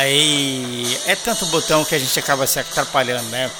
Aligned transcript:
Aí 0.00 0.98
é 1.04 1.14
tanto 1.14 1.44
botão 1.46 1.84
que 1.84 1.94
a 1.94 1.98
gente 1.98 2.18
acaba 2.18 2.46
se 2.46 2.58
atrapalhando, 2.58 3.28
né? 3.28 3.50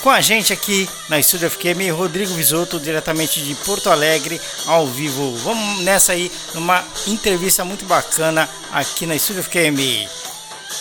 Com 0.00 0.10
a 0.10 0.20
gente 0.20 0.52
aqui 0.52 0.88
na 1.08 1.18
Estúdio 1.18 1.50
FQM, 1.50 1.90
Rodrigo 1.90 2.32
Visoto, 2.34 2.78
diretamente 2.78 3.42
de 3.42 3.52
Porto 3.56 3.90
Alegre, 3.90 4.40
ao 4.66 4.86
vivo. 4.86 5.34
Vamos 5.38 5.82
nessa 5.82 6.12
aí, 6.12 6.30
numa 6.54 6.84
entrevista 7.08 7.64
muito 7.64 7.84
bacana 7.84 8.48
aqui 8.70 9.06
na 9.06 9.16
Estúdio 9.16 9.42
FQM. 9.42 10.08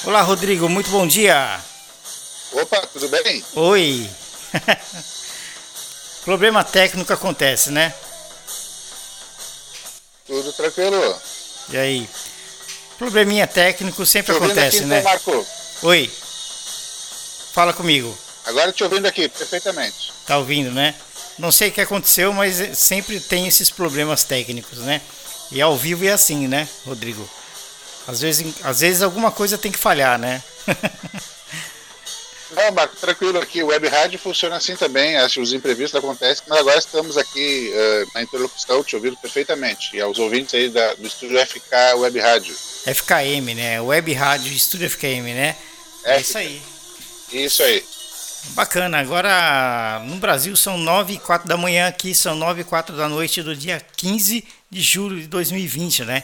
Olá, 0.03 0.21
Rodrigo, 0.21 0.69
muito 0.69 0.91
bom 0.91 1.07
dia. 1.07 1.59
Opa, 2.51 2.85
tudo 2.93 3.09
bem? 3.09 3.43
Oi. 3.55 4.07
Problema 6.23 6.63
técnico 6.63 7.11
acontece, 7.11 7.71
né? 7.71 7.91
Tudo 10.27 10.53
tranquilo. 10.53 11.21
E 11.69 11.77
aí? 11.77 12.09
Probleminha 13.01 13.47
técnico 13.47 14.05
sempre 14.05 14.35
acontece, 14.35 14.85
né? 14.85 15.01
Marco. 15.01 15.43
Oi. 15.81 16.07
Fala 17.51 17.73
comigo. 17.73 18.15
Agora 18.45 18.71
te 18.71 18.83
ouvindo 18.83 19.07
aqui, 19.07 19.27
perfeitamente. 19.27 20.13
Tá 20.27 20.37
ouvindo, 20.37 20.71
né? 20.71 20.93
Não 21.39 21.51
sei 21.51 21.69
o 21.69 21.71
que 21.71 21.81
aconteceu, 21.81 22.31
mas 22.31 22.77
sempre 22.77 23.19
tem 23.19 23.47
esses 23.47 23.71
problemas 23.71 24.23
técnicos, 24.23 24.77
né? 24.77 25.01
E 25.51 25.59
ao 25.59 25.75
vivo 25.75 26.05
é 26.05 26.11
assim, 26.11 26.47
né, 26.47 26.67
Rodrigo? 26.85 27.27
Às 28.07 28.21
vezes, 28.21 28.53
às 28.63 28.81
vezes 28.81 29.01
alguma 29.01 29.31
coisa 29.31 29.57
tem 29.57 29.71
que 29.71 29.79
falhar, 29.79 30.19
né? 30.19 30.39
Não, 32.53 32.71
Marco, 32.71 32.95
tranquilo 32.95 33.39
aqui. 33.39 33.63
O 33.63 33.67
Web 33.67 33.87
Rádio 33.87 34.19
funciona 34.19 34.57
assim 34.57 34.75
também. 34.75 35.17
Acho 35.17 35.35
que 35.35 35.41
os 35.41 35.53
imprevistos 35.53 35.97
acontecem, 35.97 36.43
mas 36.47 36.59
agora 36.59 36.77
estamos 36.77 37.17
aqui 37.17 37.71
uh, 37.73 38.11
na 38.13 38.23
interlocução, 38.23 38.83
te 38.83 38.95
ouvindo 38.95 39.17
perfeitamente. 39.17 39.95
E 39.95 40.01
aos 40.01 40.19
ouvintes 40.19 40.53
aí 40.53 40.69
da, 40.69 40.93
do 40.95 41.07
estúdio 41.07 41.39
FK 41.45 41.95
Web 41.97 42.19
Rádio. 42.19 42.55
FKM, 42.85 43.55
né? 43.55 43.81
Web 43.81 44.13
Rádio 44.13 44.51
Estúdio 44.51 44.89
FKM, 44.89 45.33
né? 45.33 45.55
É, 46.03 46.15
é 46.15 46.21
isso 46.21 46.37
aí. 46.37 46.61
Isso 47.31 47.63
aí. 47.63 47.83
Bacana. 48.49 48.99
Agora 48.99 50.01
no 50.05 50.17
Brasil 50.17 50.55
são 50.55 50.77
9 50.77 51.13
e 51.13 51.19
4 51.19 51.47
da 51.47 51.55
manhã, 51.55 51.87
aqui 51.87 52.13
são 52.13 52.35
9 52.35 52.61
e 52.61 52.63
4 52.63 52.95
da 52.95 53.07
noite 53.07 53.41
do 53.41 53.55
dia 53.55 53.81
15 53.95 54.45
de 54.69 54.81
julho 54.81 55.21
de 55.21 55.27
2020, 55.27 56.05
né? 56.05 56.23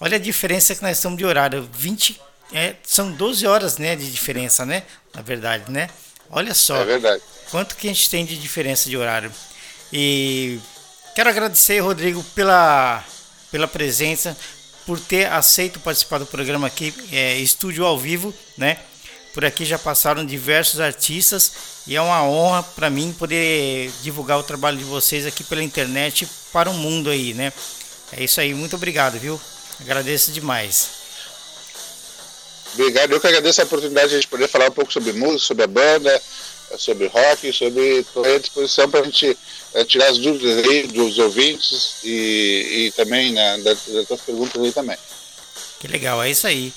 Olha 0.00 0.16
a 0.16 0.20
diferença 0.20 0.74
que 0.74 0.82
nós 0.82 0.96
estamos 0.96 1.16
de 1.16 1.24
horário. 1.24 1.68
20, 1.72 2.20
é, 2.52 2.76
são 2.82 3.10
12 3.12 3.46
horas 3.46 3.78
né, 3.78 3.96
de 3.96 4.10
diferença, 4.10 4.66
né? 4.66 4.82
Na 5.14 5.22
verdade, 5.22 5.70
né? 5.70 5.88
Olha 6.30 6.54
só. 6.54 6.76
É 6.76 6.84
verdade. 6.84 7.22
Quanto 7.50 7.76
que 7.76 7.88
a 7.88 7.92
gente 7.92 8.08
tem 8.08 8.24
de 8.24 8.36
diferença 8.38 8.88
de 8.88 8.96
horário. 8.96 9.30
E 9.92 10.58
quero 11.14 11.28
agradecer, 11.28 11.80
Rodrigo, 11.80 12.24
pela, 12.34 13.04
pela 13.50 13.68
presença, 13.68 14.36
por 14.86 14.98
ter 14.98 15.30
aceito 15.30 15.80
participar 15.80 16.18
do 16.18 16.26
programa 16.26 16.66
aqui, 16.66 16.94
é, 17.12 17.36
Estúdio 17.36 17.84
ao 17.84 17.98
Vivo, 17.98 18.34
né? 18.56 18.78
Por 19.34 19.44
aqui 19.44 19.64
já 19.64 19.78
passaram 19.78 20.24
diversos 20.24 20.80
artistas 20.80 21.52
e 21.86 21.96
é 21.96 22.00
uma 22.00 22.22
honra 22.22 22.62
para 22.62 22.90
mim 22.90 23.14
poder 23.18 23.90
divulgar 24.02 24.38
o 24.38 24.42
trabalho 24.42 24.76
de 24.76 24.84
vocês 24.84 25.26
aqui 25.26 25.42
pela 25.44 25.62
internet 25.62 26.28
para 26.52 26.70
o 26.70 26.74
mundo 26.74 27.08
aí, 27.08 27.32
né? 27.32 27.52
É 28.12 28.22
isso 28.22 28.40
aí, 28.40 28.52
muito 28.52 28.76
obrigado, 28.76 29.18
viu? 29.18 29.40
Agradeço 29.80 30.32
demais. 30.32 31.01
Obrigado, 32.74 33.12
eu 33.12 33.20
que 33.20 33.26
agradeço 33.26 33.60
a 33.60 33.64
oportunidade 33.64 34.18
de 34.18 34.26
poder 34.26 34.48
falar 34.48 34.68
um 34.68 34.72
pouco 34.72 34.92
sobre 34.92 35.12
música, 35.12 35.46
sobre 35.46 35.64
a 35.64 35.66
banda, 35.66 36.22
sobre 36.78 37.06
rock, 37.06 37.52
sobre 37.52 38.04
toda 38.14 38.34
a 38.34 38.38
disposição 38.38 38.90
para 38.90 39.00
a 39.00 39.04
gente 39.04 39.36
é, 39.74 39.84
tirar 39.84 40.08
as 40.08 40.18
dúvidas 40.18 40.64
aí 40.66 40.86
dos 40.86 41.18
ouvintes 41.18 41.96
e, 42.02 42.86
e 42.86 42.92
também 42.92 43.32
né, 43.32 43.58
das, 43.58 43.78
das 44.08 44.20
perguntas 44.20 44.62
aí 44.62 44.72
também. 44.72 44.96
Que 45.80 45.88
legal, 45.88 46.22
é 46.22 46.30
isso 46.30 46.46
aí. 46.46 46.72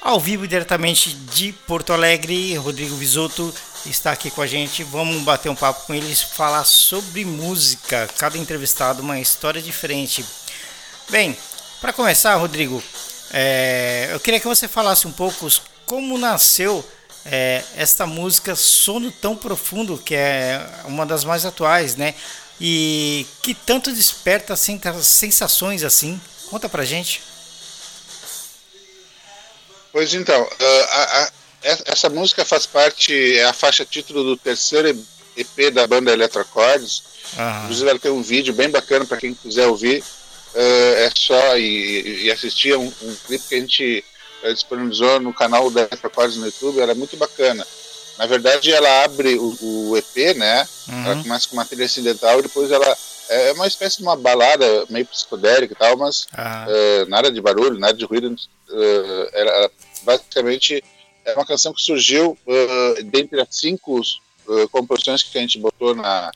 Ao 0.00 0.20
vivo 0.20 0.46
diretamente 0.46 1.10
de 1.10 1.52
Porto 1.66 1.92
Alegre, 1.92 2.54
Rodrigo 2.56 2.94
Visoto 2.94 3.52
está 3.84 4.12
aqui 4.12 4.30
com 4.30 4.40
a 4.40 4.46
gente. 4.46 4.84
Vamos 4.84 5.22
bater 5.22 5.48
um 5.48 5.54
papo 5.54 5.86
com 5.86 5.94
eles, 5.94 6.22
falar 6.22 6.64
sobre 6.64 7.24
música. 7.24 8.08
Cada 8.16 8.38
entrevistado 8.38 9.02
uma 9.02 9.18
história 9.18 9.60
diferente. 9.60 10.24
Bem, 11.08 11.36
para 11.80 11.92
começar, 11.92 12.36
Rodrigo, 12.36 12.82
é, 13.32 14.08
eu 14.12 14.20
queria 14.20 14.40
que 14.40 14.46
você 14.46 14.68
falasse 14.68 15.06
um 15.06 15.12
pouco 15.12 15.48
como 15.84 16.18
nasceu 16.18 16.84
é, 17.24 17.62
esta 17.76 18.06
música 18.06 18.54
Sono 18.54 19.10
Tão 19.10 19.36
Profundo, 19.36 19.98
que 19.98 20.14
é 20.14 20.64
uma 20.84 21.04
das 21.04 21.24
mais 21.24 21.44
atuais, 21.44 21.96
né? 21.96 22.14
E 22.60 23.26
que 23.42 23.54
tanto 23.54 23.92
desperta 23.92 24.56
sensações 24.56 25.82
assim. 25.82 26.20
Conta 26.48 26.68
pra 26.68 26.84
gente. 26.84 27.22
Pois 29.92 30.14
então, 30.14 30.48
a, 30.90 31.22
a, 31.22 31.30
essa 31.86 32.08
música 32.08 32.44
faz 32.44 32.64
parte, 32.66 33.38
é 33.38 33.44
a 33.44 33.52
faixa 33.52 33.84
título 33.84 34.22
do 34.22 34.36
terceiro 34.36 34.88
EP 35.36 35.72
da 35.72 35.86
banda 35.86 36.12
Eletrocordes. 36.12 37.02
Inclusive, 37.64 37.90
ela 37.90 37.98
tem 37.98 38.10
um 38.10 38.22
vídeo 38.22 38.54
bem 38.54 38.70
bacana 38.70 39.04
para 39.04 39.16
quem 39.16 39.34
quiser 39.34 39.66
ouvir 39.66 40.02
é 40.58 41.10
só 41.14 41.56
ir, 41.58 42.24
ir 42.24 42.30
assistir 42.30 42.76
um, 42.76 42.86
um, 42.86 43.16
clipe 43.26 43.44
que 43.48 43.54
a 43.54 43.60
gente 43.60 44.04
uh, 44.42 44.54
disponibilizou 44.54 45.20
no 45.20 45.32
canal 45.32 45.70
da 45.70 45.82
Retrocords 45.82 46.36
no 46.36 46.46
YouTube, 46.46 46.80
era 46.80 46.94
muito 46.94 47.16
bacana. 47.16 47.66
Na 48.18 48.26
verdade, 48.26 48.72
ela 48.72 49.04
abre 49.04 49.36
o, 49.36 49.56
o 49.60 49.96
EP, 49.96 50.36
né? 50.36 50.66
Uhum. 50.88 51.04
Ela 51.04 51.22
começa 51.22 51.48
com 51.48 51.56
uma 51.56 51.66
trilha 51.66 51.84
incidental 51.84 52.38
e 52.38 52.42
depois 52.42 52.70
ela 52.70 52.96
é 53.28 53.52
uma 53.52 53.66
espécie 53.66 53.98
de 53.98 54.04
uma 54.04 54.16
balada 54.16 54.86
meio 54.88 55.04
psicodélica 55.06 55.74
e 55.74 55.76
tal, 55.76 55.96
mas 55.96 56.22
uh, 56.24 57.08
nada 57.08 57.30
de 57.30 57.40
barulho, 57.40 57.78
nada 57.78 57.94
de 57.94 58.04
ruído. 58.04 58.34
Uh, 58.68 59.28
era, 59.32 59.70
basicamente 60.02 60.82
é 61.24 61.34
uma 61.34 61.44
canção 61.44 61.74
que 61.74 61.82
surgiu 61.82 62.38
uh, 62.46 63.02
dentre 63.04 63.40
as 63.40 63.48
cinco 63.50 64.00
composições 64.70 65.24
que 65.24 65.36
a 65.36 65.40
gente 65.40 65.58
botou 65.58 65.92
na, 65.94 66.30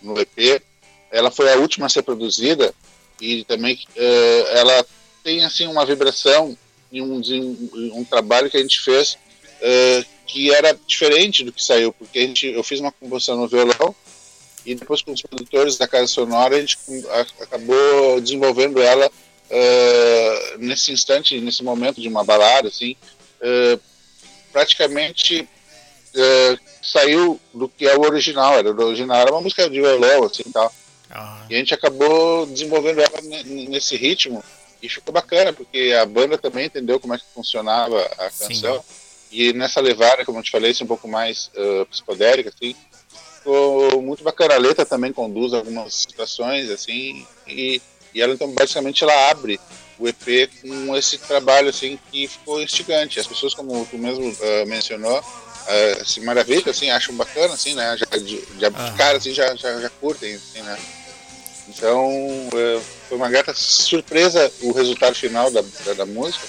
no 0.00 0.18
EP. 0.18 0.62
Ela 1.10 1.30
foi 1.30 1.52
a 1.52 1.56
última 1.56 1.84
a 1.86 1.88
ser 1.88 2.02
produzida 2.02 2.74
e 3.20 3.44
também 3.44 3.78
uh, 3.96 4.46
ela 4.56 4.86
tem 5.22 5.44
assim 5.44 5.66
uma 5.66 5.84
vibração 5.84 6.56
e 6.90 7.02
um, 7.02 7.20
um, 7.94 8.04
trabalho 8.04 8.50
que 8.50 8.56
a 8.56 8.60
gente 8.60 8.80
fez 8.80 9.14
uh, 9.14 10.06
que 10.26 10.52
era 10.54 10.78
diferente 10.86 11.44
do 11.44 11.52
que 11.52 11.62
saiu, 11.62 11.92
porque 11.92 12.18
a 12.18 12.22
gente, 12.22 12.46
eu 12.46 12.62
fiz 12.62 12.80
uma 12.80 12.92
composição 12.92 13.36
no 13.36 13.48
violão 13.48 13.94
e 14.64 14.74
depois 14.74 15.02
com 15.02 15.12
os 15.12 15.22
produtores 15.22 15.76
da 15.76 15.88
Casa 15.88 16.06
Sonora 16.06 16.56
a 16.56 16.60
gente 16.60 16.78
acabou 17.40 18.20
desenvolvendo 18.20 18.80
ela 18.80 19.06
uh, 19.06 20.58
nesse 20.58 20.92
instante, 20.92 21.40
nesse 21.40 21.62
momento 21.62 22.00
de 22.00 22.08
uma 22.08 22.24
balada, 22.24 22.68
assim, 22.68 22.96
praticamente 24.52 25.48
saiu 26.82 27.38
do 27.54 27.68
que 27.68 27.86
é 27.86 27.96
o 27.96 28.00
original, 28.00 28.54
era 28.54 28.72
o 28.72 28.84
original, 28.84 29.20
era 29.20 29.30
uma 29.30 29.40
música 29.40 29.68
de 29.68 29.80
violão, 29.80 30.24
assim, 30.24 30.42
tal. 30.52 30.72
Ah. 31.10 31.44
E 31.48 31.54
a 31.54 31.58
gente 31.58 31.74
acabou 31.74 32.46
desenvolvendo 32.46 33.00
ela 33.00 33.20
nesse 33.22 33.96
ritmo 33.96 34.42
e 34.82 34.88
ficou 34.88 35.12
bacana, 35.12 35.52
porque 35.52 35.94
a 36.00 36.06
banda 36.06 36.38
também 36.38 36.66
entendeu 36.66 37.00
como 37.00 37.14
é 37.14 37.18
que 37.18 37.24
funcionava 37.34 38.00
a 38.18 38.30
canção. 38.30 38.82
Sim. 38.82 39.08
E 39.30 39.52
nessa 39.52 39.80
levada, 39.80 40.24
como 40.24 40.38
eu 40.38 40.42
te 40.42 40.50
falei, 40.50 40.70
assim, 40.70 40.84
um 40.84 40.88
pouco 40.88 41.06
mais 41.06 41.50
uh, 41.54 41.84
psicodélica, 41.86 42.50
assim, 42.54 42.74
ficou 43.36 44.00
muito 44.00 44.22
bacana. 44.22 44.54
A 44.54 44.58
letra 44.58 44.86
também 44.86 45.12
conduz 45.12 45.52
algumas 45.52 45.94
situações, 45.94 46.70
assim, 46.70 47.26
e, 47.46 47.82
e 48.14 48.22
ela, 48.22 48.32
então, 48.32 48.50
basicamente, 48.52 49.04
ela 49.04 49.30
abre 49.30 49.60
o 49.98 50.08
EP 50.08 50.50
com 50.62 50.96
esse 50.96 51.18
trabalho, 51.18 51.68
assim, 51.68 51.98
que 52.10 52.26
ficou 52.26 52.62
instigante. 52.62 53.20
As 53.20 53.26
pessoas, 53.26 53.52
como 53.52 53.84
tu 53.86 53.98
mesmo 53.98 54.28
uh, 54.28 54.66
mencionou, 54.66 55.18
uh, 55.18 56.04
se 56.06 56.20
maravilham, 56.20 56.70
assim, 56.70 56.88
acham 56.88 57.14
bacana, 57.14 57.52
assim, 57.52 57.74
né, 57.74 57.96
já, 57.98 58.16
de, 58.16 58.40
de, 58.40 58.64
ah. 58.64 58.94
cara, 58.96 59.18
assim, 59.18 59.34
já, 59.34 59.54
já, 59.56 59.78
já 59.80 59.90
curtem, 59.90 60.34
assim, 60.34 60.62
né. 60.62 60.78
Então, 61.68 62.10
é, 62.54 62.80
foi 63.08 63.16
uma 63.16 63.28
grata 63.28 63.52
surpresa 63.54 64.50
o 64.62 64.72
resultado 64.72 65.14
final 65.14 65.50
da, 65.50 65.62
da, 65.84 65.92
da 65.94 66.06
música. 66.06 66.46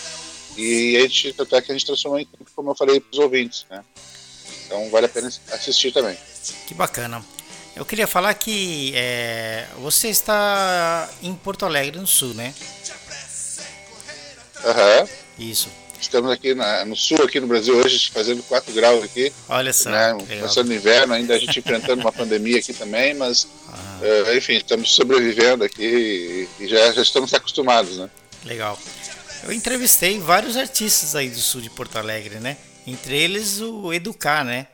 E 0.57 0.97
a 0.97 1.01
gente, 1.01 1.35
até 1.37 1.61
que 1.61 1.71
a 1.71 1.75
gente 1.75 1.85
transformou 1.85 2.19
em 2.19 2.27
como 2.55 2.71
eu 2.71 2.75
falei 2.75 2.99
para 2.99 3.11
os 3.11 3.19
ouvintes, 3.19 3.65
né? 3.69 3.83
Então 4.65 4.89
vale 4.89 5.05
a 5.05 5.09
pena 5.09 5.29
assistir 5.51 5.91
também. 5.91 6.17
Que 6.67 6.73
bacana. 6.73 7.23
Eu 7.75 7.85
queria 7.85 8.07
falar 8.07 8.33
que 8.33 8.91
é, 8.95 9.65
você 9.79 10.09
está 10.09 11.09
em 11.21 11.33
Porto 11.33 11.65
Alegre, 11.65 11.99
no 11.99 12.07
Sul, 12.07 12.33
né? 12.33 12.53
Aham. 14.65 15.01
Uhum. 15.01 15.07
Isso. 15.39 15.69
Estamos 15.99 16.31
aqui 16.31 16.53
na, 16.53 16.85
no 16.85 16.95
sul, 16.95 17.23
aqui 17.23 17.39
no 17.39 17.47
Brasil, 17.47 17.75
hoje, 17.75 18.09
fazendo 18.11 18.41
4 18.43 18.73
graus 18.73 19.03
aqui. 19.03 19.33
Olha 19.47 19.73
só. 19.73 19.89
Né, 19.89 20.17
passando 20.39 20.73
inverno, 20.73 21.13
ainda 21.13 21.35
a 21.35 21.39
gente 21.39 21.59
enfrentando 21.59 22.01
uma 22.01 22.11
pandemia 22.11 22.59
aqui 22.59 22.73
também, 22.73 23.13
mas, 23.13 23.43
uh, 23.43 24.37
enfim, 24.37 24.53
estamos 24.53 24.91
sobrevivendo 24.93 25.63
aqui 25.63 26.47
e, 26.59 26.63
e 26.63 26.67
já, 26.67 26.91
já 26.91 27.01
estamos 27.01 27.33
acostumados, 27.33 27.97
né? 27.97 28.09
Legal. 28.45 28.79
Eu 29.43 29.53
entrevistei 29.53 30.19
vários 30.19 30.57
artistas 30.57 31.15
aí 31.15 31.29
do 31.29 31.39
sul 31.39 31.61
de 31.61 31.69
Porto 31.69 31.97
Alegre, 31.97 32.39
né? 32.39 32.57
Entre 32.85 33.17
eles 33.17 33.59
o 33.59 33.93
Educar, 33.93 34.43
né? 34.43 34.67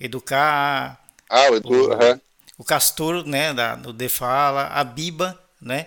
Educar. 0.00 0.98
Ah, 1.28 1.50
o 1.50 1.56
Edu, 1.56 1.68
o, 1.68 1.88
uhum. 1.90 2.20
o 2.58 2.64
Castor, 2.64 3.26
né? 3.26 3.52
Da, 3.54 3.74
do 3.74 3.92
Defala, 3.92 4.66
a 4.68 4.84
Biba, 4.84 5.38
né? 5.60 5.86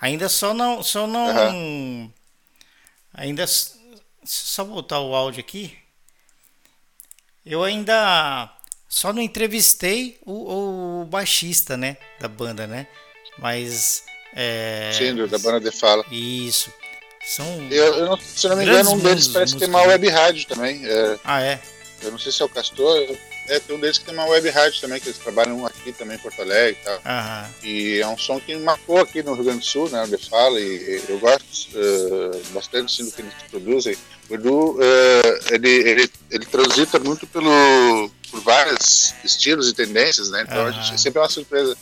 Ainda 0.00 0.28
só 0.28 0.54
não. 0.54 0.82
Só 0.82 1.06
não. 1.06 1.50
Uhum. 1.50 2.12
Ainda 3.12 3.46
só 4.24 4.64
voltar 4.64 5.00
o 5.00 5.14
áudio 5.14 5.40
aqui. 5.40 5.76
Eu 7.44 7.62
ainda 7.62 8.50
só 8.88 9.12
não 9.12 9.20
entrevistei 9.20 10.18
o, 10.24 11.02
o 11.02 11.04
baixista, 11.04 11.76
né? 11.76 11.96
Da 12.18 12.28
banda, 12.28 12.66
né? 12.66 12.86
Mas. 13.38 14.04
É... 14.34 14.90
Da 15.28 15.38
banda 15.38 15.60
de 15.60 15.76
fala. 15.76 16.04
Isso. 16.10 16.72
São. 17.24 17.46
Eu, 17.70 17.94
eu 17.94 18.06
não, 18.06 18.18
se 18.18 18.48
não 18.48 18.56
me 18.56 18.64
engano, 18.64 18.92
um 18.92 18.98
deles 18.98 19.28
parece 19.28 19.54
que 19.54 19.60
tem 19.60 19.68
uma 19.68 19.82
web 19.82 20.08
rádio 20.08 20.46
também. 20.46 20.84
É... 20.86 21.18
Ah, 21.24 21.42
é? 21.42 21.60
Eu 22.02 22.10
não 22.10 22.18
sei 22.18 22.32
se 22.32 22.42
é 22.42 22.44
o 22.44 22.48
Castor. 22.48 23.16
É, 23.48 23.60
tem 23.60 23.76
um 23.76 23.80
deles 23.80 23.98
que 23.98 24.04
tem 24.04 24.14
uma 24.14 24.26
web 24.26 24.48
rádio 24.50 24.80
também, 24.80 24.98
que 24.98 25.08
eles 25.08 25.18
trabalham 25.18 25.66
aqui 25.66 25.92
também 25.92 26.16
em 26.16 26.20
Porto 26.20 26.40
Alegre 26.40 26.78
e 26.80 26.84
tal. 26.84 27.00
Aham. 27.04 27.50
E 27.62 28.00
é 28.00 28.06
um 28.06 28.16
som 28.16 28.40
que 28.40 28.56
marcou 28.56 28.98
aqui 28.98 29.22
no 29.22 29.34
Rio 29.34 29.44
Grande 29.44 29.60
do 29.60 29.64
Sul, 29.66 29.90
né? 29.90 30.02
Onde 30.02 30.16
fala, 30.16 30.58
e 30.58 31.02
eu 31.08 31.18
gosto 31.18 31.68
uh, 31.76 32.42
bastante 32.52 32.94
assim, 32.94 33.04
do 33.04 33.14
que 33.14 33.22
eles 33.22 33.34
produzem. 33.50 33.96
O 34.30 34.34
Edu, 34.34 34.72
uh, 34.72 34.80
ele, 35.50 35.68
ele, 35.68 36.10
ele 36.30 36.46
transita 36.46 36.98
muito 36.98 37.26
pelo, 37.26 38.10
por 38.30 38.40
vários 38.40 39.14
estilos 39.22 39.68
e 39.68 39.74
tendências, 39.74 40.30
né? 40.30 40.42
Então 40.48 40.66
a 40.66 40.70
gente 40.70 40.98
sempre 40.98 41.18
é 41.18 41.22
uma 41.22 41.28
surpresa. 41.28 41.76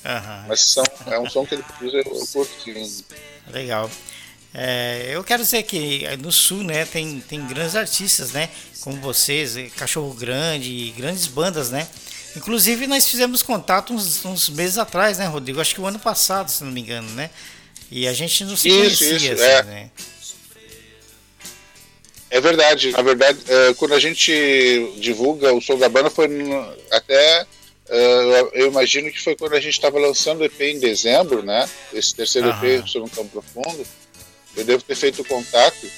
Mas 0.49 0.61
são, 0.61 0.85
é 1.07 1.19
um 1.19 1.31
som 1.31 1.47
que 1.47 1.55
ele 1.55 1.63
produz, 1.63 1.95
eu, 1.95 2.13
eu 2.13 2.27
curto, 2.27 2.53
sim. 2.65 3.05
Legal. 3.53 3.89
É, 4.55 5.11
eu 5.11 5.25
quero 5.25 5.43
dizer 5.43 5.63
que 5.63 6.05
no 6.19 6.31
sul, 6.31 6.63
né, 6.63 6.85
tem, 6.85 7.21
tem 7.21 7.47
grandes 7.47 7.75
artistas, 7.75 8.33
né, 8.33 8.51
como 8.81 9.01
vocês, 9.01 9.57
Cachorro 9.77 10.13
Grande, 10.13 10.93
grandes 10.97 11.27
bandas, 11.27 11.71
né. 11.71 11.89
Inclusive 12.37 12.87
nós 12.87 13.09
fizemos 13.09 13.43
contato 13.43 13.93
uns, 13.93 14.25
uns 14.25 14.49
meses 14.49 14.79
atrás, 14.79 15.19
né, 15.19 15.27
Rodrigo? 15.27 15.61
Acho 15.61 15.75
que 15.75 15.81
o 15.81 15.87
ano 15.87 15.99
passado, 15.99 16.51
se 16.51 16.65
não 16.65 16.71
me 16.71 16.81
engano, 16.81 17.09
né. 17.11 17.31
E 17.91 18.09
a 18.09 18.13
gente 18.13 18.45
não 18.45 18.57
se 18.57 18.69
isso, 18.69 18.79
conhecia, 18.79 19.17
isso, 19.17 19.33
assim, 19.33 19.43
é. 19.43 19.63
né. 19.63 19.91
É 22.31 22.41
verdade. 22.41 22.91
Na 22.93 23.03
verdade, 23.03 23.39
é, 23.47 23.75
quando 23.75 23.93
a 23.93 24.01
gente 24.01 24.95
divulga 24.99 25.53
o 25.53 25.61
som 25.61 25.77
da 25.77 25.91
banda 25.91 26.09
foi 26.09 26.27
até 26.91 27.47
eu 28.55 28.69
imagino 28.69 29.13
que 29.13 29.21
foi 29.21 29.37
quando 29.37 29.55
a 29.55 29.61
gente 29.61 29.75
estava 29.75 29.99
lançando 29.99 30.41
o 30.41 30.45
EP 30.45 30.59
em 30.63 30.79
dezembro, 30.79 31.43
né? 31.43 31.69
Esse 31.93 32.15
terceiro 32.15 32.49
Aham. 32.49 32.67
EP 32.67 32.89
sobre 32.89 33.07
um 33.07 33.15
campo 33.15 33.43
profundo. 33.43 33.87
Eu 34.57 34.65
devo 34.65 34.83
ter 34.83 34.95
feito 34.95 35.23
o 35.23 35.25
contato 35.25 35.91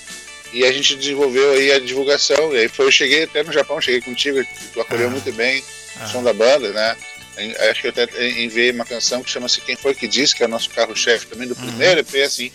e 0.52 0.64
a 0.64 0.72
gente 0.72 0.94
desenvolveu 0.96 1.52
aí 1.52 1.72
a 1.72 1.78
divulgação. 1.80 2.54
E 2.54 2.58
aí 2.60 2.68
foi, 2.68 2.86
eu 2.86 2.92
cheguei 2.92 3.24
até 3.24 3.42
no 3.42 3.52
Japão, 3.52 3.80
cheguei 3.80 4.00
contigo, 4.00 4.42
tu 4.72 4.80
acolheu 4.80 5.06
Aham. 5.06 5.12
muito 5.12 5.32
bem 5.32 5.60
o 5.60 5.98
Aham. 6.00 6.08
som 6.12 6.22
da 6.22 6.32
banda, 6.32 6.70
né? 6.72 6.96
Acho 7.70 7.80
que 7.80 7.86
eu 7.88 7.90
até 7.90 8.28
enviei 8.40 8.70
uma 8.70 8.84
canção 8.84 9.22
que 9.22 9.30
chama-se 9.30 9.60
Quem 9.60 9.74
Foi 9.74 9.92
Que 9.92 10.06
Disse, 10.06 10.36
que 10.36 10.42
é 10.44 10.46
o 10.46 10.48
nosso 10.48 10.70
carro-chefe 10.70 11.26
também 11.26 11.48
do 11.48 11.54
Uhum. 11.54 11.60
primeiro 11.66 12.00
EP, 12.00 12.22
assim. 12.22 12.52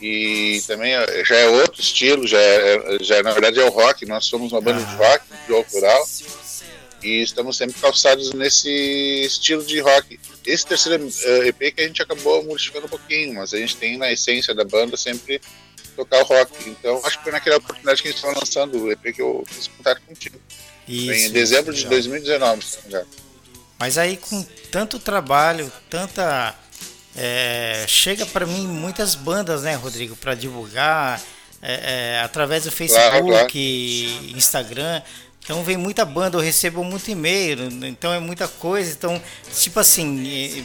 E 0.00 0.60
também 0.66 0.92
já 1.24 1.36
é 1.36 1.48
outro 1.48 1.80
estilo, 1.80 2.26
já 2.26 2.38
é, 2.38 2.98
já 3.00 3.16
é- 3.16 3.22
na 3.22 3.32
verdade 3.32 3.58
é 3.60 3.64
o 3.64 3.70
rock, 3.70 4.04
nós 4.04 4.26
somos 4.26 4.52
uma 4.52 4.60
banda 4.60 4.80
de 4.84 4.92
Aham. 4.94 4.96
rock, 4.96 5.24
de 5.46 5.54
autoral, 5.54 6.08
e 7.02 7.22
estamos 7.22 7.56
sempre 7.56 7.80
calçados 7.80 8.32
nesse 8.34 8.68
estilo 9.24 9.64
de 9.64 9.78
rock. 9.80 10.18
Esse 10.44 10.66
terceiro 10.66 11.08
eh, 11.24 11.48
EP 11.48 11.74
que 11.74 11.82
a 11.82 11.86
gente 11.86 12.02
acabou 12.02 12.42
modificando 12.44 12.86
um 12.86 12.88
pouquinho, 12.88 13.34
mas 13.34 13.54
a 13.54 13.58
gente 13.58 13.76
tem 13.76 13.96
na 13.96 14.10
essência 14.10 14.54
da 14.54 14.64
banda 14.64 14.96
sempre 14.96 15.40
tocar 15.96 16.20
o 16.22 16.24
rock. 16.24 16.68
Então 16.68 17.00
acho 17.04 17.18
que 17.18 17.24
foi 17.24 17.32
naquela 17.32 17.56
oportunidade 17.56 18.02
que 18.02 18.08
a 18.08 18.10
gente 18.10 18.18
estava 18.18 18.38
lançando 18.38 18.84
o 18.84 18.92
EP 18.92 19.14
que 19.14 19.22
eu 19.22 19.44
fiz 19.48 19.68
contato 19.68 20.00
contigo. 20.02 20.40
Isso, 20.88 21.12
em 21.12 21.30
dezembro 21.30 21.72
de 21.72 21.84
legal. 21.84 21.90
2019, 21.92 22.64
se 22.64 22.76
não 22.76 22.82
me 22.82 22.88
engano. 22.88 23.08
Mas 23.78 23.98
aí 23.98 24.16
com 24.16 24.42
tanto 24.70 24.98
trabalho, 24.98 25.70
tanta. 25.88 26.54
é, 27.16 27.84
chega 27.86 28.26
para 28.26 28.46
mim 28.46 28.66
muitas 28.66 29.14
bandas, 29.14 29.62
né, 29.62 29.74
Rodrigo, 29.74 30.16
para 30.16 30.34
divulgar 30.34 31.20
é, 31.60 32.16
é, 32.16 32.20
através 32.20 32.64
do 32.64 32.72
Facebook, 32.72 33.22
claro. 33.22 34.36
Instagram. 34.36 35.02
Então 35.44 35.64
vem 35.64 35.76
muita 35.76 36.04
banda, 36.04 36.36
eu 36.38 36.40
recebo 36.40 36.84
muito 36.84 37.10
e-mail, 37.10 37.58
então 37.84 38.12
é 38.12 38.20
muita 38.20 38.46
coisa. 38.46 38.92
Então, 38.92 39.20
tipo 39.58 39.80
assim, 39.80 40.64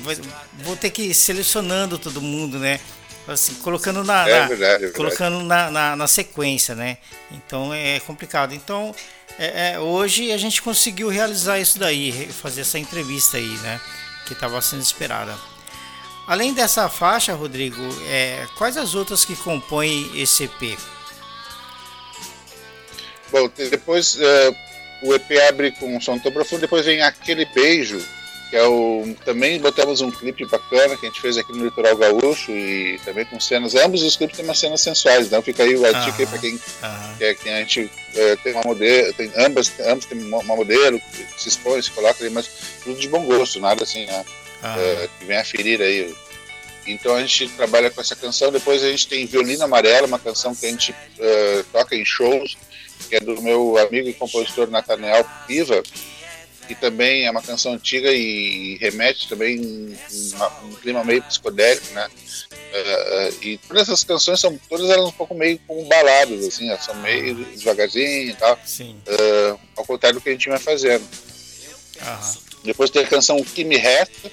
vou 0.64 0.76
ter 0.76 0.92
que 0.92 1.02
ir 1.04 1.14
selecionando 1.16 1.98
todo 1.98 2.22
mundo, 2.22 2.60
né? 2.60 2.80
Assim, 3.28 3.56
colocando 3.56 4.04
na, 4.04 4.28
É 4.30 4.40
na- 4.42 4.48
verdade, 4.48 4.86
é 4.86 4.90
colocando 4.90 5.42
na, 5.44 5.70
na, 5.72 5.96
na 5.96 6.08
sequência, 6.08 6.76
né? 6.76 6.98
Então 7.32 7.74
é 7.74 8.00
complicado. 8.02 8.54
Então 8.54 8.94
é, 9.40 9.74
é, 9.74 9.80
hoje 9.80 10.32
a 10.32 10.38
gente 10.38 10.62
conseguiu 10.62 11.10
realizar 11.10 11.60
isso 11.60 11.80
daí, 11.80 12.30
fazer 12.32 12.62
essa 12.62 12.78
entrevista 12.78 13.38
aí, 13.38 13.58
né? 13.58 13.82
Que 14.28 14.34
estava 14.34 14.62
sendo 14.62 14.82
esperada. 14.82 15.36
Além 16.28 16.54
dessa 16.54 16.88
faixa, 16.88 17.34
Rodrigo, 17.34 17.82
é, 18.08 18.46
quais 18.58 18.78
as 18.78 18.94
outras 18.96 19.26
que 19.26 19.36
compõem 19.36 20.12
esse 20.14 20.44
EP? 20.44 20.78
Bom, 23.32 23.50
depois 23.58 24.18
eh, 24.20 24.56
o 25.02 25.14
EP 25.14 25.32
abre 25.48 25.72
com 25.72 25.96
um 25.96 26.02
som 26.02 26.18
tão 26.18 26.32
profundo, 26.32 26.62
depois 26.62 26.86
vem 26.86 27.02
aquele 27.02 27.46
beijo, 27.46 28.04
que 28.50 28.56
é 28.56 28.64
o. 28.66 29.16
Também 29.26 29.60
botamos 29.60 30.02
um 30.02 30.10
clipe 30.10 30.46
bacana 30.46 30.96
que 30.96 31.06
a 31.06 31.10
gente 31.10 31.22
fez 31.22 31.38
aqui 31.38 31.52
no 31.52 31.66
Litoral 31.66 31.98
Gaúcho 31.98 32.52
e 32.52 33.00
também 33.04 33.26
com 33.26 33.40
cenas. 33.40 33.76
Ambos 33.76 34.02
os 34.02 34.16
clipes 34.16 34.38
têm 34.38 34.46
umas 34.46 34.60
cenas 34.60 34.82
sensuais, 34.82 35.28
então 35.28 35.42
fica 35.42 35.64
aí 35.64 35.76
o 35.76 35.86
a 35.86 35.92
dica 35.92 36.18
aí 36.20 36.28
pra 36.28 36.40
quem 36.40 36.60
Aham, 36.82 37.16
quer 37.18 37.36
que 37.36 37.50
a 37.50 37.60
gente 37.60 37.92
eh, 38.16 38.38
tem 38.44 38.54
uma 38.54 38.64
modelo, 38.64 39.14
tem 39.14 39.32
ambas, 39.38 39.72
ambos 39.82 40.06
tem 40.06 40.18
uma 40.20 40.44
modelo 40.44 41.00
que 41.00 41.42
se 41.42 41.50
expõe, 41.50 41.82
se 41.82 41.92
coloca 41.92 42.24
ali, 42.24 42.34
mas 42.34 42.50
tudo 42.84 43.00
de 43.00 43.08
bom 43.10 43.24
gosto, 43.26 43.60
nada 43.60 43.84
assim, 43.84 44.06
né? 44.06 44.26
eh, 44.64 45.10
que 45.20 45.26
vem 45.26 45.38
a 45.38 45.44
ferir 45.46 45.82
aí. 45.82 46.16
Então 46.88 47.16
a 47.16 47.20
gente 47.20 47.50
trabalha 47.50 47.92
com 47.92 48.00
essa 48.00 48.16
canção. 48.16 48.52
Depois 48.52 48.84
a 48.84 48.90
gente 48.90 49.08
tem 49.08 49.26
Violino 49.26 49.64
Amarelo, 49.64 50.08
uma 50.08 50.20
canção 50.20 50.56
que 50.56 50.66
a 50.66 50.70
gente 50.70 50.96
eh, 51.20 51.64
toca 51.72 51.96
em 51.96 52.06
shows, 52.06 52.58
que 53.10 53.16
é 53.16 53.20
do 53.20 53.42
meu 53.42 53.78
amigo 53.78 54.08
e 54.10 54.14
compositor 54.14 54.70
Nathaniel 54.70 55.26
Piva, 55.46 55.82
que 56.68 56.76
também 56.76 57.26
é 57.26 57.32
uma 57.32 57.42
canção 57.42 57.74
antiga 57.74 58.12
e 58.12 58.78
remete 58.78 59.30
também 59.30 59.98
a 60.38 60.66
um 60.66 60.74
clima 60.74 61.04
meio 61.04 61.24
psicodélico, 61.24 61.94
né? 61.94 62.10
Eh, 62.74 63.34
e 63.42 63.58
todas 63.60 63.84
essas 63.84 64.04
canções 64.04 64.42
são 64.42 64.60
todas 64.70 64.90
elas 64.90 65.08
um 65.08 65.12
pouco 65.12 65.34
meio 65.34 65.58
como 65.66 65.86
baladas, 65.86 66.46
assim, 66.46 66.70
elas 66.70 66.84
são 66.84 66.94
meio 66.96 67.36
devagarzinho 67.56 68.32
e 68.32 68.34
tal, 68.34 68.60
sim. 68.66 68.98
eh, 69.06 69.56
ao 69.78 69.86
contrário 69.86 70.20
do 70.20 70.22
que 70.22 70.28
a 70.28 70.34
gente 70.34 70.50
vai 70.50 70.60
fazendo. 70.60 71.08
Aham, 72.02 72.38
Depois 72.66 72.90
tem 72.90 73.02
a 73.04 73.08
canção 73.08 73.38
O 73.38 73.46
Que 73.46 73.64
Me 73.64 73.78
Resta, 73.78 74.30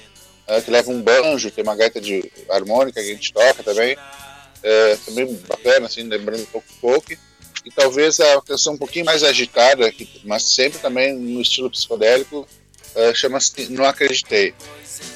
que 0.64 0.70
leva 0.70 0.90
um 0.90 1.00
banjo, 1.00 1.50
tem 1.52 1.62
uma 1.62 1.76
gaita 1.76 2.00
de 2.00 2.30
harmônica 2.50 3.00
que 3.00 3.10
a 3.10 3.14
gente 3.14 3.32
toca 3.32 3.62
também. 3.62 3.96
Também 5.06 5.34
bacana, 5.48 5.86
assim, 5.86 6.02
lembrando 6.02 6.42
um 6.42 6.46
pouco 6.46 6.66
folk. 6.80 7.16
E 7.64 7.70
talvez 7.70 8.20
a 8.20 8.40
canção 8.42 8.74
um 8.74 8.78
pouquinho 8.78 9.04
mais 9.06 9.22
agitada, 9.22 9.90
que- 9.90 10.08
mas 10.24 10.42
sempre 10.54 10.78
também 10.78 11.14
no 11.14 11.40
estilo 11.40 11.70
psicodélico, 11.70 12.46
eh, 12.94 13.14
chama-se 13.14 13.68
Não 13.70 13.84
Acreditei. 13.84 14.54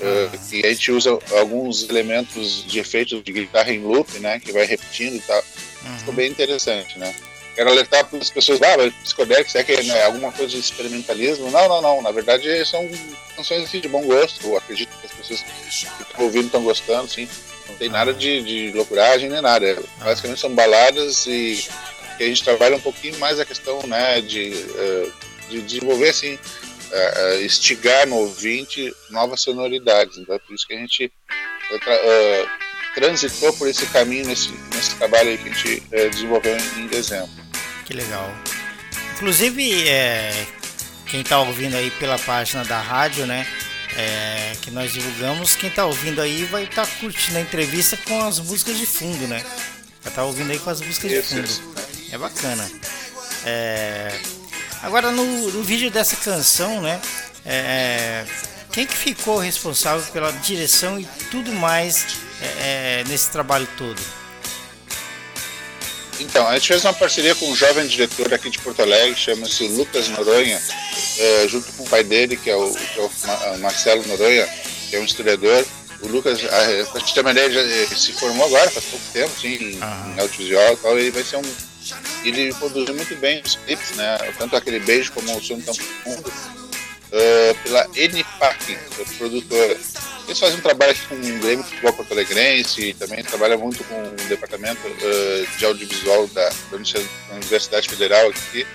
Eh, 0.00 0.31
que 0.49 0.67
a 0.67 0.71
gente 0.71 0.93
usa 0.93 1.19
alguns 1.33 1.88
elementos 1.88 2.64
de 2.67 2.78
efeitos 2.78 3.23
de 3.23 3.33
guitarra 3.33 3.73
em 3.73 3.81
loop, 3.81 4.19
né, 4.21 4.38
que 4.40 4.52
vai 4.52 4.64
repetindo 4.64 5.17
e 5.17 5.21
tal. 5.21 5.43
Ficou 5.99 6.09
uhum, 6.09 6.14
bem 6.14 6.31
interessante, 6.31 6.99
né? 6.99 7.14
Quero 7.55 7.71
alertar 7.71 8.05
para 8.07 8.19
as 8.19 8.31
pessoas, 8.31 8.62
ah, 8.62 8.76
mas 8.76 8.93
psicodélico, 9.02 9.50
será 9.50 9.64
que 9.64 9.73
é 9.73 9.83
né, 9.83 10.05
alguma 10.05 10.31
coisa 10.31 10.52
de 10.52 10.61
experimentalismo? 10.61 11.50
Não, 11.50 11.69
não, 11.69 11.83
não. 11.83 12.02
Na 12.02 12.12
verdade, 12.12 12.64
são 12.64 12.88
canções 13.37 13.64
assim, 13.64 13.81
de 13.81 13.88
bom 13.88 14.02
gosto. 14.05 14.47
Eu 14.47 14.57
acredito 14.57 14.90
que 15.00 15.07
as 15.07 15.12
pessoas 15.12 15.40
que 15.43 16.02
estão 16.02 16.25
ouvindo 16.25 16.47
estão 16.47 16.62
gostando, 16.62 17.09
sim. 17.09 17.28
Não 17.69 17.75
tem 17.76 17.88
nada 17.88 18.14
de, 18.14 18.43
de 18.43 18.73
loucuragem 18.76 19.28
nem 19.28 19.43
nada. 19.43 19.67
É, 19.67 19.76
Basicamente 19.99 20.40
são 20.40 20.55
baladas 20.55 21.26
e 21.26 21.67
que 22.18 22.25
a 22.25 22.26
gente 22.26 22.44
trabalha 22.44 22.76
um 22.76 22.80
pouquinho 22.80 23.18
mais 23.18 23.38
a 23.40 23.44
questão 23.46 23.80
né, 23.87 24.20
de, 24.20 24.52
eh, 24.52 25.08
de 25.48 25.62
desenvolver, 25.62 26.10
assim, 26.10 26.38
eh, 26.92 27.12
eh, 27.16 27.40
estigar 27.42 28.06
no 28.06 28.16
ouvinte 28.16 28.92
novas 29.10 29.40
sonoridades. 29.40 30.18
Então 30.18 30.34
é 30.34 30.38
por 30.38 30.54
isso 30.54 30.66
que 30.66 30.75
a 30.75 30.78
gente 30.78 31.10
tra- 31.80 32.58
transitou 32.94 33.52
por 33.54 33.68
esse 33.68 33.87
caminho 33.87 34.26
nesse, 34.26 34.50
nesse 34.75 34.94
trabalho 34.96 35.30
aí 35.30 35.38
que 35.38 35.48
a 35.48 35.52
gente 35.52 35.80
desenvolveu 36.10 36.56
em, 36.58 36.80
em 36.82 36.87
dezembro. 36.88 37.30
que 37.87 37.94
legal. 37.94 38.30
Inclusive, 39.14 39.88
é, 39.88 40.46
quem 41.06 41.20
está 41.22 41.40
ouvindo 41.40 41.76
aí 41.76 41.90
pela 41.92 42.18
página 42.18 42.64
da 42.64 42.80
rádio, 42.80 43.25
né? 43.26 43.46
é, 43.96 44.52
que 44.62 44.70
nós 44.70 44.92
divulgamos, 44.92 45.56
quem 45.56 45.68
está 45.70 45.84
ouvindo 45.84 46.20
aí 46.20 46.44
vai 46.44 46.64
estar 46.64 46.87
curtindo 47.00 47.38
a 47.38 47.40
entrevista 47.40 47.96
com 47.96 48.20
as 48.22 48.38
músicas 48.38 48.78
de 48.78 48.87
fundo, 48.87 49.26
né? 49.26 49.42
Vai 50.02 50.12
estar 50.12 50.25
ouvindo 50.25 50.52
aí 50.52 50.58
com 50.60 50.70
as 50.70 50.80
músicas 50.80 51.10
de 51.10 51.16
Isso, 51.18 51.28
fundo. 51.34 51.44
isso. 51.44 51.62
É 52.12 52.18
bacana. 52.18 52.70
É, 53.44 54.12
Agora 54.82 55.10
no, 55.10 55.24
no 55.50 55.62
vídeo 55.62 55.90
dessa 55.90 56.14
canção, 56.16 56.80
né? 56.80 57.00
é, 57.44 58.24
quem 58.72 58.86
que 58.86 58.96
ficou 58.96 59.38
responsável 59.38 60.06
pela 60.12 60.30
direção 60.32 61.00
e 61.00 61.04
tudo 61.30 61.50
mais 61.52 62.06
é, 62.40 63.00
é, 63.00 63.04
nesse 63.08 63.30
trabalho 63.30 63.66
todo? 63.76 64.00
Então, 66.20 66.46
a 66.48 66.54
gente 66.54 66.68
fez 66.68 66.84
uma 66.84 66.92
parceria 66.92 67.34
com 67.34 67.48
um 67.48 67.54
jovem 67.56 67.86
diretor 67.86 68.32
aqui 68.34 68.50
de 68.50 68.58
Porto 68.58 68.82
Alegre, 68.82 69.14
chama-se 69.16 69.68
Lucas 69.68 70.08
Noronha, 70.08 70.60
eh, 71.18 71.46
junto 71.48 71.72
com 71.72 71.84
o 71.84 71.88
pai 71.88 72.02
dele, 72.02 72.36
que 72.36 72.50
é 72.50 72.56
o, 72.56 72.72
que 72.72 72.98
é 72.98 73.02
o 73.02 73.10
Ma- 73.24 73.56
Marcelo 73.58 74.04
Noronha, 74.06 74.48
que 74.90 74.96
é 74.96 74.98
um 74.98 75.04
historiador. 75.04 75.64
O 76.00 76.08
Lucas, 76.08 76.40
ah, 76.44 76.90
pra 76.90 77.00
te 77.02 77.14
ter 77.14 77.20
uma 77.20 77.30
ideia, 77.30 77.86
já 77.88 77.96
se 77.96 78.12
formou 78.14 78.46
agora, 78.46 78.68
faz 78.68 78.84
pouco 78.86 79.04
tempo, 79.12 79.30
assim, 79.36 79.78
em 79.78 80.20
audiovisual 80.20 80.72
e 80.72 80.76
tal, 80.78 80.98
ele 80.98 81.10
vai 81.12 81.22
ser 81.22 81.36
um, 81.36 81.42
ele 82.25 82.52
produziu 82.54 82.95
muito 82.95 83.14
bem 83.16 83.42
os 83.45 83.57
clipes, 83.57 83.97
né? 83.97 84.18
Tanto 84.37 84.57
aquele 84.57 84.78
beijo 84.80 85.12
como 85.12 85.37
o 85.37 85.42
som 85.42 85.61
tão 85.61 85.75
profundo, 85.75 86.28
uh, 86.28 87.54
pela 87.62 87.87
NPAC, 87.95 88.78
produtora. 89.16 89.76
Eles 90.26 90.38
fazem 90.38 90.59
um 90.59 90.61
trabalho 90.61 90.92
aqui 90.92 91.07
com 91.07 91.14
o 91.14 91.38
Grêmio 91.38 91.64
Futebol 91.64 91.92
Porto 91.95 92.12
Alegrense 92.12 92.88
e 92.88 92.95
também 92.95 93.25
trabalha 93.25 93.57
muito 93.57 93.83
com 93.85 94.02
o 94.02 94.28
departamento 94.28 94.87
uh, 94.87 95.59
de 95.59 95.64
audiovisual 95.64 96.26
da, 96.28 96.49
da 96.49 96.76
Universidade 97.33 97.88
Federal 97.88 98.28
aqui. 98.28 98.66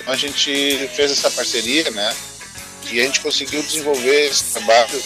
Então 0.00 0.12
a 0.12 0.16
gente 0.16 0.88
fez 0.88 1.12
essa 1.12 1.30
parceria, 1.30 1.90
né? 1.90 2.16
E 2.90 3.00
a 3.00 3.04
gente 3.04 3.20
conseguiu 3.20 3.62
desenvolver 3.62 4.26
esse 4.26 4.52
trabalho 4.52 5.00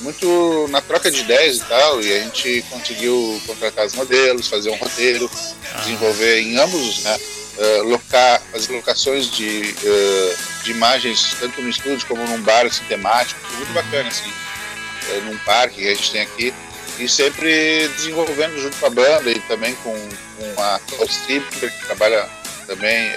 muito 0.00 0.68
na 0.68 0.80
troca 0.80 1.10
de 1.10 1.20
ideias 1.20 1.58
e 1.58 1.64
tal, 1.64 2.02
e 2.02 2.12
a 2.12 2.20
gente 2.24 2.64
conseguiu 2.70 3.40
contratar 3.46 3.86
os 3.86 3.94
modelos, 3.94 4.48
fazer 4.48 4.70
um 4.70 4.76
roteiro, 4.76 5.30
ah. 5.74 5.78
desenvolver 5.78 6.40
em 6.40 6.56
ambos, 6.56 7.02
né? 7.02 7.18
Uh, 7.58 7.82
locar, 7.82 8.40
fazer 8.52 8.72
locações 8.72 9.30
de, 9.30 9.74
uh, 9.82 10.64
de 10.64 10.70
imagens 10.70 11.36
tanto 11.38 11.60
no 11.60 11.68
estúdio 11.68 12.06
como 12.06 12.24
num 12.26 12.40
bar 12.40 12.64
assim, 12.64 12.84
temático, 12.84 13.38
muito 13.54 13.72
bacana 13.74 14.08
assim, 14.08 14.30
uh, 14.30 15.20
num 15.24 15.36
parque 15.38 15.82
que 15.82 15.88
a 15.88 15.94
gente 15.94 16.10
tem 16.10 16.20
aqui, 16.22 16.54
e 16.98 17.06
sempre 17.06 17.88
desenvolvendo 17.96 18.58
junto 18.58 18.76
com 18.78 18.86
a 18.86 18.90
banda 18.90 19.30
e 19.30 19.38
também 19.40 19.74
com, 19.76 19.92
com 19.92 20.62
a 20.62 20.80
Klaus 20.88 21.10
Stripper, 21.10 21.70
que 21.70 21.86
trabalha 21.86 22.26
também 22.66 23.10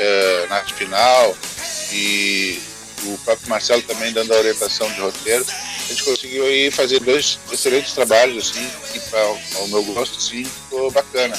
na 0.49 0.55
arte 0.55 0.73
final, 0.73 1.37
e 1.91 2.61
o 3.05 3.17
próprio 3.23 3.49
Marcelo 3.49 3.81
também 3.83 4.11
dando 4.13 4.33
a 4.33 4.37
orientação 4.37 4.91
de 4.91 4.99
roteiro 4.99 5.45
a 5.83 5.87
gente 5.87 6.03
conseguiu 6.03 6.45
aí 6.45 6.71
fazer 6.71 6.99
dois 7.01 7.37
excelentes 7.51 7.93
trabalhos, 7.93 8.49
assim, 8.49 8.69
que 8.91 8.99
para 9.09 9.19
ao 9.19 9.67
meu 9.67 9.83
gosto, 9.83 10.21
sim, 10.21 10.45
ficou 10.45 10.89
bacana. 10.91 11.37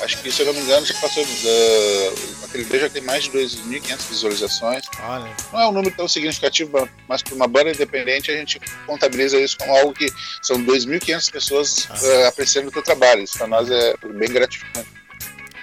Acho 0.00 0.18
que, 0.18 0.30
se 0.30 0.42
eu 0.42 0.46
não 0.46 0.54
me 0.54 0.60
engano, 0.60 0.84
já 0.84 0.94
passou 0.94 1.24
da. 1.24 2.46
Aquele 2.46 2.64
vídeo 2.64 2.80
já 2.80 2.90
tem 2.90 3.02
mais 3.02 3.24
de 3.24 3.30
2.500 3.30 4.08
visualizações. 4.10 4.84
Olha. 5.00 5.34
Não 5.52 5.60
é 5.60 5.68
um 5.68 5.72
número 5.72 5.94
tão 5.96 6.08
significativo, 6.08 6.88
mas 7.08 7.22
para 7.22 7.34
uma 7.34 7.46
banda 7.46 7.70
independente 7.70 8.30
a 8.30 8.36
gente 8.36 8.60
contabiliza 8.86 9.38
isso 9.38 9.56
como 9.56 9.74
algo 9.74 9.94
que 9.94 10.12
são 10.42 10.62
2.500 10.62 11.30
pessoas 11.30 11.84
uh, 11.84 12.26
apreciando 12.26 12.68
o 12.68 12.72
teu 12.72 12.82
trabalho. 12.82 13.22
Isso 13.22 13.38
para 13.38 13.46
nós 13.46 13.70
é 13.70 13.94
bem 14.04 14.28
gratificante. 14.28 14.88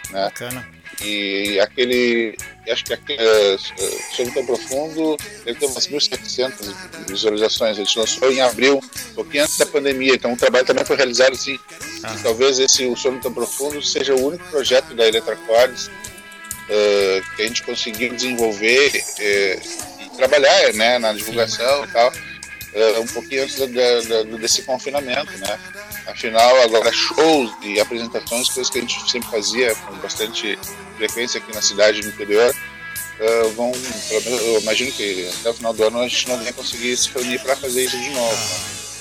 Né? 0.09 0.23
Bacana. 0.23 0.67
E 1.01 1.59
aquele, 1.59 2.37
acho 2.71 2.83
que 2.83 2.93
uh, 2.93 4.15
Sono 4.15 4.33
Tão 4.33 4.45
Profundo, 4.45 5.17
ele 5.45 5.55
tem 5.55 5.67
umas 5.69 5.87
1.700 5.87 6.73
visualizações. 7.07 7.71
A 7.71 7.83
gente 7.83 7.97
lançou 7.97 8.31
em 8.31 8.41
abril, 8.41 8.79
um 9.11 9.13
pouquinho 9.15 9.43
antes 9.43 9.57
da 9.57 9.65
pandemia. 9.65 10.15
Então 10.15 10.33
o 10.33 10.37
trabalho 10.37 10.65
também 10.65 10.85
foi 10.85 10.95
realizado 10.95 11.33
assim. 11.33 11.59
Ah. 12.03 12.15
talvez 12.21 12.59
esse 12.59 12.85
O 12.85 12.95
Sono 12.97 13.19
Tão 13.19 13.33
Profundo 13.33 13.81
seja 13.81 14.13
o 14.13 14.27
único 14.27 14.43
projeto 14.49 14.93
da 14.93 15.07
Eletracordes 15.07 15.87
uh, 15.87 17.35
que 17.35 17.41
a 17.41 17.47
gente 17.47 17.63
conseguiu 17.63 18.13
desenvolver 18.13 18.89
uh, 18.89 20.03
e 20.03 20.17
trabalhar 20.17 20.73
né, 20.73 20.99
na 20.99 21.13
divulgação 21.13 21.85
e 21.85 21.87
tal, 21.87 22.11
uh, 22.11 23.01
um 23.01 23.07
pouquinho 23.07 23.43
antes 23.43 23.57
da, 23.57 23.65
da, 23.65 24.37
desse 24.37 24.63
confinamento, 24.63 25.31
né? 25.37 25.59
Afinal, 26.05 26.61
agora 26.63 26.91
shows 26.91 27.51
e 27.61 27.79
apresentações, 27.79 28.49
coisas 28.49 28.69
que 28.69 28.77
a 28.77 28.81
gente 28.81 29.09
sempre 29.09 29.29
fazia 29.29 29.73
com 29.75 29.95
bastante 29.97 30.59
frequência 30.97 31.37
aqui 31.39 31.53
na 31.53 31.61
cidade 31.61 32.01
do 32.01 32.09
interior, 32.09 32.53
uh, 32.53 33.49
vão, 33.51 33.71
eu 34.11 34.59
imagino 34.61 34.91
que 34.91 35.29
até 35.39 35.49
o 35.49 35.53
final 35.53 35.73
do 35.73 35.83
ano 35.83 36.01
a 36.01 36.07
gente 36.07 36.27
não 36.27 36.43
vai 36.43 36.51
conseguir 36.51 36.95
se 36.97 37.09
reunir 37.09 37.39
para 37.39 37.55
fazer 37.55 37.85
isso 37.85 37.97
de 37.97 38.09
novo. 38.09 38.37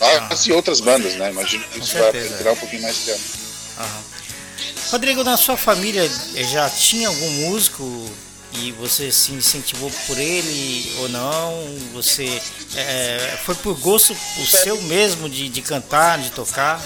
Ah, 0.00 0.20
né? 0.20 0.28
ah, 0.30 0.36
e 0.46 0.52
outras 0.52 0.80
bandas, 0.80 1.14
né? 1.14 1.30
Imagino 1.30 1.64
que 1.64 1.80
isso 1.80 1.98
vai 1.98 2.12
durar 2.12 2.54
um 2.54 2.56
pouquinho 2.56 2.82
mais 2.82 2.98
tempo. 2.98 3.20
Aham. 3.78 4.02
Rodrigo, 4.90 5.24
na 5.24 5.36
sua 5.36 5.56
família 5.56 6.08
já 6.34 6.68
tinha 6.68 7.08
algum 7.08 7.30
músico 7.30 7.82
e 8.54 8.72
você 8.72 9.10
se 9.10 9.32
incentivou 9.32 9.90
por 10.06 10.18
ele 10.18 10.92
ou 10.98 11.08
não? 11.08 11.64
Você 11.94 12.40
é, 12.76 13.38
foi 13.44 13.54
por 13.56 13.78
gosto 13.78 14.12
o 14.12 14.46
seu 14.46 14.80
mesmo 14.82 15.28
de, 15.28 15.48
de 15.48 15.62
cantar, 15.62 16.18
de 16.18 16.30
tocar? 16.30 16.82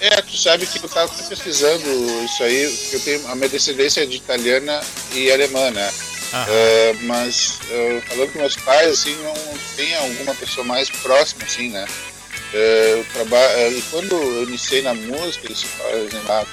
É, 0.00 0.20
tu 0.20 0.36
sabe 0.36 0.66
que 0.66 0.78
eu 0.78 0.84
estava 0.84 1.10
pesquisando 1.24 1.88
isso 2.24 2.42
aí, 2.42 2.68
porque 2.68 2.96
eu 2.96 3.00
tenho 3.00 3.28
a 3.28 3.34
minha 3.34 3.48
descendência 3.48 4.02
é 4.02 4.06
de 4.06 4.16
italiana 4.16 4.80
e 5.12 5.30
alemã, 5.32 5.70
né? 5.70 5.90
Uh, 6.34 7.04
mas 7.04 7.60
uh, 7.70 8.02
falando 8.08 8.32
com 8.32 8.38
meus 8.40 8.56
pais, 8.56 8.90
assim, 8.90 9.16
não 9.22 9.34
tem 9.76 9.94
alguma 9.94 10.34
pessoa 10.34 10.66
mais 10.66 10.90
próxima, 10.90 11.44
assim, 11.44 11.70
né? 11.70 11.86
Uh, 12.52 12.56
eu 12.56 13.06
trabalho, 13.12 13.78
e 13.78 13.82
quando 13.82 14.14
eu 14.14 14.42
iniciei 14.42 14.82
na 14.82 14.94
música, 14.94 15.50
isso 15.50 15.66
fazem 15.66 16.22
lá 16.24 16.44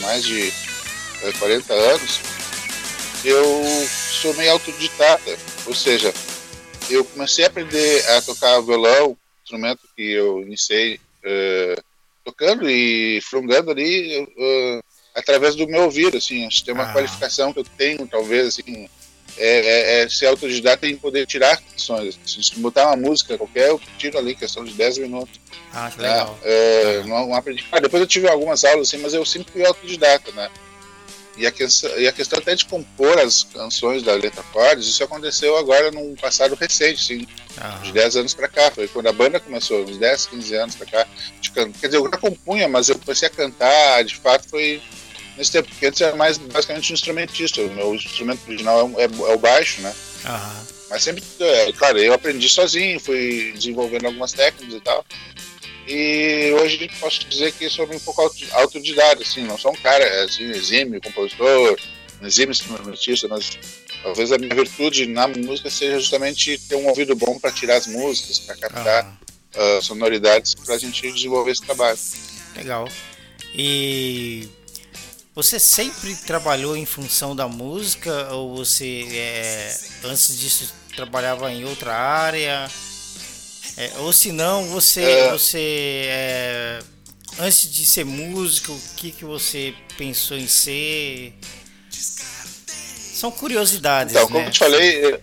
mais 0.00 0.24
de 0.24 0.52
40 1.38 1.72
anos, 1.72 2.20
eu 3.24 3.86
sou 4.20 4.34
meio 4.34 4.52
autodidata, 4.52 5.36
ou 5.66 5.74
seja, 5.74 6.12
eu 6.90 7.04
comecei 7.04 7.44
a 7.44 7.48
aprender 7.48 8.08
a 8.10 8.22
tocar 8.22 8.60
violão, 8.60 9.16
instrumento 9.42 9.80
que 9.96 10.12
eu 10.12 10.42
iniciei 10.42 10.96
uh, 10.96 11.82
tocando 12.24 12.68
e 12.68 13.20
frungando 13.22 13.70
ali 13.70 14.20
uh, 14.20 14.82
através 15.14 15.54
do 15.54 15.68
meu 15.68 15.84
ouvido, 15.84 16.16
assim, 16.16 16.46
acho 16.46 16.58
que 16.58 16.66
tem 16.66 16.74
uma 16.74 16.90
ah. 16.90 16.92
qualificação 16.92 17.52
que 17.52 17.60
eu 17.60 17.64
tenho, 17.64 18.06
talvez, 18.06 18.48
assim, 18.48 18.88
é, 19.36 20.00
é, 20.00 20.02
é 20.02 20.08
ser 20.08 20.26
autodidata 20.26 20.86
em 20.86 20.96
poder 20.96 21.26
tirar 21.26 21.56
canções. 21.56 22.18
Assim, 22.24 22.42
se 22.42 22.58
botar 22.58 22.86
uma 22.88 22.96
música 22.96 23.38
qualquer, 23.38 23.68
eu 23.68 23.80
tiro 23.98 24.18
ali, 24.18 24.34
questão 24.34 24.64
de 24.64 24.72
10 24.72 24.98
minutos. 24.98 25.40
Ah, 25.72 25.90
que 25.90 26.00
legal. 26.00 26.38
É, 26.42 27.00
ah. 27.02 27.06
não, 27.06 27.28
não 27.28 27.34
aprendi. 27.34 27.64
Ah, 27.72 27.80
depois 27.80 28.00
eu 28.00 28.06
tive 28.06 28.28
algumas 28.28 28.64
aulas, 28.64 28.88
assim, 28.88 28.98
mas 28.98 29.14
eu 29.14 29.24
sempre 29.24 29.52
fui 29.52 29.64
autodidata, 29.64 30.30
né? 30.32 30.50
E 31.36 31.46
a, 31.46 31.50
questão, 31.50 31.98
e 31.98 32.06
a 32.06 32.12
questão 32.12 32.38
até 32.38 32.54
de 32.54 32.66
compor 32.66 33.18
as 33.18 33.44
canções 33.44 34.02
da 34.02 34.14
Letra 34.14 34.42
Cordes, 34.52 34.86
isso 34.86 35.02
aconteceu 35.02 35.56
agora 35.56 35.90
num 35.90 36.14
passado 36.14 36.54
recente, 36.54 37.00
assim, 37.00 37.26
de 37.82 37.92
10 37.92 38.16
anos 38.16 38.34
para 38.34 38.48
cá. 38.48 38.70
Foi 38.70 38.86
quando 38.86 39.06
a 39.06 39.12
banda 39.12 39.40
começou, 39.40 39.82
uns 39.82 39.96
10, 39.96 40.26
15 40.26 40.54
anos 40.54 40.74
para 40.74 40.86
cá. 40.86 41.06
De 41.40 41.50
Quer 41.50 41.68
dizer, 41.68 41.96
eu 41.96 42.04
já 42.04 42.18
compunha, 42.18 42.68
mas 42.68 42.88
eu 42.88 42.98
comecei 42.98 43.28
a 43.28 43.30
cantar, 43.30 44.04
de 44.04 44.16
fato, 44.16 44.48
foi 44.48 44.82
nesse 45.36 45.52
tempo, 45.52 45.68
porque 45.68 45.86
antes 45.86 46.00
era 46.00 46.14
mais 46.16 46.36
basicamente 46.38 46.92
um 46.92 46.94
instrumentista. 46.94 47.62
O 47.62 47.70
meu 47.70 47.94
instrumento 47.94 48.40
original 48.46 48.90
é, 48.96 49.02
é, 49.02 49.04
é 49.04 49.34
o 49.34 49.38
baixo, 49.38 49.80
né? 49.80 49.94
Mas 50.90 51.02
sempre, 51.02 51.24
é, 51.40 51.72
claro, 51.72 51.98
eu 51.98 52.12
aprendi 52.12 52.48
sozinho, 52.48 53.00
fui 53.00 53.52
desenvolvendo 53.54 54.06
algumas 54.06 54.32
técnicas 54.32 54.74
e 54.74 54.80
tal. 54.80 55.04
E 55.86 56.52
hoje 56.60 56.88
posso 57.00 57.24
dizer 57.28 57.52
que 57.52 57.68
sou 57.68 57.84
um 57.86 57.98
pouco 57.98 58.22
autodidata, 58.52 59.22
assim, 59.22 59.42
não 59.42 59.58
sou 59.58 59.72
um 59.72 59.76
cara 59.76 60.24
assim, 60.24 60.44
exímio, 60.44 61.00
compositor, 61.00 61.78
exímio 62.22 62.52
instrumentista, 62.52 63.26
mas 63.28 63.58
talvez 64.02 64.30
a 64.30 64.38
minha 64.38 64.54
virtude 64.54 65.06
na 65.06 65.26
música 65.26 65.70
seja 65.70 65.98
justamente 65.98 66.58
ter 66.58 66.76
um 66.76 66.86
ouvido 66.86 67.16
bom 67.16 67.38
para 67.38 67.50
tirar 67.50 67.76
as 67.76 67.86
músicas, 67.86 68.38
para 68.40 68.56
captar 68.56 69.18
ah. 69.56 69.78
uh, 69.78 69.82
sonoridades 69.82 70.54
para 70.54 70.74
a 70.74 70.78
gente 70.78 71.10
desenvolver 71.10 71.50
esse 71.50 71.62
trabalho. 71.62 71.98
Legal. 72.56 72.88
E 73.54 74.48
você 75.34 75.58
sempre 75.58 76.14
trabalhou 76.14 76.76
em 76.76 76.86
função 76.86 77.34
da 77.34 77.48
música 77.48 78.32
ou 78.32 78.54
você 78.56 79.06
é, 79.10 79.76
antes 80.04 80.38
disso 80.38 80.72
trabalhava 80.94 81.52
em 81.52 81.64
outra 81.64 81.94
área? 81.94 82.70
É, 83.76 83.92
ou 83.98 84.12
se 84.12 84.32
não, 84.32 84.66
você, 84.66 85.02
é... 85.02 85.30
você 85.30 86.04
é, 86.06 86.78
antes 87.38 87.72
de 87.72 87.84
ser 87.84 88.04
músico, 88.04 88.72
o 88.72 88.80
que, 88.96 89.10
que 89.10 89.24
você 89.24 89.74
pensou 89.96 90.36
em 90.36 90.46
ser? 90.46 91.34
São 91.90 93.30
curiosidades. 93.30 94.14
Então, 94.14 94.26
como 94.26 94.40
né? 94.40 94.46
eu 94.46 94.50
te 94.50 94.58
falei, 94.58 95.20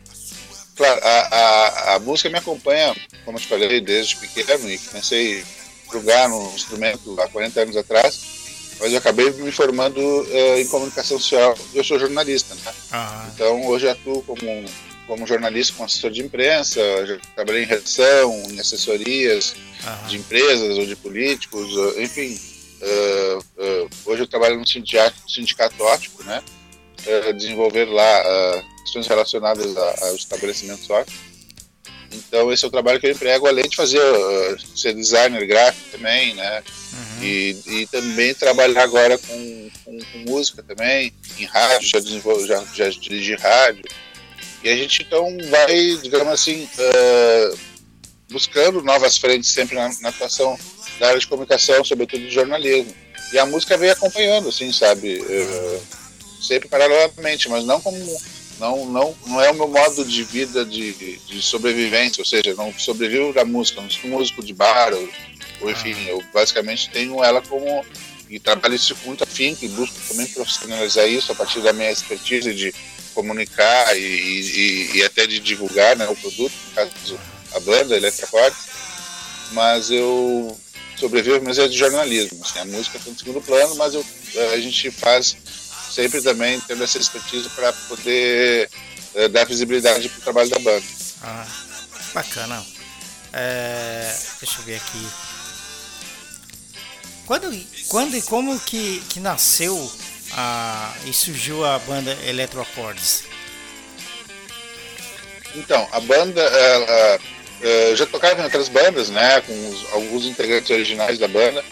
claro, 0.75 1.01
a, 1.03 1.09
a, 1.09 1.95
a 1.95 1.99
música 1.99 2.29
me 2.29 2.37
acompanha, 2.37 2.95
como 3.25 3.37
eu 3.37 3.41
te 3.41 3.47
falei, 3.47 3.81
desde 3.81 4.15
pequeno 4.15 4.69
e 4.69 4.77
comecei 4.77 5.41
a 5.41 5.93
jogar 5.93 6.29
no 6.29 6.51
instrumento 6.55 7.19
há 7.19 7.27
40 7.27 7.61
anos 7.61 7.77
atrás, 7.77 8.19
mas 8.79 8.93
eu 8.93 8.97
acabei 8.97 9.29
me 9.31 9.51
formando 9.51 9.99
uh, 9.99 10.57
em 10.57 10.67
comunicação 10.67 11.19
social. 11.19 11.57
Eu 11.73 11.83
sou 11.83 11.99
jornalista, 11.99 12.55
né? 12.55 12.73
Ah. 12.91 13.29
Então 13.33 13.67
hoje 13.67 13.89
atuo 13.89 14.23
como 14.23 14.65
como 15.09 15.25
jornalista, 15.25 15.73
como 15.73 15.87
assessor 15.87 16.11
de 16.11 16.21
imprensa, 16.21 16.79
trabalhei 17.35 17.63
em 17.63 17.65
redação, 17.65 18.31
em 18.51 18.59
assessorias 18.59 19.55
Aham. 19.83 20.07
de 20.07 20.17
empresas 20.17 20.77
ou 20.77 20.85
de 20.85 20.95
políticos, 20.95 21.67
enfim. 21.97 22.39
Uh, 22.79 23.39
uh, 23.39 23.89
hoje 24.05 24.21
eu 24.21 24.27
trabalho 24.27 24.57
no 24.57 24.65
sindicato, 24.65 25.17
sindicato 25.27 25.83
ótico, 25.83 26.23
né? 26.23 26.41
Uh, 27.01 27.33
desenvolver 27.33 27.85
lá 27.85 28.63
questões 28.83 29.07
relacionadas 29.07 29.75
aos 29.75 30.19
estabelecimentos 30.19 30.87
óticos. 30.89 31.19
Então 32.11 32.51
esse 32.51 32.63
é 32.63 32.67
o 32.67 32.71
trabalho 32.71 32.99
que 32.99 33.07
eu 33.07 33.11
emprego, 33.11 33.47
além 33.47 33.67
de 33.67 33.75
fazer 33.75 33.99
ser 34.75 34.93
designer 34.93 35.45
gráfico 35.45 35.89
também, 35.91 36.33
né? 36.35 36.63
Uhum. 36.93 37.23
E, 37.23 37.57
e, 37.67 37.87
também 37.87 38.33
trabalhar 38.33 38.83
agora 38.83 39.17
com, 39.17 39.69
com, 39.85 39.99
com, 39.99 40.19
música 40.31 40.63
também, 40.63 41.13
em 41.37 41.45
rádio, 41.45 41.87
já, 41.87 41.99
já, 42.47 42.65
já 42.73 42.89
dirigi 42.89 43.35
rádio, 43.35 43.83
e 44.63 44.69
a 44.69 44.75
gente 44.75 45.03
então 45.03 45.37
vai, 45.49 45.97
digamos 46.01 46.33
assim, 46.33 46.63
uh, 46.63 47.59
buscando 48.31 48.81
novas 48.81 49.17
frentes 49.17 49.49
sempre 49.49 49.75
na, 49.75 49.89
na 50.01 50.09
atuação 50.09 50.57
da 50.99 51.07
área 51.07 51.19
de 51.19 51.27
comunicação, 51.27 51.83
sobretudo 51.83 52.21
de 52.21 52.29
jornalismo. 52.29 52.93
E 53.31 53.39
a 53.39 53.45
música 53.45 53.77
veio 53.77 53.93
acompanhando, 53.93 54.49
assim, 54.49 54.71
sabe? 54.71 55.19
Uh, 55.19 55.81
sempre 56.41 56.67
paralelamente, 56.67 57.49
mas 57.49 57.63
não 57.63 57.79
como 57.79 57.97
não, 58.59 58.85
não, 58.85 59.15
não 59.25 59.41
é 59.41 59.49
o 59.49 59.55
meu 59.55 59.67
modo 59.67 60.03
de 60.03 60.23
vida 60.23 60.65
de, 60.65 60.91
de 61.17 61.41
sobrevivência, 61.41 62.21
ou 62.21 62.25
seja, 62.25 62.53
não 62.55 62.73
sobrevivo 62.73 63.33
da 63.33 63.45
música, 63.45 63.81
não 63.81 63.89
sou 63.89 64.09
músico 64.09 64.43
de 64.43 64.53
bar, 64.53 64.93
ou, 64.93 65.09
ou 65.61 65.71
enfim, 65.71 65.93
ah. 65.93 66.09
eu 66.09 66.23
basicamente 66.33 66.89
tenho 66.89 67.23
ela 67.23 67.41
como. 67.41 67.85
E 68.29 68.39
trabalho 68.39 68.75
isso 68.75 68.95
com 68.95 69.07
muito 69.07 69.23
afinco 69.23 69.65
e 69.65 69.67
busco 69.69 69.95
também 70.07 70.27
profissionalizar 70.27 71.07
isso 71.07 71.31
a 71.31 71.35
partir 71.35 71.61
da 71.61 71.73
minha 71.73 71.91
expertise 71.91 72.53
de 72.53 72.73
comunicar 73.13 73.97
e, 73.97 74.01
e, 74.01 74.97
e 74.97 75.03
até 75.03 75.25
de 75.25 75.39
divulgar 75.39 75.95
né, 75.95 76.07
o 76.07 76.15
produto, 76.15 76.53
no 76.67 76.75
caso 76.75 77.19
a 77.53 77.59
banda, 77.59 77.97
Eletracord, 77.97 78.55
mas 79.51 79.89
eu 79.89 80.55
sobrevivo, 80.95 81.41
mas 81.43 81.57
é 81.57 81.67
de 81.67 81.77
jornalismo. 81.77 82.39
Assim, 82.43 82.59
a 82.59 82.65
música 82.65 82.97
está 82.97 83.09
no 83.09 83.17
segundo 83.17 83.41
plano, 83.41 83.75
mas 83.75 83.93
eu, 83.93 84.05
a 84.53 84.59
gente 84.59 84.91
faz 84.91 85.35
sempre 85.89 86.21
também 86.21 86.59
tendo 86.61 86.83
essa 86.83 86.97
expertise 86.97 87.49
para 87.49 87.73
poder 87.73 88.69
é, 89.15 89.27
dar 89.27 89.45
visibilidade 89.45 90.07
para 90.09 90.19
o 90.19 90.21
trabalho 90.21 90.49
da 90.49 90.59
banda. 90.59 90.85
Ah, 91.23 91.47
bacana. 92.13 92.63
É, 93.33 94.15
deixa 94.39 94.59
eu 94.59 94.65
ver 94.65 94.75
aqui. 94.75 95.07
Quando, 97.29 97.55
quando 97.89 98.17
e 98.17 98.23
como 98.23 98.59
que, 98.59 99.03
que 99.07 99.19
nasceu 99.19 99.91
a, 100.31 100.91
e 101.05 101.13
surgiu 101.13 101.63
a 101.63 101.77
banda 101.77 102.17
Eletroacordes? 102.25 103.25
Então, 105.55 105.87
a 105.91 105.99
banda 105.99 106.41
ela, 106.41 107.19
ela, 107.61 107.95
já 107.95 108.07
tocava 108.07 108.41
em 108.41 108.45
outras 108.45 108.67
bandas, 108.67 109.11
né, 109.11 109.41
com 109.41 109.69
os, 109.69 109.93
alguns 109.93 110.25
integrantes 110.25 110.71
originais 110.71 111.19
da 111.19 111.27
banda, 111.27 111.63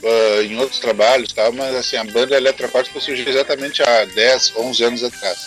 uh, 0.00 0.42
em 0.42 0.56
outros 0.58 0.78
trabalhos, 0.78 1.32
tal, 1.32 1.50
mas 1.50 1.74
assim, 1.74 1.96
a 1.96 2.04
banda 2.04 2.36
Eletroacústica 2.36 3.00
surgiu 3.00 3.28
exatamente 3.28 3.82
há 3.82 4.04
10, 4.04 4.52
11 4.56 4.84
anos 4.84 5.02
atrás. 5.02 5.38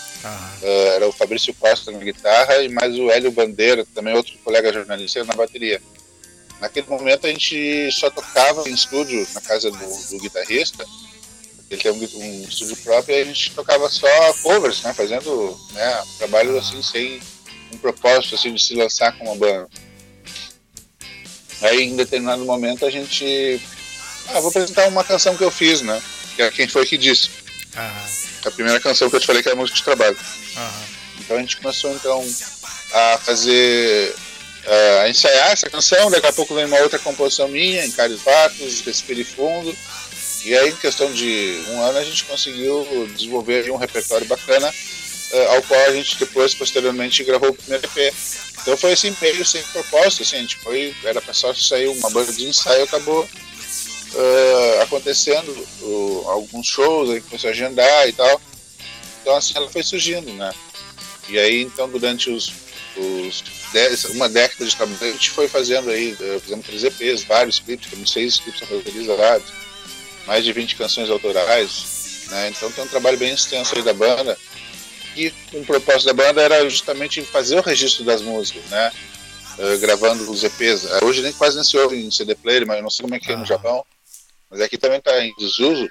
Uh, 0.62 0.94
era 0.94 1.08
o 1.08 1.14
Fabrício 1.14 1.54
Costa 1.54 1.90
na 1.90 2.00
guitarra 2.00 2.62
e 2.64 2.68
mais 2.68 3.00
o 3.00 3.10
Hélio 3.10 3.32
Bandeira, 3.32 3.88
também 3.96 4.14
outro 4.14 4.38
colega 4.44 4.74
jornalista, 4.74 5.24
na 5.24 5.36
bateria. 5.36 5.82
Naquele 6.60 6.88
momento 6.88 7.28
a 7.28 7.30
gente 7.30 7.92
só 7.92 8.10
tocava 8.10 8.68
em 8.68 8.74
estúdio 8.74 9.28
na 9.34 9.42
casa 9.42 9.70
do, 9.70 10.08
do 10.10 10.20
guitarrista, 10.20 10.86
ele 11.70 11.82
tem 11.82 11.92
um, 11.92 11.96
um, 11.96 12.44
estúdio 12.48 12.78
próprio 12.78 13.16
e 13.16 13.22
a 13.22 13.26
gente 13.26 13.52
tocava 13.52 13.90
só 13.90 14.08
covers, 14.42 14.82
né, 14.84 14.94
fazendo 14.94 15.60
né, 15.74 16.04
trabalho 16.18 16.58
assim 16.58 16.82
sem 16.82 17.20
um 17.74 17.78
propósito 17.78 18.36
assim 18.36 18.54
de 18.54 18.62
se 18.62 18.74
lançar 18.74 19.18
com 19.18 19.26
uma 19.26 19.36
banda. 19.36 19.70
Aí 21.62 21.84
em 21.84 21.96
determinado 21.96 22.46
momento 22.46 22.86
a 22.86 22.90
gente 22.90 23.62
ah, 24.30 24.40
vou 24.40 24.50
apresentar 24.50 24.88
uma 24.88 25.04
canção 25.04 25.38
que 25.38 25.44
eu 25.44 25.52
fiz, 25.52 25.82
né? 25.82 26.02
Que 26.36 26.42
é 26.42 26.52
Quem 26.52 26.68
Foi 26.68 26.86
Que 26.86 26.98
Disse. 26.98 27.30
A 28.46 28.52
primeira 28.52 28.80
canção 28.80 29.10
que 29.10 29.16
eu 29.16 29.20
te 29.20 29.26
falei 29.26 29.42
que 29.42 29.50
é 29.50 29.54
a 29.54 29.56
música 29.56 29.78
de 29.78 29.84
trabalho. 29.84 30.18
Então 31.20 31.38
a 31.38 31.40
gente 31.40 31.58
começou 31.58 31.94
então 31.94 32.26
a 32.94 33.18
fazer. 33.20 34.16
Uh, 34.68 35.00
a 35.02 35.10
ensaiar 35.10 35.52
essa 35.52 35.70
canção, 35.70 36.12
daqui 36.12 36.28
a 36.28 36.34
pouco 36.34 36.54
vem 36.54 36.66
uma 36.66 36.80
outra 36.80 37.00
composição 37.00 37.48
minha, 37.48 37.86
em 37.86 37.92
Cários 37.92 38.22
Vatos, 38.22 38.82
Respire 38.82 39.24
Fundo. 39.24 39.74
E 40.44 40.58
aí, 40.58 40.70
em 40.70 40.76
questão 40.76 41.10
de 41.12 41.64
um 41.70 41.82
ano, 41.82 41.98
a 41.98 42.04
gente 42.04 42.26
conseguiu 42.26 42.86
desenvolver 43.16 43.72
um 43.72 43.78
repertório 43.78 44.28
bacana, 44.28 44.70
uh, 44.70 45.56
ao 45.56 45.62
qual 45.64 45.80
a 45.86 45.94
gente 45.94 46.18
depois, 46.20 46.54
posteriormente, 46.54 47.24
gravou 47.24 47.52
o 47.52 47.54
primeiro 47.54 47.88
EP. 47.88 48.14
Então 48.68 48.76
foi 48.76 48.92
assim, 48.92 49.16
meio 49.22 49.46
sem 49.46 49.64
propósito, 49.64 50.24
assim, 50.24 50.40
gente 50.40 50.58
foi, 50.58 50.94
era 51.02 51.22
só 51.34 51.54
sair 51.54 51.88
uma 51.88 52.10
banda 52.10 52.34
de 52.34 52.50
ensaio, 52.50 52.84
acabou 52.84 53.24
uh, 53.24 54.82
acontecendo 54.82 55.50
uh, 55.82 56.24
alguns 56.28 56.68
shows, 56.68 57.10
aí 57.10 57.22
começou 57.22 57.50
a 57.50 57.52
agendar 57.52 58.10
e 58.10 58.12
tal. 58.12 58.42
Então 59.22 59.36
assim 59.38 59.54
ela 59.56 59.70
foi 59.70 59.84
surgindo, 59.84 60.34
né? 60.34 60.52
E 61.30 61.40
aí 61.40 61.62
então 61.62 61.90
durante 61.90 62.30
os, 62.30 62.52
os 62.98 63.44
dez, 63.72 64.06
uma 64.06 64.28
década 64.28 64.66
de 64.66 64.76
trabalho 64.76 64.98
a 65.02 65.12
gente 65.12 65.30
foi 65.32 65.48
fazendo 65.48 65.90
aí, 65.90 66.16
fizemos 66.42 66.66
três 66.66 66.84
EPs, 66.84 67.24
vários 67.24 67.60
clipes, 67.60 67.90
temos 67.90 68.12
seis 68.12 68.40
clipes 68.40 68.62
realizados, 68.62 69.52
mais 70.26 70.44
de 70.44 70.52
20 70.52 70.76
canções 70.76 71.10
autorais, 71.10 72.26
né? 72.30 72.50
Então 72.50 72.72
tem 72.72 72.84
um 72.84 72.88
trabalho 72.88 73.18
bem 73.18 73.34
extenso 73.34 73.76
aí 73.76 73.82
da 73.84 73.94
banda. 73.94 74.38
E 75.16 75.34
o 75.54 75.66
propósito 75.66 76.06
da 76.06 76.14
banda 76.14 76.42
era 76.42 76.70
justamente 76.70 77.22
fazer 77.24 77.58
o 77.58 77.62
registro 77.62 78.04
das 78.04 78.22
músicas, 78.22 78.64
né? 78.66 78.92
Uh, 79.58 79.80
gravando 79.80 80.30
os 80.30 80.44
EPs. 80.44 80.86
Hoje 81.02 81.24
nem 81.24 81.34
quase 81.34 81.56
nem 81.56 81.64
se 81.64 81.76
ouve 81.78 81.96
em 81.96 82.12
CD 82.12 82.36
player, 82.36 82.68
mas 82.68 82.78
eu 82.78 82.84
não 82.84 82.90
sei 82.90 83.04
como 83.04 83.16
é 83.16 83.20
que 83.20 83.32
é 83.32 83.36
no 83.36 83.46
Japão 83.46 83.84
mas 84.50 84.62
aqui 84.62 84.78
também 84.78 85.00
está 85.00 85.24
em 85.24 85.34
desuso. 85.38 85.90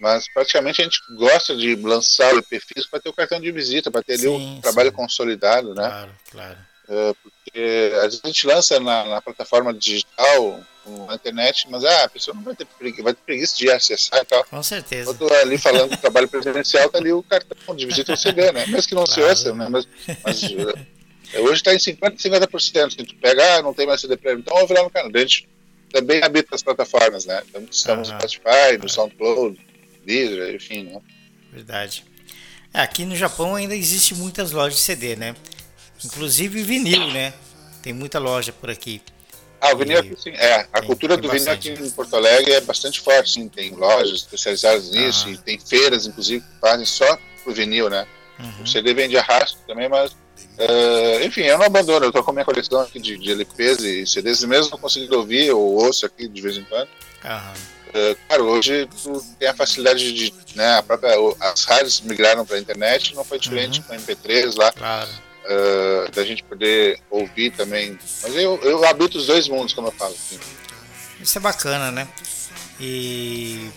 Mas 0.00 0.32
praticamente 0.32 0.80
a 0.80 0.84
gente 0.84 1.00
gosta 1.16 1.56
de 1.56 1.74
lançar 1.76 2.32
o 2.34 2.38
EP 2.38 2.48
físico 2.48 2.90
para 2.90 3.00
ter 3.00 3.08
o 3.08 3.12
cartão 3.12 3.40
de 3.40 3.50
visita, 3.50 3.90
para 3.90 4.02
ter 4.02 4.18
sim, 4.18 4.26
ali 4.26 4.36
o 4.36 4.38
sim. 4.38 4.60
trabalho 4.60 4.92
consolidado, 4.92 5.74
né? 5.74 5.88
Claro, 5.88 6.12
claro. 6.30 6.58
É, 6.88 7.14
porque 7.22 7.92
às 7.96 8.04
vezes 8.04 8.20
a 8.24 8.26
gente 8.28 8.46
lança 8.46 8.80
na, 8.80 9.04
na, 9.04 9.20
plataforma 9.20 9.74
digital, 9.74 10.60
na 11.06 11.14
internet, 11.16 11.66
mas 11.68 11.84
ah, 11.84 12.04
a 12.04 12.08
pessoa 12.08 12.34
não 12.34 12.42
vai 12.42 12.54
ter, 12.54 12.64
preguiça, 12.64 13.02
vai 13.02 13.12
ter 13.12 13.20
preguiça 13.20 13.56
de 13.56 13.70
acessar 13.70 14.20
e 14.22 14.24
tal. 14.24 14.42
Com 14.44 14.62
certeza. 14.62 15.12
Quando 15.12 15.30
ali 15.34 15.58
falando 15.58 15.90
do 15.90 15.96
trabalho 15.98 16.28
presencial, 16.28 16.88
tá 16.88 16.98
ali 16.98 17.12
o 17.12 17.22
cartão 17.22 17.76
de 17.76 17.84
visita 17.84 18.14
o 18.14 18.16
CD, 18.16 18.52
né? 18.52 18.64
Mesmo 18.66 18.88
que 18.88 18.94
não 18.94 19.04
claro. 19.04 19.20
se 19.20 19.28
ouça, 19.28 19.54
né? 19.54 19.68
Mas, 19.68 19.86
mas 20.24 20.42
é, 21.34 21.40
hoje 21.40 21.56
está 21.56 21.74
em 21.74 21.78
50% 21.78 22.16
50%. 22.16 22.90
Se 22.90 22.96
tu 23.04 23.16
pega, 23.16 23.58
ah, 23.58 23.62
não 23.62 23.74
tem 23.74 23.86
mais 23.86 24.00
CD 24.00 24.16
prévio, 24.16 24.40
então 24.40 24.56
ouve 24.56 24.72
lá 24.72 24.82
no 24.82 24.90
canal. 24.90 25.10
A 25.14 25.18
gente 25.18 25.46
também 25.92 26.22
habita 26.22 26.54
as 26.54 26.62
plataformas, 26.62 27.26
né? 27.26 27.42
Então, 27.48 27.66
estamos 27.70 28.08
no 28.08 28.14
Spotify, 28.14 28.78
no 28.80 28.88
SoundCloud, 28.88 29.60
Deezer, 30.08 30.54
enfim, 30.54 30.84
né? 30.84 31.00
Verdade. 31.52 32.04
É, 32.72 32.80
aqui 32.80 33.04
no 33.04 33.14
Japão 33.14 33.54
ainda 33.54 33.76
existe 33.76 34.14
muitas 34.14 34.52
lojas 34.52 34.78
de 34.78 34.84
CD, 34.84 35.16
né? 35.16 35.36
Inclusive 36.02 36.62
vinil, 36.62 37.08
né? 37.12 37.34
Tem 37.82 37.92
muita 37.92 38.18
loja 38.18 38.50
por 38.50 38.70
aqui. 38.70 39.02
Ah, 39.60 39.74
o 39.74 39.76
vinil 39.76 39.98
aqui 39.98 40.16
sim. 40.16 40.30
É, 40.30 40.66
a 40.72 40.80
tem, 40.80 40.86
cultura 40.86 41.14
tem 41.14 41.22
do 41.22 41.28
bastante. 41.28 41.68
vinil 41.68 41.78
aqui 41.78 41.88
em 41.88 41.90
Porto 41.90 42.16
Alegre 42.16 42.52
é 42.52 42.60
bastante 42.60 43.00
forte, 43.00 43.32
sim. 43.32 43.48
Tem 43.48 43.74
lojas 43.74 44.20
especializadas 44.20 44.90
nisso 44.90 45.26
ah. 45.28 45.32
e 45.32 45.38
tem 45.38 45.58
feiras, 45.58 46.06
inclusive, 46.06 46.42
que 46.42 46.60
fazem 46.60 46.86
só 46.86 47.18
pro 47.44 47.52
vinil, 47.52 47.90
né? 47.90 48.06
Uhum. 48.38 48.62
O 48.62 48.66
CD 48.66 48.94
vem 48.94 49.08
de 49.08 49.18
arrasto 49.18 49.58
também, 49.66 49.88
mas 49.88 50.16
Uh, 50.58 51.24
enfim, 51.24 51.42
eu 51.42 51.56
não 51.56 51.66
abandono, 51.66 52.06
eu 52.06 52.12
tô 52.12 52.22
com 52.22 52.32
a 52.32 52.34
minha 52.34 52.44
coleção 52.44 52.80
aqui 52.80 52.98
de, 52.98 53.16
de 53.16 53.30
LPs 53.30 53.78
e 53.78 54.04
CDs, 54.04 54.42
mesmo 54.42 54.72
não 54.72 54.78
conseguindo 54.78 55.16
ouvir, 55.16 55.46
eu 55.46 55.60
ouço 55.60 56.04
aqui 56.04 56.26
de 56.26 56.42
vez 56.42 56.56
em 56.56 56.64
quando. 56.64 56.88
Uh, 56.88 57.77
claro, 58.26 58.44
hoje 58.44 58.88
tu 59.02 59.24
tem 59.38 59.48
a 59.48 59.54
facilidade 59.54 60.12
de. 60.12 60.34
Né, 60.54 60.76
a 60.76 60.82
própria, 60.82 61.14
as 61.40 61.64
rádios 61.64 62.00
migraram 62.00 62.44
para 62.44 62.56
a 62.56 62.60
internet, 62.60 63.14
não 63.14 63.24
foi 63.24 63.38
diferente 63.38 63.80
uhum. 63.80 63.86
com 63.86 63.94
MP3 63.94 64.56
lá. 64.56 64.72
Claro. 64.72 65.10
Uh, 65.44 66.10
da 66.10 66.24
gente 66.24 66.42
poder 66.44 67.00
ouvir 67.10 67.50
também. 67.52 67.98
Mas 68.22 68.34
eu, 68.34 68.60
eu 68.62 68.84
habito 68.84 69.16
os 69.16 69.26
dois 69.26 69.48
mundos, 69.48 69.72
como 69.72 69.88
eu 69.88 69.92
falo. 69.92 70.14
Assim. 70.14 70.38
Isso 71.20 71.38
é 71.38 71.40
bacana, 71.40 71.90
né? 71.90 72.06
E. 72.80 73.70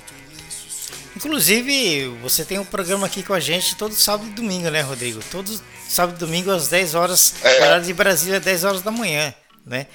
Inclusive, 1.15 2.07
você 2.21 2.43
tem 2.43 2.57
um 2.57 2.65
programa 2.65 3.05
aqui 3.05 3.21
com 3.21 3.33
a 3.33 3.39
gente 3.39 3.75
todo 3.75 3.93
sábado 3.93 4.29
e 4.29 4.33
domingo, 4.33 4.69
né, 4.69 4.81
Rodrigo? 4.81 5.21
Todos 5.31 5.61
sábado 5.87 6.15
e 6.15 6.19
domingo 6.19 6.49
às 6.51 6.67
10 6.67 6.95
horas, 6.95 7.35
é. 7.43 7.63
horário 7.63 7.85
de 7.85 7.93
Brasília, 7.93 8.39
10 8.39 8.63
horas 8.63 8.81
da 8.81 8.91
manhã, 8.91 9.33
né? 9.65 9.87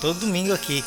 Todo 0.00 0.20
domingo 0.20 0.52
aqui 0.52 0.84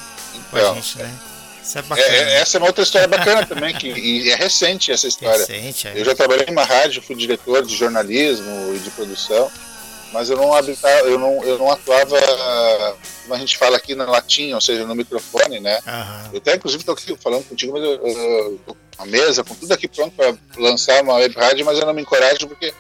com 0.49 0.57
a 0.57 0.59
então, 0.59 0.75
gente, 0.75 0.97
né? 0.99 1.11
É, 1.31 1.34
é 1.73 1.81
bacana. 1.81 2.07
É, 2.07 2.33
essa 2.35 2.57
é 2.57 2.59
uma 2.59 2.67
outra 2.67 2.83
história 2.83 3.07
bacana 3.07 3.45
também, 3.45 3.73
que 3.73 3.87
e 3.87 4.29
é 4.29 4.35
recente 4.35 4.91
essa 4.91 5.07
história. 5.07 5.39
Recente, 5.39 5.87
é. 5.87 5.99
Eu 5.99 6.05
já 6.05 6.13
trabalhei 6.13 6.45
em 6.47 6.51
uma 6.51 6.63
rádio, 6.63 7.01
fui 7.01 7.15
diretor 7.15 7.65
de 7.65 7.75
jornalismo 7.75 8.73
e 8.75 8.79
de 8.79 8.89
produção, 8.91 9.51
mas 10.13 10.29
eu 10.29 10.37
não 10.37 10.53
habitava, 10.53 11.07
eu 11.07 11.17
não, 11.17 11.43
eu 11.43 11.57
não 11.57 11.71
atuava, 11.71 12.17
como 13.23 13.33
a 13.33 13.37
gente 13.37 13.57
fala 13.57 13.77
aqui 13.77 13.95
na 13.95 14.05
latinha, 14.05 14.55
ou 14.55 14.61
seja, 14.61 14.85
no 14.85 14.95
microfone, 14.95 15.59
né? 15.59 15.79
Uhum. 15.85 16.29
Eu 16.33 16.37
até 16.37 16.55
inclusive 16.55 16.81
estou 16.81 16.93
aqui 16.93 17.15
falando 17.21 17.43
contigo, 17.45 17.73
mas 17.73 17.83
eu, 17.83 17.91
eu, 17.93 18.59
com 18.95 19.03
a 19.03 19.05
mesa, 19.05 19.43
com 19.43 19.55
tudo 19.55 19.73
aqui 19.73 19.87
pronto 19.87 20.15
para 20.15 20.35
lançar 20.57 21.01
uma 21.03 21.15
web 21.15 21.35
rádio, 21.35 21.65
mas 21.65 21.77
eu 21.79 21.85
não 21.85 21.93
me 21.93 22.01
encorajo 22.01 22.47
porque 22.47 22.73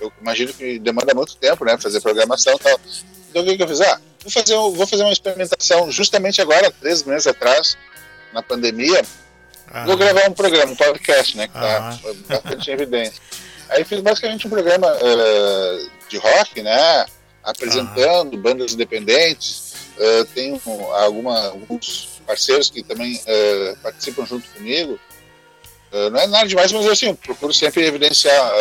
eu 0.00 0.12
imagino 0.20 0.52
que 0.52 0.78
demanda 0.78 1.14
muito 1.14 1.36
tempo, 1.36 1.64
né? 1.64 1.76
Fazer 1.78 2.00
programação 2.00 2.54
e 2.54 2.58
tal. 2.58 2.80
Então 3.30 3.42
o 3.42 3.44
que, 3.44 3.56
que 3.56 3.62
eu 3.62 3.68
fiz? 3.68 3.80
Ah, 3.80 4.00
vou 4.22 4.30
fazer, 4.30 4.54
vou 4.54 4.86
fazer 4.86 5.02
uma 5.02 5.12
experimentação 5.12 5.90
justamente 5.90 6.40
agora, 6.40 6.70
três 6.70 7.02
meses 7.02 7.26
atrás, 7.26 7.76
na 8.32 8.42
pandemia. 8.42 9.02
Ah. 9.70 9.84
Vou 9.84 9.96
gravar 9.96 10.28
um 10.28 10.32
programa, 10.32 10.72
um 10.72 10.76
podcast, 10.76 11.36
né? 11.36 11.48
Que 11.48 11.54
tá 11.54 11.98
bastante 12.28 12.70
em 12.70 12.74
evidência. 12.74 13.20
Aí 13.68 13.84
fiz 13.84 14.00
basicamente 14.00 14.46
um 14.46 14.50
programa 14.50 14.86
uh, 14.86 15.90
de 16.08 16.18
rock, 16.18 16.62
né? 16.62 17.06
Apresentando 17.42 18.36
bandas 18.36 18.72
independentes. 18.72 19.74
Uh, 19.96 20.24
tenho 20.34 20.60
alguma, 20.92 21.48
alguns 21.48 22.20
parceiros 22.26 22.70
que 22.70 22.82
também 22.82 23.16
uh, 23.16 23.76
participam 23.82 24.26
junto 24.26 24.48
comigo. 24.50 24.98
não 26.12 26.20
é 26.20 26.26
nada 26.26 26.46
demais, 26.46 26.70
mas 26.72 26.86
assim, 26.86 27.14
procuro 27.14 27.52
sempre 27.52 27.86
evidenciar 27.86 28.52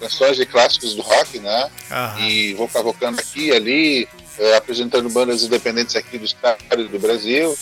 canções 0.00 0.38
e 0.38 0.44
clássicos 0.44 0.94
do 0.94 1.02
rock, 1.02 1.38
né? 1.38 1.70
E 2.18 2.54
vou 2.54 2.68
cavocando 2.68 3.20
aqui 3.20 3.46
e 3.46 3.52
ali, 3.52 4.08
apresentando 4.56 5.08
bandas 5.08 5.42
independentes 5.42 5.94
aqui 5.94 6.18
do 6.18 6.24
estado 6.24 6.58
e 6.72 6.88
do 6.88 6.98
Brasil. 6.98 7.56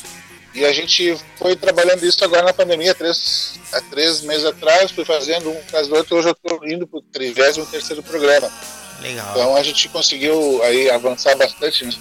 E 0.54 0.64
a 0.66 0.72
gente 0.72 1.18
foi 1.38 1.56
trabalhando 1.56 2.04
isso 2.04 2.22
agora 2.24 2.42
na 2.42 2.52
pandemia, 2.52 2.94
três, 2.94 3.58
há 3.72 3.80
três 3.80 4.20
meses 4.20 4.44
atrás, 4.44 4.90
fui 4.90 5.04
fazendo 5.04 5.50
um 5.50 5.58
atrás 5.58 5.88
do 5.88 5.96
outro, 5.96 6.16
hoje 6.16 6.28
eu 6.28 6.32
estou 6.32 6.68
indo 6.68 6.86
para 6.86 6.98
o 6.98 7.02
33 7.02 7.56
programa. 8.04 8.52
Legal. 9.00 9.30
Então 9.30 9.56
a 9.56 9.62
gente 9.62 9.88
conseguiu 9.88 10.62
aí 10.62 10.90
avançar 10.90 11.34
bastante, 11.36 11.86
né? 11.86 11.92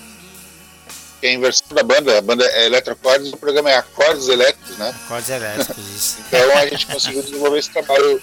Que 1.21 1.27
é 1.27 1.29
a 1.29 1.33
inversão 1.33 1.67
da 1.69 1.83
banda, 1.83 2.17
a 2.17 2.21
banda 2.21 2.45
é 2.45 2.65
Eletrocordes, 2.65 3.31
o 3.31 3.37
programa 3.37 3.71
é 3.71 3.77
Acordes 3.77 4.27
Elétricos, 4.27 4.77
né? 4.77 4.93
Acordes 5.05 5.29
Elétricos, 5.29 5.77
isso. 5.95 6.17
então 6.27 6.57
a 6.57 6.67
gente 6.67 6.85
conseguiu 6.87 7.23
desenvolver 7.23 7.59
esse 7.59 7.71
trabalho 7.71 8.21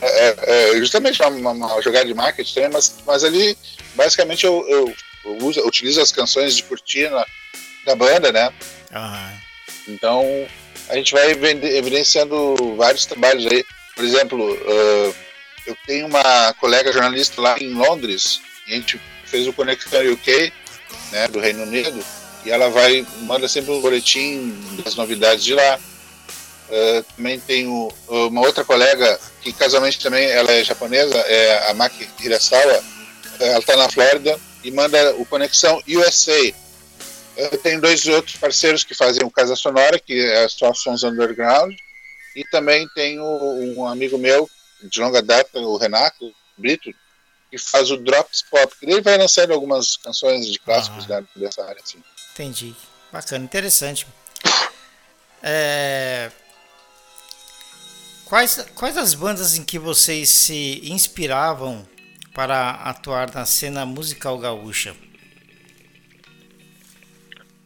é, 0.00 0.70
é, 0.72 0.76
justamente 0.78 1.22
uma, 1.22 1.50
uma, 1.50 1.82
jogada 1.82 2.06
de 2.06 2.14
marketing 2.14 2.54
também, 2.54 2.70
mas, 2.70 2.96
mas 3.06 3.22
ali 3.22 3.56
basicamente 3.94 4.44
eu, 4.44 4.64
eu, 4.68 4.94
eu, 5.24 5.46
uso, 5.46 5.60
eu 5.60 5.66
utilizo 5.66 6.00
as 6.00 6.10
canções 6.10 6.56
de 6.56 6.64
cortina 6.64 7.24
da 7.84 7.94
banda, 7.94 8.32
né? 8.32 8.50
Uhum. 8.92 9.51
Então 9.88 10.24
a 10.88 10.96
gente 10.96 11.12
vai 11.12 11.30
evidenciando 11.30 12.76
vários 12.76 13.06
trabalhos 13.06 13.46
aí. 13.46 13.64
Por 13.94 14.04
exemplo, 14.04 14.52
uh, 14.52 15.14
eu 15.66 15.76
tenho 15.86 16.06
uma 16.06 16.54
colega 16.54 16.92
jornalista 16.92 17.40
lá 17.40 17.56
em 17.58 17.72
Londres, 17.72 18.40
e 18.66 18.72
a 18.72 18.76
gente 18.76 19.00
fez 19.24 19.46
o 19.46 19.52
Conexão 19.52 20.00
UK, 20.12 20.52
né, 21.10 21.28
do 21.28 21.40
Reino 21.40 21.62
Unido, 21.62 22.04
e 22.44 22.50
ela 22.50 22.68
vai, 22.70 23.06
manda 23.20 23.48
sempre 23.48 23.70
um 23.72 23.80
boletim 23.80 24.54
das 24.82 24.94
novidades 24.94 25.44
de 25.44 25.54
lá. 25.54 25.78
Uh, 26.68 27.04
também 27.16 27.38
tenho 27.38 27.92
uma 28.08 28.40
outra 28.40 28.64
colega 28.64 29.20
que 29.42 29.52
casualmente 29.52 30.00
também 30.00 30.24
ela 30.30 30.50
é 30.52 30.64
japonesa, 30.64 31.16
é 31.18 31.70
a 31.70 31.74
Maki 31.74 32.08
Hirasawa, 32.20 32.82
ela 33.38 33.58
está 33.58 33.76
na 33.76 33.90
Flórida 33.90 34.38
e 34.64 34.70
manda 34.70 35.14
o 35.16 35.26
Conexão 35.26 35.82
USA. 35.86 36.54
Eu 37.50 37.58
tenho 37.58 37.80
dois 37.80 38.06
outros 38.06 38.36
parceiros 38.36 38.84
que 38.84 38.94
fazem 38.94 39.24
o 39.24 39.30
Casa 39.30 39.56
Sonora, 39.56 39.98
que 39.98 40.20
é 40.20 40.48
só 40.48 40.72
Sons 40.74 41.02
Underground, 41.02 41.74
e 42.36 42.44
também 42.44 42.88
tenho 42.94 43.24
um 43.24 43.86
amigo 43.86 44.18
meu 44.18 44.48
de 44.82 45.00
longa 45.00 45.22
data, 45.22 45.58
o 45.58 45.76
Renato 45.76 46.32
Brito, 46.56 46.90
que 47.50 47.58
faz 47.58 47.90
o 47.90 47.96
Drops 47.96 48.42
Pop, 48.50 48.74
que 48.78 48.86
ele 48.86 49.00
vai 49.00 49.18
lançando 49.18 49.52
algumas 49.52 49.96
canções 49.96 50.46
de 50.46 50.58
clássicos 50.58 51.10
ah, 51.10 51.22
dessa 51.36 51.64
área. 51.64 51.80
Assim. 51.82 52.02
Entendi. 52.32 52.74
Bacana, 53.12 53.44
interessante. 53.44 54.06
É... 55.44 56.30
Quais, 58.26 58.64
quais 58.76 58.96
as 58.96 59.12
bandas 59.12 59.56
em 59.56 59.64
que 59.64 59.76
vocês 59.76 60.28
se 60.28 60.80
inspiravam 60.84 61.84
para 62.32 62.70
atuar 62.70 63.34
na 63.34 63.44
cena 63.44 63.84
musical 63.84 64.38
gaúcha? 64.38 64.94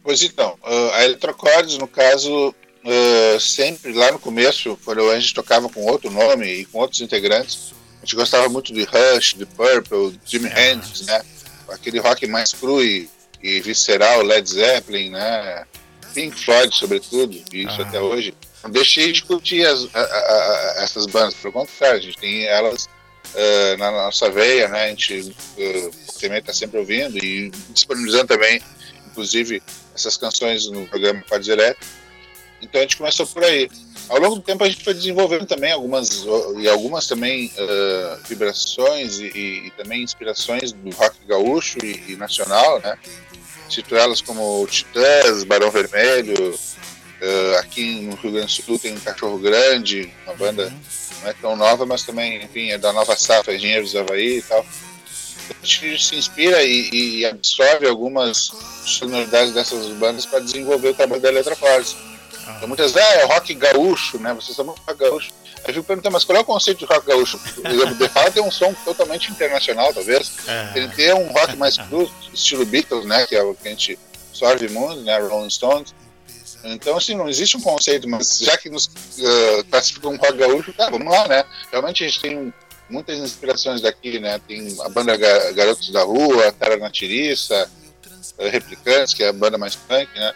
Pois 0.07 0.23
então, 0.23 0.57
a 0.93 1.05
Eletrocordes, 1.05 1.79
no 1.79 1.89
caso, 1.89 2.55
uh, 2.85 3.41
sempre 3.41 3.93
lá 3.93 4.13
no 4.13 4.21
começo, 4.21 4.79
quando 4.85 5.11
a 5.11 5.19
gente 5.19 5.35
tocava 5.35 5.69
com 5.69 5.85
outro 5.85 6.13
nome 6.13 6.47
e 6.47 6.65
com 6.65 6.79
outros 6.79 7.01
integrantes, 7.01 7.75
a 7.97 8.05
gente 8.05 8.15
gostava 8.15 8.49
muito 8.49 8.73
de 8.73 8.85
Rush, 8.85 9.35
de 9.35 9.45
Purple, 9.45 10.17
Jimi 10.25 10.49
ah. 10.49 10.61
Hendrix, 10.61 11.01
né? 11.07 11.21
Aquele 11.71 11.99
rock 11.99 12.25
mais 12.29 12.53
cru 12.53 12.81
e, 12.85 13.11
e 13.43 13.61
visceral, 13.61 14.23
Led 14.23 14.49
Zeppelin, 14.49 15.11
né? 15.11 15.65
Pink 16.15 16.39
Floyd, 16.39 16.73
sobretudo, 16.73 17.43
e 17.53 17.65
isso 17.65 17.83
ah. 17.83 17.89
até 17.89 18.01
hoje. 18.01 18.33
Não 18.63 18.71
deixei 18.71 19.11
de 19.11 19.25
curtir 19.25 19.67
as, 19.67 19.93
a, 19.93 19.99
a, 19.99 20.03
a, 20.05 20.85
essas 20.85 21.07
bandas, 21.07 21.35
pelo 21.35 21.53
contrário, 21.53 21.99
a 21.99 22.01
gente 22.01 22.19
tem 22.19 22.45
elas 22.45 22.85
uh, 22.85 23.77
na 23.77 23.91
nossa 23.91 24.31
veia, 24.31 24.69
né? 24.69 24.85
A 24.85 24.89
gente 24.91 25.35
uh, 25.59 25.91
também 26.21 26.39
está 26.39 26.53
sempre 26.53 26.79
ouvindo 26.79 27.19
e 27.19 27.51
disponibilizando 27.71 28.29
também, 28.29 28.63
inclusive, 29.09 29.61
essas 29.97 30.17
canções 30.17 30.67
no 30.67 30.87
programa 30.87 31.23
Quadros 31.29 31.49
Elétricos. 31.49 31.89
Então 32.61 32.81
a 32.81 32.83
gente 32.83 32.97
começou 32.97 33.27
por 33.27 33.43
aí. 33.43 33.69
Ao 34.09 34.21
longo 34.21 34.37
do 34.37 34.43
tempo 34.43 34.63
a 34.63 34.69
gente 34.69 34.85
foi 34.85 34.95
desenvolvendo 34.95 35.47
também 35.47 35.73
algumas 35.73 36.25
e 36.59 36.69
algumas 36.69 37.07
também 37.07 37.53
uh, 37.57 38.29
vibrações 38.29 39.19
e, 39.19 39.27
e, 39.27 39.67
e, 39.67 39.71
também 39.73 40.03
inspirações 40.03 40.73
do 40.73 40.91
rock 40.91 41.17
gaúcho 41.27 41.79
e, 41.83 42.13
e 42.13 42.17
nacional, 42.17 42.81
né? 42.81 42.97
Cito 43.69 43.97
elas 43.97 44.21
como 44.21 44.67
Titãs, 44.69 45.43
Barão 45.43 45.71
Vermelho, 45.71 46.55
uh, 46.55 47.57
aqui 47.59 48.03
no 48.03 48.15
Rio 48.17 48.33
Grande 48.33 48.47
do 48.47 48.63
Sul 48.63 48.79
tem 48.79 48.95
um 48.95 49.01
Cachorro 49.01 49.39
Grande, 49.39 50.13
uma 50.25 50.35
banda 50.35 50.73
não 51.23 51.29
é 51.29 51.33
tão 51.33 51.57
nova, 51.57 51.85
mas 51.85 52.05
também, 52.05 52.45
enfim, 52.45 52.71
é 52.71 52.79
da 52.79 52.93
nova 52.93 53.17
safra, 53.17 53.55
Engenheiros 53.55 53.93
do 53.93 53.99
Havaí 53.99 54.39
e 54.39 54.43
tal. 54.43 54.65
A 55.51 55.67
gente 55.67 56.03
se 56.03 56.17
inspira 56.17 56.63
e, 56.63 56.91
e 56.93 57.27
absorve 57.27 57.87
algumas 57.87 58.51
sonoridades 58.85 59.53
dessas 59.53 59.87
bandas 59.95 60.27
para 60.27 60.41
desenvolver 60.41 60.91
o 60.91 60.95
trabalho 60.95 61.21
da 61.21 61.29
Eletroforce. 61.29 61.97
Então, 62.57 62.69
muitas 62.69 62.93
vezes, 62.93 63.09
ah, 63.09 63.15
é 63.15 63.25
rock 63.25 63.55
gaúcho, 63.55 64.19
né? 64.19 64.33
Vocês 64.35 64.51
estão 64.51 64.67
rock 64.67 64.95
gaúcho. 64.95 65.31
Aí 65.57 65.71
eu 65.71 65.75
fico 65.75 65.87
perguntando, 65.87 66.13
mas 66.13 66.25
qual 66.25 66.39
é 66.39 66.41
o 66.41 66.45
conceito 66.45 66.79
de 66.79 66.85
rock 66.85 67.07
gaúcho? 67.07 67.39
Por 67.39 67.67
exemplo, 67.67 67.99
The 67.99 68.09
Fala 68.09 68.31
tem 68.31 68.43
um 68.43 68.51
som 68.51 68.73
totalmente 68.85 69.31
internacional, 69.33 69.93
talvez. 69.93 70.31
É. 70.47 70.73
Ele 70.77 70.89
tem 70.89 71.13
um 71.13 71.27
rock 71.33 71.57
mais 71.57 71.77
cru, 71.77 72.11
estilo 72.33 72.65
Beatles, 72.65 73.05
né? 73.05 73.27
Que 73.27 73.35
é 73.35 73.43
o 73.43 73.55
que 73.55 73.67
a 73.67 73.71
gente 73.73 73.99
absorve 74.31 74.69
muito, 74.69 75.03
né? 75.03 75.19
Rolling 75.19 75.51
Stones. 75.51 75.93
Então, 76.63 76.97
assim, 76.97 77.15
não 77.15 77.29
existe 77.29 77.57
um 77.57 77.61
conceito, 77.61 78.09
mas 78.09 78.39
já 78.39 78.57
que 78.57 78.69
nos 78.69 78.87
uh, 78.87 79.65
classificam 79.71 80.13
um 80.13 80.17
rock 80.17 80.37
gaúcho, 80.37 80.73
tá, 80.73 80.89
vamos 80.91 81.13
lá, 81.13 81.27
né? 81.29 81.45
Realmente 81.71 82.05
a 82.05 82.09
gente 82.09 82.21
tem 82.21 82.53
muitas 82.89 83.19
inspirações 83.19 83.81
daqui, 83.81 84.19
né? 84.19 84.41
Tem 84.47 84.77
a 84.81 84.89
banda 84.89 85.17
Garotos 85.53 85.91
da 85.91 86.03
Rua, 86.03 86.53
Terra 86.53 86.77
na 86.77 86.91
Tiriça, 86.91 87.71
uh, 88.39 88.49
Replicantes, 88.49 89.15
que 89.15 89.25
é 89.25 89.29
a 89.29 89.33
banda 89.33 89.59
mais 89.59 89.75
punk, 89.75 90.09
né? 90.15 90.33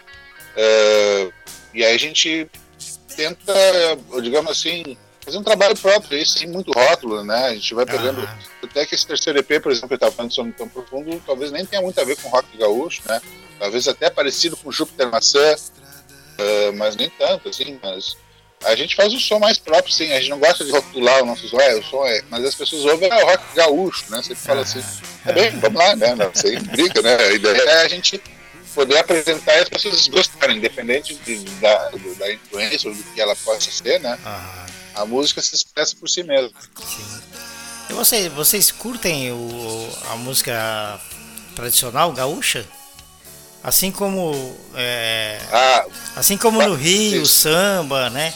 Uh, 0.55 1.33
e 1.73 1.85
aí 1.85 1.95
a 1.95 1.99
gente 1.99 2.49
tenta, 3.15 3.53
digamos 4.21 4.51
assim, 4.51 4.97
fazer 5.23 5.37
um 5.37 5.43
trabalho 5.43 5.77
próprio, 5.77 6.17
aí 6.17 6.25
sem 6.25 6.47
muito 6.47 6.71
rótulo, 6.71 7.23
né? 7.23 7.47
A 7.47 7.53
gente 7.53 7.73
vai 7.73 7.85
pegando. 7.85 8.21
Ah. 8.21 8.37
Até 8.63 8.85
que 8.85 8.95
esse 8.95 9.05
terceiro 9.05 9.39
EP, 9.39 9.61
por 9.61 9.71
exemplo, 9.71 9.89
que 9.89 9.93
eu 9.93 9.95
estava 9.95 10.11
falando 10.11 10.33
sobre 10.33 10.51
tão 10.53 10.67
profundo, 10.67 11.21
talvez 11.25 11.51
nem 11.51 11.65
tenha 11.65 11.81
muito 11.81 11.99
a 11.99 12.03
ver 12.03 12.17
com 12.17 12.29
rock 12.29 12.57
gaúcho, 12.57 13.01
né? 13.07 13.21
Talvez 13.59 13.87
até 13.87 14.09
parecido 14.09 14.57
com 14.57 14.71
Júpiter 14.71 15.09
Maçã, 15.09 15.55
uh, 15.55 16.73
mas 16.75 16.95
nem 16.95 17.09
tanto, 17.09 17.49
assim, 17.49 17.79
mas. 17.81 18.17
A 18.63 18.75
gente 18.75 18.95
faz 18.95 19.13
o 19.13 19.19
som 19.19 19.39
mais 19.39 19.57
próprio, 19.57 19.93
sim. 19.93 20.11
A 20.11 20.19
gente 20.19 20.29
não 20.29 20.39
gosta 20.39 20.63
de 20.63 20.71
rotular 20.71 21.23
o 21.23 21.25
nosso 21.25 21.47
som, 21.47 21.59
é, 21.59 21.75
o 21.75 21.83
som 21.83 22.05
é. 22.05 22.21
Mas 22.29 22.45
as 22.45 22.55
pessoas 22.55 22.85
ouvem 22.85 23.09
é 23.09 23.23
o 23.23 23.27
rock 23.27 23.43
gaúcho, 23.55 24.05
né? 24.09 24.21
Você 24.21 24.35
fala 24.35 24.61
assim, 24.61 24.83
é 25.25 25.33
bem, 25.33 25.51
vamos 25.59 25.79
lá, 25.79 25.95
né? 25.95 26.15
Não, 26.15 26.31
sem 26.33 26.59
briga, 26.59 27.01
né? 27.01 27.15
A 27.15 27.31
ideia 27.31 27.61
é 27.61 27.81
a 27.85 27.87
gente 27.87 28.21
poder 28.73 28.97
apresentar 28.97 29.57
e 29.57 29.61
as 29.61 29.69
pessoas 29.69 30.07
gostarem, 30.07 30.57
independente 30.57 31.15
de, 31.15 31.37
da, 31.59 31.89
da 32.17 32.33
influência 32.33 32.89
ou 32.89 32.95
do 32.95 33.03
que 33.03 33.19
ela 33.19 33.35
possa 33.35 33.71
ser, 33.71 33.99
né? 33.99 34.17
A 34.95 35.05
música 35.05 35.41
se 35.41 35.55
expressa 35.55 35.95
por 35.95 36.09
si 36.09 36.23
mesma. 36.23 36.51
Sim. 36.85 37.21
E 37.89 37.93
você, 37.93 38.29
vocês 38.29 38.71
curtem 38.71 39.31
o, 39.31 39.89
a 40.11 40.15
música 40.15 40.99
tradicional 41.55 42.11
gaúcha? 42.13 42.65
Assim 43.63 43.91
como 43.91 44.57
é, 44.73 45.39
ah, 45.51 45.85
assim 46.15 46.35
como 46.35 46.61
no 46.63 46.73
Rio, 46.73 47.25
sim. 47.25 47.41
samba, 47.43 48.09
né? 48.09 48.33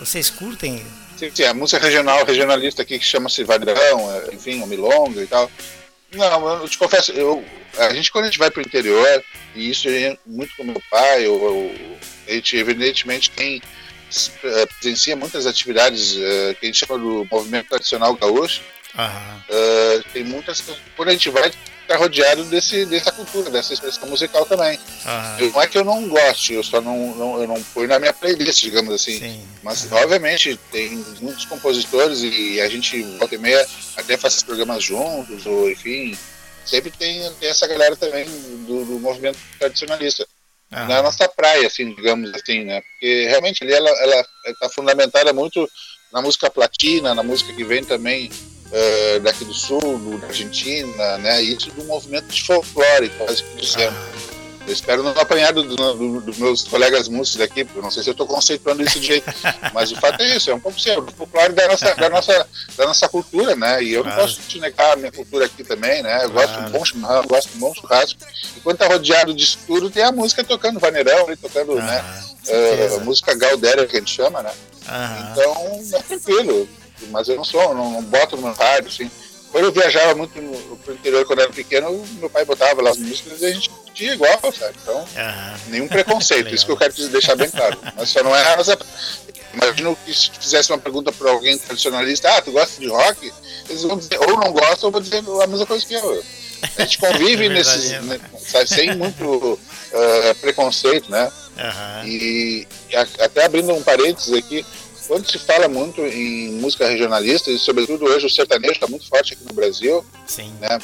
Vocês 0.00 0.30
curtem? 0.30 0.82
Sim, 1.18 1.30
sim, 1.34 1.44
a 1.44 1.52
música 1.52 1.84
regional, 1.84 2.24
regionalista 2.24 2.80
aqui 2.80 2.98
que 2.98 3.04
chama-se 3.04 3.44
Vadrão, 3.44 4.10
é, 4.10 4.34
enfim, 4.34 4.62
o 4.62 4.66
Milonga 4.66 5.22
e 5.22 5.26
tal. 5.26 5.50
Não, 6.12 6.62
eu 6.62 6.68
te 6.68 6.78
confesso, 6.78 7.12
eu, 7.12 7.44
a 7.76 7.92
gente 7.92 8.10
quando 8.10 8.24
a 8.24 8.26
gente 8.28 8.38
vai 8.38 8.50
para 8.50 8.60
o 8.62 8.66
interior, 8.66 9.22
e 9.54 9.70
isso 9.70 9.88
é 9.90 10.16
muito 10.26 10.56
com 10.56 10.64
meu 10.64 10.82
pai, 10.90 11.26
eu, 11.26 11.34
eu, 11.34 11.98
a 12.26 12.32
gente 12.32 12.56
evidentemente 12.56 13.30
tem 13.30 13.58
uh, 13.58 14.66
presencia 14.80 15.14
muitas 15.14 15.46
atividades 15.46 16.16
uh, 16.16 16.54
que 16.58 16.60
a 16.62 16.66
gente 16.66 16.84
chama 16.84 16.98
do 16.98 17.28
movimento 17.30 17.68
tradicional 17.68 18.14
gaúcho. 18.14 18.62
Uh, 18.94 20.02
tem 20.12 20.24
muitas 20.24 20.64
quando 20.96 21.10
a 21.10 21.12
gente 21.12 21.28
vai 21.28 21.52
está 21.90 21.96
rodeado 21.96 22.44
desse, 22.44 22.86
dessa 22.86 23.10
cultura, 23.10 23.50
dessa 23.50 23.74
expressão 23.74 24.08
musical 24.08 24.46
também. 24.46 24.78
Uhum. 24.78 25.50
Não 25.50 25.62
é 25.62 25.66
que 25.66 25.76
eu 25.76 25.84
não 25.84 26.08
goste, 26.08 26.54
eu 26.54 26.62
só 26.62 26.80
não, 26.80 27.14
não, 27.16 27.40
eu 27.40 27.48
não 27.48 27.60
ponho 27.74 27.88
na 27.88 27.98
minha 27.98 28.12
playlist, 28.12 28.62
digamos 28.62 28.94
assim. 28.94 29.18
Sim. 29.18 29.48
Mas, 29.62 29.90
obviamente, 29.90 30.58
tem 30.70 31.04
muitos 31.20 31.44
compositores 31.46 32.20
e 32.22 32.60
a 32.60 32.68
gente, 32.68 33.02
volta 33.18 33.34
e 33.34 33.38
meia, 33.38 33.66
até 33.96 34.16
faz 34.16 34.34
esses 34.34 34.44
programas 34.44 34.84
juntos, 34.84 35.44
ou 35.46 35.68
enfim, 35.68 36.16
sempre 36.64 36.92
tem, 36.92 37.28
tem 37.40 37.48
essa 37.48 37.66
galera 37.66 37.96
também 37.96 38.24
do, 38.66 38.84
do 38.84 39.00
movimento 39.00 39.38
tradicionalista. 39.58 40.24
Uhum. 40.72 40.86
Na 40.86 41.02
nossa 41.02 41.28
praia, 41.28 41.66
assim, 41.66 41.92
digamos 41.92 42.32
assim, 42.32 42.62
né? 42.62 42.80
Porque 42.80 43.26
realmente 43.26 43.64
ali 43.64 43.72
ela 43.72 44.24
está 44.46 44.68
fundamentada 44.68 45.32
muito 45.32 45.68
na 46.12 46.22
música 46.22 46.48
platina, 46.48 47.12
na 47.14 47.24
música 47.24 47.52
que 47.52 47.64
vem 47.64 47.82
também 47.82 48.30
daqui 49.22 49.44
do 49.44 49.54
sul, 49.54 49.80
do, 49.80 50.18
da 50.18 50.28
Argentina, 50.28 51.18
né? 51.18 51.42
Isso 51.42 51.70
do 51.72 51.84
movimento 51.84 52.26
de 52.26 52.42
folclore, 52.42 53.10
quase 53.10 53.42
que 53.42 53.56
dizendo. 53.56 53.96
Eu 54.66 54.74
espero 54.74 55.02
não 55.02 55.10
apanhar 55.12 55.52
dos 55.52 55.74
do, 55.74 56.20
do 56.20 56.36
meus 56.38 56.62
colegas 56.62 57.08
músicos 57.08 57.38
daqui, 57.38 57.64
porque 57.64 57.78
eu 57.78 57.82
não 57.82 57.90
sei 57.90 58.02
se 58.02 58.10
eu 58.10 58.12
estou 58.12 58.26
conceituando 58.26 58.82
isso 58.82 59.00
de 59.00 59.06
jeito. 59.06 59.32
Mas 59.74 59.90
o 59.90 59.96
fato 59.96 60.22
é 60.22 60.36
isso, 60.36 60.50
é 60.50 60.54
um 60.54 60.60
pouco 60.60 60.78
assim, 60.78 60.90
é 60.90 60.98
o 60.98 61.06
folclore 61.10 61.52
da 61.52 61.66
nossa, 61.66 61.94
da, 61.94 62.08
nossa, 62.08 62.46
da 62.76 62.86
nossa 62.86 63.08
cultura, 63.08 63.56
né? 63.56 63.82
E 63.82 63.92
eu 63.92 64.02
claro. 64.02 64.18
não 64.18 64.24
posso 64.24 64.40
te 64.42 64.60
negar 64.60 64.92
a 64.92 64.96
minha 64.96 65.10
cultura 65.10 65.46
aqui 65.46 65.64
também, 65.64 66.02
né? 66.02 66.24
Eu 66.24 66.30
claro. 66.30 66.48
gosto 66.48 66.60
de 66.60 66.68
um 66.68 66.70
bom 66.70 66.84
chimarrão, 66.84 67.26
gosto 67.26 67.48
de 67.48 67.56
um 67.56 67.60
bom 67.60 67.74
churrasco. 67.74 68.20
E 68.56 68.60
quando 68.60 68.78
tá 68.78 68.86
rodeado 68.86 69.34
disso 69.34 69.58
tudo, 69.66 69.90
tem 69.90 70.04
a 70.04 70.12
música 70.12 70.44
tocando 70.44 70.78
vaneirão, 70.78 71.26
tocando, 71.36 71.76
ah, 71.78 71.82
né? 71.82 72.24
Uh, 72.48 73.00
música 73.00 73.34
gaudéria 73.34 73.86
que 73.86 73.96
a 73.96 73.98
gente 73.98 74.14
chama, 74.14 74.42
né? 74.42 74.52
Ah. 74.86 75.32
Então, 75.32 75.98
é 75.98 76.02
tranquilo. 76.02 76.68
Mas 77.08 77.28
eu 77.28 77.36
não 77.36 77.44
sou, 77.44 77.74
não, 77.74 77.90
não 77.92 78.02
boto 78.02 78.36
no 78.36 78.52
rádio, 78.52 78.88
assim. 78.88 79.10
Quando 79.50 79.64
eu 79.64 79.72
viajava 79.72 80.14
muito 80.14 80.40
no, 80.40 80.76
pro 80.78 80.94
interior 80.94 81.24
quando 81.26 81.40
eu 81.40 81.44
era 81.46 81.52
pequeno, 81.52 82.06
meu 82.20 82.30
pai 82.30 82.44
botava 82.44 82.80
lá 82.80 82.90
as 82.90 82.98
músicas 82.98 83.40
e 83.40 83.46
a 83.46 83.50
gente 83.52 83.70
tinha 83.92 84.14
igual, 84.14 84.38
sabe? 84.40 84.74
Então, 84.82 84.98
uhum. 84.98 85.56
nenhum 85.68 85.88
preconceito, 85.88 86.54
isso 86.54 86.64
que 86.64 86.72
eu 86.72 86.76
quero 86.76 86.94
deixar 87.08 87.34
bem 87.34 87.50
claro. 87.50 87.76
Mas 87.96 88.10
só 88.10 88.22
não 88.22 88.34
é 88.34 88.52
a 88.52 88.56
nossa. 88.56 88.78
Imagino 89.52 89.98
que 90.04 90.14
se 90.14 90.30
fizesse 90.30 90.70
uma 90.70 90.78
pergunta 90.78 91.10
para 91.10 91.30
alguém 91.30 91.58
tradicionalista, 91.58 92.30
ah, 92.36 92.40
tu 92.40 92.52
gosta 92.52 92.80
de 92.80 92.86
rock? 92.86 93.32
Eles 93.68 93.82
vão 93.82 93.98
dizer, 93.98 94.20
ou 94.20 94.36
não 94.36 94.52
gostam, 94.52 94.88
ou 94.88 94.92
vão 94.92 95.00
dizer 95.00 95.18
a 95.18 95.46
mesma 95.48 95.66
coisa 95.66 95.84
que 95.84 95.94
eu. 95.94 96.24
A 96.78 96.82
gente 96.82 96.98
convive 96.98 97.46
é 97.46 97.48
nesses, 97.48 97.90
né, 98.02 98.20
sabe, 98.38 98.68
sem 98.68 98.94
muito 98.94 99.24
uh, 99.24 100.34
preconceito, 100.40 101.10
né? 101.10 101.32
Uhum. 101.56 102.06
E, 102.06 102.68
e 102.90 102.96
até 102.96 103.44
abrindo 103.44 103.74
um 103.74 103.82
parênteses 103.82 104.32
aqui, 104.32 104.64
quando 105.06 105.30
se 105.30 105.38
fala 105.38 105.68
muito 105.68 106.00
em 106.00 106.52
música 106.52 106.88
regionalista, 106.88 107.50
e 107.50 107.58
sobretudo 107.58 108.04
hoje 108.04 108.26
o 108.26 108.30
sertanejo 108.30 108.74
está 108.74 108.86
muito 108.86 109.08
forte 109.08 109.34
aqui 109.34 109.44
no 109.44 109.54
Brasil, 109.54 110.04
Sim. 110.26 110.52
né? 110.60 110.78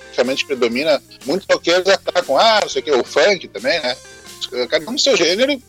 Praticamente 0.00 0.44
predomina, 0.44 1.02
muitos 1.24 1.46
toqueiros 1.46 1.88
atacam, 1.88 2.36
ah, 2.38 2.60
não 2.62 2.68
sei 2.68 2.82
o 2.82 2.84
que, 2.84 2.92
o 2.92 3.04
funk 3.04 3.48
também, 3.48 3.80
né? 3.80 3.96
Cada 4.68 4.90
um 4.90 4.98
seu 4.98 5.16
gênero, 5.16 5.60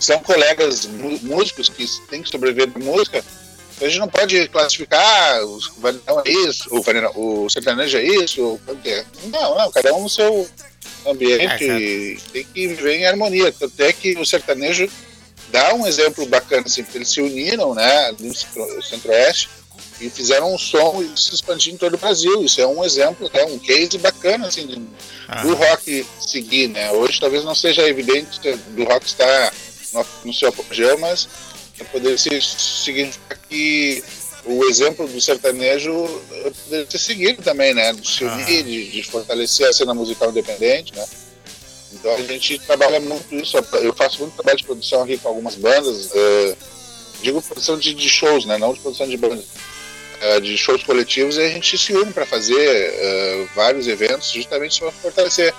são 0.00 0.18
colegas 0.20 0.86
músicos 1.22 1.68
que 1.68 1.86
têm 2.08 2.22
que 2.22 2.28
sobreviver 2.28 2.68
da 2.68 2.80
música, 2.80 3.24
a 3.80 3.88
gente 3.88 3.98
não 3.98 4.08
pode 4.08 4.48
classificar 4.48 5.42
o 5.44 5.58
varinão 5.78 6.22
é 6.24 6.30
isso, 6.30 6.68
o, 6.70 7.44
o 7.44 7.50
sertanejo 7.50 7.96
é 7.96 8.02
isso, 8.02 8.42
o 8.42 8.60
é. 8.84 9.04
Não, 9.24 9.56
não, 9.56 9.70
cada 9.72 9.92
um 9.94 10.02
no 10.02 10.08
seu 10.08 10.48
ambiente 11.06 11.64
é, 11.68 12.16
tem 12.32 12.44
que 12.44 12.68
viver 12.68 12.98
em 12.98 13.06
harmonia. 13.06 13.52
Tanto 13.52 13.80
é 13.80 13.92
que 13.92 14.16
o 14.18 14.24
sertanejo 14.24 14.88
dá 15.52 15.74
um 15.74 15.86
exemplo 15.86 16.26
bacana, 16.26 16.64
assim, 16.66 16.82
porque 16.82 16.98
eles 16.98 17.10
se 17.10 17.20
uniram, 17.20 17.74
né, 17.74 18.12
no 18.18 18.34
Centro-Oeste, 18.82 19.50
e 20.00 20.10
fizeram 20.10 20.52
um 20.52 20.58
som 20.58 21.02
e 21.02 21.20
se 21.20 21.34
expandir 21.34 21.72
em 21.72 21.76
todo 21.76 21.94
o 21.94 21.98
Brasil. 21.98 22.42
Isso 22.42 22.60
é 22.60 22.66
um 22.66 22.82
exemplo, 22.82 23.30
é 23.32 23.44
um 23.44 23.58
case 23.58 23.98
bacana, 23.98 24.48
assim, 24.48 24.88
ah. 25.28 25.42
do 25.42 25.54
rock 25.54 26.04
seguir, 26.20 26.68
né. 26.68 26.90
Hoje 26.90 27.20
talvez 27.20 27.44
não 27.44 27.54
seja 27.54 27.88
evidente 27.88 28.40
do 28.68 28.84
rock 28.84 29.06
estar 29.06 29.52
no, 29.92 30.04
no 30.24 30.34
seu 30.34 30.48
apogeu, 30.48 30.98
mas 30.98 31.28
poder 31.90 32.16
significar 32.18 33.38
que 33.48 34.04
o 34.44 34.64
exemplo 34.64 35.06
do 35.06 35.20
sertanejo 35.20 35.92
poderia 36.64 36.88
ser 36.88 36.98
seguido 36.98 37.42
também, 37.42 37.74
né, 37.74 37.92
de 37.92 38.08
se 38.08 38.24
unir, 38.24 38.60
ah. 38.60 38.62
de, 38.62 38.90
de 38.90 39.02
fortalecer 39.04 39.68
a 39.68 39.72
cena 39.72 39.92
musical 39.92 40.30
independente, 40.30 40.94
né. 40.94 41.04
Então 41.92 42.14
a 42.14 42.22
gente 42.22 42.58
trabalha 42.60 43.00
muito 43.00 43.34
isso. 43.34 43.56
Eu 43.80 43.92
faço 43.94 44.20
muito 44.20 44.34
trabalho 44.34 44.58
de 44.58 44.64
produção 44.64 45.02
aqui 45.02 45.18
com 45.18 45.28
algumas 45.28 45.54
bandas. 45.54 46.10
É, 46.14 46.56
digo 47.22 47.42
produção 47.42 47.78
de, 47.78 47.94
de, 47.94 48.08
shows, 48.08 48.44
né? 48.44 48.58
Não 48.58 48.72
de 48.72 48.80
produção 48.80 49.08
de 49.08 49.16
bandas. 49.16 49.44
É, 50.20 50.40
de 50.40 50.56
shows 50.56 50.82
coletivos 50.84 51.36
e 51.36 51.40
a 51.40 51.48
gente 51.48 51.76
se 51.76 51.92
une 51.92 52.12
para 52.12 52.24
fazer 52.24 52.56
é, 52.56 53.46
vários 53.54 53.88
eventos 53.88 54.30
justamente 54.30 54.80
para 54.80 54.92
fortalecer. 54.92 55.54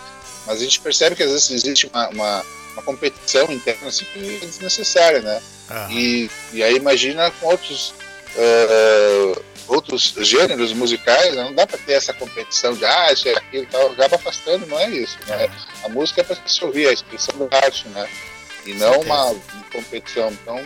Mas 0.46 0.58
a 0.60 0.64
gente 0.64 0.80
percebe 0.80 1.16
que 1.16 1.24
às 1.24 1.32
vezes 1.32 1.52
existe 1.52 1.88
uma, 1.88 2.10
uma, 2.10 2.46
uma 2.74 2.84
competição 2.84 3.52
interna 3.52 3.88
assim, 3.88 4.06
que 4.06 4.20
é 4.42 4.46
desnecessária, 4.46 5.22
né? 5.22 5.42
E, 5.90 6.30
e 6.52 6.62
aí 6.62 6.76
imagina 6.76 7.32
com 7.32 7.48
outros 7.48 7.94
uh, 8.36 9.42
outros 9.74 10.14
gêneros 10.20 10.72
musicais, 10.74 11.36
não 11.36 11.54
dá 11.54 11.66
para 11.66 11.78
ter 11.80 11.94
essa 11.94 12.14
competição 12.14 12.74
de 12.74 12.86
ah, 12.86 13.12
isso 13.12 13.28
é 13.28 13.34
aquilo 13.34 13.66
tal, 13.66 13.92
acaba 13.92 14.16
afastando, 14.16 14.66
não 14.68 14.80
é 14.80 14.90
isso. 14.90 15.18
Né? 15.28 15.50
A 15.84 15.90
música 15.90 16.22
é 16.22 16.24
para 16.24 16.38
se 16.46 16.64
ouvir, 16.64 16.88
a 16.88 16.94
expressão 16.94 17.48
da 17.48 17.58
arte, 17.58 17.88
né? 17.90 18.08
E 18.66 18.74
não 18.76 19.02
uma, 19.02 19.36
competição. 19.72 20.32
Então, 20.32 20.62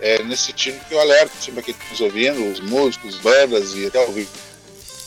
é 0.00 0.22
nesse 0.24 0.44
sentido 0.44 0.84
que 0.86 0.94
eu 0.94 1.00
alerto 1.00 1.32
sempre 1.40 1.60
aqui 1.60 1.74
nos 1.90 2.00
ouvindo, 2.00 2.52
os 2.52 2.60
músicos, 2.60 3.16
bandas 3.16 3.74
e 3.74 3.86
até. 3.86 4.06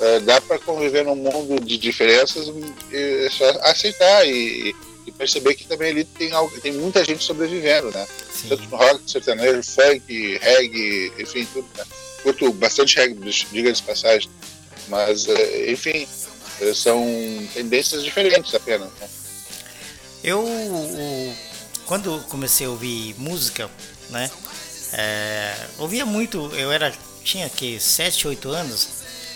É, 0.02 0.20
dá 0.22 0.40
para 0.40 0.58
conviver 0.60 1.04
num 1.04 1.16
mundo 1.16 1.60
de 1.60 1.78
diferenças 1.78 2.48
e 2.90 3.26
é 3.26 3.30
só 3.30 3.50
aceitar 3.64 4.26
e, 4.26 4.70
e, 4.70 4.76
perceber 5.20 5.54
que 5.54 5.68
também 5.68 5.92
ali 5.92 6.04
tem, 6.04 6.32
algo, 6.32 6.60
tem 6.62 6.72
muita 6.72 7.04
gente 7.04 7.24
sobrevivendo, 7.24 7.92
né? 7.92 8.08
Sim. 8.34 8.48
Tanto 8.48 8.64
no 8.64 8.78
rock, 8.78 9.12
sertanejo, 9.12 9.62
funk, 9.62 10.40
reggae, 10.42 11.14
enfim, 11.20 11.46
tudo. 11.54 11.68
Né? 11.78 11.86
curto 12.24 12.52
bastante 12.54 12.96
reggae, 12.98 13.46
diga 13.52 13.72
de 13.72 13.82
passagem, 13.84 14.30
mas, 14.88 15.28
eh, 15.28 15.72
enfim, 15.72 16.08
eh, 16.62 16.74
são 16.74 17.06
tendências 17.54 18.04
diferentes 18.04 18.54
apenas. 18.54 18.90
Né? 19.00 19.10
Eu, 20.24 20.46
quando 21.86 22.20
comecei 22.30 22.68
a 22.68 22.70
ouvir 22.70 23.16
música, 23.18 23.70
né, 24.10 24.30
é, 24.92 25.56
ouvia 25.78 26.06
muito, 26.06 26.54
eu 26.56 26.72
era, 26.72 26.94
tinha 27.24 27.50
que 27.50 27.80
7, 27.80 28.28
8 28.28 28.50
anos, 28.50 28.88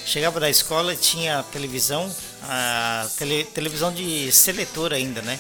chegava 0.06 0.40
da 0.40 0.50
escola 0.50 0.94
e 0.94 0.98
tinha 0.98 1.44
televisão, 1.44 2.14
a 2.44 3.08
tele, 3.18 3.46
televisão 3.46 3.94
de 3.94 4.30
seletor 4.32 4.92
ainda, 4.92 5.22
né? 5.22 5.40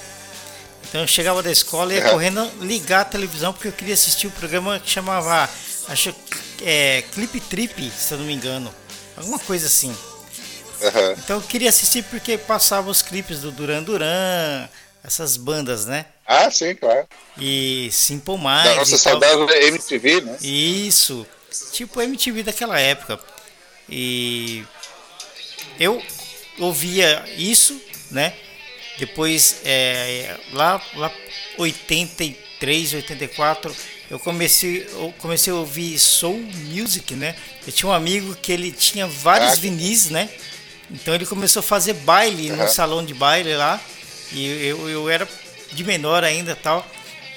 Então 0.87 1.01
eu 1.01 1.07
chegava 1.07 1.41
da 1.41 1.51
escola 1.51 1.93
e 1.93 1.97
ia 1.97 2.09
correndo 2.09 2.49
ligar 2.61 3.01
a 3.01 3.05
televisão 3.05 3.51
porque 3.51 3.67
eu 3.67 3.71
queria 3.71 3.93
assistir 3.93 4.27
o 4.27 4.31
programa 4.31 4.79
que 4.79 4.89
chamava 4.89 5.49
Acho 5.87 6.15
é 6.61 7.03
Clip 7.13 7.39
Trip, 7.41 7.91
se 7.91 8.13
eu 8.13 8.19
não 8.19 8.25
me 8.25 8.33
engano. 8.33 8.73
Alguma 9.17 9.39
coisa 9.39 9.67
assim. 9.67 9.89
Uhum. 9.89 11.11
Então 11.17 11.37
eu 11.37 11.41
queria 11.41 11.69
assistir 11.69 12.03
porque 12.03 12.37
passava 12.37 12.89
os 12.89 13.01
clipes 13.01 13.39
do 13.39 13.51
Duran 13.51 13.83
Duran, 13.83 14.67
essas 15.03 15.37
bandas, 15.37 15.85
né? 15.85 16.05
Ah, 16.25 16.49
sim, 16.49 16.75
claro. 16.75 17.07
E 17.37 17.89
Simple 17.91 18.37
Minds. 18.37 18.63
Da 18.63 18.75
nossa 18.75 18.97
saudável 18.97 19.49
MTV, 19.49 20.21
né? 20.21 20.37
Isso. 20.41 21.27
Tipo 21.71 22.01
MTV 22.01 22.43
daquela 22.43 22.79
época. 22.79 23.19
E 23.89 24.63
eu 25.79 26.01
ouvia 26.59 27.23
isso, 27.37 27.79
né? 28.09 28.33
Depois, 28.97 29.61
é, 29.65 30.37
lá, 30.51 30.81
lá 30.95 31.11
83, 31.57 32.93
84, 32.93 33.75
eu 34.09 34.19
comecei, 34.19 34.87
eu 34.91 35.13
comecei 35.17 35.51
a 35.51 35.55
ouvir 35.55 35.97
soul 35.97 36.39
music, 36.71 37.15
né? 37.15 37.35
Eu 37.65 37.73
tinha 37.73 37.89
um 37.89 37.93
amigo 37.93 38.35
que 38.35 38.51
ele 38.51 38.71
tinha 38.71 39.07
vários 39.07 39.53
ah, 39.53 39.55
vinis, 39.55 40.09
né? 40.09 40.29
Então 40.91 41.15
ele 41.15 41.25
começou 41.25 41.61
a 41.61 41.63
fazer 41.63 41.93
baile 41.93 42.51
uhum. 42.51 42.57
no 42.57 42.69
salão 42.69 43.03
de 43.03 43.13
baile 43.13 43.55
lá. 43.55 43.81
E 44.31 44.45
eu, 44.67 44.89
eu 44.89 45.09
era 45.09 45.27
de 45.71 45.83
menor 45.83 46.23
ainda 46.23 46.55
tal. 46.55 46.85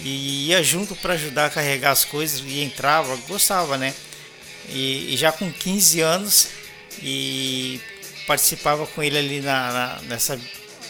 E 0.01 0.49
ia 0.49 0.63
junto 0.63 0.95
para 0.95 1.15
ajudar 1.15 1.47
a 1.47 1.51
carregar 1.51 1.93
as 1.93 2.05
coisas 2.05 2.43
e 2.45 2.61
entrava, 2.61 3.17
gostava, 3.29 3.79
né? 3.79 3.95
E, 4.69 5.15
e, 5.15 5.17
já 5.17 5.33
com 5.33 5.51
15 5.51 6.01
anos 6.01 6.49
e 7.01 7.81
participava 8.27 8.87
com 8.87 9.03
ele 9.03 9.17
ali 9.17 9.41
na, 9.41 9.73
na 9.73 10.03
nessa 10.03 10.39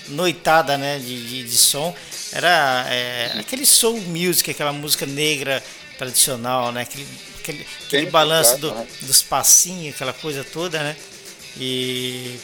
noitada 0.08 0.76
né, 0.76 0.98
de, 0.98 1.28
de, 1.28 1.44
de 1.44 1.56
som. 1.56 1.94
Era 2.32 2.86
é, 2.90 3.32
aquele 3.38 3.64
soul 3.64 4.00
music, 4.00 4.50
aquela 4.50 4.72
música 4.72 5.06
negra 5.06 5.62
tradicional, 5.96 6.72
né? 6.72 6.82
Aquele, 6.82 7.06
aquele, 7.40 7.66
aquele 7.86 8.10
balanço 8.10 8.58
do, 8.58 8.72
dos 9.02 9.22
passinhos, 9.22 9.94
aquela 9.94 10.12
coisa 10.12 10.44
toda, 10.44 10.82
né? 10.82 10.96
E 11.58 12.38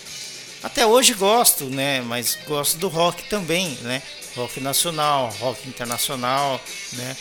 até 0.62 0.86
hoje 0.86 1.12
gosto, 1.14 1.64
né? 1.64 2.00
Mas 2.02 2.38
gosto 2.46 2.78
do 2.78 2.88
rock 2.88 3.24
também, 3.24 3.76
né? 3.82 4.02
Rock 4.36 4.60
nacional, 4.60 5.28
rock 5.40 5.68
internacional, 5.68 6.60
né? 6.92 7.16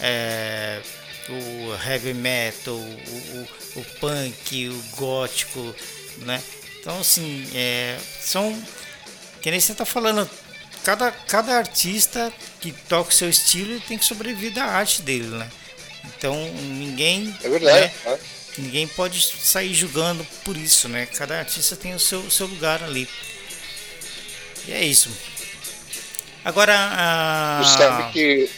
É, 0.00 0.80
o 1.28 1.88
heavy 1.88 2.12
metal, 2.12 2.74
o, 2.74 2.78
o, 2.78 3.80
o, 3.80 3.84
punk, 4.00 4.68
o 4.68 4.82
gótico, 4.96 5.74
né? 6.18 6.42
Então, 6.80 7.00
assim, 7.00 7.48
é, 7.54 7.96
são. 8.20 8.54
Que 9.44 9.50
nem 9.50 9.60
você 9.60 9.72
está 9.72 9.84
falando, 9.84 10.26
cada, 10.82 11.12
cada 11.12 11.58
artista 11.58 12.32
que 12.62 12.72
toca 12.72 13.10
o 13.10 13.12
seu 13.12 13.28
estilo 13.28 13.78
tem 13.80 13.98
que 13.98 14.04
sobreviver 14.06 14.54
da 14.54 14.64
arte 14.64 15.02
dele, 15.02 15.26
né? 15.26 15.46
Então 16.06 16.50
ninguém. 16.62 17.36
É 17.44 17.48
verdade. 17.50 17.92
Né, 18.06 18.18
ninguém 18.56 18.88
pode 18.88 19.20
sair 19.20 19.74
julgando 19.74 20.26
por 20.46 20.56
isso, 20.56 20.88
né? 20.88 21.04
Cada 21.04 21.40
artista 21.40 21.76
tem 21.76 21.94
o 21.94 22.00
seu, 22.00 22.30
seu 22.30 22.46
lugar 22.46 22.82
ali. 22.82 23.06
E 24.66 24.72
é 24.72 24.82
isso. 24.82 25.10
Agora. 26.42 26.74
A... 26.74 27.60
Tu 27.62 27.68
sabe 27.68 28.12
que. 28.14 28.50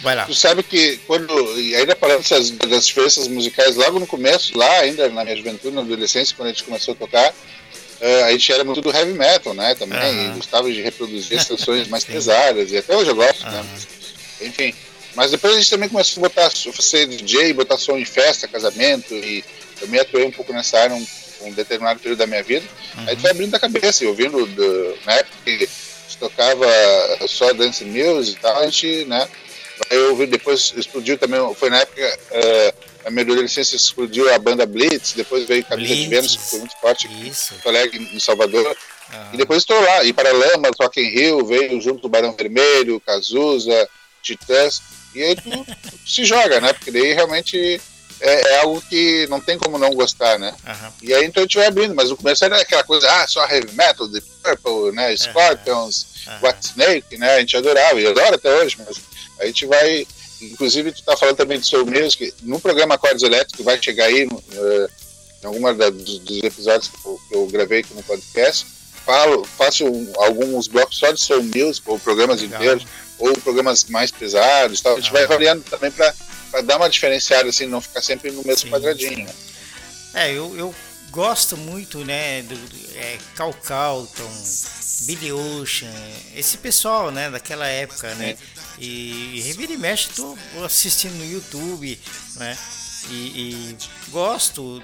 Vai 0.00 0.16
lá. 0.16 0.24
Tu 0.24 0.34
sabe 0.34 0.64
que 0.64 0.96
quando. 1.06 1.32
Ainda 1.76 1.94
falando 1.94 2.28
das, 2.28 2.50
das 2.50 2.88
diferenças 2.88 3.28
musicais, 3.28 3.76
logo 3.76 4.00
no 4.00 4.06
começo, 4.08 4.58
lá 4.58 4.80
ainda 4.80 5.08
na 5.08 5.22
minha 5.22 5.36
juventude, 5.36 5.76
na 5.76 5.82
adolescência, 5.82 6.34
quando 6.36 6.48
a 6.48 6.50
gente 6.50 6.64
começou 6.64 6.94
a 6.94 6.96
tocar, 6.96 7.32
a 8.24 8.32
gente 8.32 8.52
era 8.52 8.64
muito 8.64 8.80
do 8.80 8.90
heavy 8.90 9.12
metal, 9.12 9.54
né? 9.54 9.74
Também, 9.74 10.28
uhum. 10.28 10.36
gostava 10.36 10.70
de 10.70 10.80
reproduzir 10.80 11.38
as 11.38 11.44
canções 11.48 11.88
mais 11.88 12.04
pesadas, 12.04 12.70
e 12.72 12.78
até 12.78 12.96
hoje 12.96 13.10
eu 13.10 13.14
gosto, 13.16 13.44
uhum. 13.44 13.52
né? 13.52 13.64
Enfim. 14.42 14.74
Mas 15.14 15.30
depois 15.30 15.54
a 15.54 15.56
gente 15.58 15.70
também 15.70 15.88
começou 15.88 16.22
a 16.24 16.28
botar, 16.28 16.50
ser 16.50 17.06
DJ, 17.06 17.54
botar 17.54 17.78
som 17.78 17.96
em 17.96 18.04
festa, 18.04 18.46
casamento, 18.46 19.14
e 19.14 19.42
eu 19.80 19.88
me 19.88 19.98
atuei 19.98 20.24
um 20.24 20.30
pouco 20.30 20.52
nessa 20.52 20.78
área 20.78 20.94
um, 20.94 21.06
um 21.42 21.52
determinado 21.52 21.98
período 22.00 22.18
da 22.18 22.26
minha 22.26 22.42
vida. 22.42 22.66
Uhum. 22.96 23.04
Aí 23.08 23.16
tu 23.16 23.22
vai 23.22 23.30
abrindo 23.30 23.54
a 23.54 23.58
cabeça, 23.60 24.04
e 24.04 24.06
ouvindo, 24.06 24.44
do, 24.44 24.98
na 25.06 25.14
época 25.14 25.36
que 25.44 25.68
tocava 26.18 26.66
só 27.26 27.52
dance 27.52 27.84
music 27.84 28.38
e 28.38 28.40
tal, 28.40 28.58
a 28.58 28.64
gente, 28.64 29.04
né? 29.06 29.28
Eu 29.90 30.10
ouvi, 30.10 30.26
depois 30.26 30.72
explodiu 30.76 31.18
também, 31.18 31.38
foi 31.54 31.70
na 31.70 31.80
época, 31.80 32.18
uh, 32.30 32.85
a 33.06 33.10
minha 33.10 33.22
adolescência 33.22 33.76
explodiu 33.76 34.34
a 34.34 34.38
banda 34.38 34.66
Blitz, 34.66 35.12
depois 35.12 35.46
veio 35.46 35.64
Camisa 35.64 35.94
Blitz. 35.94 36.02
de 36.02 36.08
Vênus, 36.08 36.36
que 36.36 36.50
foi 36.50 36.58
muito 36.58 36.76
forte 36.80 37.06
aqui 37.06 37.28
em 37.28 37.58
Colega 37.60 37.96
em 37.96 38.18
Salvador. 38.18 38.66
Uhum. 38.66 39.34
E 39.34 39.36
depois 39.36 39.62
estou 39.62 39.80
lá, 39.80 40.02
e 40.02 40.12
Paralamas, 40.12 40.72
Rock 40.80 41.00
in 41.00 41.08
Rio, 41.10 41.46
veio 41.46 41.80
junto 41.80 42.06
o 42.06 42.10
Barão 42.10 42.34
Vermelho, 42.34 43.00
Cazuza, 43.00 43.88
Titãs, 44.20 44.82
e 45.14 45.22
aí 45.22 45.36
tu, 45.36 45.50
tu 45.50 45.76
se 46.04 46.24
joga, 46.24 46.60
né? 46.60 46.72
Porque 46.72 46.90
daí 46.90 47.12
realmente 47.12 47.80
é, 48.20 48.50
é, 48.52 48.60
algo 48.60 48.82
que 48.82 49.26
não 49.28 49.40
tem 49.40 49.56
como 49.56 49.78
não 49.78 49.94
gostar, 49.94 50.36
né? 50.38 50.52
Uhum. 50.66 50.92
E 51.02 51.14
aí 51.14 51.24
então 51.24 51.42
a 51.42 51.46
gente 51.46 51.58
vai 51.58 51.66
abrindo, 51.66 51.94
mas 51.94 52.10
no 52.10 52.16
começo 52.16 52.44
era 52.44 52.60
aquela 52.60 52.82
coisa, 52.82 53.08
ah, 53.08 53.28
só 53.28 53.46
heavy 53.46 53.72
metal, 53.72 54.10
The 54.10 54.20
Purple, 54.42 54.96
né? 54.96 55.16
Scorpions, 55.16 56.06
uhum. 56.26 56.48
White 56.48 56.66
Snake, 56.66 57.18
né? 57.18 57.34
A 57.36 57.40
gente 57.40 57.56
adorava, 57.56 58.00
e 58.00 58.06
adora 58.08 58.34
até 58.34 58.52
hoje, 58.52 58.76
mas 58.84 58.96
a 59.38 59.46
gente 59.46 59.64
vai. 59.66 60.06
Inclusive, 60.52 60.92
tu 60.92 61.02
tá 61.02 61.16
falando 61.16 61.36
também 61.36 61.58
de 61.58 61.66
Soul 61.66 61.86
Music, 61.86 62.32
no 62.42 62.60
programa 62.60 62.94
Acordes 62.94 63.22
Elétricos, 63.22 63.56
que 63.56 63.62
vai 63.62 63.80
chegar 63.82 64.06
aí 64.06 64.26
uh, 64.26 64.90
em 65.42 65.46
alguma 65.46 65.74
da, 65.74 65.90
dos, 65.90 66.18
dos, 66.20 66.42
episódios 66.42 66.88
que 66.88 67.06
eu, 67.06 67.20
que 67.28 67.36
eu, 67.36 67.46
gravei 67.46 67.80
aqui 67.80 67.94
no 67.94 68.02
podcast, 68.02 68.66
falo, 69.04 69.44
faço 69.44 69.84
um, 69.84 70.12
alguns 70.16 70.68
blocos 70.68 70.98
só 70.98 71.10
de 71.12 71.20
Soul 71.20 71.42
Music, 71.42 71.82
ou 71.86 71.98
programas 71.98 72.40
Legal. 72.40 72.60
inteiros, 72.60 72.86
ou 73.18 73.32
programas 73.38 73.84
mais 73.84 74.10
pesados, 74.10 74.80
tal. 74.80 74.96
a 74.96 75.00
gente 75.00 75.12
vai 75.12 75.26
variando 75.26 75.62
também 75.64 75.90
para 75.90 76.12
dar 76.62 76.76
uma 76.76 76.88
diferenciada, 76.88 77.48
assim, 77.48 77.66
não 77.66 77.80
ficar 77.80 78.02
sempre 78.02 78.30
no 78.30 78.42
mesmo 78.44 78.66
sim, 78.66 78.70
quadradinho. 78.70 79.28
Sim. 79.28 79.34
É, 80.14 80.32
eu, 80.32 80.56
eu 80.56 80.74
gosto 81.16 81.56
muito, 81.56 82.04
né, 82.04 82.42
do, 82.42 82.54
é, 82.94 83.18
Cal 83.34 83.54
Calton, 83.54 84.30
Billy 85.06 85.32
Ocean, 85.32 85.90
esse 86.34 86.58
pessoal, 86.58 87.10
né, 87.10 87.30
daquela 87.30 87.66
época, 87.66 88.14
né, 88.16 88.36
e, 88.78 89.38
e 89.38 89.40
revira 89.40 89.72
e 89.72 89.78
mexe, 89.78 90.10
tô 90.10 90.36
assistindo 90.62 91.14
no 91.14 91.24
YouTube, 91.24 91.98
né, 92.34 92.58
e, 93.08 93.14
e 93.14 93.76
gosto. 94.10 94.82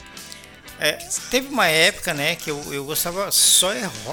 É, 0.80 0.92
teve 1.30 1.48
uma 1.48 1.66
época, 1.66 2.14
né, 2.14 2.34
que 2.34 2.50
eu, 2.50 2.72
eu 2.72 2.82
gostava 2.86 3.30
só, 3.30 3.68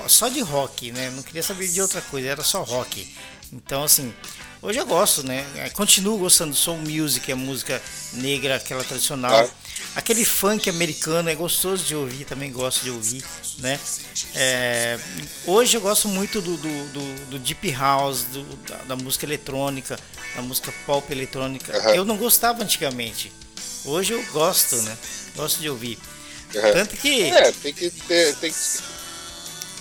só 0.09 0.27
de 0.27 0.41
rock, 0.41 0.91
né, 0.91 1.09
não 1.11 1.23
queria 1.23 1.41
saber 1.41 1.69
de 1.69 1.81
outra 1.81 2.01
coisa, 2.01 2.27
era 2.27 2.43
só 2.43 2.63
rock. 2.63 3.15
Então, 3.53 3.85
assim, 3.85 4.13
hoje 4.61 4.79
eu 4.79 4.85
gosto, 4.85 5.25
né? 5.25 5.45
É, 5.55 5.69
continuo 5.69 6.17
gostando 6.17 6.51
do 6.51 6.57
soul 6.57 6.77
music, 6.77 7.31
a 7.31 7.35
música 7.35 7.81
negra, 8.13 8.55
aquela 8.55 8.83
tradicional. 8.83 9.33
É. 9.33 9.49
Aquele 9.95 10.23
funk 10.23 10.69
americano 10.69 11.29
é 11.29 11.35
gostoso 11.35 11.83
de 11.83 11.95
ouvir, 11.95 12.25
também 12.25 12.51
gosto 12.51 12.83
de 12.83 12.91
ouvir, 12.91 13.23
né? 13.59 13.79
É, 14.35 14.99
hoje 15.45 15.77
eu 15.77 15.81
gosto 15.81 16.07
muito 16.07 16.41
do, 16.41 16.57
do, 16.57 16.87
do, 16.89 17.25
do 17.31 17.39
deep 17.39 17.71
house, 17.71 18.23
do, 18.23 18.43
da, 18.67 18.75
da, 18.77 18.95
música 18.95 19.25
eletrônica, 19.25 19.97
da 20.35 20.41
música 20.41 20.71
pop 20.85 21.11
eletrônica. 21.11 21.75
Uhum. 21.77 21.95
Eu 21.95 22.05
não 22.05 22.17
gostava 22.17 22.63
antigamente. 22.63 23.31
Hoje 23.85 24.13
eu 24.13 24.23
gosto, 24.31 24.75
né? 24.83 24.97
Gosto 25.35 25.59
de 25.59 25.69
ouvir. 25.69 25.97
Uhum. 26.53 26.61
Tanto 26.73 26.97
que. 26.97 27.23
É, 27.23 27.51
tem 27.51 27.73
que 27.73 27.89
ter. 27.89 28.35
Tem 28.35 28.51
que 28.51 28.57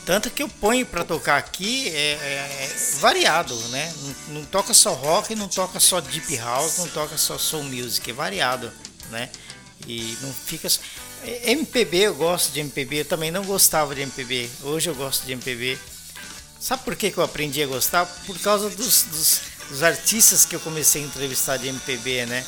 tanto 0.08 0.30
que 0.30 0.42
eu 0.42 0.48
ponho 0.48 0.86
para 0.86 1.04
tocar 1.04 1.36
aqui 1.36 1.90
é, 1.90 2.12
é, 2.12 2.76
variado, 2.98 3.54
né? 3.68 3.92
Não, 4.00 4.36
não, 4.36 4.44
toca 4.46 4.72
só 4.72 4.94
rock, 4.94 5.34
não 5.34 5.48
toca 5.48 5.78
só 5.78 6.00
deep 6.00 6.34
house, 6.38 6.78
não 6.78 6.88
toca 6.88 7.18
só 7.18 7.36
soul 7.36 7.62
music, 7.64 8.10
é 8.10 8.14
variado, 8.14 8.72
né? 9.10 9.28
E 9.86 10.16
não 10.22 10.32
fica. 10.32 10.66
MPB 11.44 11.98
eu 11.98 12.14
gosto 12.14 12.52
de 12.52 12.60
MPB, 12.60 13.00
eu 13.00 13.04
também 13.04 13.30
não 13.30 13.44
gostava 13.44 13.94
de 13.94 14.00
MPB, 14.00 14.48
hoje 14.62 14.88
eu 14.88 14.94
gosto 14.94 15.26
de 15.26 15.32
MPB. 15.32 15.78
Sabe 16.58 16.84
por 16.84 16.96
que, 16.96 17.10
que 17.10 17.18
eu 17.18 17.24
aprendi 17.24 17.62
a 17.62 17.66
gostar? 17.66 18.06
Por 18.26 18.38
causa 18.38 18.70
dos, 18.70 19.02
dos, 19.02 19.40
dos 19.68 19.82
artistas 19.82 20.46
que 20.46 20.56
eu 20.56 20.60
comecei 20.60 21.02
a 21.02 21.04
entrevistar 21.04 21.58
de 21.58 21.68
MPB, 21.68 22.24
né? 22.24 22.46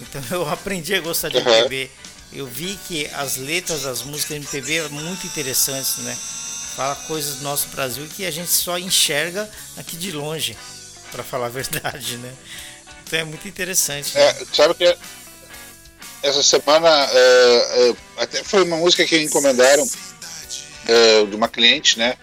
Então 0.00 0.20
eu 0.36 0.48
aprendi 0.48 0.92
a 0.92 1.00
gostar 1.00 1.28
de 1.28 1.36
MPB. 1.36 1.88
Eu 2.32 2.48
vi 2.48 2.76
que 2.88 3.06
as 3.14 3.36
letras 3.36 3.82
das 3.82 4.02
músicas 4.02 4.38
MPB 4.38 4.78
eram 4.78 4.90
muito 4.90 5.24
interessantes, 5.24 5.98
né? 5.98 6.18
Fala 6.76 6.94
coisas 6.94 7.36
do 7.36 7.42
nosso 7.42 7.68
Brasil 7.68 8.06
que 8.14 8.26
a 8.26 8.30
gente 8.30 8.50
só 8.50 8.78
enxerga 8.78 9.48
aqui 9.78 9.96
de 9.96 10.12
longe, 10.12 10.56
para 11.10 11.24
falar 11.24 11.46
a 11.46 11.48
verdade, 11.50 12.18
né? 12.18 12.32
Então 13.04 13.18
é 13.18 13.24
muito 13.24 13.48
interessante. 13.48 14.14
Né? 14.14 14.20
É, 14.20 14.36
sabe 14.52 14.74
que 14.74 14.96
essa 16.22 16.42
semana 16.42 16.88
é, 16.88 17.88
é, 17.88 17.96
até 18.18 18.44
foi 18.44 18.62
uma 18.62 18.76
música 18.76 19.06
que 19.06 19.18
encomendaram 19.22 19.88
é, 20.86 21.24
de 21.24 21.34
uma 21.34 21.48
cliente, 21.48 21.98
né? 21.98 22.14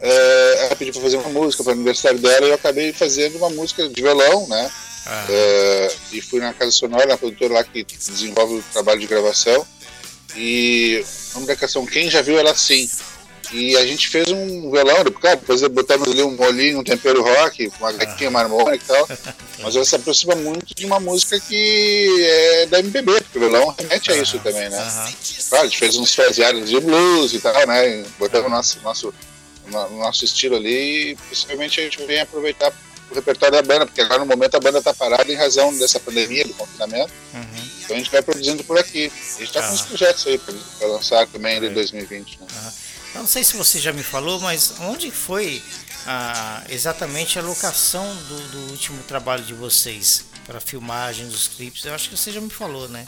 É, 0.00 0.64
ela 0.64 0.76
pediu 0.76 0.94
para 0.94 1.02
fazer 1.02 1.16
uma 1.16 1.28
música 1.28 1.62
para 1.62 1.70
o 1.70 1.74
aniversário 1.74 2.18
dela 2.18 2.46
e 2.46 2.50
eu 2.50 2.54
acabei 2.54 2.92
fazendo 2.92 3.36
uma 3.36 3.50
música 3.50 3.88
de 3.88 4.00
violão, 4.00 4.46
né? 4.48 4.70
Ah. 5.04 5.26
É, 5.28 5.92
e 6.12 6.22
fui 6.22 6.40
na 6.40 6.54
Casa 6.54 6.70
Sonora, 6.70 7.06
na 7.06 7.18
produtora 7.18 7.54
lá 7.54 7.64
que 7.64 7.82
desenvolve 7.82 8.54
o 8.54 8.64
trabalho 8.72 9.00
de 9.00 9.06
gravação. 9.06 9.66
E 10.36 11.04
o 11.30 11.34
nome 11.34 11.46
da 11.46 11.56
canção, 11.56 11.84
quem 11.84 12.08
já 12.08 12.22
viu 12.22 12.38
ela 12.38 12.54
sim? 12.54 12.88
E 13.52 13.76
a 13.76 13.86
gente 13.86 14.08
fez 14.08 14.28
um 14.28 14.70
violão, 14.70 15.04
cara, 15.20 15.36
depois 15.36 15.62
botamos 15.68 16.08
ali 16.08 16.22
um 16.22 16.36
molinho, 16.36 16.80
um 16.80 16.84
tempero 16.84 17.22
rock, 17.22 17.70
uma 17.80 17.92
gatinha 17.92 18.30
marmônica 18.30 18.76
e 18.76 18.86
tal. 18.86 19.08
Mas 19.60 19.74
ela 19.74 19.84
se 19.84 19.96
aproxima 19.96 20.34
muito 20.34 20.74
de 20.74 20.84
uma 20.84 21.00
música 21.00 21.40
que 21.40 22.20
é 22.20 22.66
da 22.66 22.80
MPB, 22.80 23.20
porque 23.22 23.38
o 23.38 23.40
violão 23.40 23.74
remete 23.78 24.12
a 24.12 24.16
isso 24.16 24.38
também, 24.40 24.68
né? 24.68 25.12
Claro, 25.48 25.64
a 25.64 25.68
gente 25.68 25.78
fez 25.78 25.96
uns 25.96 26.14
fraseados 26.14 26.68
de 26.68 26.78
blues 26.80 27.32
e 27.32 27.40
tal, 27.40 27.66
né? 27.66 28.04
Botamos 28.18 28.46
o 28.46 28.50
nosso, 28.50 28.80
nosso, 28.80 29.14
nosso 29.70 30.24
estilo 30.24 30.56
ali 30.56 31.12
e 31.12 31.16
possivelmente 31.16 31.80
a 31.80 31.84
gente 31.84 32.02
vem 32.04 32.20
aproveitar 32.20 32.72
o 33.10 33.14
repertório 33.14 33.54
da 33.54 33.62
banda, 33.62 33.86
porque 33.86 34.02
agora 34.02 34.20
no 34.20 34.26
momento 34.26 34.54
a 34.54 34.60
banda 34.60 34.78
está 34.78 34.92
parada 34.92 35.32
em 35.32 35.36
razão 35.36 35.76
dessa 35.78 35.98
pandemia, 35.98 36.44
do 36.44 36.52
confinamento. 36.52 37.10
Uhum. 37.32 37.68
Então 37.82 37.96
a 37.96 37.98
gente 37.98 38.10
vai 38.10 38.20
produzindo 38.20 38.62
por 38.64 38.78
aqui. 38.78 39.10
A 39.36 39.38
gente 39.38 39.44
está 39.44 39.66
com 39.66 39.72
uns 39.72 39.82
projetos 39.82 40.26
aí 40.26 40.38
para 40.38 40.88
lançar 40.88 41.26
também 41.28 41.56
em 41.56 41.72
2020. 41.72 42.38
Né? 42.40 42.46
Eu 43.18 43.22
não 43.22 43.28
sei 43.28 43.42
se 43.42 43.56
você 43.56 43.80
já 43.80 43.92
me 43.92 44.04
falou, 44.04 44.38
mas 44.38 44.74
onde 44.78 45.10
foi 45.10 45.60
ah, 46.06 46.62
exatamente 46.68 47.36
a 47.36 47.42
locação 47.42 48.06
do, 48.14 48.48
do, 48.50 48.70
último 48.70 49.02
trabalho 49.08 49.42
de 49.42 49.54
vocês 49.54 50.24
para 50.46 50.60
filmagem 50.60 51.26
dos 51.26 51.48
clipes? 51.48 51.84
Eu 51.84 51.94
acho 51.94 52.08
que 52.08 52.16
você 52.16 52.30
já 52.30 52.40
me 52.40 52.48
falou, 52.48 52.88
né? 52.88 53.04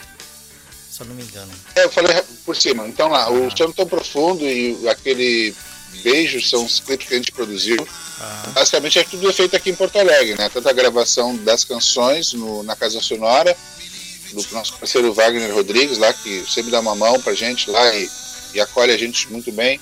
Se 0.91 1.01
eu 1.01 1.07
não 1.07 1.15
me 1.15 1.23
engano. 1.23 1.53
É, 1.77 1.85
eu 1.85 1.91
falei 1.91 2.21
por 2.45 2.57
cima. 2.57 2.89
Então 2.89 3.07
lá, 3.07 3.27
ah. 3.27 3.31
o 3.31 3.57
Chão 3.57 3.71
Tão 3.71 3.87
Profundo 3.87 4.45
e 4.45 4.89
aquele 4.89 5.55
Beijo 6.03 6.43
são 6.43 6.65
os 6.65 6.81
clipes 6.81 7.07
que 7.07 7.15
a 7.15 7.19
gente 7.19 7.31
produziu. 7.31 7.79
Ah. 8.21 8.51
Basicamente 8.53 8.99
é 8.99 9.05
tudo 9.05 9.33
feito 9.33 9.55
aqui 9.55 9.71
em 9.71 9.77
Porto 9.77 9.97
Alegre, 9.97 10.37
né? 10.37 10.49
Tanto 10.49 10.69
a 10.69 10.73
gravação 10.73 11.37
das 11.37 11.63
canções 11.63 12.33
no, 12.33 12.65
na 12.65 12.75
Casa 12.75 13.01
Sonora, 13.01 13.57
do 14.33 14.45
nosso 14.51 14.77
parceiro 14.77 15.15
Wagner 15.15 15.55
Rodrigues 15.55 15.99
lá, 15.99 16.13
que 16.13 16.45
sempre 16.51 16.73
dá 16.73 16.81
uma 16.81 16.97
mão 16.97 17.21
pra 17.21 17.33
gente 17.33 17.71
lá 17.71 17.95
e 17.95 18.11
e 18.55 18.61
acolhe 18.61 18.93
a 18.93 18.99
gente 18.99 19.31
muito 19.31 19.51
bem, 19.53 19.81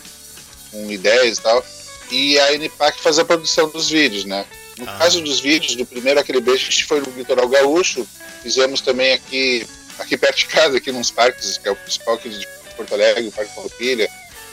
com 0.70 0.90
ideias 0.90 1.38
e 1.38 1.42
tal. 1.42 1.64
E 2.10 2.38
a 2.38 2.54
NPAC 2.54 3.00
faz 3.00 3.18
a 3.18 3.24
produção 3.24 3.68
dos 3.68 3.90
vídeos, 3.90 4.24
né? 4.24 4.46
No 4.78 4.88
ah. 4.88 4.96
caso 4.98 5.20
dos 5.20 5.40
vídeos, 5.40 5.74
do 5.74 5.84
primeiro 5.84 6.20
aquele 6.20 6.40
beijo, 6.40 6.64
gente 6.64 6.84
foi 6.84 7.00
no 7.00 7.10
Litoral 7.10 7.48
Gaúcho, 7.48 8.06
fizemos 8.42 8.80
também 8.80 9.12
aqui, 9.12 9.66
aqui 9.98 10.16
perto 10.16 10.38
de 10.38 10.46
casa, 10.46 10.76
aqui 10.76 10.92
nos 10.92 11.10
parques, 11.10 11.58
que 11.58 11.68
é 11.68 11.72
o 11.72 11.76
principal 11.76 12.14
aqui 12.14 12.28
de 12.30 12.46
Porto 12.76 12.94
Alegre, 12.94 13.26
o 13.26 13.32
Parque 13.32 13.54
Farroupilha, 13.54 14.08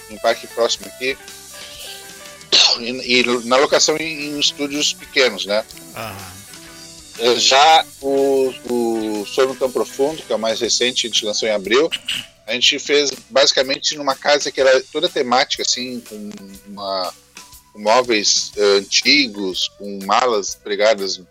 um 0.10 0.18
parque 0.18 0.48
próximo 0.48 0.88
aqui. 0.88 1.18
E, 2.80 3.20
e 3.20 3.24
na 3.46 3.58
locação 3.58 3.96
em, 3.98 4.30
em, 4.30 4.40
estúdios 4.40 4.94
pequenos, 4.94 5.46
né? 5.46 5.64
Ah. 5.94 6.18
Já 7.38 7.86
o, 8.02 8.54
o 8.66 9.26
Sono 9.26 9.56
Tão 9.56 9.72
Profundo, 9.72 10.22
que 10.22 10.34
é 10.34 10.36
o 10.36 10.40
mais 10.40 10.60
recente, 10.60 11.06
a 11.06 11.10
gente 11.10 11.24
lançou 11.24 11.48
em 11.48 11.52
abril, 11.52 11.90
a 12.48 12.54
gente 12.54 12.78
fez 12.80 13.12
basicamente 13.30 13.96
numa 13.96 14.16
casa 14.16 14.52
que 14.52 14.62
era 14.62 14.82
toda 14.92 15.10
temática, 15.10 15.64
assim, 15.64 16.00
com, 16.02 16.32
uma, 16.68 17.14
com 17.74 17.80
móveis 17.80 18.52
uh, 18.56 18.78
antigos, 18.78 19.72
com 19.80 20.00
malas 20.06 20.56
pregadas 20.56 21.18
no 21.18 21.28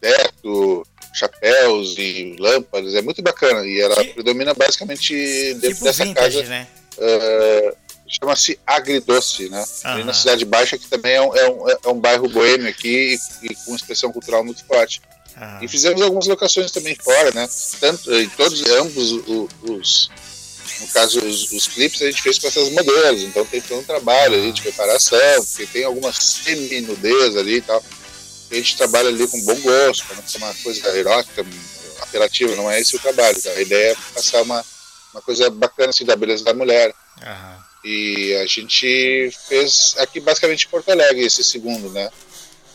teto, 0.00 0.86
chapéus 1.12 1.96
e 1.98 2.36
lâmpadas. 2.38 2.94
É 2.94 3.02
muito 3.02 3.22
bacana. 3.22 3.66
E 3.66 3.80
ela 3.80 3.96
que... 3.96 4.14
predomina 4.14 4.54
basicamente 4.54 5.14
dentro 5.54 5.70
tipo 5.70 5.84
dessa 5.84 6.04
vintage, 6.04 6.38
casa. 6.38 6.48
Né? 6.48 6.68
Uh, 6.98 7.84
Chama-se 8.06 8.60
Agridoce, 8.66 9.48
né? 9.48 9.64
Ali 9.82 10.04
na 10.04 10.12
Cidade 10.12 10.44
Baixa, 10.44 10.78
que 10.78 10.86
também 10.86 11.14
é 11.14 11.22
um, 11.22 11.34
é 11.34 11.50
um, 11.50 11.70
é 11.70 11.88
um 11.88 11.98
bairro 11.98 12.28
boêmio 12.28 12.68
aqui 12.68 13.18
e, 13.42 13.46
e 13.46 13.54
com 13.56 13.74
expressão 13.74 14.12
cultural 14.12 14.44
muito 14.44 14.64
forte. 14.66 15.00
E 15.60 15.66
fizemos 15.66 16.00
algumas 16.00 16.26
locações 16.28 16.70
também 16.70 16.94
fora, 16.94 17.32
né? 17.32 17.48
Tanto, 17.80 18.14
em 18.14 18.28
todos, 18.28 18.62
ambos 18.70 19.10
os, 19.12 19.48
os 19.62 20.10
no 20.80 20.88
caso, 20.88 21.20
os, 21.24 21.52
os 21.52 21.68
clipes 21.68 22.02
a 22.02 22.06
gente 22.06 22.22
fez 22.22 22.38
com 22.38 22.48
essas 22.48 22.70
modelos, 22.70 23.22
então 23.22 23.44
tem 23.44 23.60
todo 23.60 23.80
um 23.80 23.84
trabalho 23.84 24.34
ali 24.34 24.52
de 24.52 24.62
preparação, 24.62 25.44
porque 25.44 25.66
tem 25.66 25.84
alguma 25.84 26.12
semi-nudez 26.12 27.36
ali 27.36 27.56
e 27.56 27.60
tal. 27.60 27.82
A 28.50 28.54
gente 28.54 28.76
trabalha 28.76 29.08
ali 29.08 29.26
com 29.26 29.40
bom 29.42 29.60
gosto, 29.60 30.06
para 30.06 30.16
não 30.16 30.26
ser 30.26 30.38
uma 30.38 30.54
coisa 30.54 30.96
erótica, 30.96 31.44
apelativa, 32.00 32.54
não 32.54 32.70
é 32.70 32.80
esse 32.80 32.96
o 32.96 33.00
trabalho. 33.00 33.40
Tá? 33.40 33.50
A 33.50 33.60
ideia 33.60 33.92
é 33.92 33.96
passar 34.14 34.42
uma, 34.42 34.64
uma 35.12 35.22
coisa 35.22 35.50
bacana 35.50 35.90
assim, 35.90 36.04
da 36.04 36.16
beleza 36.16 36.44
da 36.44 36.54
mulher. 36.54 36.94
Uhum. 37.22 37.64
E 37.84 38.34
a 38.36 38.46
gente 38.46 39.30
fez 39.48 39.94
aqui 39.98 40.20
basicamente 40.20 40.66
em 40.66 40.70
Porto 40.70 40.90
Alegre 40.90 41.24
esse 41.24 41.44
segundo, 41.44 41.90
né? 41.90 42.10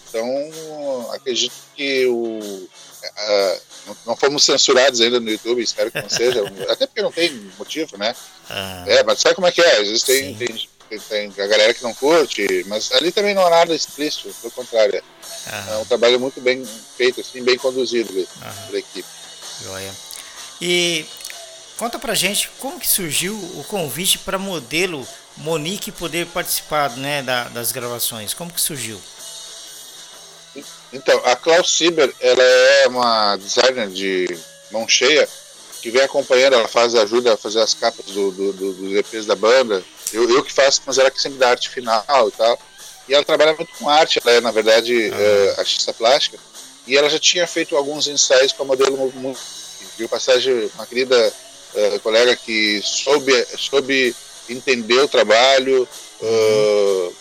Então, 0.07 1.11
acredito 1.11 1.53
que 1.75 2.05
o, 2.07 2.67
uh, 3.07 3.61
não 4.05 4.15
fomos 4.15 4.43
censurados 4.43 5.01
ainda 5.01 5.19
no 5.19 5.29
YouTube, 5.29 5.61
espero 5.61 5.91
que 5.91 6.01
não 6.01 6.09
seja, 6.09 6.43
até 6.69 6.85
porque 6.85 7.01
não 7.01 7.11
tem 7.11 7.51
motivo, 7.57 7.97
né? 7.97 8.15
Ah. 8.49 8.83
É, 8.87 9.03
mas 9.03 9.19
sabe 9.19 9.35
como 9.35 9.47
é 9.47 9.51
que 9.51 9.61
é? 9.61 9.77
Às 9.77 9.87
vezes 9.87 10.03
tem, 10.03 10.35
tem, 10.35 10.69
tem, 11.07 11.33
a 11.43 11.47
galera 11.47 11.73
que 11.73 11.83
não 11.83 11.93
curte, 11.93 12.65
mas 12.67 12.91
ali 12.93 13.11
também 13.11 13.33
não 13.33 13.45
há 13.45 13.49
nada 13.49 13.75
explícito, 13.75 14.33
pelo 14.41 14.51
contrário. 14.51 15.03
Ah. 15.47 15.67
É 15.71 15.77
um 15.77 15.85
trabalho 15.85 16.19
muito 16.19 16.41
bem 16.41 16.63
feito, 16.97 17.21
assim, 17.21 17.43
bem 17.43 17.57
conduzido 17.57 18.27
ah. 18.41 18.53
pela 18.67 18.79
equipe. 18.79 19.07
Joia. 19.63 19.93
E 20.61 21.05
conta 21.77 21.97
pra 21.97 22.13
gente 22.13 22.49
como 22.59 22.79
que 22.79 22.87
surgiu 22.87 23.35
o 23.35 23.63
convite 23.67 24.17
para 24.19 24.37
modelo 24.37 25.07
Monique 25.37 25.91
poder 25.91 26.27
participar 26.27 26.97
né, 26.97 27.23
da, 27.23 27.45
das 27.45 27.71
gravações. 27.71 28.33
Como 28.33 28.51
que 28.51 28.59
surgiu? 28.59 28.99
Então, 30.91 31.21
a 31.25 31.35
Klaus 31.35 31.77
Sieber, 31.77 32.13
ela 32.19 32.43
é 32.43 32.87
uma 32.87 33.37
designer 33.37 33.89
de 33.89 34.27
mão 34.71 34.87
cheia 34.87 35.27
que 35.81 35.89
vem 35.89 36.01
acompanhando, 36.01 36.53
ela 36.53 36.67
faz 36.67 36.93
ajuda 36.95 37.33
a 37.33 37.37
fazer 37.37 37.61
as 37.61 37.73
capas 37.73 38.05
do, 38.07 38.31
do, 38.31 38.53
do, 38.53 38.73
dos 38.73 38.95
EPs 38.95 39.25
da 39.25 39.35
banda. 39.35 39.83
Eu, 40.11 40.29
eu 40.29 40.43
que 40.43 40.51
faço, 40.51 40.81
mas 40.85 40.97
ela 40.97 41.11
que 41.11 41.21
sempre 41.21 41.37
dá 41.37 41.49
arte 41.49 41.69
final 41.69 42.27
e 42.27 42.31
tal. 42.31 42.59
E 43.07 43.13
ela 43.13 43.23
trabalha 43.23 43.53
muito 43.53 43.71
com 43.77 43.89
arte, 43.89 44.19
ela 44.23 44.35
é, 44.35 44.41
na 44.41 44.51
verdade, 44.51 45.11
ah. 45.11 45.15
é, 45.15 45.55
artista 45.57 45.93
plástica. 45.93 46.37
E 46.85 46.97
ela 46.97 47.09
já 47.09 47.19
tinha 47.19 47.47
feito 47.47 47.75
alguns 47.77 48.07
ensaios 48.07 48.51
com 48.51 48.63
a 48.63 48.65
modelo 48.65 49.11
muito. 49.15 49.39
Viu 49.97 50.07
passagem, 50.07 50.69
uma 50.75 50.85
querida 50.85 51.33
uh, 51.73 51.99
colega 51.99 52.35
que 52.35 52.81
soube, 52.83 53.33
soube 53.57 54.15
entender 54.49 54.99
o 54.99 55.07
trabalho, 55.07 55.87
uh, 56.21 57.15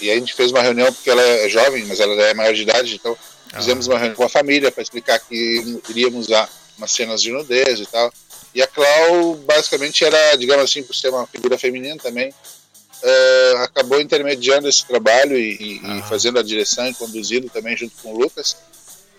e 0.00 0.10
a 0.10 0.14
gente 0.14 0.34
fez 0.34 0.50
uma 0.50 0.62
reunião, 0.62 0.92
porque 0.92 1.10
ela 1.10 1.22
é 1.22 1.48
jovem, 1.48 1.84
mas 1.86 2.00
ela 2.00 2.14
é 2.22 2.34
maior 2.34 2.54
de 2.54 2.62
idade, 2.62 2.94
então 2.94 3.16
fizemos 3.54 3.86
uma 3.86 3.98
reunião 3.98 4.16
com 4.16 4.24
a 4.24 4.28
família 4.28 4.70
para 4.70 4.82
explicar 4.82 5.18
que 5.18 5.80
iríamos 5.88 6.26
usar 6.26 6.48
umas 6.78 6.90
cenas 6.92 7.20
de 7.20 7.30
nudez 7.30 7.80
e 7.80 7.86
tal. 7.86 8.12
E 8.54 8.62
a 8.62 8.66
Clau, 8.66 9.34
basicamente, 9.36 10.04
era, 10.04 10.36
digamos 10.36 10.64
assim, 10.64 10.82
por 10.82 10.94
ser 10.94 11.10
uma 11.10 11.26
figura 11.26 11.56
feminina 11.56 11.96
também, 11.96 12.30
uh, 12.30 13.56
acabou 13.58 14.00
intermediando 14.00 14.68
esse 14.68 14.84
trabalho 14.84 15.38
e, 15.38 15.80
e, 15.82 16.02
fazendo 16.08 16.38
a 16.38 16.42
direção 16.42 16.88
e 16.88 16.94
conduzindo 16.94 17.48
também 17.48 17.76
junto 17.76 17.94
com 18.02 18.12
o 18.12 18.18
Lucas 18.18 18.56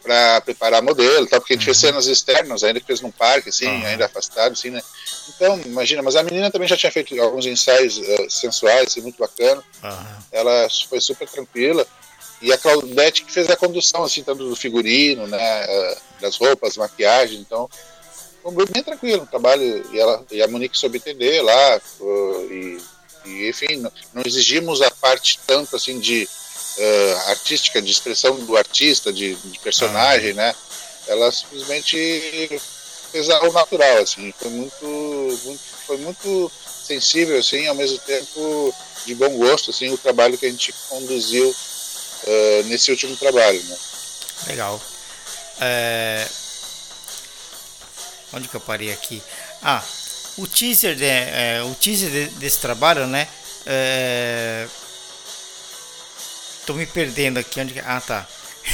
para 0.01 0.41
preparar 0.41 0.81
modelo, 0.81 1.27
tal, 1.27 1.39
porque 1.39 1.53
a 1.53 1.55
gente 1.55 1.67
uhum. 1.69 1.73
fez 1.73 1.77
cenas 1.77 2.07
externas, 2.07 2.63
ainda 2.63 2.79
que 2.79 2.87
fez 2.87 3.01
num 3.01 3.11
parque, 3.11 3.49
assim, 3.49 3.67
uhum. 3.67 3.85
ainda 3.85 4.05
afastado, 4.05 4.53
assim, 4.53 4.71
né? 4.71 4.81
Então, 5.35 5.59
imagina, 5.65 6.01
mas 6.01 6.15
a 6.15 6.23
menina 6.23 6.51
também 6.51 6.67
já 6.67 6.77
tinha 6.77 6.91
feito 6.91 7.19
alguns 7.21 7.45
ensaios 7.45 7.97
uh, 7.97 8.29
sensuais, 8.29 8.87
assim, 8.87 9.01
muito 9.01 9.17
bacana. 9.17 9.63
Uhum. 9.83 10.23
Ela 10.31 10.67
foi 10.89 10.99
super 10.99 11.27
tranquila. 11.27 11.85
E 12.41 12.51
a 12.51 12.57
Claudete 12.57 13.23
que 13.23 13.31
fez 13.31 13.49
a 13.49 13.55
condução, 13.55 14.03
assim, 14.03 14.23
tanto 14.23 14.47
do 14.49 14.55
figurino, 14.55 15.27
né, 15.27 15.65
uh, 15.65 15.97
das 16.19 16.37
roupas, 16.37 16.75
maquiagem, 16.75 17.39
então 17.39 17.69
foi 18.41 18.65
bem 18.65 18.83
tranquilo 18.83 19.23
o 19.23 19.27
trabalho. 19.27 19.85
E, 19.93 19.99
ela, 19.99 20.25
e 20.31 20.41
a 20.41 20.47
Monique 20.47 20.77
soube 20.77 20.97
entender 20.97 21.41
lá, 21.41 21.81
uh, 21.99 22.51
e, 22.51 22.81
e, 23.25 23.49
enfim, 23.49 23.77
não, 23.77 23.91
não 24.13 24.23
exigimos 24.25 24.81
a 24.81 24.89
parte 24.89 25.39
tanto, 25.45 25.75
assim, 25.75 25.99
de 25.99 26.27
uh, 26.77 27.29
artística, 27.29 27.81
de 27.81 27.91
expressão 27.91 28.35
do 28.39 28.57
artista, 28.57 29.13
de, 29.13 29.35
de 29.35 29.59
personagem, 29.59 30.33
né? 30.33 30.55
Ela 31.07 31.31
simplesmente 31.31 32.59
fez 33.11 33.29
algo 33.29 33.51
natural, 33.51 33.97
assim, 33.97 34.33
foi 34.39 34.49
muito, 34.49 34.85
muito, 35.43 35.61
foi 35.85 35.97
muito 35.97 36.51
sensível, 36.85 37.37
assim, 37.37 37.67
ao 37.67 37.75
mesmo 37.75 37.99
tempo 37.99 38.73
de 39.05 39.15
bom 39.15 39.29
gosto, 39.37 39.71
assim, 39.71 39.89
o 39.91 39.97
trabalho 39.97 40.37
que 40.37 40.45
a 40.45 40.49
gente 40.49 40.73
conduziu 40.89 41.49
uh, 41.49 42.63
nesse 42.65 42.91
último 42.91 43.15
trabalho, 43.17 43.61
né? 43.63 43.77
Legal. 44.47 44.81
É... 45.59 46.27
Onde 48.33 48.47
que 48.47 48.55
eu 48.55 48.61
parei 48.61 48.91
aqui? 48.91 49.21
Ah, 49.61 49.83
o 50.37 50.47
teaser, 50.47 50.95
de, 50.95 51.05
é, 51.05 51.61
o 51.63 51.75
teaser 51.75 52.09
de, 52.09 52.25
desse 52.35 52.59
trabalho, 52.59 53.05
né? 53.05 53.27
É, 53.65 54.67
Tô 56.65 56.73
me 56.73 56.85
perdendo 56.85 57.37
aqui. 57.37 57.59
Onde... 57.59 57.79
Ah, 57.79 58.01
tá. 58.01 58.27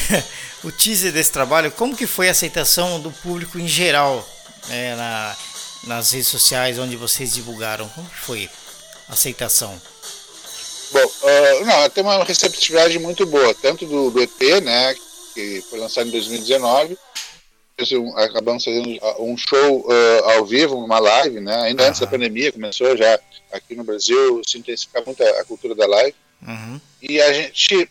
o 0.64 0.72
teaser 0.72 1.12
desse 1.12 1.32
trabalho, 1.32 1.72
como 1.72 1.96
que 1.96 2.08
foi 2.08 2.28
a 2.28 2.32
aceitação 2.32 3.00
do 3.00 3.12
público 3.12 3.60
em 3.60 3.68
geral 3.68 4.28
né, 4.68 4.96
na, 4.96 5.36
nas 5.86 6.12
redes 6.12 6.28
sociais 6.28 6.80
onde 6.80 6.96
vocês 6.96 7.34
divulgaram? 7.34 7.88
Como 7.90 8.10
que 8.10 8.18
foi 8.18 8.50
a 9.08 9.14
aceitação? 9.14 9.80
Bom, 10.92 11.06
uh, 11.06 11.66
não, 11.66 11.90
tem 11.90 12.04
uma 12.04 12.24
receptividade 12.24 12.98
muito 12.98 13.26
boa, 13.26 13.54
tanto 13.54 13.86
do, 13.86 14.10
do 14.10 14.22
EP, 14.22 14.64
né, 14.64 14.96
que 15.34 15.62
foi 15.70 15.80
lançado 15.80 16.08
em 16.08 16.12
2019, 16.12 16.98
um, 17.94 18.18
acabamos 18.18 18.64
fazendo 18.64 18.90
um 19.20 19.38
show 19.38 19.86
uh, 19.86 20.30
ao 20.32 20.46
vivo, 20.46 20.78
uma 20.78 20.98
live, 20.98 21.40
né, 21.42 21.56
ainda 21.64 21.84
uhum. 21.84 21.90
antes 21.90 22.00
da 22.00 22.08
pandemia, 22.08 22.52
começou 22.52 22.96
já 22.96 23.20
aqui 23.52 23.76
no 23.76 23.84
Brasil 23.84 24.42
se 24.46 24.58
intensificar 24.58 25.04
muito 25.06 25.22
a, 25.22 25.42
a 25.42 25.46
cultura 25.46 25.76
da 25.76 25.86
live. 25.86 26.16
Uhum. 26.48 26.80
E 27.02 27.22
a 27.22 27.34
gente 27.34 27.90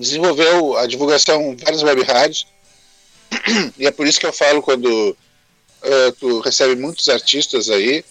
desenvolveu 0.00 0.76
a 0.78 0.86
divulgação 0.86 1.52
em 1.52 1.56
várias 1.56 1.82
web 1.82 2.02
rádios. 2.02 2.46
E 3.78 3.86
é 3.86 3.90
por 3.90 4.06
isso 4.06 4.18
que 4.18 4.26
eu 4.26 4.32
falo 4.32 4.60
quando 4.60 4.86
uh, 4.86 6.12
tu 6.18 6.40
recebe 6.40 6.74
muitos 6.74 7.08
artistas 7.08 7.70
aí, 7.70 8.04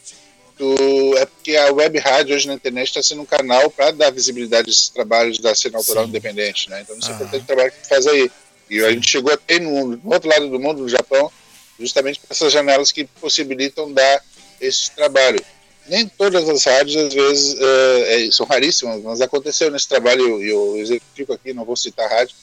tu, 0.57 1.15
é 1.17 1.25
porque 1.25 1.55
a 1.55 1.71
web 1.71 1.97
rádio 1.99 2.35
hoje 2.35 2.47
na 2.47 2.53
internet 2.53 2.87
está 2.87 3.03
sendo 3.03 3.21
um 3.21 3.25
canal 3.25 3.69
para 3.69 3.91
dar 3.91 4.11
visibilidade 4.11 4.69
a 4.69 4.71
esses 4.71 4.89
trabalhos 4.89 5.39
da 5.39 5.53
cena 5.53 5.77
autoral 5.77 6.03
Sim. 6.03 6.09
independente, 6.09 6.69
né? 6.69 6.81
Então 6.81 6.97
isso 6.97 7.07
uhum. 7.07 7.13
é 7.13 7.15
importante 7.15 7.43
o 7.43 7.47
trabalho 7.47 7.71
que 7.71 7.81
tu 7.81 7.87
faz 7.87 8.07
aí. 8.07 8.31
E 8.69 8.83
a 8.83 8.91
gente 8.91 9.09
chegou 9.09 9.33
até 9.33 9.59
no, 9.59 9.97
no 9.97 10.13
outro 10.13 10.29
lado 10.29 10.49
do 10.49 10.59
mundo, 10.59 10.81
no 10.81 10.89
Japão, 10.89 11.31
justamente 11.79 12.19
para 12.19 12.27
essas 12.31 12.53
janelas 12.53 12.91
que 12.91 13.05
possibilitam 13.05 13.91
dar 13.91 14.23
esse 14.61 14.91
trabalho 14.91 15.43
nem 15.89 16.07
todas 16.07 16.47
as 16.47 16.63
rádios, 16.63 16.95
às 16.95 17.13
vezes, 17.13 17.55
é, 17.59 18.27
é, 18.27 18.31
são 18.31 18.45
raríssimas, 18.45 19.01
mas 19.01 19.21
aconteceu 19.21 19.71
nesse 19.71 19.87
trabalho, 19.87 20.41
e 20.41 20.49
eu, 20.49 21.01
eu 21.17 21.33
aqui, 21.33 21.53
não 21.53 21.65
vou 21.65 21.75
citar 21.75 22.05
a 22.05 22.15
rádio, 22.15 22.35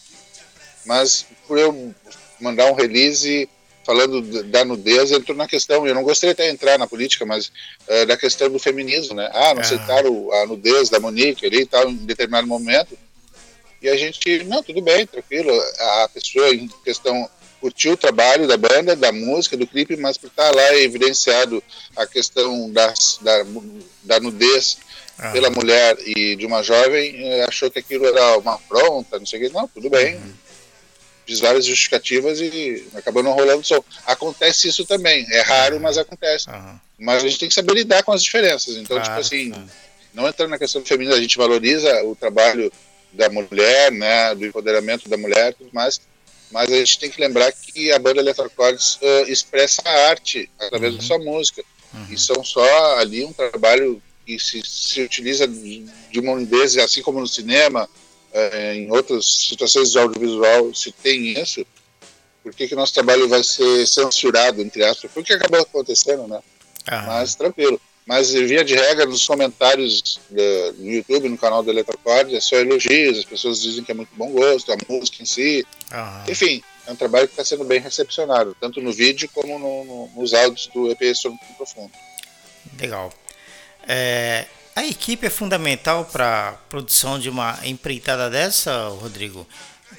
mas 0.85 1.27
por 1.47 1.59
eu 1.59 1.95
mandar 2.41 2.71
um 2.71 2.75
release 2.75 3.49
falando 3.85 4.43
da 4.45 4.65
nudez, 4.65 5.13
entrou 5.13 5.37
na 5.37 5.47
questão, 5.47 5.87
eu 5.87 5.95
não 5.95 6.03
gostaria 6.03 6.33
até 6.33 6.47
de 6.47 6.53
entrar 6.53 6.77
na 6.77 6.89
política, 6.89 7.25
mas 7.25 7.53
uh, 7.89 8.05
da 8.07 8.17
questão 8.17 8.51
do 8.51 8.59
feminismo, 8.59 9.15
né? 9.15 9.31
Ah, 9.33 9.55
não 9.55 9.61
ah. 9.61 9.65
citaram 9.65 10.33
a 10.33 10.47
nudez 10.47 10.91
da 10.91 10.99
Monique 10.99 11.47
ali 11.47 11.61
e 11.61 11.67
tal, 11.67 11.89
em 11.89 11.95
determinado 11.95 12.49
momento. 12.49 12.99
E 13.81 13.89
a 13.89 13.97
gente, 13.97 14.43
não, 14.45 14.61
tudo 14.61 14.83
bem, 14.83 15.07
tranquilo. 15.07 15.53
A 16.03 16.11
pessoa 16.13 16.53
em 16.53 16.69
questão 16.85 17.31
curtiu 17.67 17.95
o 17.95 17.97
trabalho 17.97 18.47
da 18.47 18.57
banda, 18.57 18.95
da 18.95 19.11
música, 19.11 19.57
do 19.57 19.67
clipe, 19.67 19.97
mas 19.97 20.17
por 20.17 20.29
estar 20.29 20.55
lá 20.55 20.77
evidenciado 20.77 21.61
a 21.97 22.07
questão 22.07 22.71
das, 22.71 23.19
da, 23.21 23.45
da 24.05 24.21
nudez 24.21 24.79
ah. 25.19 25.33
pela 25.33 25.51
mulher 25.51 25.97
e 26.07 26.37
de 26.37 26.47
uma 26.47 26.63
jovem, 26.63 27.17
eh, 27.17 27.45
achou 27.45 27.69
que 27.69 27.81
aquilo 27.81 28.07
era 28.07 28.39
uma 28.39 28.55
afronta, 28.55 29.19
não 29.19 29.27
sei 29.27 29.41
o 29.41 29.43
que. 29.43 29.53
Não, 29.53 29.67
tudo 29.67 29.91
bem. 29.91 30.15
Uhum. 30.15 30.33
Fiz 31.27 31.41
várias 31.41 31.65
justificativas 31.65 32.41
e 32.41 32.87
acabou 32.95 33.21
não 33.21 33.33
rolando 33.33 33.67
som. 33.67 33.83
Acontece 34.07 34.69
isso 34.69 34.85
também. 34.85 35.27
É 35.33 35.41
raro, 35.41 35.81
mas 35.81 35.99
acontece. 35.99 36.49
Uhum. 36.49 36.79
Mas 37.01 37.25
a 37.25 37.27
gente 37.27 37.41
tem 37.41 37.49
que 37.49 37.55
saber 37.55 37.75
lidar 37.75 38.05
com 38.05 38.13
as 38.13 38.23
diferenças. 38.23 38.77
Então, 38.77 38.97
tipo 38.97 39.07
claro, 39.07 39.25
tipo 39.25 39.35
assim, 39.37 39.51
claro. 39.51 39.71
não 40.15 40.29
entrando 40.29 40.51
na 40.51 40.59
questão 40.59 40.85
feminina, 40.85 41.17
a 41.17 41.21
gente 41.21 41.37
valoriza 41.37 42.05
o 42.05 42.15
trabalho 42.15 42.73
da 43.13 43.29
mulher, 43.29 43.91
né, 43.91 44.37
do 44.37 44.47
empoderamento 44.47 45.09
da 45.09 45.17
mulher, 45.17 45.53
mais 45.73 46.01
mas 46.51 46.71
a 46.71 46.77
gente 46.77 46.99
tem 46.99 47.11
que 47.11 47.21
lembrar 47.21 47.53
que 47.53 47.93
a 47.93 47.99
banda 47.99 48.21
Eletrocordes 48.21 48.97
uh, 48.97 49.31
expressa 49.31 49.83
a 49.85 50.09
arte 50.09 50.51
através 50.59 50.93
uhum. 50.93 50.99
da 50.99 51.05
sua 51.05 51.19
música. 51.19 51.63
Uhum. 51.93 52.07
E 52.11 52.19
são 52.19 52.45
só 52.45 52.99
ali 52.99 53.25
um 53.25 53.33
trabalho 53.33 54.03
que 54.25 54.39
se, 54.39 54.63
se 54.65 55.01
utiliza 55.03 55.47
de 55.47 56.21
uma 56.21 56.33
unidade, 56.33 56.81
assim 56.81 57.03
como 57.03 57.21
no 57.21 57.27
cinema, 57.27 57.89
uh, 58.33 58.73
em 58.75 58.91
outras 58.91 59.27
situações 59.27 59.93
de 59.93 59.99
audiovisual 59.99 60.75
se 60.75 60.93
tem 60.93 61.41
isso, 61.41 61.67
por 62.43 62.55
que, 62.55 62.69
que 62.69 62.77
nosso 62.77 62.95
trabalho 62.95 63.29
vai 63.29 63.43
ser 63.43 63.87
censurado, 63.87 64.63
entre 64.63 64.85
aspas? 64.85 65.11
Foi 65.11 65.23
o 65.23 65.27
que 65.27 65.33
acabou 65.33 65.61
acontecendo, 65.61 66.29
né? 66.29 66.37
Uhum. 66.37 67.07
Mas 67.07 67.35
tranquilo. 67.35 67.81
Mas, 68.07 68.31
via 68.31 68.65
de 68.65 68.75
regra, 68.75 69.05
nos 69.05 69.27
comentários 69.27 70.21
do, 70.31 70.73
no 70.79 70.93
YouTube, 70.93 71.29
no 71.29 71.37
canal 71.37 71.63
do 71.63 71.71
Eletrocord, 71.71 72.33
é 72.35 72.41
só 72.41 72.55
elogios, 72.57 73.19
as 73.19 73.25
pessoas 73.25 73.61
dizem 73.61 73.83
que 73.83 73.91
é 73.91 73.95
muito 73.95 74.15
bom 74.15 74.31
gosto, 74.31 74.73
a 74.73 74.77
música 74.89 75.23
em 75.23 75.27
si. 75.27 75.67
Uhum. 75.93 76.33
Enfim, 76.33 76.63
é 76.87 76.93
um 76.93 76.97
trabalho 76.97 77.27
que 77.27 77.33
está 77.33 77.45
sendo 77.45 77.65
bem 77.65 77.81
recepcionado, 77.81 78.57
tanto 78.61 78.81
no 78.81 78.93
vídeo 78.93 79.29
como 79.35 79.59
no, 79.59 79.85
no, 79.85 80.11
nos 80.15 80.33
áudios 80.33 80.69
do 80.69 80.89
EP 80.89 81.17
Sono 81.17 81.37
Profundo. 81.57 81.91
Legal. 82.79 83.13
É, 83.89 84.47
a 84.77 84.87
equipe 84.87 85.27
é 85.27 85.31
fundamental 85.31 86.05
para 86.05 86.51
a 86.51 86.53
produção 86.53 87.19
de 87.19 87.29
uma 87.29 87.59
empreitada 87.65 88.31
dessa, 88.31 88.89
Rodrigo? 88.89 89.45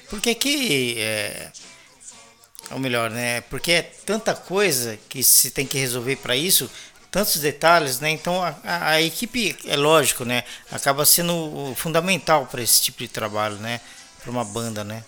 Porque 0.08 0.34
que 0.34 0.94
é, 0.98 1.50
ou 2.70 2.78
melhor, 2.78 3.10
né? 3.10 3.42
Porque 3.42 3.72
é 3.72 3.82
tanta 3.82 4.34
coisa 4.34 4.98
que 5.08 5.22
se 5.22 5.50
tem 5.50 5.66
que 5.66 5.78
resolver 5.78 6.16
para 6.16 6.36
isso, 6.36 6.70
tantos 7.10 7.40
detalhes, 7.40 8.00
né? 8.00 8.10
Então 8.10 8.42
a, 8.42 8.54
a, 8.64 8.90
a, 8.90 9.02
equipe, 9.02 9.56
é 9.66 9.76
lógico, 9.76 10.24
né? 10.24 10.44
Acaba 10.70 11.04
sendo 11.04 11.72
fundamental 11.76 12.46
para 12.46 12.62
esse 12.62 12.82
tipo 12.82 12.98
de 12.98 13.08
trabalho, 13.08 13.56
né? 13.56 13.80
Para 14.22 14.30
uma 14.30 14.44
banda, 14.44 14.84
né? 14.84 15.04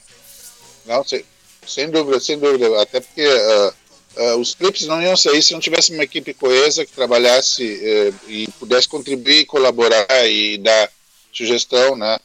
Não, 0.87 1.05
sem, 1.05 1.25
sem 1.67 1.91
dúvida, 1.91 2.21
sem 2.21 2.39
dúvida. 2.39 2.81
Até 2.81 3.01
porque 3.01 3.27
uh, 3.27 3.75
uh, 4.17 4.41
os 4.41 4.55
clipes 4.55 4.87
não 4.87 5.03
iam 5.03 5.17
sair 5.17 5.43
se 5.43 5.53
não 5.53 5.61
tivesse 5.61 5.93
uma 5.93 6.05
equipe 6.05 6.33
coesa 6.35 6.85
que 6.85 6.93
trabalhasse 6.93 7.65
uh, 7.65 8.31
e 8.31 8.49
pudesse 8.59 8.89
contribuir, 8.89 9.45
colaborar 9.47 10.27
e 10.27 10.59
dar 10.59 10.91
sugestão, 11.33 11.97
né? 11.97 12.19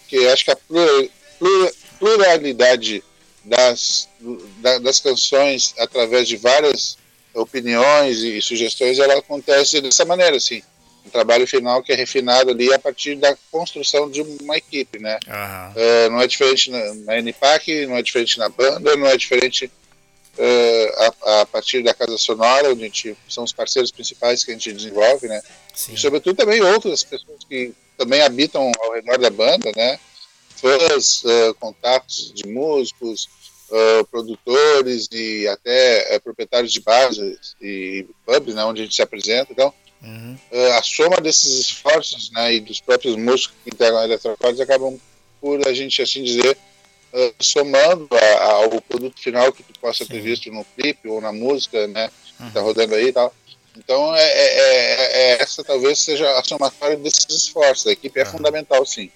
porque 0.00 0.16
acho 0.28 0.46
que 0.46 0.50
a 0.50 0.58
pluralidade 1.98 3.04
das, 3.44 4.08
das 4.80 4.98
canções 4.98 5.74
através 5.76 6.26
de 6.26 6.38
várias 6.38 6.96
opiniões 7.34 8.18
e 8.18 8.40
sugestões, 8.42 8.98
ela 8.98 9.18
acontece 9.18 9.80
dessa 9.80 10.04
maneira, 10.04 10.36
assim. 10.36 10.62
Um 11.04 11.10
trabalho 11.10 11.46
final 11.46 11.82
que 11.82 11.92
é 11.92 11.96
refinado 11.96 12.50
ali 12.50 12.72
a 12.72 12.78
partir 12.78 13.16
da 13.16 13.36
construção 13.50 14.08
de 14.08 14.22
uma 14.22 14.56
equipe, 14.56 14.98
né? 15.00 15.18
Uhum. 15.26 15.72
Uh, 15.72 16.10
não 16.10 16.20
é 16.20 16.26
diferente 16.26 16.70
na, 16.70 16.94
na 16.94 17.18
NPAC, 17.18 17.86
não 17.86 17.96
é 17.96 18.02
diferente 18.02 18.38
na 18.38 18.48
banda, 18.48 18.96
não 18.96 19.06
é 19.06 19.16
diferente 19.16 19.66
uh, 20.38 21.12
a, 21.26 21.40
a, 21.40 21.46
partir 21.46 21.82
da 21.82 21.92
Casa 21.92 22.16
Sonora, 22.16 22.70
onde 22.70 22.82
a 22.82 22.86
gente, 22.86 23.16
são 23.28 23.42
os 23.42 23.52
parceiros 23.52 23.90
principais 23.90 24.44
que 24.44 24.52
a 24.52 24.54
gente 24.54 24.72
desenvolve, 24.72 25.26
né? 25.26 25.42
Sim. 25.74 25.94
E 25.94 25.98
sobretudo 25.98 26.36
também 26.36 26.60
outras 26.60 27.02
pessoas 27.02 27.42
que 27.48 27.72
também 27.98 28.22
habitam 28.22 28.70
ao 28.80 28.92
redor 28.92 29.18
da 29.18 29.30
banda, 29.30 29.72
né? 29.74 29.98
fãs, 30.62 31.24
uh, 31.24 31.54
contatos 31.58 32.32
de 32.32 32.46
músicos, 32.46 33.28
uh, 33.72 34.04
produtores 34.06 35.08
e 35.10 35.48
até 35.48 36.16
uh, 36.16 36.20
proprietários 36.20 36.72
de 36.72 36.80
bares 36.80 37.56
e 37.60 38.06
pubs, 38.24 38.54
né, 38.54 38.64
onde 38.64 38.82
a 38.82 38.84
gente 38.84 38.94
se 38.94 39.02
apresenta. 39.02 39.50
Então, 39.50 39.72
uhum. 40.02 40.36
a 40.78 40.82
soma 40.82 41.16
desses 41.16 41.60
esforços 41.60 42.30
né, 42.32 42.54
e 42.54 42.60
dos 42.60 42.80
próprios 42.80 43.16
músicos 43.16 43.56
que 43.64 43.70
integram 43.70 43.98
a 43.98 44.04
Eletrocordes 44.04 44.60
acabam 44.60 44.98
por 45.40 45.66
a 45.66 45.72
gente, 45.72 46.00
assim 46.00 46.22
dizer, 46.22 46.56
somando 47.40 48.08
a, 48.12 48.44
a, 48.44 48.52
ao 48.52 48.80
produto 48.80 49.20
final 49.20 49.52
que 49.52 49.62
tu 49.62 49.78
possa 49.80 50.04
Sim. 50.04 50.12
ter 50.12 50.20
visto 50.20 50.50
no 50.52 50.64
clipe 50.64 51.08
ou 51.08 51.20
na 51.20 51.32
música, 51.32 51.86
né, 51.88 52.10
uhum. 52.38 52.46
que 52.46 52.52
tá 52.52 52.60
uhum. 52.60 52.66
rodando 52.66 52.94
aí 52.94 53.08
e 53.08 53.12
tal. 53.12 53.34
Então, 53.76 54.14
é, 54.14 54.22
é, 54.22 54.46
é, 54.46 55.32
é, 55.32 55.42
essa 55.42 55.64
talvez 55.64 55.98
seja 55.98 56.38
a 56.38 56.44
somatória 56.44 56.96
desses 56.96 57.26
esforços. 57.30 57.86
A 57.86 57.92
equipe 57.92 58.20
é 58.20 58.24
uhum. 58.24 58.30
fundamental, 58.32 58.84
sim. 58.84 59.10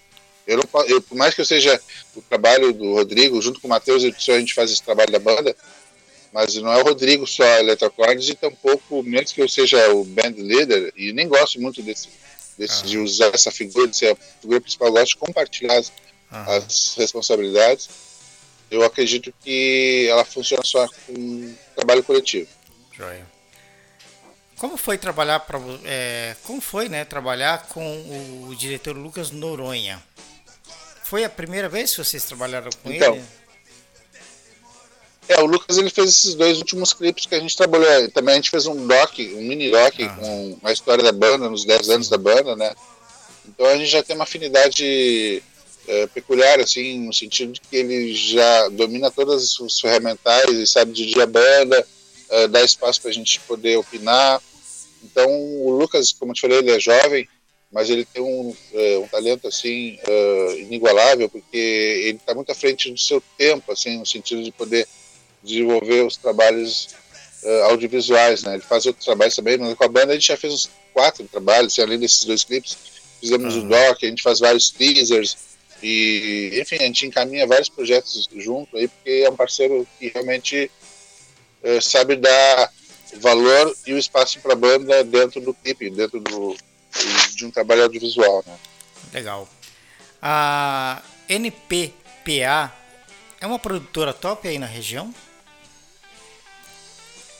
Eu, 0.47 0.59
não, 0.59 0.85
eu, 0.87 1.03
por 1.03 1.17
mais 1.17 1.35
que 1.35 1.41
eu 1.41 1.45
seja 1.45 1.81
o 2.15 2.23
trabalho 2.23 2.73
do 2.73 2.95
Rodrigo, 2.95 3.43
junto 3.43 3.61
com 3.61 3.67
o 3.67 3.71
Matheus 3.71 4.03
e 4.03 4.15
a 4.31 4.39
gente 4.39 4.55
faz 4.55 4.71
esse 4.71 4.83
trabalho 4.83 5.11
da 5.11 5.19
banda, 5.19 5.57
mas 6.33 6.55
não 6.57 6.73
é 6.73 6.81
o 6.81 6.85
Rodrigo 6.85 7.27
só 7.27 7.45
eletrocordes 7.59 8.29
e 8.29 8.35
tampouco, 8.35 9.03
mesmo 9.03 9.35
que 9.35 9.43
eu 9.43 9.49
seja 9.49 9.93
o 9.93 10.05
band 10.05 10.35
leader, 10.37 10.93
e 10.97 11.13
nem 11.13 11.27
gosto 11.27 11.61
muito 11.61 11.83
desse, 11.83 12.09
desse 12.57 12.85
de 12.85 12.99
usar 12.99 13.35
essa 13.35 13.51
figura, 13.51 13.89
de 13.89 13.97
ser 13.97 14.13
a 14.13 14.17
figura 14.41 14.61
principal, 14.61 14.93
gosto 14.93 15.13
de 15.13 15.17
compartilhar 15.17 15.79
as, 15.79 15.93
as 16.31 16.95
responsabilidades. 16.97 17.89
Eu 18.71 18.83
acredito 18.85 19.33
que 19.43 20.07
ela 20.11 20.25
funciona 20.25 20.63
só 20.65 20.87
com 21.07 21.55
trabalho 21.75 22.03
coletivo. 22.03 22.49
Joia. 22.93 23.27
Como 24.57 24.77
foi 24.77 24.97
trabalhar 24.97 25.41
para 25.41 25.61
é, 25.85 26.35
como 26.43 26.61
foi, 26.61 26.89
né, 26.89 27.05
trabalhar 27.05 27.67
com 27.69 28.47
o 28.49 28.55
diretor 28.55 28.97
Lucas 28.97 29.31
Noronha? 29.31 30.03
Foi 31.09 31.23
a 31.23 31.31
primeira 31.31 31.69
vez 31.69 31.93
que 31.93 32.03
vocês 32.03 32.25
trabalharam 32.25 32.69
com 32.83 32.93
então, 32.93 33.15
ele? 33.15 33.25
É, 35.29 35.41
o 35.41 35.47
Lucas 35.47 35.79
ele 35.79 35.89
fez 35.89 36.09
esses 36.09 36.35
dois 36.35 36.59
últimos 36.59 36.93
clipes 36.93 37.27
que 37.27 37.35
a 37.37 37.39
gente 37.39 37.57
trabalhou. 37.57 38.11
Também 38.11 38.33
a 38.33 38.37
gente 38.37 38.51
fez 38.51 38.67
um 38.67 38.89
doc, 38.89 39.17
um 39.17 39.43
mini 39.43 39.71
doc 39.71 39.95
ah. 40.01 40.09
com 40.17 40.59
a 40.65 40.73
história 40.73 41.05
da 41.05 41.13
banda, 41.13 41.49
nos 41.49 41.65
10 41.65 41.91
anos 41.91 42.09
da 42.09 42.19
banda, 42.19 42.57
né? 42.57 42.75
Então 43.47 43.67
a 43.67 43.77
gente 43.77 43.89
já 43.89 44.03
tem 44.03 44.17
uma 44.17 44.25
afinidade 44.25 45.45
é, 45.87 46.09
peculiar, 46.09 46.59
assim, 46.59 46.99
no 46.99 47.15
sentido 47.15 47.53
de 47.53 47.61
que 47.61 47.77
ele 47.77 48.13
já 48.13 48.69
domina 48.71 49.09
todas 49.09 49.61
os 49.61 49.79
ferramentais 49.79 50.51
e 50.51 50.67
sabe 50.67 50.91
dirigir 50.91 51.23
a 51.23 51.27
banda, 51.27 51.87
é, 52.31 52.49
dá 52.49 52.65
espaço 52.65 53.01
para 53.01 53.13
a 53.13 53.15
gente 53.15 53.39
poder 53.43 53.77
opinar. 53.77 54.43
Então 55.05 55.31
o 55.31 55.71
Lucas, 55.71 56.13
como 56.13 56.33
eu 56.33 56.35
te 56.35 56.41
falei, 56.41 56.59
ele 56.59 56.73
é 56.73 56.81
jovem, 56.81 57.29
mas 57.77 57.91
ele 57.91 58.07
tem 58.07 58.23
um, 58.23 58.49
uh, 58.49 59.03
um 59.03 59.09
talento 59.09 59.47
assim 59.47 59.99
uh, 60.09 60.59
inigualável 60.61 61.29
porque 61.29 61.59
ele 61.59 62.17
está 62.17 62.35
muito 62.35 62.51
à 62.51 62.55
frente 62.55 62.91
do 62.91 62.99
seu 62.99 63.23
tempo 63.37 63.71
assim 63.71 63.99
no 63.99 64.07
sentido 64.07 64.43
de 64.43 64.51
poder 64.51 64.89
desenvolver 65.43 66.01
os 66.01 66.17
trabalhos 66.17 66.89
uh, 67.43 67.65
audiovisuais 67.65 68.45
né 68.45 68.55
ele 68.55 68.63
faz 68.63 68.87
outros 68.87 69.05
trabalhos 69.05 69.37
também 69.37 69.59
mas 69.59 69.75
com 69.75 69.85
a 69.85 69.89
banda 69.89 70.13
a 70.13 70.15
gente 70.15 70.27
já 70.27 70.39
fez 70.39 70.55
uns 70.55 70.71
quatro 70.95 71.29
trabalhos 71.29 71.75
assim, 71.75 71.83
além 71.83 71.99
desses 71.99 72.25
dois 72.25 72.45
clipes 72.45 72.79
fizemos 73.21 73.55
uhum. 73.55 73.67
o 73.67 73.69
doc 73.69 74.03
a 74.03 74.07
gente 74.07 74.23
faz 74.23 74.41
vários 74.41 74.71
teasers 74.71 75.37
e 75.83 76.59
enfim 76.59 76.77
a 76.77 76.85
gente 76.85 77.05
encaminha 77.05 77.47
vários 77.47 77.69
projetos 77.69 78.27
junto 78.37 78.75
aí 78.75 78.89
porque 78.89 79.23
é 79.27 79.29
um 79.29 79.37
parceiro 79.37 79.87
que 79.99 80.09
realmente 80.09 80.71
sabe 81.83 82.17
dar 82.17 82.73
valor 83.19 83.77
e 83.87 83.93
o 83.93 83.99
espaço 83.99 84.41
para 84.41 84.55
a 84.55 84.57
banda 84.57 85.05
dentro 85.05 85.43
do 85.43 85.53
clipe 85.53 85.91
dentro 85.91 86.21
do 86.21 86.57
de 87.35 87.47
um 87.47 87.51
trabalho 87.51 87.85
audiovisual. 87.85 88.45
Né? 88.47 88.57
Legal. 89.13 89.49
A 90.21 91.03
NPPA 91.29 92.73
é 93.41 93.47
uma 93.47 93.59
produtora 93.59 94.13
top 94.13 94.49
aí 94.49 94.59
na 94.59 94.67
região? 94.67 95.13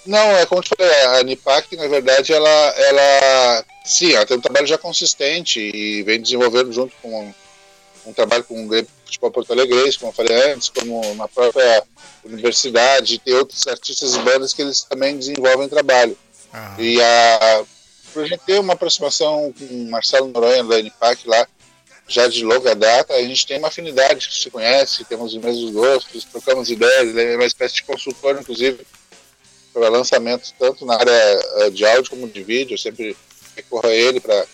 Não, 0.07 0.37
é 0.37 0.47
como 0.47 0.61
eu 0.61 0.77
falei, 0.77 1.03
a 1.19 1.23
Nipac, 1.25 1.75
na 1.77 1.89
verdade, 1.89 2.33
ela, 2.33 2.49
ela 2.49 3.65
sim, 3.85 4.13
ela 4.13 4.25
tem 4.25 4.37
um 4.37 4.41
trabalho 4.41 4.67
já 4.67 4.79
consistente 4.79 5.59
e 5.59 6.03
vem 6.05 6.21
desenvolvendo 6.21 6.73
junto 6.73 6.95
com 7.03 7.27
um, 7.27 7.35
um 8.07 8.13
trabalho 8.13 8.45
com 8.45 8.65
o 8.65 8.69
Grêmio 8.69 8.89
Futebol 9.05 9.33
Porto 9.33 9.53
Alegre, 9.53 9.93
como 9.99 10.11
eu 10.11 10.15
falei 10.15 10.53
antes, 10.53 10.69
como 10.69 11.15
na 11.17 11.27
própria 11.27 11.83
universidade, 12.25 13.19
tem 13.19 13.35
outros 13.35 13.67
artistas 13.67 14.15
e 14.15 14.19
bandas 14.21 14.53
que 14.53 14.63
eles 14.63 14.83
também 14.83 15.19
desenvolvem 15.19 15.69
trabalho. 15.69 16.17
Aham. 16.55 16.81
E 16.81 17.03
a 17.03 17.65
a 18.23 18.27
gente 18.27 18.41
ter 18.45 18.61
uma 18.61 18.75
aproximação 18.75 19.53
com 19.59 19.65
o 19.65 19.91
Marcelo 19.91 20.29
Noronha 20.29 20.65
da 20.65 20.79
NPAC 20.79 21.29
lá, 21.29 21.47
já 22.09 22.29
de 22.29 22.45
longa 22.45 22.75
data, 22.75 23.15
a 23.15 23.23
gente 23.23 23.47
tem 23.47 23.59
uma 23.59 23.69
afinidade, 23.69 24.29
se 24.33 24.51
conhece, 24.51 25.05
temos 25.05 25.35
os 25.35 25.43
mesmos 25.43 25.73
gostos, 25.73 26.25
trocamos 26.25 26.71
ideias, 26.71 27.09
ele 27.09 27.33
é 27.33 27.37
uma 27.37 27.45
espécie 27.45 27.77
de 27.77 27.83
consultor, 27.83 28.39
inclusive, 28.41 28.87
para 29.73 29.89
lançamentos 29.89 30.55
tanto 30.59 30.87
na 30.87 30.95
área 30.95 31.13
eh, 31.13 31.71
de 31.71 31.85
áudio 31.85 32.11
como 32.11 32.29
de 32.29 32.43
vídeo, 32.43 32.75
eu 32.75 32.79
sempre 32.79 33.17
recorro 33.57 33.89
a 33.89 33.95
ele 33.95 34.21
para 34.21 34.47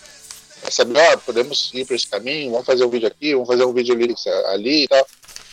saber, 0.71 0.99
ó, 0.99 1.17
podemos 1.19 1.71
ir 1.75 1.85
para 1.85 1.97
esse 1.97 2.07
caminho, 2.07 2.53
vamos 2.53 2.67
fazer 2.67 2.85
um 2.85 2.91
vídeo 2.91 3.09
aqui, 3.09 3.35
vamos 3.35 3.49
fazer 3.49 3.65
um 3.65 3.73
vídeo 3.73 3.95
ali, 3.95 4.15
ali 4.47 4.85
e 4.85 4.89
tal. 4.89 5.07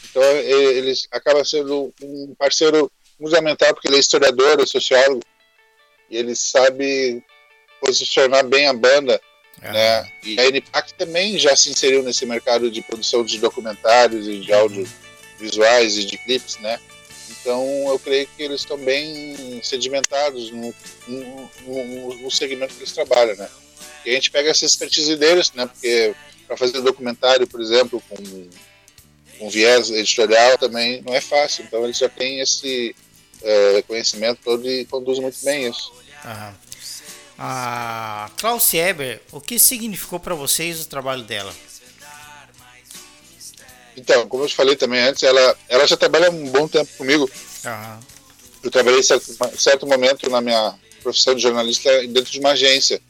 Então, 0.10 0.24
ele 0.24 0.94
acaba 1.12 1.44
sendo 1.44 1.94
um 2.02 2.34
parceiro 2.38 2.92
fundamental, 3.18 3.74
porque 3.74 3.88
ele 3.88 3.98
é 3.98 4.00
historiador, 4.00 4.60
é 4.60 4.66
sociólogo, 4.66 5.22
e 6.10 6.18
ele 6.18 6.36
sabe 6.36 7.24
posicionar 7.80 8.46
bem 8.46 8.68
a 8.68 8.74
banda. 8.74 9.22
É. 9.62 9.72
Né? 9.72 10.12
E 10.24 10.40
a 10.40 10.48
NPAC 10.48 10.94
também 10.94 11.38
já 11.38 11.56
se 11.56 11.70
inseriu 11.70 12.02
nesse 12.04 12.26
mercado 12.26 12.72
de 12.72 12.82
produção 12.82 13.24
de 13.24 13.38
documentários 13.40 14.28
e 14.28 14.40
de 14.40 14.54
audiovisuais 14.54 15.98
e 15.98 16.06
de 16.06 16.18
clipes, 16.18 16.58
né? 16.60 16.80
Então 17.30 17.88
eu 17.88 18.00
creio 18.00 18.28
que 18.36 18.44
eles 18.44 18.62
estão 18.62 18.78
bem 18.78 19.60
sedimentados 19.64 20.52
no, 20.52 20.74
no, 21.08 21.50
no, 21.66 22.16
no 22.16 22.32
segmento 22.32 22.74
que 22.74 22.82
eles 22.82 22.94
trabalham, 22.94 23.36
né? 23.36 23.50
E 24.06 24.12
a 24.12 24.14
gente 24.14 24.32
pega 24.32 24.50
essa 24.50 24.66
expertise 24.66 25.16
deles, 25.16 25.52
né? 25.54 25.66
Porque 25.66 26.14
para 26.48 26.58
fazer 26.58 26.82
documentário, 26.82 27.48
por 27.48 27.62
exemplo, 27.62 28.02
com, 28.10 28.50
com 29.38 29.50
viés 29.50 29.90
editorial 29.90 30.58
também 30.58 31.02
não 31.02 31.14
é 31.14 31.22
fácil. 31.22 31.66
Então 31.66 31.84
eles 31.84 31.98
já 31.98 32.10
têm 32.10 32.40
esse 32.40 32.96
é, 33.42 33.82
conhecimento 33.84 34.40
todo 34.44 34.70
e 34.70 34.86
conduzem 34.86 35.22
muito 35.22 35.44
bem 35.44 35.68
isso. 35.68 35.94
Aham. 36.26 36.56
A 37.42 38.30
Klaus 38.36 38.74
Eber, 38.74 39.22
o 39.32 39.40
que 39.40 39.58
significou 39.58 40.20
para 40.20 40.36
vocês 40.36 40.82
o 40.82 40.86
trabalho 40.86 41.24
dela? 41.24 41.56
Então, 43.96 44.28
como 44.28 44.44
eu 44.44 44.48
te 44.50 44.56
falei 44.56 44.76
também 44.76 45.00
antes, 45.00 45.24
ela, 45.24 45.58
ela 45.70 45.88
já 45.88 45.96
trabalha 45.96 46.30
um 46.30 46.50
bom 46.50 46.68
tempo 46.68 46.92
comigo. 46.98 47.30
Uhum. 47.66 48.00
Eu 48.62 48.70
trabalhei 48.70 49.02
certo, 49.02 49.34
certo 49.58 49.88
momento 49.88 50.30
na 50.30 50.42
minha 50.42 50.76
profissão 51.02 51.34
de 51.34 51.42
jornalista 51.42 51.90
dentro 52.08 52.30
de 52.30 52.40
uma 52.40 52.52
agência. 52.52 53.02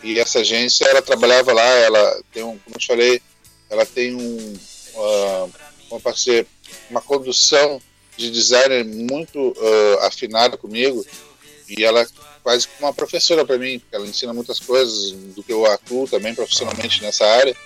E 0.00 0.20
essa 0.20 0.38
agência, 0.38 0.84
ela 0.84 1.02
trabalhava 1.02 1.52
lá, 1.52 1.66
ela 1.66 2.22
tem 2.32 2.44
um, 2.44 2.56
como 2.58 2.76
eu 2.76 2.78
te 2.78 2.86
falei, 2.86 3.20
ela 3.68 3.84
tem 3.84 4.14
um, 4.14 4.54
uh, 4.94 5.52
como 5.88 6.14
dizer, 6.14 6.46
uma 6.88 7.00
condução 7.00 7.82
de 8.16 8.30
designer 8.30 8.84
muito 8.84 9.38
uh, 9.40 9.98
afinada 10.02 10.56
comigo. 10.56 11.04
E 11.68 11.84
ela 11.84 12.06
quase 12.46 12.68
como 12.68 12.86
uma 12.86 12.94
professora 12.94 13.44
para 13.44 13.58
mim, 13.58 13.80
porque 13.80 13.96
ela 13.96 14.06
ensina 14.06 14.32
muitas 14.32 14.60
coisas 14.60 15.10
do 15.34 15.42
que 15.42 15.52
eu 15.52 15.66
atuo 15.66 16.06
também 16.06 16.32
profissionalmente 16.32 17.02
nessa 17.02 17.26
área. 17.26 17.56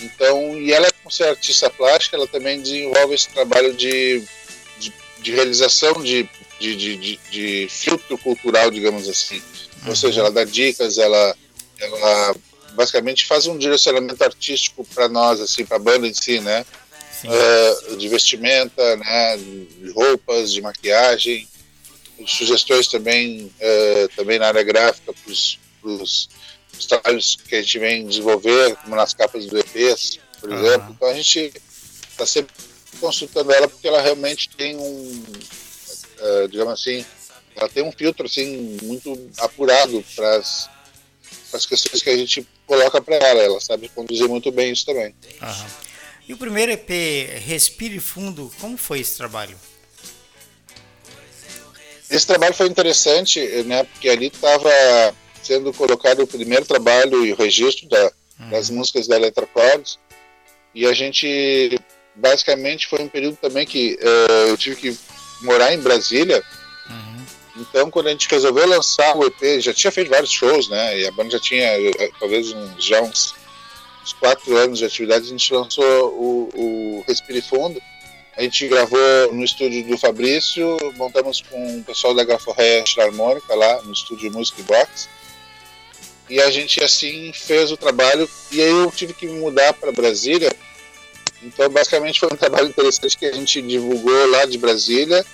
Então, 0.00 0.60
e 0.60 0.72
ela, 0.72 0.92
por 1.00 1.12
ser 1.12 1.28
artista 1.28 1.70
plástica, 1.70 2.16
ela 2.16 2.26
também 2.26 2.60
desenvolve 2.60 3.14
esse 3.14 3.28
trabalho 3.28 3.72
de, 3.72 4.20
de, 4.80 4.92
de 5.20 5.30
realização 5.30 5.92
de, 6.02 6.28
de, 6.58 6.74
de, 6.74 7.20
de, 7.30 7.68
filtro 7.70 8.18
cultural, 8.18 8.68
digamos 8.68 9.08
assim. 9.08 9.40
Uhum. 9.84 9.90
Ou 9.90 9.94
seja, 9.94 10.22
ela 10.22 10.32
dá 10.32 10.42
dicas, 10.42 10.98
ela, 10.98 11.36
ela 11.78 12.34
basicamente 12.72 13.24
faz 13.24 13.46
um 13.46 13.56
direcionamento 13.56 14.24
artístico 14.24 14.84
para 14.92 15.08
nós, 15.08 15.40
assim, 15.40 15.64
para 15.64 15.76
a 15.76 15.78
banda 15.78 16.08
em 16.08 16.14
si, 16.14 16.40
né? 16.40 16.66
Uh, 17.22 17.96
de 17.96 18.08
vestimenta, 18.08 18.96
né? 18.96 19.36
De 19.36 19.92
roupas, 19.94 20.52
de 20.52 20.60
maquiagem, 20.60 21.46
sugestões 22.26 22.88
também, 22.88 23.46
uh, 23.46 24.08
também 24.16 24.38
na 24.38 24.48
área 24.48 24.62
gráfica 24.62 25.12
para 25.12 25.32
os 25.32 26.28
trabalhos 26.88 27.36
que 27.36 27.54
a 27.54 27.62
gente 27.62 27.78
vem 27.78 28.06
desenvolver, 28.06 28.76
como 28.76 28.96
nas 28.96 29.14
capas 29.14 29.46
do 29.46 29.58
EPs, 29.58 30.18
por 30.40 30.50
uhum. 30.50 30.58
exemplo. 30.58 30.92
Então 30.92 31.08
a 31.08 31.14
gente 31.14 31.52
está 32.10 32.26
sempre 32.26 32.54
consultando 33.00 33.52
ela 33.52 33.68
porque 33.68 33.88
ela 33.88 34.00
realmente 34.00 34.48
tem 34.50 34.76
um, 34.76 35.24
uh, 36.20 36.48
digamos 36.48 36.72
assim, 36.72 37.04
ela 37.56 37.68
tem 37.68 37.82
um 37.82 37.92
filtro 37.92 38.26
assim 38.26 38.76
muito 38.82 39.30
apurado 39.38 40.04
para 40.14 40.36
as 40.36 41.66
questões 41.66 42.02
que 42.02 42.10
a 42.10 42.16
gente 42.16 42.46
coloca 42.66 43.00
para 43.00 43.16
ela. 43.16 43.42
Ela 43.42 43.60
sabe 43.60 43.88
conduzir 43.88 44.28
muito 44.28 44.50
bem 44.50 44.72
isso 44.72 44.86
também. 44.86 45.14
Uhum. 45.40 45.66
E 46.28 46.32
o 46.32 46.36
primeiro 46.36 46.72
EP, 46.72 46.88
Respire 47.44 48.00
Fundo, 48.00 48.50
como 48.60 48.76
foi 48.76 49.00
esse 49.00 49.16
trabalho? 49.16 49.58
Esse 52.14 52.26
trabalho 52.26 52.54
foi 52.54 52.68
interessante, 52.68 53.40
né? 53.64 53.82
Porque 53.84 54.08
ali 54.08 54.28
estava 54.28 54.70
sendo 55.42 55.72
colocado 55.72 56.22
o 56.22 56.26
primeiro 56.26 56.64
trabalho 56.64 57.24
e 57.24 57.32
o 57.32 57.36
registro 57.36 57.88
da, 57.88 58.12
uhum. 58.40 58.50
das 58.50 58.70
músicas 58.70 59.08
da 59.08 59.16
Eletrocords. 59.16 59.98
E 60.72 60.86
a 60.86 60.92
gente, 60.92 61.78
basicamente, 62.14 62.86
foi 62.86 63.00
um 63.00 63.08
período 63.08 63.36
também 63.36 63.66
que 63.66 63.98
uh, 64.00 64.48
eu 64.48 64.56
tive 64.56 64.76
que 64.76 64.98
morar 65.42 65.74
em 65.74 65.80
Brasília. 65.80 66.42
Uhum. 66.88 67.24
Então, 67.56 67.90
quando 67.90 68.06
a 68.06 68.10
gente 68.10 68.28
resolveu 68.28 68.66
lançar 68.66 69.16
o 69.16 69.24
EP, 69.26 69.60
já 69.60 69.74
tinha 69.74 69.90
feito 69.90 70.10
vários 70.10 70.30
shows, 70.30 70.68
né? 70.68 71.00
E 71.00 71.06
a 71.08 71.12
banda 71.12 71.30
já 71.30 71.40
tinha, 71.40 71.66
eh, 71.66 72.10
talvez, 72.18 72.52
uns, 72.52 72.84
já 72.84 73.00
uns, 73.00 73.34
uns 74.02 74.12
quatro 74.14 74.56
anos 74.56 74.78
de 74.78 74.84
atividade. 74.84 75.26
A 75.26 75.30
gente 75.30 75.52
lançou 75.52 76.08
o, 76.10 76.48
o 76.54 77.04
Respire 77.08 77.42
Fundo. 77.42 77.80
A 78.36 78.42
gente 78.42 78.66
gravou 78.66 79.32
no 79.32 79.44
estúdio 79.44 79.84
do 79.84 79.96
Fabrício, 79.96 80.76
montamos 80.96 81.40
com 81.40 81.78
o 81.78 81.84
pessoal 81.84 82.12
da 82.14 82.24
Graforreia 82.24 82.82
Harmônica 82.98 83.54
lá 83.54 83.80
no 83.82 83.92
estúdio 83.92 84.32
Music 84.32 84.60
Box. 84.62 85.08
E 86.28 86.40
a 86.40 86.50
gente 86.50 86.82
assim 86.82 87.32
fez 87.32 87.70
o 87.70 87.76
trabalho. 87.76 88.28
E 88.50 88.60
aí 88.60 88.70
eu 88.70 88.90
tive 88.90 89.12
que 89.12 89.28
mudar 89.28 89.72
para 89.74 89.92
Brasília. 89.92 90.52
Então 91.42 91.68
basicamente 91.68 92.18
foi 92.18 92.28
um 92.32 92.36
trabalho 92.36 92.68
interessante 92.68 93.16
que 93.16 93.26
a 93.26 93.32
gente 93.32 93.62
divulgou 93.62 94.30
lá 94.30 94.44
de 94.46 94.58
Brasília. 94.58 95.24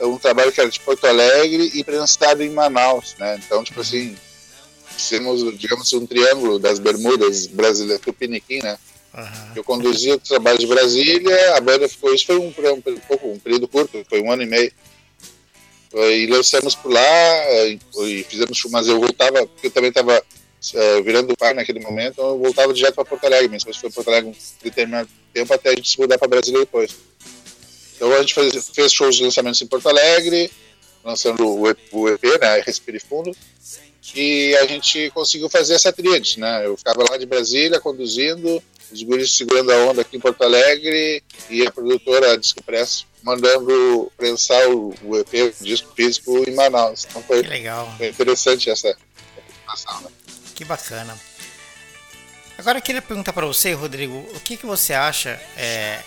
Um 0.00 0.18
trabalho 0.18 0.50
que 0.50 0.60
era 0.60 0.68
de 0.68 0.80
Porto 0.80 1.06
Alegre 1.06 1.70
e 1.74 1.84
prensado 1.84 2.42
em 2.42 2.50
Manaus 2.50 3.14
né? 3.20 3.40
Então 3.44 3.62
tipo 3.62 3.80
assim 3.80 4.16
fizemos 4.96 5.56
digamos 5.56 5.92
um 5.92 6.04
triângulo 6.04 6.58
das 6.58 6.80
Bermudas 6.80 7.46
brasileiras 7.46 8.00
Tupiniquim 8.00 8.60
né 8.62 8.76
Uhum. 9.14 9.52
Eu 9.56 9.64
conduzia 9.64 10.14
o 10.14 10.18
trabalho 10.18 10.58
de 10.58 10.66
Brasília, 10.66 11.56
a 11.56 11.60
banda 11.60 11.88
ficou. 11.88 12.14
Isso 12.14 12.26
foi 12.26 12.38
um, 12.38 12.46
um, 12.46 13.28
um, 13.28 13.32
um 13.32 13.38
período 13.38 13.68
curto, 13.68 14.04
foi 14.08 14.20
um 14.20 14.30
ano 14.30 14.42
e 14.42 14.46
meio. 14.46 14.72
E 15.94 16.26
lançamos 16.26 16.74
por 16.74 16.90
lá 16.90 17.00
eh, 17.00 17.78
e 18.06 18.24
fizemos, 18.24 18.62
mas 18.70 18.88
eu 18.88 18.98
voltava, 18.98 19.46
porque 19.46 19.66
eu 19.66 19.70
também 19.70 19.90
estava 19.90 20.18
uh, 20.18 21.02
virando 21.02 21.36
pai 21.36 21.52
naquele 21.52 21.80
momento, 21.80 22.12
então 22.12 22.30
eu 22.30 22.38
voltava 22.38 22.72
direto 22.72 22.94
para 22.94 23.04
Porto 23.04 23.24
Alegre, 23.26 23.50
mas 23.50 23.76
foi 23.76 23.90
Porto 23.90 24.08
Alegre 24.08 24.30
um 24.30 24.34
determinado 24.62 25.10
tempo 25.34 25.52
até 25.52 25.68
a 25.68 25.74
gente 25.74 25.90
se 25.90 26.00
mudar 26.00 26.16
para 26.16 26.28
Brasília 26.28 26.60
depois. 26.60 26.96
Então 27.94 28.10
a 28.10 28.20
gente 28.20 28.32
fez, 28.32 28.70
fez 28.74 28.92
shows 28.92 29.16
de 29.16 29.24
lançamentos 29.24 29.60
em 29.60 29.66
Porto 29.66 29.86
Alegre, 29.86 30.50
lançando 31.04 31.46
o, 31.46 31.62
o 31.92 32.08
EP, 32.08 32.40
né, 32.40 32.62
Respire 32.64 32.98
Fundo, 32.98 33.36
e 34.14 34.56
a 34.56 34.66
gente 34.66 35.10
conseguiu 35.10 35.50
fazer 35.50 35.74
essa 35.74 35.92
tríade, 35.92 36.40
né? 36.40 36.66
Eu 36.66 36.76
ficava 36.76 37.04
lá 37.08 37.18
de 37.18 37.26
Brasília 37.26 37.78
conduzindo, 37.80 38.62
os 38.92 39.02
guris 39.02 39.36
segurando 39.36 39.72
a 39.72 39.76
onda 39.86 40.02
aqui 40.02 40.16
em 40.16 40.20
Porto 40.20 40.42
Alegre 40.42 41.22
e 41.48 41.66
a 41.66 41.70
produtora 41.70 42.36
Disco 42.36 42.62
Press 42.62 43.06
mandando 43.22 44.10
prensar 44.16 44.68
o, 44.68 44.94
o 45.02 45.16
EP, 45.16 45.54
o 45.60 45.64
disco 45.64 45.92
físico 45.94 46.44
em 46.48 46.54
Manaus. 46.54 47.06
Então 47.08 47.22
foi, 47.22 47.42
que 47.42 47.48
legal. 47.48 47.92
foi 47.96 48.08
interessante 48.08 48.68
essa 48.68 48.96
participação. 49.34 50.00
Né? 50.02 50.10
Que 50.54 50.64
bacana. 50.64 51.18
Agora 52.58 52.78
eu 52.78 52.82
queria 52.82 53.02
perguntar 53.02 53.32
para 53.32 53.46
você, 53.46 53.72
Rodrigo, 53.72 54.14
o 54.34 54.40
que, 54.40 54.56
que 54.56 54.66
você 54.66 54.92
acha 54.92 55.40
é, 55.56 56.00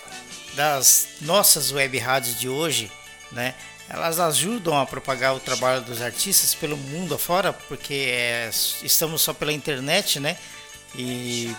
das 0.54 1.08
nossas 1.20 1.72
web 1.72 1.98
rádios 1.98 2.38
de 2.38 2.48
hoje, 2.48 2.90
né? 3.32 3.54
Elas 3.88 4.18
ajudam 4.18 4.76
a 4.80 4.84
propagar 4.84 5.34
o 5.36 5.40
trabalho 5.40 5.80
dos 5.82 6.02
artistas 6.02 6.54
pelo 6.54 6.76
mundo 6.76 7.14
afora, 7.14 7.52
porque 7.52 8.08
é, 8.08 8.50
estamos 8.82 9.22
só 9.22 9.32
pela 9.32 9.52
internet, 9.52 10.18
né? 10.18 10.36
E 10.96 11.54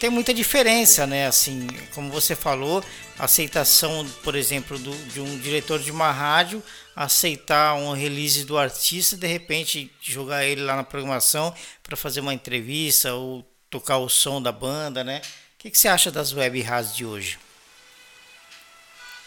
tem 0.00 0.08
muita 0.08 0.32
diferença, 0.32 1.06
né? 1.06 1.26
Assim, 1.26 1.68
como 1.94 2.10
você 2.10 2.34
falou, 2.34 2.82
aceitação, 3.18 4.08
por 4.24 4.34
exemplo, 4.34 4.78
do, 4.78 4.90
de 5.12 5.20
um 5.20 5.38
diretor 5.38 5.78
de 5.78 5.90
uma 5.90 6.10
rádio 6.10 6.62
aceitar 6.96 7.74
um 7.74 7.92
release 7.92 8.44
do 8.44 8.56
artista, 8.56 9.14
de 9.14 9.26
repente 9.26 9.92
jogar 10.00 10.44
ele 10.44 10.62
lá 10.62 10.74
na 10.74 10.82
programação 10.82 11.54
para 11.82 11.96
fazer 11.96 12.20
uma 12.20 12.32
entrevista 12.32 13.12
ou 13.12 13.44
tocar 13.68 13.98
o 13.98 14.08
som 14.08 14.40
da 14.40 14.50
banda, 14.50 15.04
né? 15.04 15.20
O 15.58 15.62
que, 15.62 15.70
que 15.70 15.78
você 15.78 15.86
acha 15.86 16.10
das 16.10 16.32
web 16.32 16.60
rádios 16.62 16.96
de 16.96 17.04
hoje? 17.04 17.38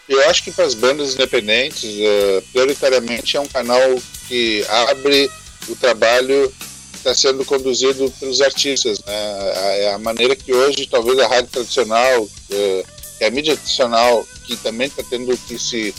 Eu 0.08 0.28
acho 0.28 0.42
que 0.42 0.50
para 0.50 0.64
as 0.64 0.74
bandas 0.74 1.14
independentes, 1.14 1.84
uh, 1.84 2.42
prioritariamente 2.52 3.36
é 3.36 3.40
um 3.40 3.48
canal 3.48 3.80
que 4.28 4.66
abre 4.68 5.30
o 5.68 5.76
trabalho 5.76 6.52
está 6.96 7.14
sendo 7.14 7.44
conduzido 7.44 8.12
pelos 8.18 8.40
artistas. 8.40 8.98
Né? 9.04 9.88
A, 9.90 9.94
a, 9.94 9.98
maneira 9.98 10.34
que 10.34 10.52
hoje, 10.52 10.86
talvez 10.86 11.18
a 11.18 11.26
rádio 11.26 11.50
tradicional, 11.50 12.28
é, 12.50 12.84
a 13.26 13.30
mídia 13.30 13.56
tradicional, 13.56 14.26
que 14.46 14.56
também 14.56 14.88
está 14.88 15.02
tendo 15.08 15.36
que 15.36 15.58
se 15.58 15.94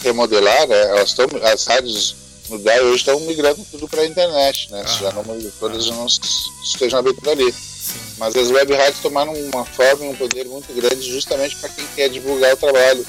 remodelar, 0.00 0.66
né? 0.68 0.80
Elas 0.90 1.10
estão, 1.10 1.26
as 1.42 1.66
rádios 1.66 2.16
no 2.48 2.58
DAI 2.58 2.80
hoje 2.80 2.96
estão 2.96 3.20
migrando 3.20 3.64
tudo 3.70 3.88
para 3.88 4.02
a 4.02 4.06
internet, 4.06 4.70
né? 4.70 4.82
Ah, 4.84 4.88
já 4.88 5.12
não, 5.12 5.24
todas 5.60 5.88
ah. 5.88 5.92
não 5.92 6.06
estejam 6.06 6.98
abertas 6.98 7.28
ali. 7.28 7.52
Sim. 7.52 7.98
Mas 8.18 8.36
as 8.36 8.50
web 8.50 8.72
rádios 8.74 9.00
tomaram 9.00 9.32
uma 9.32 9.64
forma 9.64 10.06
e 10.06 10.08
um 10.08 10.16
poder 10.16 10.46
muito 10.46 10.72
grande 10.74 11.10
justamente 11.10 11.56
para 11.56 11.68
quem 11.70 11.86
quer 11.94 12.08
divulgar 12.08 12.54
o 12.54 12.56
trabalho. 12.56 13.06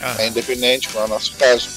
Ah. 0.00 0.16
É 0.18 0.28
independente, 0.28 0.88
como 0.88 1.04
é 1.04 1.06
o 1.06 1.08
nosso 1.08 1.34
caso. 1.36 1.68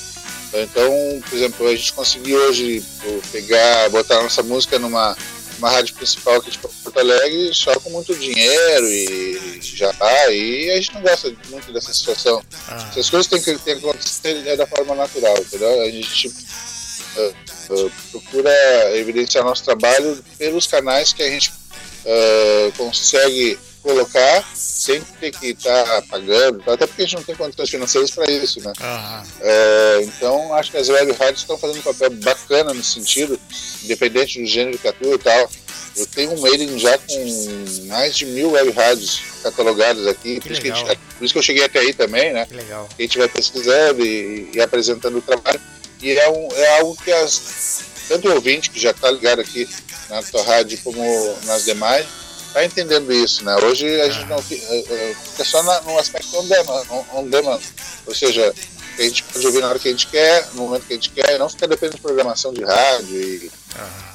Então, 0.53 1.21
por 1.27 1.35
exemplo, 1.35 1.67
a 1.67 1.75
gente 1.75 1.93
conseguiu 1.93 2.37
hoje 2.37 2.83
pegar, 3.31 3.89
botar 3.89 4.19
a 4.19 4.23
nossa 4.23 4.43
música 4.43 4.77
numa 4.77 5.15
uma 5.57 5.69
rádio 5.69 5.95
principal 5.95 6.35
aqui 6.35 6.51
de 6.51 6.57
Porto 6.57 6.99
Alegre 6.99 7.53
só 7.53 7.79
com 7.79 7.89
muito 7.89 8.13
dinheiro 8.15 8.85
e 8.87 9.59
já 9.61 9.93
tá, 9.93 10.31
e 10.31 10.69
a 10.71 10.75
gente 10.75 10.93
não 10.93 11.01
gosta 11.01 11.33
muito 11.49 11.71
dessa 11.71 11.93
situação. 11.93 12.43
Ah. 12.67 12.89
Essas 12.91 13.09
coisas 13.09 13.27
têm 13.27 13.41
que, 13.41 13.57
têm 13.59 13.79
que 13.79 13.87
acontecer 13.87 14.45
é 14.45 14.55
da 14.55 14.67
forma 14.67 14.95
natural, 14.95 15.37
entendeu? 15.37 15.81
A 15.81 15.89
gente 15.89 16.27
uh, 16.27 17.35
uh, 17.69 17.91
procura 18.11 18.51
evidenciar 18.97 19.45
nosso 19.45 19.63
trabalho 19.63 20.23
pelos 20.37 20.67
canais 20.67 21.13
que 21.13 21.23
a 21.23 21.29
gente 21.29 21.51
uh, 21.51 22.71
consegue 22.75 23.57
colocar 23.83 24.43
sem 24.55 25.01
ter 25.19 25.31
que 25.31 25.47
estar 25.47 25.83
tá 25.83 26.01
pagando, 26.03 26.63
até 26.71 26.87
porque 26.87 27.01
a 27.01 27.05
gente 27.05 27.17
não 27.17 27.23
tem 27.23 27.35
condições 27.35 27.69
financeiras 27.69 28.11
para 28.11 28.31
isso, 28.31 28.61
né? 28.61 28.71
Uhum. 28.79 29.23
É, 29.41 30.01
então, 30.03 30.53
acho 30.55 30.71
que 30.71 30.77
as 30.77 30.87
web 30.87 31.11
rádios 31.11 31.41
estão 31.41 31.57
fazendo 31.57 31.79
um 31.79 31.83
papel 31.83 32.09
bacana 32.11 32.73
nesse 32.73 32.93
sentido, 32.93 33.37
independente 33.83 34.39
do 34.41 34.47
gênero 34.47 34.77
que 34.77 34.87
atua 34.87 35.15
e 35.15 35.19
tal. 35.19 35.51
Eu 35.95 36.07
tenho 36.07 36.31
um 36.31 36.39
mailing 36.39 36.79
já 36.79 36.97
com 36.97 37.85
mais 37.87 38.15
de 38.15 38.25
mil 38.25 38.51
web 38.51 38.71
rádios 38.71 39.21
catalogadas 39.43 40.07
aqui, 40.07 40.39
por 40.39 40.51
isso, 40.51 40.61
gente, 40.61 40.83
por 40.83 41.25
isso, 41.25 41.33
que 41.33 41.37
eu 41.37 41.43
cheguei 41.43 41.63
até 41.65 41.79
aí 41.79 41.93
também, 41.93 42.33
né? 42.33 42.45
Que 42.45 42.55
legal. 42.55 42.89
A 42.97 43.01
gente 43.01 43.17
vai 43.17 43.27
pesquisando 43.27 44.03
e, 44.03 44.49
e 44.53 44.61
apresentando 44.61 45.17
o 45.17 45.21
trabalho. 45.21 45.61
E 46.01 46.11
é, 46.11 46.29
um, 46.29 46.47
é 46.53 46.79
algo 46.79 46.97
que 47.03 47.11
as, 47.11 47.83
tanto 48.07 48.27
o 48.27 48.33
ouvinte 48.33 48.71
que 48.71 48.79
já 48.79 48.91
está 48.91 49.11
ligado 49.11 49.41
aqui 49.41 49.69
na 50.09 50.23
tua 50.23 50.43
rádio 50.43 50.79
como 50.83 51.01
nas 51.45 51.65
demais, 51.65 52.05
está 52.53 52.63
entendendo 52.63 53.11
isso, 53.11 53.43
né? 53.43 53.55
Hoje 53.63 53.99
a 54.01 54.09
gente 54.09 54.27
não 54.27 54.41
fica, 54.41 54.63
é, 54.67 54.79
é, 54.79 55.15
fica 55.31 55.43
só 55.43 55.63
na, 55.63 55.81
no 55.81 55.97
aspecto 55.97 56.37
on 56.37 56.47
demand, 56.47 56.83
on 57.13 57.27
demand, 57.27 57.59
ou 58.05 58.13
seja, 58.13 58.53
a 58.97 59.01
gente 59.01 59.23
pode 59.23 59.47
ouvir 59.47 59.61
na 59.61 59.69
hora 59.69 59.79
que 59.79 59.87
a 59.87 59.91
gente 59.91 60.05
quer, 60.07 60.47
no 60.53 60.63
momento 60.63 60.85
que 60.85 60.93
a 60.93 60.95
gente 60.95 61.09
quer, 61.09 61.35
e 61.35 61.39
não 61.39 61.49
fica 61.49 61.67
dependendo 61.67 61.95
de 61.95 62.01
programação 62.01 62.53
de 62.53 62.63
rádio. 62.63 63.19
E, 63.19 63.51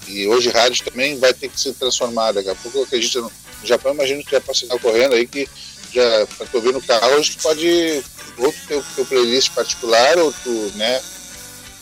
e 0.06 0.28
hoje 0.28 0.50
rádio 0.50 0.84
também 0.84 1.18
vai 1.18 1.34
ter 1.34 1.48
que 1.48 1.60
se 1.60 1.72
transformar. 1.72 2.30
Daqui 2.30 2.48
a 2.48 2.54
pouco, 2.54 2.78
eu 2.78 2.84
acredito 2.84 3.20
no 3.22 3.32
Japão, 3.66 3.92
imagino 3.92 4.22
que 4.22 4.30
já 4.30 4.40
possa 4.40 4.64
estar 4.64 4.76
ocorrendo 4.76 5.16
aí 5.16 5.26
que 5.26 5.48
já 5.92 6.26
para 6.36 6.46
tu 6.46 6.56
ouvir 6.58 6.72
no 6.72 6.82
carro, 6.82 7.16
hoje 7.16 7.36
tu 7.36 7.42
pode 7.42 8.04
ou 8.36 8.52
tu 8.52 8.58
ter 8.68 8.76
o 8.76 8.84
teu 8.94 9.06
playlist 9.06 9.50
particular, 9.52 10.16
ou 10.18 10.32
tu, 10.44 10.50
né, 10.76 11.00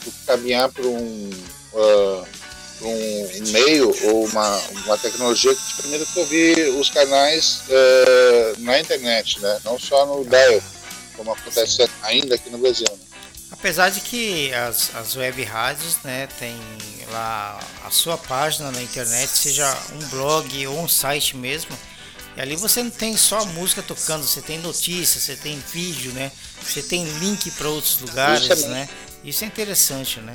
tu 0.03 0.13
caminhar 0.27 0.71
para 0.71 0.87
um. 0.87 1.31
Uh, 1.75 2.27
um 2.83 3.51
meio 3.53 3.95
ou 4.09 4.27
uma, 4.27 4.59
uma 4.85 4.99
tecnologia 4.99 5.55
que 5.55 5.66
te 5.66 5.83
permita 5.83 6.20
ouvir 6.20 6.68
os 6.79 6.91
canais 6.91 7.62
uh, 7.68 8.61
na 8.61 8.79
internet, 8.79 9.41
né? 9.41 9.59
não 9.64 9.79
só 9.79 10.05
no 10.07 10.24
dial, 10.24 10.62
como 11.16 11.33
acontece 11.33 11.89
ainda 12.03 12.35
aqui 12.35 12.51
no 12.51 12.59
Brasil. 12.59 12.87
Né? 12.91 13.07
Apesar 13.51 13.91
de 13.91 14.01
que 14.01 14.53
as, 14.53 14.95
as 14.95 15.16
web 15.16 15.43
rádios 15.45 15.97
né, 16.03 16.29
tem 16.39 16.57
lá 17.11 17.59
a 17.85 17.91
sua 17.91 18.18
página 18.18 18.70
na 18.70 18.83
internet, 18.83 19.29
seja 19.29 19.77
um 19.95 20.09
blog 20.09 20.66
ou 20.66 20.81
um 20.81 20.89
site 20.89 21.37
mesmo, 21.37 21.77
e 22.37 22.41
ali 22.41 22.55
você 22.55 22.83
não 22.83 22.91
tem 22.91 23.16
só 23.16 23.45
música 23.47 23.83
tocando, 23.83 24.24
você 24.24 24.43
tem 24.43 24.59
notícias, 24.59 25.22
você 25.22 25.37
tem 25.37 25.59
vídeo, 25.72 26.12
né? 26.12 26.31
Você 26.62 26.83
tem 26.83 27.05
link 27.18 27.51
para 27.53 27.68
outros 27.68 27.99
lugares, 28.01 28.43
Isso 28.43 28.66
é 28.66 28.68
né? 28.68 28.89
Isso 29.24 29.45
é 29.45 29.47
interessante, 29.47 30.20
né? 30.20 30.35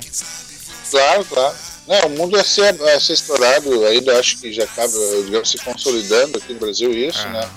Claro, 0.90 1.24
claro. 1.24 1.56
Não, 1.86 2.06
o 2.06 2.10
mundo 2.10 2.38
é 2.38 2.44
ser, 2.44 2.80
é 2.80 3.00
ser 3.00 3.14
explorado, 3.14 3.86
ainda 3.86 4.18
acho 4.18 4.38
que 4.38 4.52
já 4.52 4.64
acaba, 4.64 4.92
digamos, 5.24 5.50
se 5.50 5.58
consolidando 5.58 6.38
aqui 6.38 6.52
no 6.52 6.60
Brasil 6.60 6.92
isso, 6.92 7.26
ah. 7.26 7.30
né? 7.30 7.50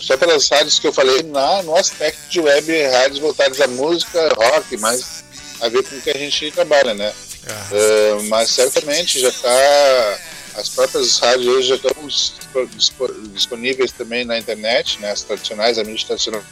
Só 0.00 0.16
pelas 0.16 0.48
rádios 0.48 0.78
que 0.78 0.86
eu 0.86 0.92
falei 0.92 1.22
na, 1.22 1.62
no 1.62 1.76
aspecto 1.76 2.28
de 2.30 2.40
web, 2.40 2.82
rádios 2.88 3.18
voltadas 3.18 3.60
à 3.60 3.68
música, 3.68 4.28
rock, 4.34 4.76
mas 4.78 5.24
a 5.60 5.68
ver 5.68 5.82
com 5.84 5.96
o 5.96 6.00
que 6.00 6.10
a 6.10 6.18
gente 6.18 6.50
trabalha, 6.50 6.94
né? 6.94 7.12
Ah. 7.46 7.68
Uh, 7.72 8.22
mas 8.24 8.50
certamente 8.50 9.20
já 9.20 9.28
está 9.28 10.18
as 10.58 10.68
próprias 10.68 11.18
rádios 11.20 11.46
hoje 11.46 11.68
já 11.68 11.74
estão 11.76 12.66
disponíveis 13.32 13.92
também 13.92 14.24
na 14.24 14.36
internet, 14.38 14.98
né, 15.00 15.12
as 15.12 15.22
tradicionais, 15.22 15.78
a 15.78 15.84
mídia 15.84 16.06
tradicional. 16.06 16.42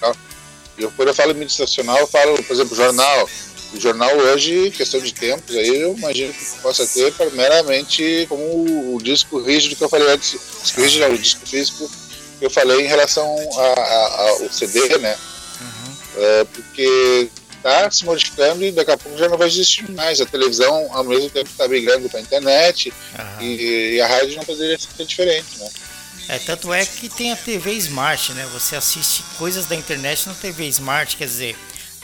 E 0.79 0.83
eu, 0.83 0.93
quando 0.93 1.09
eu 1.09 1.15
falo 1.15 1.35
mídia 1.35 1.57
tradicional, 1.57 1.99
eu 1.99 2.07
falo, 2.07 2.41
por 2.43 2.53
exemplo, 2.53 2.77
jornal. 2.77 3.29
O 3.73 3.81
jornal 3.81 4.17
hoje, 4.17 4.71
questão 4.71 5.01
de 5.01 5.13
tempos, 5.13 5.55
aí 5.55 5.81
eu 5.83 5.95
imagino 5.97 6.33
que 6.33 6.45
possa 6.63 6.87
ter 6.87 7.13
meramente 7.33 8.27
como 8.29 8.43
o, 8.43 8.97
o 8.97 9.03
disco 9.03 9.41
rígido 9.41 9.77
que 9.77 9.83
eu 9.83 9.89
falei 9.89 10.09
antes, 10.09 10.39
disco 10.63 10.81
rígido 10.81 11.01
não, 11.07 11.15
o 11.15 11.19
disco 11.19 11.47
físico 11.47 11.91
que 12.39 12.45
eu 12.45 12.51
falei 12.51 12.85
em 12.85 12.89
relação 12.89 13.27
ao 13.27 14.51
CD, 14.51 14.99
né? 14.99 15.17
Uhum. 15.61 16.23
É, 16.23 16.45
porque 16.45 17.31
está 17.57 17.91
se 17.91 18.05
modificando 18.05 18.65
e 18.65 18.71
daqui 18.71 18.91
a 18.93 18.97
pouco 18.97 19.19
já 19.19 19.29
não 19.29 19.37
vai 19.37 19.49
existir 19.49 19.91
mais. 19.91 20.21
A 20.21 20.27
televisão, 20.27 20.89
ao 20.93 21.05
mesmo 21.05 21.29
tempo, 21.31 21.51
está 21.51 21.67
migrando 21.67 22.09
para 22.09 22.21
a 22.21 22.23
internet 22.23 22.93
uhum. 23.19 23.43
e, 23.43 23.95
e, 23.95 24.01
a 24.01 24.07
rádio 24.07 24.37
não 24.37 24.45
poderia 24.45 24.79
ser 24.79 25.05
diferente, 25.05 25.59
né? 25.59 25.69
É, 26.29 26.39
tanto 26.41 26.73
é 26.73 26.85
que 26.85 27.09
tem 27.09 27.33
a 27.33 27.37
TV 27.37 27.73
Smart, 27.73 28.33
né? 28.33 28.49
Você 28.53 28.75
assiste 28.75 29.23
coisas 29.39 29.67
da 29.67 29.77
internet 29.77 30.27
na 30.27 30.35
TV 30.35 30.67
Smart, 30.67 31.17
quer 31.17 31.27
dizer, 31.27 31.57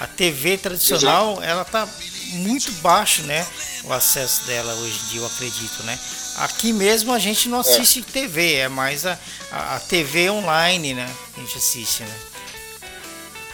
a 0.02 0.06
TV 0.08 0.58
tradicional, 0.58 1.34
Exato. 1.34 1.44
ela 1.44 1.64
tá 1.64 1.88
muito 2.32 2.72
baixo, 2.82 3.22
né? 3.22 3.46
O 3.84 3.92
acesso 3.92 4.44
dela 4.46 4.74
hoje 4.74 4.98
em 4.98 5.08
dia, 5.10 5.20
eu 5.20 5.26
acredito, 5.26 5.82
né? 5.84 5.96
Aqui 6.38 6.72
mesmo 6.72 7.12
a 7.12 7.20
gente 7.20 7.48
não 7.48 7.60
assiste 7.60 8.00
é. 8.00 8.12
TV, 8.12 8.54
é 8.54 8.68
mais 8.68 9.06
a, 9.06 9.16
a, 9.52 9.76
a 9.76 9.80
TV 9.80 10.28
online, 10.28 10.94
né? 10.94 11.08
A 11.36 11.40
gente 11.40 11.56
assiste, 11.56 12.02
né? 12.02 12.18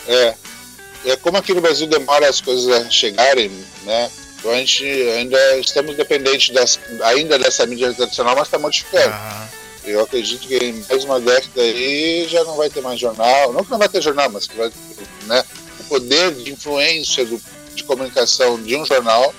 É, 0.07 0.35
é 1.05 1.17
como 1.17 1.37
aqui 1.37 1.53
no 1.53 1.61
Brasil 1.61 1.87
demora 1.87 2.27
as 2.27 2.41
coisas 2.41 2.67
a 2.73 2.89
chegarem, 2.89 3.51
né? 3.83 4.11
Então 4.39 4.51
a 4.51 4.57
gente 4.57 4.85
ainda 4.87 5.59
estamos 5.59 5.97
dependentes 5.97 6.55
das, 6.55 6.81
ainda 7.05 7.39
dessa 7.39 7.67
mídia 7.67 7.93
tradicional, 7.93 8.35
mas 8.35 8.47
está 8.47 8.59
modificando. 8.59 9.15
Uhum. 9.15 9.49
Eu 9.85 10.03
acredito 10.03 10.49
que 10.49 10.57
em 10.57 10.83
mais 10.89 11.05
uma 11.05 11.21
década 11.21 11.61
aí 11.61 12.27
já 12.27 12.43
não 12.45 12.57
vai 12.57 12.71
ter 12.71 12.81
mais 12.81 12.99
jornal, 12.99 13.53
não 13.53 13.63
que 13.63 13.71
não 13.71 13.79
vai 13.79 13.89
ter 13.89 14.01
jornal, 14.01 14.31
mas 14.31 14.47
que 14.47 14.57
vai, 14.57 14.73
né? 15.27 15.45
Poder 15.89 16.35
de 16.35 16.53
influência 16.53 17.25
do, 17.25 17.41
de 17.75 17.85
comunicação 17.85 18.63
de 18.63 18.77
um 18.77 18.85
jornal 18.85 19.35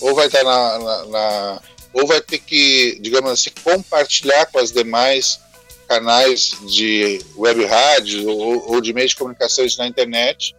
ou 0.00 0.14
vai 0.14 0.26
estar 0.26 0.42
na, 0.42 0.78
na, 0.78 1.04
na 1.06 1.62
ou 1.92 2.06
vai 2.06 2.20
ter 2.20 2.38
que, 2.38 2.98
digamos 3.00 3.30
assim, 3.30 3.50
compartilhar 3.62 4.46
com 4.46 4.58
as 4.58 4.72
demais 4.72 5.38
canais 5.86 6.56
de 6.66 7.20
web 7.36 7.64
rádio 7.66 8.28
ou, 8.28 8.72
ou 8.72 8.80
de 8.80 8.92
meios 8.92 9.10
de 9.10 9.16
comunicações 9.16 9.76
na 9.76 9.86
internet 9.86 10.54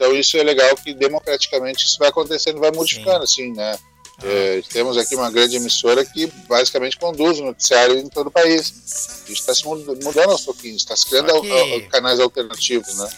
então 0.00 0.16
isso 0.16 0.38
é 0.38 0.42
legal 0.42 0.74
que 0.76 0.94
democraticamente 0.94 1.84
isso 1.84 1.98
vai 1.98 2.08
acontecendo, 2.08 2.58
vai 2.58 2.70
modificando, 2.70 3.26
Sim. 3.26 3.42
assim, 3.42 3.52
né? 3.52 3.78
Ah. 4.22 4.26
É, 4.26 4.62
temos 4.72 4.96
aqui 4.96 5.14
uma 5.14 5.30
grande 5.30 5.56
emissora 5.56 6.02
que 6.06 6.26
basicamente 6.48 6.96
conduz 6.96 7.38
o 7.38 7.44
noticiário 7.44 7.98
em 7.98 8.08
todo 8.08 8.28
o 8.28 8.30
país. 8.30 8.72
Isso 9.28 9.32
está 9.32 9.54
se 9.54 9.66
mudando 9.66 10.30
aos 10.30 10.42
pouquinhos, 10.42 10.78
está 10.78 10.96
se 10.96 11.06
criando 11.06 11.42
canais 11.90 12.18
alternativos, 12.18 12.96
né? 12.96 13.10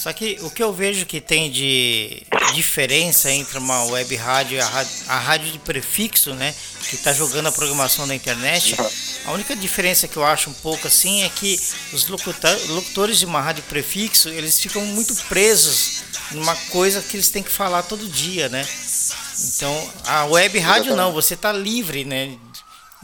Só 0.00 0.14
que 0.14 0.38
o 0.40 0.50
que 0.50 0.62
eu 0.62 0.72
vejo 0.72 1.04
que 1.04 1.20
tem 1.20 1.50
de 1.50 2.22
diferença 2.54 3.30
entre 3.30 3.58
uma 3.58 3.84
web 3.84 4.16
rádio 4.16 4.56
e 4.56 4.60
a 4.60 4.66
rádio, 4.66 4.92
a 5.06 5.18
rádio 5.18 5.52
de 5.52 5.58
prefixo, 5.58 6.32
né? 6.32 6.54
Que 6.88 6.94
está 6.94 7.12
jogando 7.12 7.48
a 7.48 7.52
programação 7.52 8.08
da 8.08 8.14
internet. 8.14 8.74
A 9.26 9.32
única 9.32 9.54
diferença 9.54 10.08
que 10.08 10.16
eu 10.16 10.24
acho 10.24 10.48
um 10.48 10.54
pouco 10.54 10.86
assim 10.86 11.22
é 11.22 11.28
que 11.28 11.60
os 11.92 12.06
locutores 12.08 13.18
de 13.18 13.26
uma 13.26 13.42
rádio 13.42 13.62
prefixo 13.64 14.30
eles 14.30 14.58
ficam 14.58 14.80
muito 14.86 15.14
presos 15.24 16.02
numa 16.30 16.56
coisa 16.70 17.02
que 17.02 17.14
eles 17.14 17.28
têm 17.28 17.42
que 17.42 17.50
falar 17.50 17.82
todo 17.82 18.08
dia, 18.08 18.48
né? 18.48 18.66
Então 19.38 19.92
a 20.06 20.24
web 20.24 20.58
rádio 20.60 20.96
não, 20.96 21.12
você 21.12 21.34
está 21.34 21.52
livre, 21.52 22.06
né? 22.06 22.38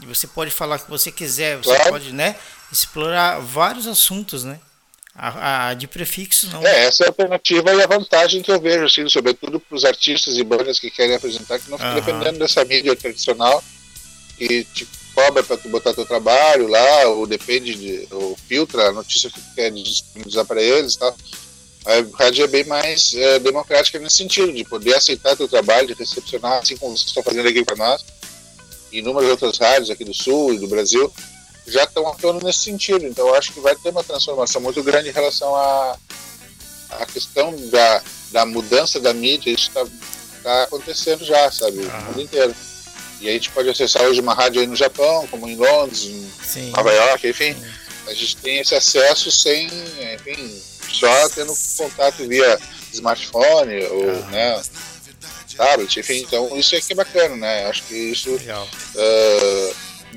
Você 0.07 0.25
pode 0.25 0.49
falar 0.49 0.77
o 0.77 0.79
que 0.79 0.89
você 0.89 1.11
quiser, 1.11 1.57
você 1.57 1.77
pode, 1.89 2.11
né? 2.11 2.35
Explorar 2.71 3.39
vários 3.39 3.85
assuntos, 3.85 4.43
né? 4.43 4.59
A, 5.19 5.69
a, 5.69 5.73
de 5.73 5.87
prefixo 5.87 6.47
não. 6.51 6.65
É, 6.65 6.85
essa 6.85 7.03
é 7.03 7.07
a 7.07 7.09
alternativa 7.09 7.73
e 7.73 7.81
a 7.81 7.87
vantagem 7.87 8.43
que 8.43 8.51
eu 8.51 8.61
vejo, 8.61 8.85
assim, 8.85 9.09
sobretudo 9.09 9.59
para 9.59 9.75
os 9.75 9.83
artistas 9.83 10.37
e 10.37 10.43
bandas 10.43 10.79
que 10.79 10.91
querem 10.91 11.15
apresentar, 11.15 11.57
que 11.57 11.71
não 11.71 11.77
ficam 11.77 11.95
uhum. 11.95 11.95
dependendo 11.95 12.37
dessa 12.37 12.63
mídia 12.63 12.95
tradicional 12.95 13.63
que 14.37 14.63
te 14.65 14.87
cobra 15.15 15.41
para 15.41 15.57
tu 15.57 15.67
botar 15.69 15.95
teu 15.95 16.05
trabalho 16.05 16.67
lá, 16.67 17.07
ou 17.07 17.25
depende 17.25 17.73
de, 17.73 18.07
ou 18.11 18.37
filtra 18.47 18.89
a 18.89 18.91
notícia 18.91 19.31
que 19.31 19.41
tu 19.41 19.55
quer 19.55 19.71
disponibilizar 19.71 20.45
para 20.45 20.61
eles 20.61 20.93
e 20.93 20.99
tal. 20.99 21.17
A 21.87 22.23
rádio 22.23 22.43
é 22.43 22.47
bem 22.47 22.65
mais 22.65 23.15
é, 23.15 23.39
democrática 23.39 23.97
nesse 23.97 24.17
sentido, 24.17 24.53
de 24.53 24.63
poder 24.65 24.93
aceitar 24.93 25.35
teu 25.35 25.47
trabalho, 25.47 25.87
de 25.87 25.93
recepcionar, 25.93 26.59
assim 26.59 26.77
como 26.77 26.95
vocês 26.95 27.07
estão 27.07 27.23
fazendo 27.23 27.47
aqui 27.47 27.65
para 27.65 27.75
nós, 27.75 28.05
e 28.91 28.99
inúmeras 28.99 29.31
outras 29.31 29.57
rádios 29.57 29.89
aqui 29.89 30.03
do 30.03 30.13
Sul 30.13 30.53
e 30.53 30.59
do 30.59 30.67
Brasil, 30.67 31.11
já 31.67 31.83
estão 31.83 32.07
atuando 32.07 32.45
nesse 32.45 32.59
sentido. 32.59 33.05
Então, 33.05 33.33
acho 33.35 33.53
que 33.53 33.59
vai 33.59 33.75
ter 33.75 33.89
uma 33.89 34.03
transformação 34.03 34.61
muito 34.61 34.81
grande 34.83 35.09
em 35.09 35.13
relação 35.13 35.55
à, 35.55 35.97
à 36.91 37.05
questão 37.05 37.53
da, 37.69 38.01
da 38.31 38.45
mudança 38.45 38.99
da 38.99 39.13
mídia. 39.13 39.51
Isso 39.51 39.69
está 39.69 39.85
tá 40.43 40.63
acontecendo 40.63 41.23
já, 41.25 41.51
sabe? 41.51 41.77
No 41.77 42.01
mundo 42.05 42.21
inteiro. 42.21 42.55
E 43.19 43.27
a 43.27 43.31
gente 43.33 43.49
pode 43.49 43.69
acessar 43.69 44.03
hoje 44.03 44.21
uma 44.21 44.33
rádio 44.33 44.61
aí 44.61 44.67
no 44.67 44.75
Japão, 44.75 45.27
como 45.27 45.47
em 45.47 45.55
Londres, 45.55 46.03
em 46.05 46.31
Sim. 46.43 46.71
Nova 46.71 46.91
York, 46.91 47.27
enfim. 47.27 47.53
Sim. 47.53 47.65
A 48.07 48.13
gente 48.13 48.37
tem 48.37 48.59
esse 48.59 48.73
acesso 48.73 49.29
sem, 49.29 49.67
enfim, 50.13 50.61
só 50.93 51.29
tendo 51.29 51.53
contato 51.75 52.25
via 52.25 52.57
smartphone 52.93 53.83
ou, 53.85 54.09
ah. 54.09 54.31
né, 54.31 54.61
tablet, 55.57 55.99
enfim. 55.99 56.19
Então, 56.19 56.55
isso 56.57 56.75
é 56.75 56.79
que 56.79 56.93
é 56.93 56.95
bacana, 56.95 57.35
né? 57.35 57.65
Acho 57.65 57.83
que 57.83 57.95
isso. 57.95 58.39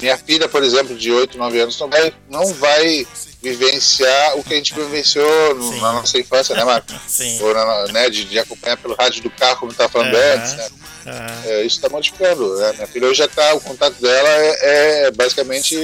Minha 0.01 0.17
filha, 0.17 0.49
por 0.49 0.63
exemplo, 0.63 0.97
de 0.97 1.11
8, 1.11 1.37
9 1.37 1.61
anos, 1.61 1.79
não 1.79 1.89
vai, 1.89 2.13
não 2.29 2.55
vai 2.55 3.07
vivenciar 3.43 4.39
o 4.39 4.45
que 4.45 4.55
a 4.55 4.57
gente 4.57 4.75
vivenciou 4.75 5.55
no, 5.55 5.81
na 5.81 5.93
nossa 5.95 6.19
infância, 6.19 6.55
né, 6.55 6.65
Marco? 6.65 6.93
Sim. 7.09 7.41
Ou 7.41 7.55
na, 7.55 7.87
né, 7.87 8.11
de, 8.11 8.25
de, 8.25 8.39
acompanhar 8.39 8.77
pelo 8.77 8.95
rádio 8.95 9.23
do 9.23 9.31
carro, 9.31 9.61
como 9.61 9.73
estava 9.73 9.91
falando 9.91 10.15
uhum. 10.15 10.35
antes, 10.35 10.55
né? 10.55 10.69
Uhum. 11.07 11.51
É, 11.51 11.63
isso 11.63 11.77
está 11.77 11.89
modificando. 11.89 12.57
Né? 12.57 12.73
Minha 12.75 12.87
filha 12.87 13.07
hoje 13.07 13.19
já 13.19 13.25
está, 13.25 13.55
o 13.55 13.61
contato 13.61 14.01
dela 14.01 14.29
é, 14.29 15.07
é 15.07 15.11
basicamente 15.11 15.75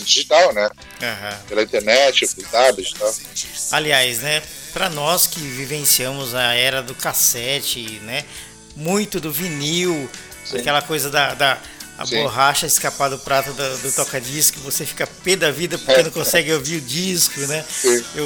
digital, 0.00 0.52
né? 0.52 0.68
Uhum. 1.00 1.38
Pela 1.48 1.62
internet, 1.62 2.26
pelo 2.34 2.48
tablet 2.48 2.90
e 2.90 2.98
tal. 2.98 3.14
Aliás, 3.72 4.18
né, 4.18 4.42
para 4.72 4.90
nós 4.90 5.26
que 5.26 5.40
vivenciamos 5.40 6.34
a 6.34 6.54
era 6.54 6.82
do 6.82 6.94
cassete, 6.94 8.00
né, 8.02 8.24
muito 8.74 9.20
do 9.20 9.30
vinil, 9.30 10.10
Sim. 10.44 10.58
aquela 10.58 10.82
coisa 10.82 11.08
da, 11.08 11.34
da 11.34 11.58
a 11.96 12.06
Sim. 12.06 12.22
borracha 12.22 12.66
escapar 12.66 13.08
do 13.08 13.18
prato 13.18 13.52
do, 13.52 13.78
do 13.78 13.92
toca-disco, 13.92 14.58
você 14.60 14.84
fica 14.84 15.06
pé 15.06 15.36
da 15.36 15.50
vida 15.50 15.78
porque 15.78 16.02
não 16.02 16.10
consegue 16.10 16.52
ouvir 16.52 16.76
o 16.76 16.80
disco, 16.80 17.40
né? 17.40 17.64
Sim. 17.68 18.04
Eu, 18.14 18.24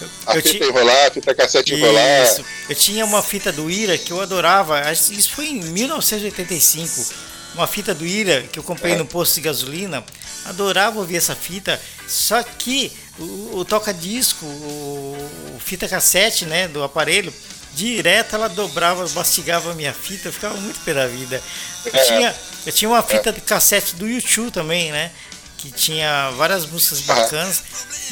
eu, 0.00 0.08
a 0.26 0.36
eu 0.36 0.42
fita 0.42 0.64
enrolar, 0.64 1.06
a 1.06 1.10
fita 1.10 1.34
cassete 1.34 1.74
isso. 1.74 1.82
enrolar. 1.82 2.44
Eu 2.68 2.76
tinha 2.76 3.04
uma 3.04 3.22
fita 3.22 3.50
do 3.50 3.68
Ira 3.68 3.98
que 3.98 4.12
eu 4.12 4.20
adorava, 4.20 4.80
isso 4.92 5.30
foi 5.30 5.48
em 5.48 5.60
1985. 5.60 7.28
Uma 7.54 7.66
fita 7.66 7.92
do 7.94 8.06
Ira 8.06 8.42
que 8.52 8.58
eu 8.58 8.62
comprei 8.62 8.92
é. 8.92 8.96
no 8.96 9.04
posto 9.04 9.34
de 9.34 9.40
gasolina. 9.40 10.04
Adorava 10.44 10.98
ouvir 10.98 11.16
essa 11.16 11.34
fita, 11.34 11.80
só 12.06 12.42
que 12.42 12.92
o, 13.18 13.58
o 13.58 13.64
toca-disco, 13.64 14.46
o, 14.46 15.30
o 15.56 15.60
fita 15.60 15.88
cassete 15.88 16.46
né, 16.46 16.68
do 16.68 16.82
aparelho, 16.82 17.32
direto 17.74 18.34
ela 18.34 18.48
dobrava, 18.48 19.06
mastigava 19.10 19.72
a 19.72 19.74
minha 19.74 19.92
fita, 19.92 20.28
eu 20.28 20.32
ficava 20.32 20.56
muito 20.56 20.80
pé 20.80 20.94
da 20.94 21.06
vida. 21.06 21.42
Eu, 21.84 21.92
é. 21.94 22.04
tinha, 22.04 22.34
eu 22.66 22.72
tinha 22.72 22.88
uma 22.88 23.02
fita 23.02 23.32
de 23.32 23.40
cassete 23.40 23.96
do 23.96 24.06
YouTube 24.06 24.50
também, 24.50 24.92
né? 24.92 25.10
Que 25.56 25.70
tinha 25.70 26.30
várias 26.32 26.66
músicas 26.66 27.00
bacanas. 27.00 27.62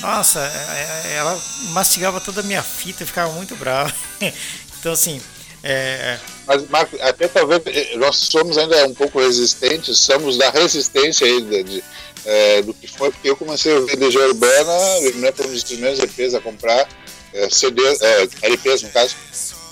Nossa, 0.00 0.40
é, 0.40 1.12
é, 1.12 1.16
ela 1.16 1.40
mastigava 1.70 2.20
toda 2.20 2.40
a 2.40 2.44
minha 2.44 2.62
fita, 2.62 3.02
eu 3.02 3.06
ficava 3.06 3.32
muito 3.32 3.54
bravo. 3.56 3.92
Então, 4.78 4.92
assim, 4.92 5.20
é, 5.64 6.16
mas, 6.46 6.68
Marco, 6.68 6.96
até 7.00 7.26
talvez 7.26 7.60
eh, 7.66 7.96
nós 7.96 8.16
somos 8.16 8.56
ainda 8.56 8.86
um 8.86 8.94
pouco 8.94 9.18
resistentes, 9.18 9.98
somos 9.98 10.38
da 10.38 10.48
resistência 10.50 11.26
ainda 11.26 11.64
de, 11.64 11.82
é, 12.24 12.62
do 12.62 12.72
que 12.72 12.86
foi, 12.86 13.10
porque 13.10 13.28
eu 13.28 13.36
comecei 13.36 13.74
a 13.74 13.80
ouvir 13.80 13.96
DJ 13.96 14.26
Urbana, 14.26 15.00
né, 15.16 15.32
foi 15.32 15.46
um 15.46 15.52
dos 15.52 15.64
primeiros 15.64 15.98
EPs 15.98 16.34
a 16.34 16.40
comprar, 16.40 16.88
é, 17.34 17.50
CD, 17.50 17.82
é, 17.82 18.28
LPs 18.42 18.82
no 18.82 18.90
caso, 18.90 19.16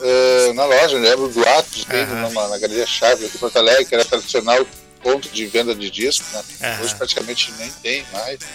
é, 0.00 0.52
na 0.52 0.64
loja, 0.64 0.98
lembro 0.98 1.28
do 1.28 1.40
Atos, 1.48 1.84
uhum. 1.84 2.20
numa, 2.22 2.48
na 2.48 2.58
Galeria 2.58 2.86
Chave 2.86 3.26
aqui 3.26 3.36
em 3.36 3.40
Porto 3.40 3.56
Alegre, 3.56 3.84
que 3.84 3.94
era 3.94 4.04
tradicional 4.04 4.66
ponto 5.02 5.28
de 5.28 5.46
venda 5.46 5.74
de 5.74 5.90
disco, 5.90 6.24
né? 6.32 6.42
Uhum. 6.62 6.84
Hoje 6.84 6.94
praticamente 6.94 7.52
nem 7.58 7.70
tem 7.82 8.06
mais. 8.12 8.38
Né? 8.40 8.48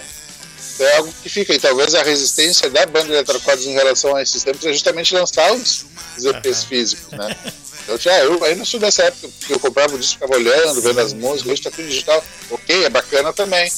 Então 0.76 0.88
é 0.88 0.96
algo 0.98 1.14
que 1.22 1.30
fica, 1.30 1.54
e 1.54 1.60
talvez 1.60 1.94
a 1.94 2.02
resistência 2.02 2.70
da 2.70 2.86
banda 2.86 3.14
Eletrocordes 3.14 3.66
em 3.66 3.74
relação 3.74 4.16
a 4.16 4.22
esses 4.22 4.44
tempos 4.44 4.66
é 4.66 4.74
justamente 4.74 5.14
lançar 5.14 5.52
os, 5.54 5.86
os 6.18 6.26
EPs 6.26 6.64
uhum. 6.64 6.68
físicos, 6.68 7.12
né? 7.12 7.36
Então, 7.84 7.98
já, 7.98 8.20
eu 8.20 8.44
ainda 8.44 8.64
sou 8.66 8.80
dessa 8.80 9.04
época 9.04 9.28
que 9.48 9.52
eu 9.52 9.60
comprava 9.60 9.96
o 9.96 9.98
disco, 9.98 10.14
ficava 10.14 10.36
olhando, 10.36 10.80
vendo 10.80 11.00
as 11.00 11.12
músicas, 11.12 11.52
hoje 11.52 11.62
está 11.62 11.72
tudo 11.72 11.88
digital. 11.88 12.24
Ok, 12.52 12.86
é 12.86 12.90
bacana 12.90 13.34
também. 13.34 13.72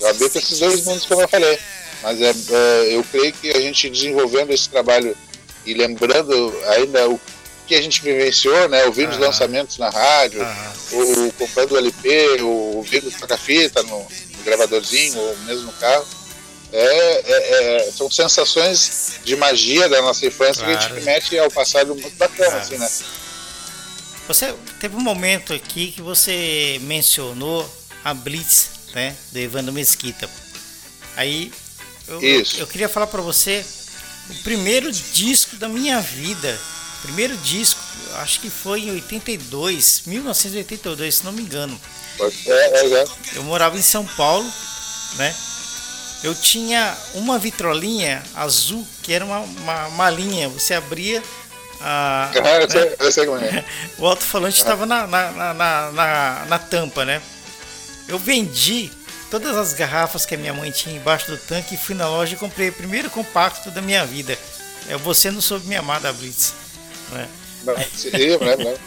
Eu 0.00 0.08
habito 0.08 0.36
esses 0.36 0.58
dois 0.58 0.84
mundos 0.84 1.06
como 1.06 1.22
eu 1.22 1.28
falei. 1.28 1.56
Mas 2.02 2.20
é, 2.20 2.34
é, 2.50 2.96
eu 2.96 3.04
creio 3.04 3.32
que 3.32 3.50
a 3.50 3.60
gente 3.60 3.88
desenvolvendo 3.88 4.50
esse 4.50 4.68
trabalho 4.68 5.16
e 5.64 5.74
lembrando 5.74 6.54
ainda 6.68 7.08
o 7.08 7.20
que 7.66 7.74
a 7.74 7.82
gente 7.82 8.02
vivenciou, 8.02 8.68
né? 8.68 8.84
Ouvindo 8.84 9.10
os 9.10 9.18
lançamentos 9.18 9.78
na 9.78 9.88
rádio, 9.88 10.40
ou, 10.92 11.24
ou 11.24 11.32
comprando 11.32 11.72
o 11.72 11.78
LP, 11.78 12.42
ou 12.42 12.76
ouvindo 12.76 13.10
toca-fita 13.18 13.82
no, 13.82 13.98
no, 13.98 14.44
gravadorzinho, 14.44 15.18
ou 15.18 15.36
mesmo 15.38 15.66
no 15.66 15.72
carro. 15.74 16.06
É, 16.72 16.84
é, 16.84 17.86
é, 17.88 17.92
são 17.92 18.10
sensações 18.10 19.20
de 19.22 19.36
magia 19.36 19.88
da 19.88 20.00
nossa 20.00 20.24
infância 20.26 20.64
claro. 20.64 20.78
que 20.78 20.84
a 20.84 20.88
gente 20.88 21.04
remete 21.04 21.38
ao 21.38 21.50
passado 21.50 21.94
muito 21.94 22.16
bacana, 22.16 22.50
claro. 22.50 22.62
assim, 22.62 22.78
né? 22.78 22.88
Você 24.26 24.54
teve 24.80 24.96
um 24.96 25.00
momento 25.00 25.52
aqui 25.52 25.92
que 25.92 26.00
você 26.00 26.78
mencionou 26.82 27.68
a 28.04 28.14
Blitz, 28.14 28.70
né, 28.94 29.14
do 29.30 29.38
Evandro 29.38 29.72
Mesquita. 29.72 30.28
Aí 31.16 31.52
eu, 32.08 32.22
Isso. 32.22 32.58
eu 32.58 32.66
queria 32.66 32.88
falar 32.88 33.06
para 33.06 33.20
você 33.20 33.64
o 34.32 34.42
primeiro 34.42 34.90
disco 34.90 35.56
da 35.56 35.68
minha 35.68 36.00
vida. 36.00 36.58
Primeiro 37.02 37.36
disco, 37.38 37.80
acho 38.16 38.40
que 38.40 38.48
foi 38.48 38.82
em 38.82 38.90
82, 38.92 40.02
1982, 40.06 41.16
se 41.16 41.24
não 41.24 41.32
me 41.32 41.42
engano. 41.42 41.78
É, 42.18 42.50
é, 42.52 42.94
é. 42.94 43.04
Eu 43.34 43.42
morava 43.42 43.76
em 43.76 43.82
São 43.82 44.06
Paulo, 44.06 44.48
né? 45.16 45.34
Eu 46.22 46.34
tinha 46.34 46.96
uma 47.14 47.38
vitrolinha 47.38 48.22
azul 48.34 48.86
que 49.02 49.12
era 49.12 49.24
uma, 49.24 49.40
uma 49.40 49.88
malinha. 49.90 50.48
Você 50.48 50.74
abria 50.74 51.22
a, 51.80 52.30
ah, 52.32 52.60
eu, 52.62 52.70
sei, 52.70 52.84
né? 52.84 52.96
eu 53.00 53.12
sei 53.12 53.26
como 53.26 53.38
é. 53.38 53.64
o 53.98 54.06
alto-falante 54.06 54.56
estava 54.56 54.86
na, 54.86 55.06
na, 55.06 55.32
na, 55.32 55.54
na, 55.92 56.44
na 56.48 56.58
tampa, 56.58 57.04
né? 57.04 57.20
Eu 58.06 58.18
vendi 58.18 58.90
todas 59.32 59.56
as 59.56 59.72
garrafas 59.72 60.26
que 60.26 60.34
a 60.34 60.38
minha 60.38 60.52
mãe 60.52 60.70
tinha 60.70 60.94
embaixo 60.94 61.30
do 61.30 61.38
tanque 61.38 61.74
e 61.74 61.78
fui 61.78 61.94
na 61.94 62.06
loja 62.06 62.34
e 62.34 62.38
comprei 62.38 62.68
o 62.68 62.72
primeiro 62.72 63.08
compacto 63.08 63.70
da 63.70 63.80
minha 63.80 64.04
vida. 64.04 64.38
É 64.90 64.96
Você 64.98 65.30
Não 65.30 65.40
Soube 65.40 65.66
Me 65.66 65.74
Amar 65.74 66.02
da 66.02 66.12
Blitz. 66.12 66.52
Né? 67.10 67.26
Não, 67.64 67.72
né? 67.74 67.86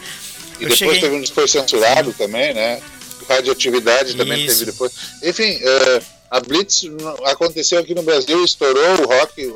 E 0.58 0.62
eu 0.62 0.70
depois 0.70 0.78
cheguei... 0.78 1.00
teve 1.00 1.14
um 1.16 1.26
foi 1.26 1.46
censurado 1.46 2.14
também, 2.14 2.54
né? 2.54 2.80
Radioatividade 3.28 4.16
também 4.16 4.42
Isso. 4.42 4.60
teve 4.60 4.70
depois. 4.70 4.92
Enfim, 5.22 5.56
uh, 5.56 6.02
a 6.30 6.40
Blitz 6.40 6.84
aconteceu 7.26 7.78
aqui 7.78 7.94
no 7.94 8.02
Brasil, 8.02 8.42
estourou 8.42 9.02
o 9.02 9.06
rock, 9.06 9.52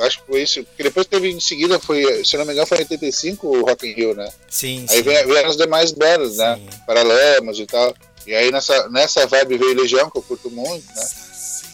acho 0.00 0.20
que 0.20 0.26
foi 0.26 0.42
isso. 0.42 0.64
Porque 0.64 0.84
depois 0.84 1.06
teve 1.06 1.28
em 1.28 1.38
seguida, 1.38 1.78
foi, 1.78 2.24
se 2.24 2.38
não 2.38 2.46
me 2.46 2.52
engano, 2.52 2.66
foi 2.66 2.78
em 2.78 2.80
85 2.82 3.46
o 3.46 3.66
Rock 3.66 3.86
in 3.86 3.92
Rio, 3.92 4.14
né? 4.14 4.30
Sim. 4.48 4.86
Aí 4.88 4.98
sim. 4.98 5.02
vieram 5.02 5.50
as 5.50 5.56
demais 5.58 5.92
bandas, 5.92 6.38
né? 6.38 6.58
Paralamas 6.86 7.58
e 7.58 7.66
tal. 7.66 7.94
E 8.28 8.34
aí 8.34 8.52
nessa, 8.52 8.90
nessa 8.90 9.26
vibe 9.26 9.56
veio 9.56 9.80
Legião, 9.80 10.10
que 10.10 10.18
eu 10.18 10.22
curto 10.22 10.50
muito, 10.50 10.86
né? 10.94 11.08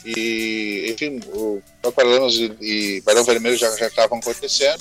E, 0.06 0.86
enfim, 0.88 1.20
o 1.32 1.60
Paralamas 1.90 2.34
e, 2.34 2.52
e 2.60 3.00
Barão 3.00 3.24
Vermelho 3.24 3.56
já 3.56 3.68
estavam 3.74 4.18
acontecendo. 4.18 4.80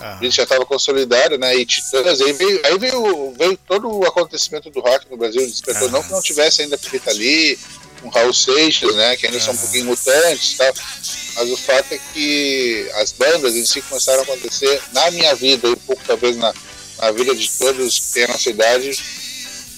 Aham. 0.00 0.18
Ele 0.20 0.30
já 0.32 0.42
estava 0.42 0.66
consolidado, 0.66 1.38
né? 1.38 1.54
E 1.54 1.64
Titãs, 1.64 2.20
aí 2.20 2.32
veio, 2.32 2.60
aí 2.64 2.76
veio, 2.76 3.34
veio 3.38 3.56
todo 3.68 3.88
o 3.88 4.04
acontecimento 4.04 4.68
do 4.70 4.80
rock 4.80 5.08
no 5.08 5.16
Brasil, 5.16 5.46
despertou. 5.46 5.86
Aham. 5.86 5.92
Não 5.92 6.02
que 6.02 6.10
não 6.10 6.20
tivesse 6.20 6.62
ainda 6.62 6.76
Fita 6.76 7.10
ali, 7.10 7.56
com 8.00 8.08
Raul 8.08 8.34
Seixas, 8.34 8.92
né? 8.96 9.16
Que 9.16 9.26
ainda 9.26 9.38
Aham. 9.38 9.46
são 9.46 9.54
um 9.54 9.58
pouquinho 9.58 9.84
mutantes 9.84 10.54
e 10.54 10.56
tal. 10.56 10.74
Mas 11.36 11.50
o 11.52 11.56
fato 11.56 11.94
é 11.94 12.00
que 12.12 12.90
as 12.94 13.12
bandas 13.12 13.54
em 13.54 13.64
si 13.64 13.80
começaram 13.82 14.20
a 14.20 14.22
acontecer 14.24 14.82
na 14.92 15.08
minha 15.12 15.32
vida, 15.36 15.68
e 15.68 15.72
um 15.72 15.76
pouco 15.76 16.02
talvez 16.04 16.36
na, 16.36 16.52
na 16.98 17.12
vida 17.12 17.32
de 17.32 17.48
todos 17.48 18.00
que 18.00 18.12
têm 18.14 18.24
a 18.24 18.28
nossa 18.28 18.50
idade, 18.50 19.21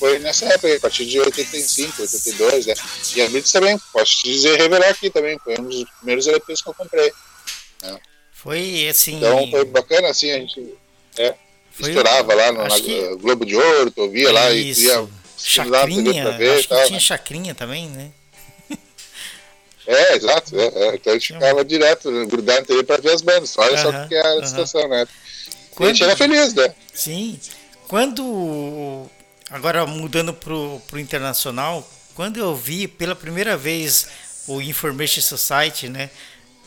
foi 0.05 0.18
nessa 0.18 0.44
época, 0.44 0.76
a 0.76 0.80
partir 0.80 1.07
de 1.07 1.18
85, 1.18 2.02
82, 2.02 2.66
né? 2.66 2.74
E 3.16 3.22
a 3.22 3.28
Blitz 3.30 3.50
também, 3.50 3.78
posso 3.90 4.18
te 4.18 4.30
dizer, 4.30 4.61
revelar 4.61 4.90
aqui 4.90 5.09
também, 5.09 5.38
foi 5.38 5.59
um 5.59 5.64
dos 5.64 5.84
primeiros 5.98 6.26
LPs 6.26 6.61
que 6.61 6.68
eu 6.68 6.74
comprei. 6.74 7.11
Né? 7.82 7.98
Foi 8.30 8.86
assim. 8.86 9.16
Então 9.16 9.50
foi 9.50 9.64
bacana, 9.64 10.09
assim, 10.09 10.30
a 10.30 10.38
gente 10.38 10.74
é, 11.16 11.34
foi, 11.72 11.88
estourava 11.88 12.34
lá 12.34 12.52
no 12.52 12.66
que... 12.82 13.16
Globo 13.16 13.46
de 13.46 13.57
Ouro, 13.57 13.90
tu 13.90 14.02
ouvia 14.02 14.30
lá 14.30 14.50
e 14.50 14.72
ia 14.72 15.09
chacrinha, 15.38 16.24
lá 16.24 16.36
ver, 16.36 16.59
acho 16.59 16.68
que 16.68 16.74
tinha 16.74 16.90
né? 16.90 17.00
chacrinha 17.00 17.55
também, 17.55 17.88
né? 17.88 18.11
É, 19.86 20.16
exato. 20.16 20.59
É, 20.59 20.64
é. 20.64 20.94
Então 20.94 21.12
a 21.12 21.16
gente 21.18 21.34
ficava 21.34 21.59
uhum. 21.59 21.64
direto, 21.64 22.11
né, 22.11 22.24
grudado 22.24 22.61
na 22.61 22.66
TV 22.66 22.82
para 22.84 23.02
ver 23.02 23.12
as 23.12 23.20
bandas. 23.20 23.55
Olha 23.59 23.72
uhum, 23.72 23.92
só 23.92 24.07
que 24.07 24.14
é 24.14 24.38
a 24.38 24.46
situação, 24.46 24.88
né? 24.88 25.07
Quando, 25.74 25.90
a 25.90 25.92
gente 25.92 26.05
era 26.05 26.16
feliz, 26.16 26.55
né? 26.55 26.74
Sim. 26.94 27.38
Quando. 27.86 29.11
Agora 29.55 29.86
mudando 29.86 30.34
pro, 30.34 30.82
pro 30.88 30.98
internacional, 30.98 31.88
quando 32.16 32.40
eu 32.40 32.57
vi 32.57 32.88
pela 32.88 33.14
primeira 33.14 33.57
vez 33.57 34.09
o 34.48 34.61
Information 34.61 35.22
Society, 35.22 35.88
né? 35.88 36.11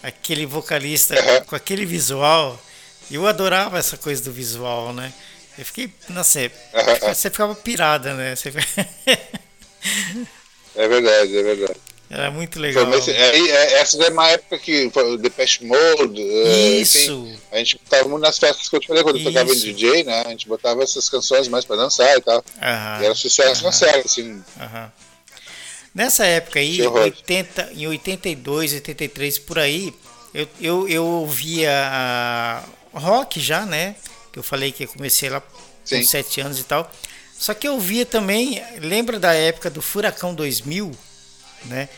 Aquele 0.01 0.45
vocalista 0.45 1.13
com 1.47 1.53
aquele 1.53 1.85
visual, 1.85 2.57
eu 3.11 3.27
adorava 3.27 3.77
essa 3.77 3.97
coisa 3.97 4.23
do 4.23 4.31
visual, 4.31 4.93
né? 4.93 5.11
Eu 5.57 5.65
fiquei, 5.65 5.91
nossa, 6.07 6.49
você 7.13 7.29
ficava 7.29 7.53
pirada, 7.55 8.13
né? 8.13 8.33
Você... 8.33 8.53
é 10.73 10.87
verdade, 10.87 11.37
é 11.37 11.43
verdade. 11.43 11.79
Era 12.09 12.31
muito 12.31 12.57
legal. 12.59 12.89
Foi, 12.89 13.13
é, 13.13 13.37
é, 13.37 13.73
essa 13.79 14.01
é 14.01 14.09
uma 14.09 14.29
época 14.29 14.57
que 14.57 14.89
o 14.95 15.17
Depeche 15.17 15.65
Mode. 15.65 16.21
É, 16.21 16.79
Isso. 16.79 16.97
Enfim, 16.97 17.39
a 17.51 17.57
gente 17.57 17.77
botava 17.83 18.07
muito 18.07 18.21
nas 18.21 18.37
festas 18.37 18.69
que 18.69 18.75
eu 18.75 18.79
te 18.79 18.87
falei, 18.87 19.03
quando 19.03 19.17
eu 19.17 19.23
tocava 19.25 19.51
em 19.51 19.59
DJ, 19.59 20.03
né? 20.05 20.23
A 20.25 20.29
gente 20.29 20.47
botava 20.47 20.81
essas 20.83 21.09
canções 21.09 21.47
mais 21.49 21.65
pra 21.65 21.75
dançar 21.75 22.17
e 22.17 22.21
tal. 22.21 22.43
Aham. 22.61 23.01
E 23.01 23.05
era 23.05 23.15
sucesso 23.15 23.63
na 23.63 23.71
série, 23.71 24.03
assim. 24.05 24.41
Aham. 24.59 24.91
Nessa 25.93 26.25
época 26.25 26.59
aí, 26.59 26.79
80, 26.81 27.71
em 27.75 27.87
82, 27.87 28.73
83, 28.73 29.39
por 29.39 29.59
aí, 29.59 29.93
eu, 30.33 30.47
eu, 30.61 30.87
eu 30.87 31.05
ouvia 31.05 32.63
rock 32.93 33.39
já, 33.39 33.65
né? 33.65 33.95
Que 34.31 34.39
eu 34.39 34.43
falei 34.43 34.71
que 34.71 34.83
eu 34.83 34.87
comecei 34.87 35.29
lá 35.29 35.41
com 35.41 36.03
7 36.03 36.41
anos 36.41 36.59
e 36.59 36.63
tal. 36.63 36.89
Só 37.37 37.53
que 37.53 37.67
eu 37.67 37.79
via 37.79 38.05
também, 38.05 38.63
lembra 38.79 39.19
da 39.19 39.33
época 39.33 39.69
do 39.69 39.81
Furacão 39.81 40.33
2000? 40.33 40.91
Né? 41.65 41.89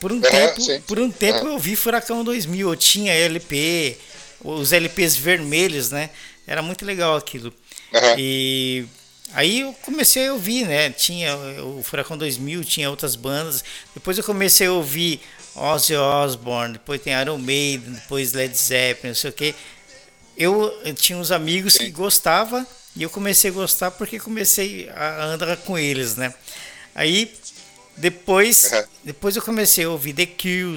Por 0.00 0.12
um 0.12 0.20
tempo, 0.20 0.60
sim. 0.60 0.80
por 0.82 0.98
um 0.98 1.10
tempo 1.10 1.46
eu 1.46 1.58
vi 1.58 1.76
Furacão 1.76 2.24
2000, 2.24 2.68
eu 2.68 2.76
tinha 2.76 3.12
LP, 3.12 3.96
os 4.42 4.72
LPs 4.72 5.16
vermelhos, 5.16 5.90
né? 5.90 6.10
Era 6.46 6.62
muito 6.62 6.84
legal 6.84 7.16
aquilo. 7.16 7.52
Uhum. 7.92 8.14
E 8.18 8.86
aí 9.32 9.60
eu 9.60 9.72
comecei 9.82 10.28
a 10.28 10.32
ouvir, 10.32 10.66
né? 10.66 10.90
Tinha 10.90 11.36
o 11.36 11.82
Furacão 11.82 12.16
2000, 12.16 12.64
tinha 12.64 12.90
outras 12.90 13.14
bandas. 13.14 13.62
Depois 13.94 14.18
eu 14.18 14.24
comecei 14.24 14.66
a 14.66 14.72
ouvir 14.72 15.20
Ozzy 15.54 15.94
Osbourne, 15.94 16.74
depois 16.74 17.00
tem 17.00 17.12
Iron 17.12 17.38
Maiden, 17.38 17.92
depois 17.92 18.32
Led 18.32 18.56
Zeppelin, 18.56 19.08
não 19.08 19.14
sei 19.14 19.30
o 19.30 19.32
que. 19.32 19.54
Eu, 20.36 20.72
eu 20.84 20.94
tinha 20.94 21.18
uns 21.18 21.30
amigos 21.30 21.74
Sim. 21.74 21.86
que 21.86 21.90
gostava 21.90 22.66
e 22.94 23.02
eu 23.02 23.10
comecei 23.10 23.50
a 23.50 23.54
gostar 23.54 23.90
porque 23.90 24.18
comecei 24.18 24.88
a 24.90 25.24
andar 25.24 25.56
com 25.58 25.78
eles, 25.78 26.16
né? 26.16 26.32
Aí 26.94 27.32
depois, 27.98 28.70
uhum. 28.72 28.84
depois 29.04 29.34
eu 29.34 29.42
comecei 29.42 29.84
a 29.84 29.90
ouvir 29.90 30.12
The 30.12 30.28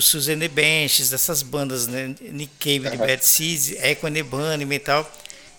Susan 0.02 0.40
the 0.40 0.48
Benches, 0.48 1.14
essas 1.14 1.44
bandas, 1.44 1.86
né? 1.88 2.16
Nick 2.20 2.52
Cave, 2.60 2.96
uhum. 2.96 2.98
Bad 2.98 3.24
Seeds, 3.24 3.72
Echo 3.84 4.08
and 4.08 4.24
Bunny, 4.24 4.66
metal. 4.66 5.10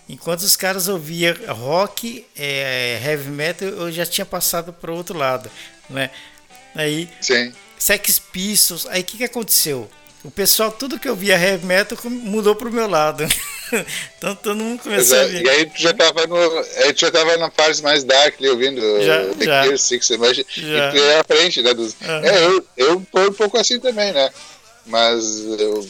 Enquanto 0.09 0.41
os 0.41 0.57
caras 0.57 0.89
ouviam 0.89 1.33
rock, 1.47 2.25
é, 2.35 3.01
heavy 3.03 3.29
metal, 3.29 3.69
eu 3.69 3.91
já 3.91 4.05
tinha 4.05 4.25
passado 4.25 4.73
para 4.73 4.91
outro 4.91 5.17
lado, 5.17 5.49
né? 5.89 6.09
Aí, 6.75 7.09
Sim. 7.21 7.53
Sex 7.79 8.19
Pistols, 8.19 8.85
aí 8.87 9.01
o 9.01 9.03
que, 9.05 9.17
que 9.17 9.23
aconteceu? 9.23 9.89
O 10.23 10.31
pessoal, 10.31 10.71
tudo 10.71 10.97
que 10.97 11.07
eu 11.07 11.15
via 11.15 11.37
heavy 11.37 11.65
metal 11.65 11.97
mudou 12.05 12.55
pro 12.55 12.71
meu 12.71 12.87
lado. 12.87 13.25
então 14.17 14.33
todo 14.35 14.63
mundo 14.63 14.81
começou 14.81 15.17
Exato. 15.17 15.29
a 15.29 15.39
ver. 15.39 15.45
E 15.45 15.49
aí 15.49 15.65
tu 15.65 15.81
já 15.81 15.93
tava 15.93 16.25
no. 16.25 16.37
Aí 16.77 16.93
tu 16.93 17.01
já 17.01 17.11
tava 17.11 17.35
na 17.37 17.51
fase 17.51 17.83
mais 17.83 18.05
dark 18.05 18.35
ali, 18.39 18.49
ouvindo 18.49 18.81
já, 19.03 19.33
The 19.35 19.45
já. 19.45 19.63
Gear 19.63 19.77
Six, 19.77 20.09
mas 20.11 20.37
já. 20.37 20.43
e 20.43 20.91
tu 20.91 20.97
ia 20.97 21.19
à 21.19 21.23
frente, 21.25 21.61
né? 21.61 21.73
Dos... 21.73 21.93
Uhum. 22.01 22.25
É, 22.25 22.45
eu, 22.45 22.67
eu 22.77 23.05
tô 23.11 23.19
um 23.19 23.33
pouco 23.33 23.57
assim 23.57 23.79
também, 23.79 24.13
né? 24.13 24.29
Mas 24.85 25.39
eu, 25.59 25.89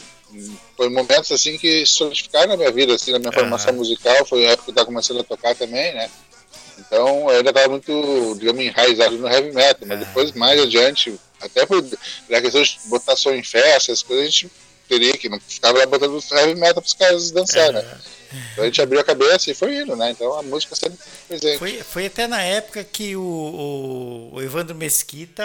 foi 0.76 0.88
momentos 0.88 1.30
assim 1.30 1.56
que 1.56 1.86
solidificaram 1.86 2.48
na 2.48 2.56
minha 2.56 2.72
vida, 2.72 2.94
assim, 2.94 3.12
na 3.12 3.20
minha 3.20 3.30
uhum. 3.30 3.38
formação 3.38 3.72
musical, 3.72 4.26
foi 4.26 4.46
a 4.46 4.50
época 4.50 4.64
que 4.64 4.70
eu 4.70 4.74
tava 4.74 4.86
começando 4.86 5.20
a 5.20 5.24
tocar 5.24 5.54
também, 5.54 5.94
né? 5.94 6.10
Então 6.78 7.30
eu 7.30 7.36
ainda 7.36 7.50
estava 7.50 7.68
muito, 7.68 8.36
digamos, 8.38 8.64
enraizado 8.64 9.16
no 9.16 9.28
heavy 9.28 9.52
metal, 9.52 9.86
mas 9.86 10.00
é. 10.00 10.04
depois 10.04 10.32
mais 10.32 10.60
adiante, 10.60 11.14
até 11.44 11.66
por 11.66 11.84
a 12.32 12.40
questão 12.40 12.62
de 12.62 12.78
botar 12.86 13.16
som 13.16 13.32
em 13.32 13.42
festa, 13.42 13.92
as 13.92 14.02
coisas 14.02 14.26
a 14.26 14.30
gente 14.30 14.50
teria 14.88 15.16
que 15.16 15.28
não 15.28 15.40
ficava 15.40 15.78
lá 15.78 15.86
botando 15.86 16.22
heavy 16.32 16.54
metal 16.54 16.82
para 16.82 16.86
os 16.86 16.94
caras 16.94 17.30
dançarem, 17.30 17.82
né? 17.82 18.00
Então 18.52 18.64
a 18.64 18.66
gente 18.66 18.82
abriu 18.82 19.00
a 19.00 19.04
cabeça 19.04 19.50
e 19.50 19.54
foi 19.54 19.76
indo, 19.78 19.94
né? 19.94 20.10
Então 20.10 20.36
a 20.38 20.42
música 20.42 20.74
sempre 20.74 20.98
presente. 21.28 21.58
Foi, 21.58 21.82
foi 21.82 22.06
até 22.06 22.26
na 22.26 22.42
época 22.42 22.82
que 22.82 23.14
o, 23.14 23.22
o, 23.22 24.34
o 24.34 24.42
Evandro 24.42 24.74
Mesquita 24.74 25.44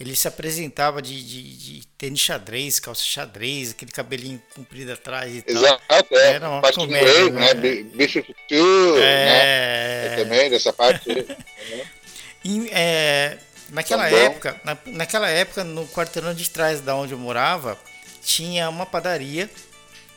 ele 0.00 0.16
se 0.16 0.26
apresentava 0.26 1.00
de, 1.00 1.22
de, 1.22 1.56
de, 1.56 1.86
tênis 1.98 2.20
xadrez, 2.20 2.80
calça 2.80 3.04
xadrez, 3.04 3.70
aquele 3.70 3.92
cabelinho 3.92 4.42
comprido 4.54 4.92
atrás 4.92 5.32
e 5.32 5.44
Exato, 5.46 5.82
tal. 5.86 5.98
Exato, 5.98 6.14
é. 6.16 6.32
Era 6.32 6.48
uma 6.48 6.60
parte 6.60 6.76
comédia, 6.76 7.30
né? 7.30 7.54
né? 7.54 7.82
Bicho 7.94 8.24
é... 8.50 10.08
né? 10.10 10.16
também, 10.16 10.50
dessa 10.50 10.72
parte. 10.72 11.08
e, 12.44 12.68
é, 12.72 13.38
naquela 13.74 14.08
tá 14.08 14.16
época, 14.16 14.60
na, 14.64 14.78
naquela 14.86 15.28
época, 15.28 15.64
no 15.64 15.86
quarteirão 15.88 16.32
de 16.32 16.48
trás 16.48 16.80
da 16.80 16.94
onde 16.94 17.12
eu 17.12 17.18
morava, 17.18 17.76
tinha 18.22 18.68
uma 18.70 18.86
padaria. 18.86 19.50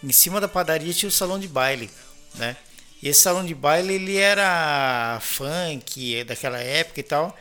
Em 0.03 0.11
cima 0.11 0.39
da 0.39 0.47
padaria 0.47 0.93
tinha 0.93 1.09
o 1.09 1.11
salão 1.11 1.39
de 1.39 1.47
baile, 1.47 1.89
né? 2.35 2.55
E 3.01 3.09
esse 3.09 3.21
salão 3.21 3.43
de 3.43 3.55
baile 3.55 3.95
ele 3.95 4.17
era 4.17 5.19
funk 5.21 6.23
daquela 6.23 6.59
época 6.59 6.99
e 6.99 7.03
tal. 7.03 7.37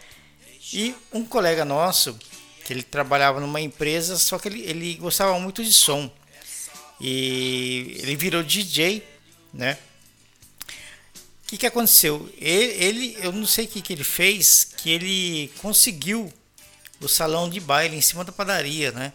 E 0.73 0.95
um 1.12 1.25
colega 1.25 1.64
nosso, 1.64 2.19
que 2.64 2.73
ele 2.73 2.83
trabalhava 2.83 3.39
numa 3.39 3.61
empresa, 3.61 4.17
só 4.17 4.39
que 4.39 4.49
ele, 4.49 4.62
ele 4.62 4.95
gostava 4.95 5.39
muito 5.39 5.62
de 5.62 5.73
som. 5.73 6.11
E 6.99 7.99
ele 8.03 8.17
virou 8.17 8.43
DJ, 8.43 9.07
né? 9.53 9.77
O 11.47 11.49
que, 11.49 11.59
que 11.59 11.66
aconteceu? 11.66 12.28
Ele, 12.38 12.84
ele, 12.84 13.18
eu 13.22 13.30
não 13.30 13.47
sei 13.47 13.66
o 13.66 13.68
que, 13.68 13.80
que 13.80 13.92
ele 13.92 14.03
fez, 14.03 14.64
que 14.64 14.90
ele 14.90 15.49
conseguiu 15.62 16.32
o 17.01 17.07
salão 17.07 17.49
de 17.49 17.61
baile 17.61 17.97
em 17.97 18.01
cima 18.01 18.24
da 18.24 18.32
padaria, 18.32 18.90
né? 18.90 19.12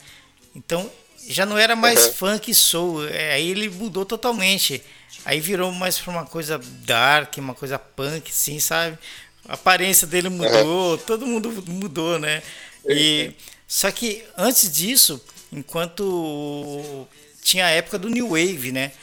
Então 0.55 0.89
já 1.27 1.45
não 1.45 1.57
era 1.57 1.75
mais 1.75 2.05
uhum. 2.05 2.13
funk 2.13 2.53
soul, 2.55 3.05
é, 3.05 3.33
aí 3.33 3.49
ele 3.49 3.69
mudou 3.69 4.05
totalmente. 4.05 4.81
Aí 5.25 5.41
virou 5.41 5.73
mais 5.73 5.99
para 5.99 6.09
uma 6.09 6.25
coisa 6.25 6.57
dark, 6.85 7.37
uma 7.37 7.53
coisa 7.53 7.77
punk, 7.77 8.31
assim, 8.31 8.61
sabe? 8.61 8.97
A 9.45 9.55
aparência 9.55 10.07
dele 10.07 10.29
mudou, 10.29 10.97
todo 10.99 11.27
mundo 11.27 11.51
mudou, 11.67 12.17
né? 12.17 12.41
E 12.87 13.33
só 13.67 13.91
que 13.91 14.23
antes 14.37 14.71
disso, 14.71 15.21
enquanto 15.51 17.05
tinha 17.43 17.65
a 17.65 17.71
época 17.71 17.99
do 17.99 18.07
New 18.07 18.29
Wave, 18.29 18.71
né? 18.71 18.93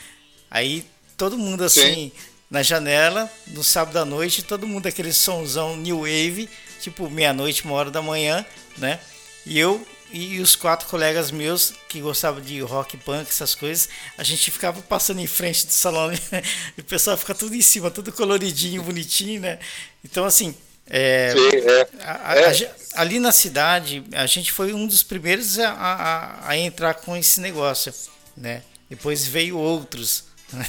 Aí 0.49 0.83
todo 1.15 1.37
mundo 1.37 1.63
assim 1.63 1.93
Sim. 1.93 2.11
Na 2.49 2.63
janela, 2.63 3.31
no 3.47 3.63
sábado 3.63 3.97
à 3.97 4.05
noite, 4.05 4.43
todo 4.43 4.67
mundo 4.67 4.87
aquele 4.87 5.13
sonzão 5.13 5.77
New 5.77 5.99
Wave, 5.99 6.49
tipo 6.79 7.09
meia-noite, 7.09 7.63
uma 7.63 7.75
hora 7.75 7.91
da 7.91 8.01
manhã, 8.01 8.45
né? 8.77 8.99
E 9.45 9.59
eu 9.59 9.85
e 10.11 10.39
os 10.39 10.55
quatro 10.55 10.87
colegas 10.87 11.29
meus 11.29 11.73
que 11.87 12.01
gostavam 12.01 12.41
de 12.41 12.59
rock 12.61 12.97
punk, 12.97 13.29
essas 13.29 13.53
coisas, 13.53 13.89
a 14.17 14.23
gente 14.23 14.49
ficava 14.49 14.81
passando 14.81 15.19
em 15.19 15.27
frente 15.27 15.67
do 15.67 15.71
salão 15.71 16.11
e 16.75 16.81
o 16.81 16.83
pessoal 16.83 17.15
fica 17.15 17.35
tudo 17.35 17.55
em 17.55 17.61
cima, 17.61 17.91
tudo 17.91 18.11
coloridinho, 18.11 18.81
bonitinho, 18.81 19.41
né? 19.41 19.59
Então, 20.03 20.25
assim, 20.25 20.55
é, 20.89 21.31
Sim, 21.31 21.57
é. 21.57 21.87
A, 22.03 22.31
a, 22.31 22.35
é. 22.35 22.47
a, 22.47 23.01
ali 23.01 23.19
na 23.19 23.31
cidade, 23.31 24.03
a 24.11 24.25
gente 24.25 24.51
foi 24.51 24.73
um 24.73 24.87
dos 24.87 25.03
primeiros 25.03 25.59
a, 25.59 26.57
entrar 26.57 26.95
com 26.95 27.15
esse 27.15 27.39
negócio, 27.39 27.93
né? 28.35 28.63
Depois 28.89 29.25
veio 29.25 29.55
outros, 29.57 30.23
né? 30.51 30.65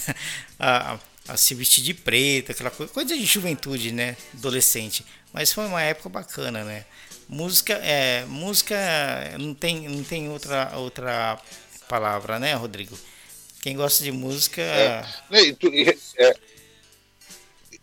A, 1.32 1.36
se 1.36 1.54
vestir 1.54 1.82
de 1.82 1.94
preto, 1.94 2.52
aquela 2.52 2.70
coisa, 2.70 2.92
coisa 2.92 3.16
de 3.16 3.24
juventude, 3.24 3.92
né? 3.92 4.16
Adolescente. 4.34 5.04
Mas 5.32 5.52
foi 5.52 5.66
uma 5.66 5.82
época 5.82 6.08
bacana, 6.08 6.64
né? 6.64 6.84
Música 7.28 7.74
é 7.74 8.24
música 8.26 8.76
não 9.38 9.54
tem 9.54 9.88
não 9.88 10.02
tem 10.02 10.28
outra 10.28 10.76
outra 10.76 11.40
palavra, 11.88 12.38
né, 12.38 12.54
Rodrigo? 12.54 12.98
Quem 13.62 13.76
gosta 13.76 14.02
de 14.02 14.10
música 14.10 14.62
é, 14.62 15.04
é, 16.16 16.34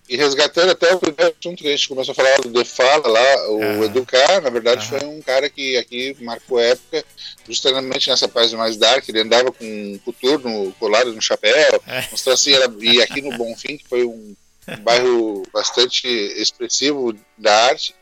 e, 0.10 0.16
resgatando 0.16 0.72
até 0.72 0.94
o 0.94 1.00
primeiro 1.00 1.36
assunto 1.38 1.62
que 1.62 1.68
a 1.68 1.72
gente 1.72 1.90
começou 1.90 2.12
a 2.12 2.16
falar 2.16 2.38
do 2.38 2.50
Defala 2.50 3.08
lá, 3.08 3.50
o 3.52 3.84
Educar, 3.84 4.42
na 4.42 4.50
verdade 4.50 4.88
foi 4.88 5.04
um 5.06 5.22
cara 5.22 5.50
que 5.50 5.78
aqui 5.78 6.16
marcou 6.22 6.60
época 6.60 7.04
justamente 7.48 8.10
nessa 8.10 8.28
página 8.28 8.58
mais 8.58 8.78
dark, 8.78 9.08
ele 9.08 9.22
andava 9.22 9.52
com 9.52 9.66
um 9.66 10.00
coturno 10.04 10.74
colado 10.80 11.14
no 11.14 11.22
chapéu, 11.22 11.82
é. 11.88 12.08
assim, 12.32 12.52
e 12.80 13.02
aqui 13.02 13.22
no 13.22 13.38
Bonfim, 13.38 13.78
que 13.78 13.88
foi 13.88 14.06
um, 14.06 14.36
um 14.68 14.78
bairro 14.82 15.44
bastante 15.54 16.08
expressivo 16.08 17.14
da 17.38 17.66
arte, 17.66 17.94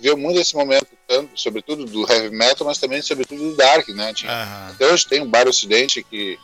viu 0.00 0.16
muito 0.16 0.40
esse 0.40 0.54
momento, 0.54 0.86
tanto, 1.06 1.30
sobretudo 1.40 1.84
do 1.84 2.10
heavy 2.10 2.30
metal, 2.30 2.66
mas 2.66 2.78
também 2.78 3.02
sobretudo 3.02 3.50
do 3.50 3.56
dark, 3.56 3.88
né? 3.88 4.12
Tinha, 4.14 4.30
uhum. 4.30 4.74
Até 4.74 4.86
hoje 4.86 5.06
tem 5.06 5.22
o 5.22 5.26
Bar 5.26 5.48
Ocidente, 5.48 6.02
que, 6.02 6.38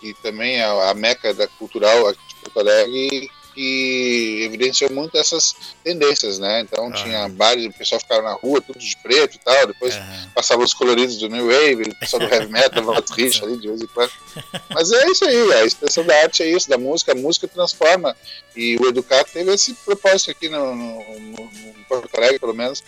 que 0.00 0.14
também 0.22 0.56
é 0.56 0.64
a 0.64 0.94
meca 0.94 1.32
da 1.32 1.46
cultural 1.46 2.08
aqui 2.08 2.20
de 2.28 2.34
Porto 2.36 2.60
Alegre, 2.60 3.30
que 3.54 4.42
evidenciou 4.44 4.90
muito 4.90 5.16
essas 5.16 5.54
tendências, 5.84 6.38
né? 6.38 6.60
Então 6.60 6.86
uhum. 6.86 6.92
tinha 6.92 7.28
bares, 7.28 7.66
o 7.66 7.72
pessoal 7.72 8.00
ficava 8.00 8.22
na 8.22 8.32
rua, 8.32 8.60
tudo 8.60 8.78
de 8.78 8.96
preto 8.96 9.36
e 9.36 9.38
tal, 9.38 9.66
depois 9.66 9.94
uhum. 9.94 10.30
passava 10.34 10.62
os 10.62 10.74
coloridos 10.74 11.18
do 11.18 11.28
New 11.28 11.46
Wave, 11.46 11.90
o 11.90 11.96
pessoal 11.96 12.20
do 12.20 12.32
heavy 12.32 12.50
metal, 12.50 12.82
dava 12.84 13.02
triste 13.02 13.44
ali 13.44 13.58
de 13.58 13.68
vez 13.68 13.82
em 13.82 13.86
quando. 13.86 14.12
Mas 14.72 14.90
é 14.90 15.06
isso 15.10 15.24
aí, 15.24 15.52
a 15.54 15.64
expressão 15.64 16.04
da 16.04 16.16
arte 16.22 16.42
é 16.42 16.50
isso, 16.50 16.68
da 16.68 16.78
música, 16.78 17.12
a 17.12 17.16
música 17.16 17.46
transforma. 17.48 18.16
E 18.56 18.76
o 18.76 18.88
Educar 18.88 19.24
teve 19.24 19.52
esse 19.52 19.74
propósito 19.74 20.30
aqui 20.30 20.48
no, 20.48 20.74
no, 20.74 21.14
no 21.14 21.50
Porto 21.88 22.16
Alegre, 22.16 22.38
pelo 22.38 22.54
menos, 22.54 22.82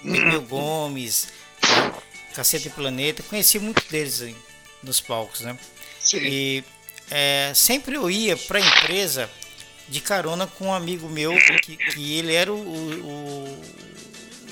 Pepeu 0.03 0.43
Gomes, 0.43 1.29
né? 1.63 1.95
Cacete 2.35 2.71
Planeta. 2.71 3.23
Conheci 3.23 3.59
muitos 3.59 3.85
deles 3.85 4.23
aí, 4.23 4.37
nos 4.83 5.01
palcos, 5.01 5.41
né? 5.41 5.59
Sim. 6.01 6.19
E 6.19 6.65
é, 7.11 7.53
sempre 7.55 7.97
eu 7.97 8.11
ia 8.11 8.37
para 8.37 8.59
a 8.59 8.63
empresa 8.63 9.31
de 9.89 10.01
carona 10.01 10.47
com 10.47 10.67
um 10.67 10.75
amigo 10.75 11.09
meu 11.09 11.33
que, 11.63 11.77
que 11.77 12.19
ele 12.19 12.35
era 12.35 12.53
o, 12.53 12.57
o, 12.57 13.63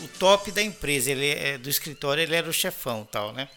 o, 0.03 0.09
top 0.19 0.53
da 0.53 0.63
empresa, 0.63 1.11
ele 1.11 1.29
é 1.29 1.59
do 1.59 1.69
escritório, 1.69 2.23
ele 2.23 2.37
era 2.37 2.49
o 2.49 2.53
chefão, 2.53 3.07
tal, 3.11 3.33
né? 3.33 3.49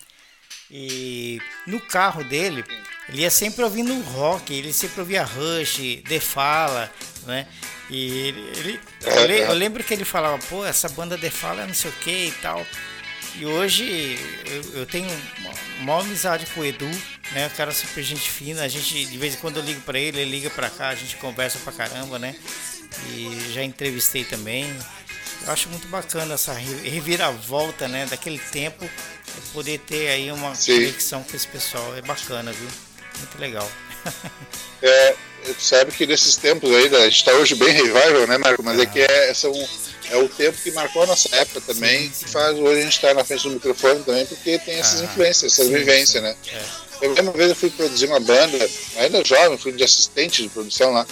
E 0.69 1.41
no 1.65 1.79
carro 1.79 2.23
dele, 2.23 2.63
ele 3.07 3.21
ia 3.21 3.29
sempre 3.29 3.63
ouvindo 3.63 3.99
rock, 4.01 4.53
ele 4.53 4.73
sempre 4.73 4.99
ouvia 4.99 5.23
Rush, 5.23 6.01
The 6.07 6.19
Fala, 6.19 6.91
né? 7.25 7.47
E 7.89 8.27
ele, 8.27 8.51
ele 8.57 8.79
eu, 9.41 9.53
lembro 9.53 9.83
que 9.83 9.93
ele 9.93 10.03
falava, 10.03 10.37
pô, 10.49 10.65
essa 10.65 10.89
banda 10.89 11.17
The 11.17 11.29
Fala 11.29 11.63
é 11.63 11.67
não 11.67 11.73
sei 11.73 11.89
o 11.89 11.93
que 11.93 12.27
e 12.27 12.33
tal. 12.41 12.65
E 13.35 13.45
hoje 13.45 14.19
eu, 14.45 14.79
eu 14.79 14.85
tenho 14.85 15.09
uma 15.79 15.99
amizade 15.99 16.45
com 16.47 16.61
o 16.61 16.65
Edu, 16.65 16.89
né? 17.31 17.47
O 17.47 17.51
cara 17.51 17.71
é 17.71 17.73
super 17.73 18.03
gente 18.03 18.29
fina, 18.29 18.63
a 18.63 18.67
gente, 18.67 19.05
de 19.05 19.17
vez 19.17 19.35
em 19.35 19.37
quando 19.37 19.57
eu 19.57 19.63
ligo 19.63 19.79
para 19.81 19.99
ele, 19.99 20.19
ele 20.19 20.31
liga 20.31 20.49
para 20.49 20.69
cá, 20.69 20.89
a 20.89 20.95
gente 20.95 21.15
conversa 21.17 21.59
pra 21.59 21.71
caramba, 21.71 22.19
né? 22.19 22.35
E 23.09 23.51
já 23.53 23.63
entrevistei 23.63 24.25
também. 24.25 24.75
Eu 25.45 25.53
acho 25.53 25.69
muito 25.69 25.87
bacana 25.87 26.33
essa 26.33 26.53
reviravolta, 26.53 27.87
né, 27.87 28.05
daquele 28.05 28.39
tempo, 28.39 28.89
poder 29.53 29.79
ter 29.79 30.09
aí 30.09 30.31
uma 30.31 30.55
Sim. 30.55 30.75
conexão 30.75 31.23
com 31.23 31.35
esse 31.35 31.47
pessoal, 31.47 31.95
é 31.95 32.01
bacana, 32.01 32.51
viu? 32.51 32.67
Muito 33.19 33.39
legal. 33.39 33.69
é, 34.81 35.15
sabe 35.57 35.91
que 35.91 36.05
nesses 36.05 36.35
tempos 36.35 36.69
aí, 36.73 36.87
a 36.95 37.05
gente 37.05 37.17
está 37.17 37.31
hoje 37.33 37.55
bem 37.55 37.69
revival, 37.69 38.27
né, 38.27 38.37
Marco? 38.37 38.63
Mas 38.63 38.79
é 38.79 38.85
que 38.85 38.99
é, 38.99 39.33
são, 39.33 39.53
é 40.09 40.17
o 40.17 40.27
tempo 40.29 40.57
que 40.61 40.71
marcou 40.71 41.03
a 41.03 41.07
nossa 41.07 41.33
época 41.35 41.61
também, 41.61 42.03
sim, 42.03 42.11
sim. 42.13 42.25
que 42.25 42.31
faz 42.31 42.57
hoje 42.57 42.79
a 42.79 42.83
gente 42.83 42.95
estar 42.95 43.09
tá 43.09 43.13
na 43.15 43.23
frente 43.23 43.43
do 43.43 43.51
microfone 43.51 44.03
também, 44.03 44.25
porque 44.25 44.59
tem 44.59 44.79
essas 44.79 45.01
ah, 45.01 45.05
influências, 45.05 45.53
essas 45.53 45.69
vivências, 45.69 46.21
né? 46.21 46.35
É. 46.51 46.87
Eu 47.01 47.13
uma 47.13 47.31
vez 47.31 47.49
eu 47.49 47.55
fui 47.55 47.69
produzir 47.69 48.07
uma 48.07 48.19
banda, 48.19 48.69
ainda 48.97 49.23
jovem, 49.23 49.57
fui 49.57 49.71
de 49.71 49.83
assistente 49.83 50.41
de 50.41 50.49
produção 50.49 50.91
lá, 50.91 51.05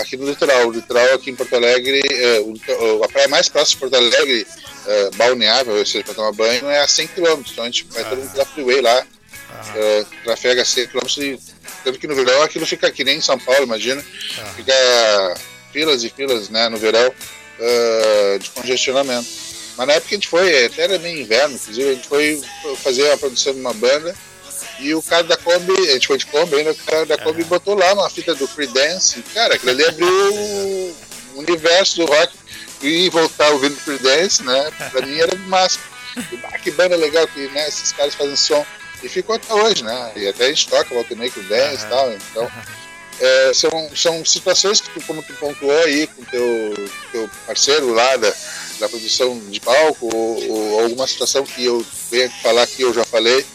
aqui 0.00 0.16
no 0.16 0.28
litoral. 0.28 0.68
O 0.68 0.72
litoral 0.72 1.14
aqui 1.14 1.30
em 1.30 1.34
Porto 1.34 1.54
Alegre, 1.54 2.02
é, 2.10 2.40
o, 2.40 3.04
a 3.04 3.08
praia 3.08 3.28
mais 3.28 3.48
próxima 3.48 3.88
de 3.88 3.90
Porto 3.90 3.96
Alegre, 3.96 4.46
é, 4.86 5.10
balneável, 5.16 5.76
ou 5.76 5.86
seja, 5.86 6.04
para 6.04 6.14
tomar 6.14 6.32
banho, 6.32 6.68
é 6.68 6.80
a 6.80 6.88
100 6.88 7.08
km. 7.08 7.42
Então 7.50 7.64
a 7.64 7.66
gente 7.66 7.86
vai 7.90 8.02
ah. 8.02 8.06
todo 8.06 8.18
mundo 8.18 8.34
da 8.34 8.44
freeway 8.44 8.80
lá, 8.80 9.06
é, 9.74 10.04
trafega 10.24 10.64
100 10.64 10.88
km 10.88 11.06
e 11.18 11.38
tanto 11.84 11.98
que 11.98 12.06
no 12.06 12.14
verão 12.14 12.42
aquilo 12.42 12.66
fica 12.66 12.86
aqui 12.86 13.04
nem 13.04 13.18
em 13.18 13.22
São 13.22 13.38
Paulo, 13.38 13.64
imagina. 13.64 14.04
Ah. 14.38 14.52
Fica 14.56 14.74
filas 15.72 16.02
e 16.04 16.10
filas 16.10 16.48
né, 16.48 16.68
no 16.68 16.78
verão 16.78 17.08
uh, 17.08 18.38
de 18.38 18.50
congestionamento. 18.50 19.28
Mas 19.76 19.86
na 19.86 19.92
época 19.94 20.08
a 20.10 20.14
gente 20.14 20.28
foi, 20.28 20.64
até 20.66 20.82
era 20.82 20.98
meio 20.98 21.20
inverno, 21.20 21.54
inclusive, 21.54 21.90
a 21.90 21.94
gente 21.94 22.08
foi 22.08 22.42
fazer 22.82 23.12
a 23.12 23.16
produção 23.16 23.52
de 23.52 23.60
uma 23.60 23.72
banda 23.72 24.14
e 24.80 24.94
o 24.94 25.02
cara 25.02 25.24
da 25.24 25.36
Kombi, 25.36 25.72
a 25.88 25.92
gente 25.92 26.06
foi 26.06 26.18
de 26.18 26.26
Kombi 26.26 26.56
ainda, 26.56 26.72
o 26.72 26.76
cara 26.76 27.06
da 27.06 27.18
Kombi 27.18 27.42
uhum. 27.42 27.48
botou 27.48 27.74
lá 27.74 27.92
uma 27.94 28.10
fita 28.10 28.34
do 28.34 28.46
Free 28.46 28.68
Dance. 28.68 29.22
Cara, 29.34 29.54
aquilo 29.54 29.72
ali 29.72 29.84
abriu 29.84 30.08
o 31.34 31.38
universo 31.38 31.96
do 31.96 32.06
rock 32.06 32.32
e 32.82 33.08
voltar 33.10 33.50
ouvindo 33.50 33.76
Free 33.76 33.98
Dance, 33.98 34.42
né? 34.42 34.70
Pra 34.90 35.04
mim 35.04 35.18
era 35.18 35.34
máximo. 35.36 35.84
Ah, 36.44 36.58
que 36.58 36.70
banda 36.70 36.96
legal 36.96 37.26
que 37.28 37.48
né, 37.48 37.68
esses 37.68 37.92
caras 37.92 38.14
fazem 38.14 38.36
som. 38.36 38.64
E 39.02 39.08
ficou 39.08 39.36
até 39.36 39.54
hoje, 39.54 39.84
né? 39.84 40.12
E 40.16 40.26
até 40.26 40.46
a 40.46 40.48
gente 40.48 40.68
toca 40.68 40.94
volta 40.94 41.14
meio 41.14 41.30
com 41.30 41.42
dance 41.42 41.84
e 41.84 41.88
tal. 41.88 42.12
Então, 42.12 42.50
é, 43.20 43.52
são, 43.54 43.90
são 43.94 44.24
situações 44.24 44.80
que, 44.80 44.90
tu, 44.90 45.00
como 45.06 45.22
tu 45.22 45.32
pontuou 45.34 45.78
aí 45.84 46.06
com 46.08 46.24
teu, 46.24 46.90
teu 47.12 47.30
parceiro 47.46 47.92
lá 47.92 48.16
da, 48.16 48.32
da 48.80 48.88
produção 48.88 49.38
de 49.48 49.60
palco, 49.60 50.08
ou, 50.12 50.50
ou 50.50 50.80
alguma 50.80 51.06
situação 51.06 51.44
que 51.44 51.64
eu 51.64 51.84
venho 52.10 52.30
falar 52.42 52.66
que 52.66 52.82
eu 52.82 52.92
já 52.92 53.04
falei, 53.04 53.46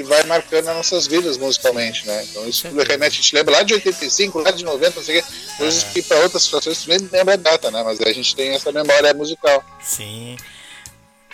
que 0.00 0.02
vai 0.02 0.22
marcando 0.24 0.68
as 0.68 0.76
nossas 0.76 1.06
vidas 1.06 1.36
musicalmente, 1.36 2.06
né? 2.06 2.24
Então 2.24 2.48
isso 2.48 2.66
tudo 2.68 2.82
remete, 2.82 3.18
a 3.18 3.22
gente 3.22 3.34
lembra 3.34 3.56
lá 3.56 3.62
de 3.62 3.74
85, 3.74 4.38
lá 4.40 4.50
de 4.50 4.64
90, 4.64 4.96
não 4.96 5.02
sei 5.04 5.18
o 5.18 5.22
quê, 5.22 5.28
coisas 5.58 5.84
que 5.84 6.02
para 6.02 6.18
outras 6.20 6.42
situações 6.42 6.82
tu 6.82 6.88
nem 6.88 6.98
lembra 7.12 7.34
a 7.34 7.36
data, 7.36 7.70
né? 7.70 7.82
Mas 7.84 8.00
a 8.00 8.12
gente 8.12 8.34
tem 8.34 8.50
essa 8.54 8.72
memória 8.72 9.12
musical. 9.12 9.62
Sim. 9.82 10.36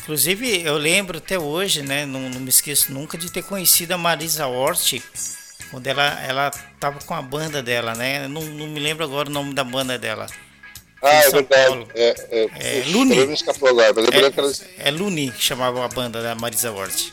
Inclusive, 0.01 0.63
eu 0.63 0.77
lembro 0.77 1.19
até 1.19 1.39
hoje, 1.39 1.83
né? 1.83 2.07
Não, 2.07 2.21
não 2.29 2.41
me 2.41 2.49
esqueço 2.49 2.93
nunca 2.93 3.17
de 3.17 3.31
ter 3.31 3.43
conhecido 3.43 3.93
a 3.93 3.99
Marisa 3.99 4.47
Hort, 4.47 5.01
quando 5.71 5.87
ela, 5.87 6.25
ela 6.25 6.51
tava 6.79 6.99
com 7.05 7.15
a 7.15 7.23
banda 7.23 7.63
dela, 7.63 7.95
né? 7.95 8.27
Não, 8.29 8.43
não 8.43 8.67
me 8.67 8.81
lembro 8.81 9.05
agora 9.05 9.29
o 9.29 9.33
nome 9.33 9.55
da 9.55 9.65
banda 9.65 9.99
dela. 9.99 10.27
Ah, 11.03 11.15
é 11.15 11.31
verdade. 11.31 11.87
É, 11.95 12.15
é, 12.31 12.81
é, 12.81 12.85
Luni. 12.87 13.19
É, 14.79 14.89
é 14.89 14.91
Luni 14.91 15.31
que 15.31 15.43
chamava 15.43 15.85
a 15.85 15.89
banda 15.89 16.23
da 16.23 16.35
Marisa 16.35 16.73
Hort. 16.73 17.11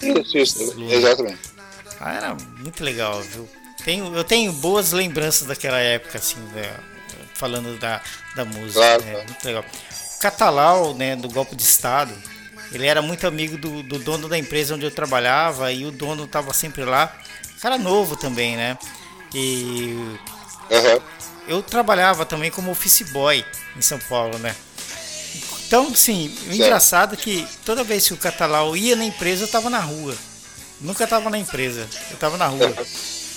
Isso, 0.00 0.38
isso, 0.38 0.82
exatamente. 0.90 1.40
Ah, 2.00 2.14
era 2.14 2.36
muito 2.58 2.82
legal, 2.84 3.20
viu? 3.22 3.48
Tenho, 3.84 4.14
eu 4.14 4.24
tenho 4.24 4.52
boas 4.52 4.92
lembranças 4.92 5.46
daquela 5.48 5.78
época, 5.78 6.18
assim, 6.18 6.38
né? 6.54 6.72
falando 7.38 7.78
da, 7.78 8.02
da 8.34 8.44
música. 8.44 8.80
Claro, 8.80 9.04
né? 9.04 9.24
Muito 9.24 9.44
legal. 9.44 9.64
O 9.64 10.18
Catalau, 10.18 10.94
né, 10.94 11.14
do 11.14 11.28
golpe 11.28 11.54
de 11.54 11.62
Estado, 11.62 12.12
ele 12.72 12.86
era 12.86 13.00
muito 13.00 13.26
amigo 13.26 13.56
do, 13.56 13.82
do 13.84 13.98
dono 13.98 14.28
da 14.28 14.36
empresa 14.36 14.74
onde 14.74 14.84
eu 14.84 14.90
trabalhava 14.90 15.72
e 15.72 15.86
o 15.86 15.92
dono 15.92 16.24
estava 16.24 16.52
sempre 16.52 16.84
lá. 16.84 17.16
Cara 17.60 17.78
novo 17.78 18.16
também, 18.16 18.56
né? 18.56 18.76
E 19.32 19.94
uhum. 20.70 21.00
eu 21.46 21.62
trabalhava 21.62 22.26
também 22.26 22.50
como 22.50 22.70
office 22.70 23.02
boy 23.10 23.44
em 23.76 23.82
São 23.82 23.98
Paulo, 23.98 24.38
né? 24.38 24.54
Então, 25.68 25.94
sim, 25.94 26.34
o 26.48 26.54
engraçado 26.54 27.12
é 27.12 27.16
que 27.18 27.46
toda 27.62 27.84
vez 27.84 28.08
que 28.08 28.14
o 28.14 28.16
Catalau 28.16 28.74
ia 28.74 28.96
na 28.96 29.04
empresa, 29.04 29.44
eu 29.44 29.48
tava 29.48 29.68
na 29.68 29.78
rua. 29.78 30.16
Nunca 30.80 31.06
tava 31.06 31.28
na 31.28 31.36
empresa, 31.36 31.86
eu 32.10 32.16
tava 32.16 32.38
na 32.38 32.46
rua. 32.46 32.74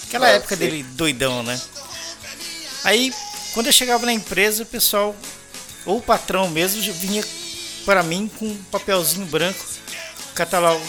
Aquela 0.07 0.27
ah, 0.27 0.29
época 0.29 0.55
sim. 0.55 0.59
dele 0.61 0.83
doidão, 0.83 1.43
né? 1.43 1.59
Aí, 2.85 3.13
quando 3.53 3.67
eu 3.67 3.73
chegava 3.73 4.05
na 4.05 4.13
empresa, 4.13 4.63
o 4.63 4.65
pessoal, 4.65 5.13
ou 5.85 5.97
o 5.97 6.01
patrão 6.01 6.47
mesmo, 6.47 6.81
vinha 6.93 7.21
para 7.85 8.01
mim 8.01 8.31
com 8.39 8.45
um 8.45 8.63
papelzinho 8.71 9.25
branco. 9.25 9.65
O 10.31 10.33
Catalau 10.33 10.81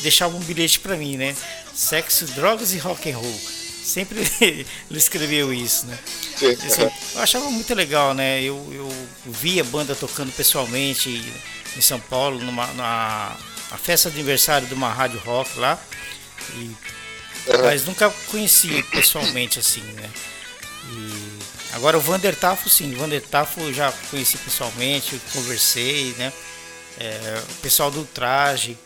deixava 0.00 0.34
um 0.34 0.40
bilhete 0.40 0.80
para 0.80 0.96
mim, 0.96 1.18
né? 1.18 1.36
Sexo, 1.74 2.24
drogas 2.28 2.72
e 2.72 2.78
rock 2.78 3.12
and 3.12 3.18
roll. 3.18 3.40
Sempre 3.84 4.20
ele 4.40 4.66
escreveu 4.90 5.52
isso, 5.52 5.84
né? 5.84 5.98
Assim, 6.44 6.82
eu 7.14 7.22
achava 7.22 7.50
muito 7.50 7.74
legal, 7.74 8.12
né? 8.14 8.42
Eu, 8.42 8.56
eu 8.72 9.08
via 9.24 9.62
a 9.62 9.64
banda 9.64 9.94
tocando 9.94 10.30
pessoalmente 10.32 11.22
em 11.76 11.80
São 11.80 11.98
Paulo, 12.00 12.38
numa, 12.40 12.66
na 12.74 13.36
festa 13.78 14.10
de 14.10 14.16
aniversário 14.16 14.66
de 14.66 14.74
uma 14.74 14.92
rádio 14.92 15.18
rock 15.20 15.58
lá. 15.58 15.78
E, 16.54 16.70
mas 17.62 17.84
nunca 17.84 18.10
conheci 18.30 18.82
pessoalmente 18.84 19.58
assim, 19.58 19.82
né? 19.82 20.10
E 20.90 21.38
agora 21.72 21.96
o 21.96 22.00
Vander 22.00 22.34
Tafo, 22.36 22.68
sim, 22.68 22.94
o 22.94 22.98
Vander 22.98 23.22
Tafo 23.22 23.60
eu 23.60 23.72
já 23.72 23.92
conheci 24.10 24.36
pessoalmente, 24.38 25.20
conversei, 25.32 26.14
né? 26.18 26.32
É, 26.98 27.42
o 27.50 27.54
pessoal 27.56 27.90
do 27.90 28.04
traje, 28.04 28.76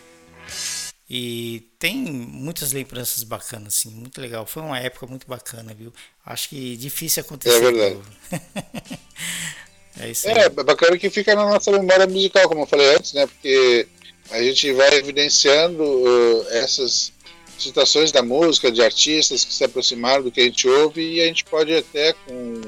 e 1.13 1.69
tem 1.77 1.97
muitas 1.97 2.71
lembranças 2.71 3.25
bacanas, 3.25 3.75
assim, 3.75 3.91
muito 3.91 4.21
legal. 4.21 4.47
Foi 4.47 4.63
uma 4.63 4.79
época 4.79 5.09
muito 5.09 5.27
bacana, 5.27 5.75
viu? 5.75 5.93
Acho 6.25 6.51
que 6.51 6.77
difícil 6.77 7.23
acontecer. 7.23 7.57
É 7.57 7.61
verdade. 7.61 8.01
é 9.99 10.09
isso 10.09 10.29
aí. 10.29 10.39
É, 10.39 10.49
bacana 10.49 10.97
que 10.97 11.11
fica 11.11 11.35
na 11.35 11.47
nossa 11.47 11.73
memória 11.73 12.07
musical, 12.07 12.49
como 12.49 12.61
eu 12.61 12.67
falei 12.67 12.95
antes, 12.95 13.13
né? 13.13 13.27
Porque 13.27 13.89
a 14.31 14.41
gente 14.41 14.73
vai 14.73 14.95
evidenciando 14.95 15.83
uh, 15.83 16.47
essas 16.51 17.13
situações 17.59 18.13
da 18.13 18.23
música, 18.23 18.71
de 18.71 18.81
artistas 18.81 19.45
que 19.45 19.53
se 19.53 19.65
aproximaram 19.65 20.23
do 20.23 20.31
que 20.31 20.41
a 20.41 20.45
gente 20.45 20.69
ouve 20.69 21.03
e 21.03 21.21
a 21.21 21.27
gente 21.27 21.43
pode 21.45 21.75
até 21.75 22.13
com 22.13 22.63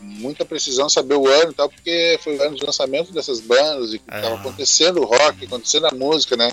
muita 0.00 0.42
precisão 0.42 0.88
saber 0.88 1.16
o 1.16 1.28
ano 1.28 1.50
e 1.50 1.54
tal, 1.54 1.68
porque 1.68 2.18
foi 2.24 2.34
o 2.34 2.42
ano 2.42 2.56
de 2.56 2.64
lançamento 2.64 3.12
dessas 3.12 3.40
bandas 3.40 3.92
e 3.92 3.96
estava 3.96 4.36
ah. 4.36 4.40
acontecendo 4.40 5.02
o 5.02 5.04
rock, 5.04 5.44
acontecendo 5.44 5.86
a 5.86 5.90
música, 5.90 6.34
né? 6.34 6.50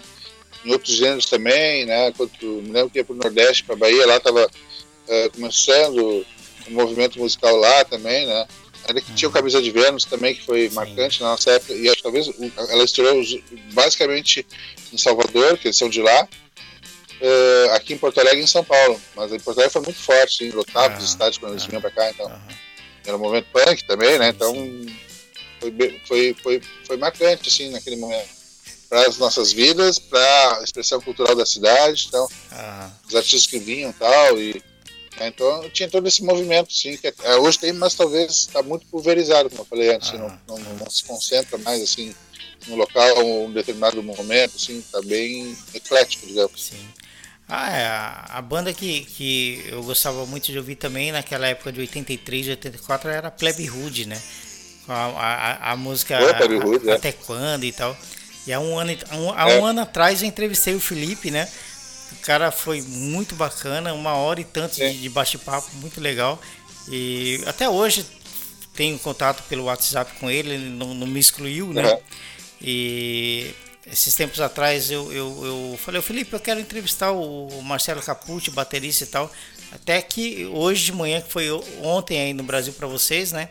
Em 0.65 0.71
outros 0.71 0.95
gêneros 0.95 1.25
também, 1.25 1.85
né? 1.85 2.11
Quando 2.15 2.31
me 2.41 2.71
lembro 2.71 2.89
que 2.89 2.99
ia 2.99 3.05
para 3.05 3.13
o 3.13 3.17
Nordeste, 3.17 3.63
para 3.63 3.75
Bahia, 3.75 4.05
lá 4.05 4.17
estava 4.17 4.45
uh, 4.45 5.31
começando 5.33 6.25
um 6.67 6.73
movimento 6.73 7.19
musical 7.19 7.55
lá 7.55 7.83
também, 7.85 8.25
né? 8.25 8.47
Ainda 8.87 9.01
que 9.01 9.13
tinha 9.13 9.29
o 9.29 9.31
uhum. 9.31 9.35
Camisa 9.35 9.61
de 9.61 9.71
Vênus 9.71 10.05
também, 10.05 10.35
que 10.35 10.45
foi 10.45 10.69
Sim. 10.69 10.75
marcante 10.75 11.21
na 11.21 11.29
nossa 11.29 11.51
época, 11.51 11.73
e 11.73 11.87
acho 11.87 11.97
que 11.97 12.03
talvez 12.03 12.29
ela 12.69 12.83
estreou 12.83 13.21
basicamente 13.71 14.45
em 14.91 14.97
Salvador, 14.97 15.57
que 15.57 15.67
eles 15.67 15.77
são 15.77 15.89
de 15.89 16.01
lá, 16.01 16.23
uh, 16.23 17.71
aqui 17.73 17.93
em 17.93 17.97
Porto 17.97 18.19
Alegre 18.19 18.41
e 18.41 18.43
em 18.43 18.47
São 18.47 18.63
Paulo. 18.63 18.99
Mas 19.15 19.31
em 19.31 19.39
Porto 19.39 19.57
Alegre 19.57 19.73
foi 19.73 19.81
muito 19.83 19.99
forte, 19.99 20.37
sim, 20.37 20.49
lotava 20.51 20.97
os 20.97 21.03
estádios 21.03 21.37
quando 21.37 21.53
eles 21.53 21.65
vinham 21.65 21.81
para 21.81 21.91
cá, 21.91 22.09
então. 22.09 22.31
Era 23.05 23.17
um 23.17 23.19
momento 23.19 23.47
punk 23.51 23.83
também, 23.85 24.17
né? 24.17 24.29
Então 24.29 24.53
foi, 25.59 26.01
foi, 26.05 26.35
foi, 26.41 26.61
foi 26.85 26.97
marcante, 26.97 27.49
assim, 27.49 27.69
naquele 27.69 27.97
momento 27.97 28.42
para 28.93 29.07
as 29.07 29.17
nossas 29.17 29.51
vidas, 29.51 29.97
para 29.97 30.59
a 30.59 30.63
expressão 30.63 31.01
cultural 31.01 31.35
da 31.35 31.47
cidade, 31.47 32.05
então 32.07 32.29
ah. 32.51 32.91
os 33.07 33.15
artistas 33.15 33.47
que 33.47 33.57
vinham 33.57 33.91
tal 33.91 34.39
e 34.39 34.61
né, 35.17 35.29
então 35.29 35.67
tinha 35.71 35.89
todo 35.89 36.07
esse 36.07 36.23
movimento, 36.23 36.71
sim, 36.71 36.95
que 36.95 37.11
é, 37.23 37.35
hoje 37.37 37.57
tem, 37.57 37.73
mas 37.73 37.95
talvez 37.95 38.31
está 38.31 38.61
muito 38.61 38.85
pulverizado, 38.85 39.49
como 39.49 39.63
eu 39.63 39.65
falei 39.65 39.95
antes, 39.95 40.11
ah. 40.11 40.39
não, 40.47 40.57
não, 40.59 40.73
não, 40.75 40.89
se 40.91 41.03
concentra 41.05 41.57
mais 41.57 41.81
assim 41.81 42.13
no 42.67 42.75
local 42.75 43.25
um 43.25 43.51
determinado 43.51 44.01
momento, 44.03 44.57
assim, 44.57 44.77
está 44.77 45.01
bem 45.01 45.57
eclético, 45.73 46.27
digamos. 46.27 46.63
Sim. 46.63 46.87
Ah, 47.49 47.75
é, 47.75 47.87
a, 48.29 48.41
banda 48.43 48.71
que, 48.73 49.05
que 49.05 49.65
eu 49.69 49.81
gostava 49.83 50.23
muito 50.27 50.51
de 50.51 50.57
ouvir 50.57 50.75
também 50.75 51.11
naquela 51.11 51.47
época 51.47 51.71
de 51.71 51.81
83, 51.81 52.49
84 52.49 53.09
era 53.09 53.31
Plebe 53.31 53.69
Hood, 53.69 54.05
né? 54.05 54.21
A, 54.87 55.05
a, 55.05 55.71
a 55.71 55.75
música 55.75 56.17
Hood, 56.57 56.89
é. 56.89 56.93
Até 56.93 57.11
Quando 57.11 57.63
e 57.65 57.71
tal. 57.71 57.97
E 58.45 58.51
há 58.51 58.59
um 58.59 58.77
ano, 58.77 58.91
há 59.09 59.47
um, 59.47 59.67
é. 59.67 59.69
ano 59.69 59.81
atrás 59.81 60.21
eu 60.21 60.27
entrevistei 60.27 60.75
o 60.75 60.79
Felipe, 60.79 61.31
né? 61.31 61.49
O 62.11 62.25
cara 62.25 62.51
foi 62.51 62.81
muito 62.81 63.35
bacana, 63.35 63.93
uma 63.93 64.13
hora 64.15 64.41
e 64.41 64.43
tanto 64.43 64.75
de, 64.75 65.01
de 65.01 65.09
bate-papo, 65.09 65.69
muito 65.75 65.99
legal. 66.01 66.39
E 66.89 67.41
até 67.45 67.69
hoje 67.69 68.05
tenho 68.75 68.99
contato 68.99 69.43
pelo 69.43 69.65
WhatsApp 69.65 70.13
com 70.19 70.29
ele, 70.29 70.53
ele 70.53 70.69
não, 70.69 70.93
não 70.93 71.07
me 71.07 71.19
excluiu, 71.19 71.73
né? 71.73 71.93
Uhum. 71.93 71.99
E 72.61 73.53
esses 73.89 74.13
tempos 74.13 74.39
atrás 74.39 74.91
eu, 74.91 75.11
eu, 75.11 75.71
eu 75.71 75.79
falei, 75.81 76.01
Felipe, 76.01 76.33
eu 76.33 76.39
quero 76.39 76.59
entrevistar 76.59 77.11
o 77.11 77.61
Marcelo 77.61 78.01
Capucci, 78.01 78.51
baterista 78.51 79.05
e 79.05 79.07
tal. 79.07 79.31
Até 79.71 80.01
que 80.01 80.45
hoje 80.45 80.85
de 80.85 80.91
manhã, 80.91 81.21
que 81.21 81.31
foi 81.31 81.49
ontem 81.81 82.19
aí 82.19 82.33
no 82.33 82.43
Brasil 82.43 82.73
para 82.73 82.87
vocês, 82.87 83.31
né? 83.31 83.49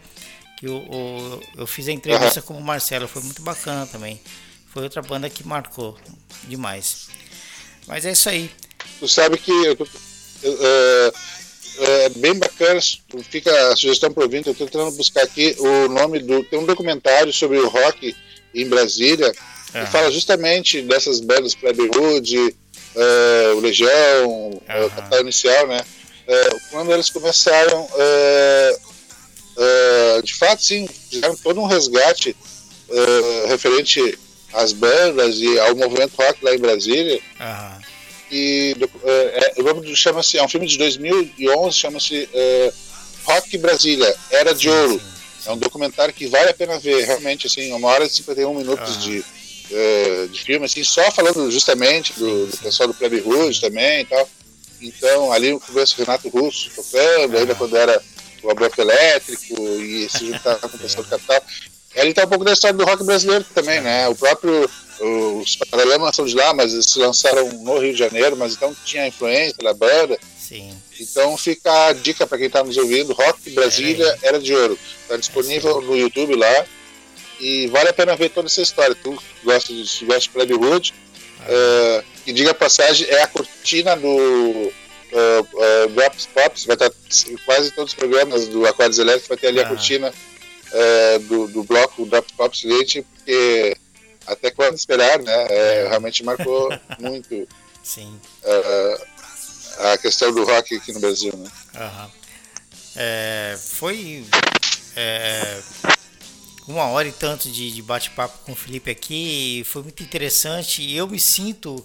Que 0.58 0.66
eu, 0.66 0.86
eu, 0.90 1.42
eu 1.58 1.66
fiz 1.66 1.88
a 1.88 1.92
entrevista 1.92 2.40
uhum. 2.40 2.46
com 2.46 2.54
o 2.58 2.62
Marcelo, 2.62 3.08
foi 3.08 3.22
muito 3.22 3.42
bacana 3.42 3.86
também 3.86 4.20
foi 4.72 4.82
outra 4.84 5.02
banda 5.02 5.28
que 5.28 5.46
marcou 5.46 5.98
demais. 6.44 7.08
Mas 7.86 8.06
é 8.06 8.12
isso 8.12 8.28
aí. 8.28 8.50
Tu 8.98 9.08
sabe 9.08 9.36
que 9.36 9.52
uh, 9.52 11.12
é 11.78 12.08
bem 12.10 12.34
bacana, 12.34 12.80
fica 13.28 13.50
a 13.68 13.76
sugestão 13.76 14.12
para 14.12 14.22
ouvinte, 14.24 14.46
eu 14.46 14.52
estou 14.52 14.66
tentando 14.66 14.90
buscar 14.92 15.22
aqui 15.22 15.54
o 15.58 15.88
nome 15.88 16.20
do. 16.20 16.42
Tem 16.44 16.58
um 16.58 16.64
documentário 16.64 17.32
sobre 17.32 17.58
o 17.58 17.68
rock 17.68 18.16
em 18.54 18.68
Brasília, 18.68 19.28
uhum. 19.74 19.84
que 19.84 19.90
fala 19.90 20.10
justamente 20.10 20.82
dessas 20.82 21.20
bandas 21.20 21.54
Hood, 21.54 22.38
uh, 22.38 23.56
o 23.56 23.60
Legião, 23.60 24.26
uhum. 24.26 24.86
o 24.86 24.90
Capital 24.90 25.20
Inicial, 25.20 25.66
né? 25.66 25.84
Uh, 26.26 26.60
quando 26.70 26.92
eles 26.92 27.10
começaram, 27.10 27.84
uh, 27.84 28.82
de 30.22 30.34
fato, 30.34 30.62
sim, 30.62 30.88
fizeram 31.10 31.36
todo 31.36 31.60
um 31.60 31.66
resgate 31.66 32.34
referente 33.48 34.18
às 34.52 34.72
bandas 34.72 35.36
e 35.36 35.58
ao 35.60 35.76
movimento 35.76 36.14
rock 36.16 36.44
lá 36.44 36.54
em 36.54 36.58
Brasília. 36.58 37.20
Uhum 37.40 37.92
e 38.32 38.74
é, 39.04 39.52
é, 39.60 39.94
chama-se 39.94 40.38
é 40.38 40.42
um 40.42 40.48
filme 40.48 40.66
de 40.66 40.78
2011 40.78 41.76
chama-se 41.76 42.28
é, 42.32 42.72
Rock 43.24 43.58
Brasília 43.58 44.16
Era 44.30 44.54
de 44.54 44.70
Ouro. 44.70 45.00
é 45.44 45.52
um 45.52 45.58
documentário 45.58 46.14
que 46.14 46.26
vale 46.26 46.48
a 46.48 46.54
pena 46.54 46.78
ver 46.78 47.04
realmente 47.04 47.46
assim 47.46 47.70
uma 47.72 47.88
hora 47.88 48.06
e 48.06 48.08
51 48.08 48.54
minutos 48.54 49.02
de 49.02 49.22
é, 49.70 50.26
de 50.28 50.40
filme 50.42 50.64
assim 50.64 50.82
só 50.82 51.10
falando 51.10 51.50
justamente 51.50 52.14
do, 52.14 52.46
do 52.46 52.56
pessoal 52.56 52.88
do 52.88 52.94
Plebe 52.94 53.20
Rouge 53.20 53.60
também 53.60 54.00
e 54.00 54.04
tal. 54.06 54.28
Então 54.80 55.30
ali 55.30 55.48
eu 55.48 55.60
converso 55.60 55.96
Renato 55.98 56.28
Russo 56.30 56.70
tocando 56.74 57.36
ainda 57.36 57.54
quando 57.54 57.76
era 57.76 58.02
o 58.42 58.54
bloco 58.54 58.80
elétrico 58.80 59.62
e 59.78 60.08
se 60.08 60.26
juntar 60.26 60.56
com 60.56 60.66
o 60.66 60.80
pessoal 60.80 61.04
do 61.04 61.10
Capital 61.10 61.42
ele 61.94 62.14
tá 62.14 62.24
um 62.24 62.28
pouco 62.28 62.44
da 62.44 62.52
história 62.52 62.76
do 62.76 62.84
rock 62.84 63.04
brasileiro 63.04 63.44
também, 63.54 63.80
né? 63.80 64.08
O 64.08 64.14
próprio 64.14 64.68
os 65.02 65.56
Paralamas 65.56 66.14
são 66.14 66.24
de 66.24 66.34
lá, 66.34 66.54
mas 66.54 66.72
eles 66.72 66.86
se 66.86 66.98
lançaram 66.98 67.48
no 67.54 67.78
Rio 67.78 67.92
de 67.92 67.98
Janeiro, 67.98 68.36
mas 68.36 68.52
então 68.52 68.74
tinha 68.84 69.08
influência 69.08 69.56
da 69.60 69.74
banda. 69.74 70.16
Sim. 70.38 70.72
Então 71.00 71.36
fica 71.36 71.88
a 71.88 71.92
dica 71.92 72.26
para 72.26 72.38
quem 72.38 72.46
está 72.46 72.62
nos 72.62 72.76
ouvindo: 72.76 73.12
Rock 73.12 73.50
Brasília. 73.50 74.18
Era 74.22 74.38
de 74.38 74.54
Ouro. 74.54 74.78
Está 75.02 75.16
disponível 75.16 75.80
no 75.80 75.96
YouTube 75.96 76.36
lá. 76.36 76.64
E 77.40 77.66
vale 77.68 77.88
a 77.88 77.92
pena 77.92 78.14
ver 78.14 78.28
toda 78.28 78.46
essa 78.46 78.62
história. 78.62 78.94
Tu 78.94 79.20
gosta 79.42 79.72
de, 79.72 79.98
tu 79.98 80.06
gosta 80.06 80.20
de 80.20 80.30
Plebe 80.30 80.54
Hood. 80.54 80.94
Ah. 81.40 81.48
Uh, 81.50 82.04
e 82.24 82.32
diga 82.32 82.52
a 82.52 82.54
passagem, 82.54 83.08
é 83.08 83.22
a 83.22 83.26
cortina 83.26 83.96
do 83.96 84.08
uh, 84.08 84.72
uh, 85.12 85.88
Drops 85.88 86.28
Pops. 86.32 86.64
Vai 86.64 86.76
estar 86.76 86.90
tá 86.90 86.96
quase 87.44 87.72
todos 87.72 87.90
os 87.90 87.98
programas 87.98 88.46
do 88.46 88.64
Aquários 88.64 88.98
Elétricos, 88.98 89.28
vai 89.28 89.38
ter 89.38 89.48
ali 89.48 89.58
ah. 89.58 89.64
a 89.64 89.68
cortina 89.68 90.14
uh, 90.72 91.18
do, 91.20 91.48
do 91.48 91.64
bloco 91.64 92.06
Drops 92.06 92.32
Pops 92.32 92.64
Leite, 92.64 93.02
porque 93.02 93.76
até 94.26 94.50
quando 94.50 94.76
esperar, 94.76 95.18
né? 95.18 95.46
É, 95.50 95.86
realmente 95.88 96.24
marcou 96.24 96.68
muito 96.98 97.48
Sim. 97.82 98.18
Uh, 98.42 99.06
a 99.90 99.98
questão 99.98 100.32
do 100.32 100.44
rock 100.44 100.76
aqui 100.76 100.92
no 100.92 101.00
Brasil, 101.00 101.32
né? 101.36 101.50
Uhum. 101.74 102.10
É, 102.94 103.58
foi 103.58 104.24
é, 104.94 105.60
uma 106.68 106.84
hora 106.86 107.08
e 107.08 107.12
tanto 107.12 107.50
de, 107.50 107.72
de 107.72 107.82
bate-papo 107.82 108.38
com 108.44 108.52
o 108.52 108.56
Felipe 108.56 108.90
aqui, 108.90 109.64
foi 109.66 109.82
muito 109.82 110.02
interessante 110.02 110.82
e 110.82 110.96
eu 110.96 111.08
me 111.08 111.18
sinto 111.18 111.84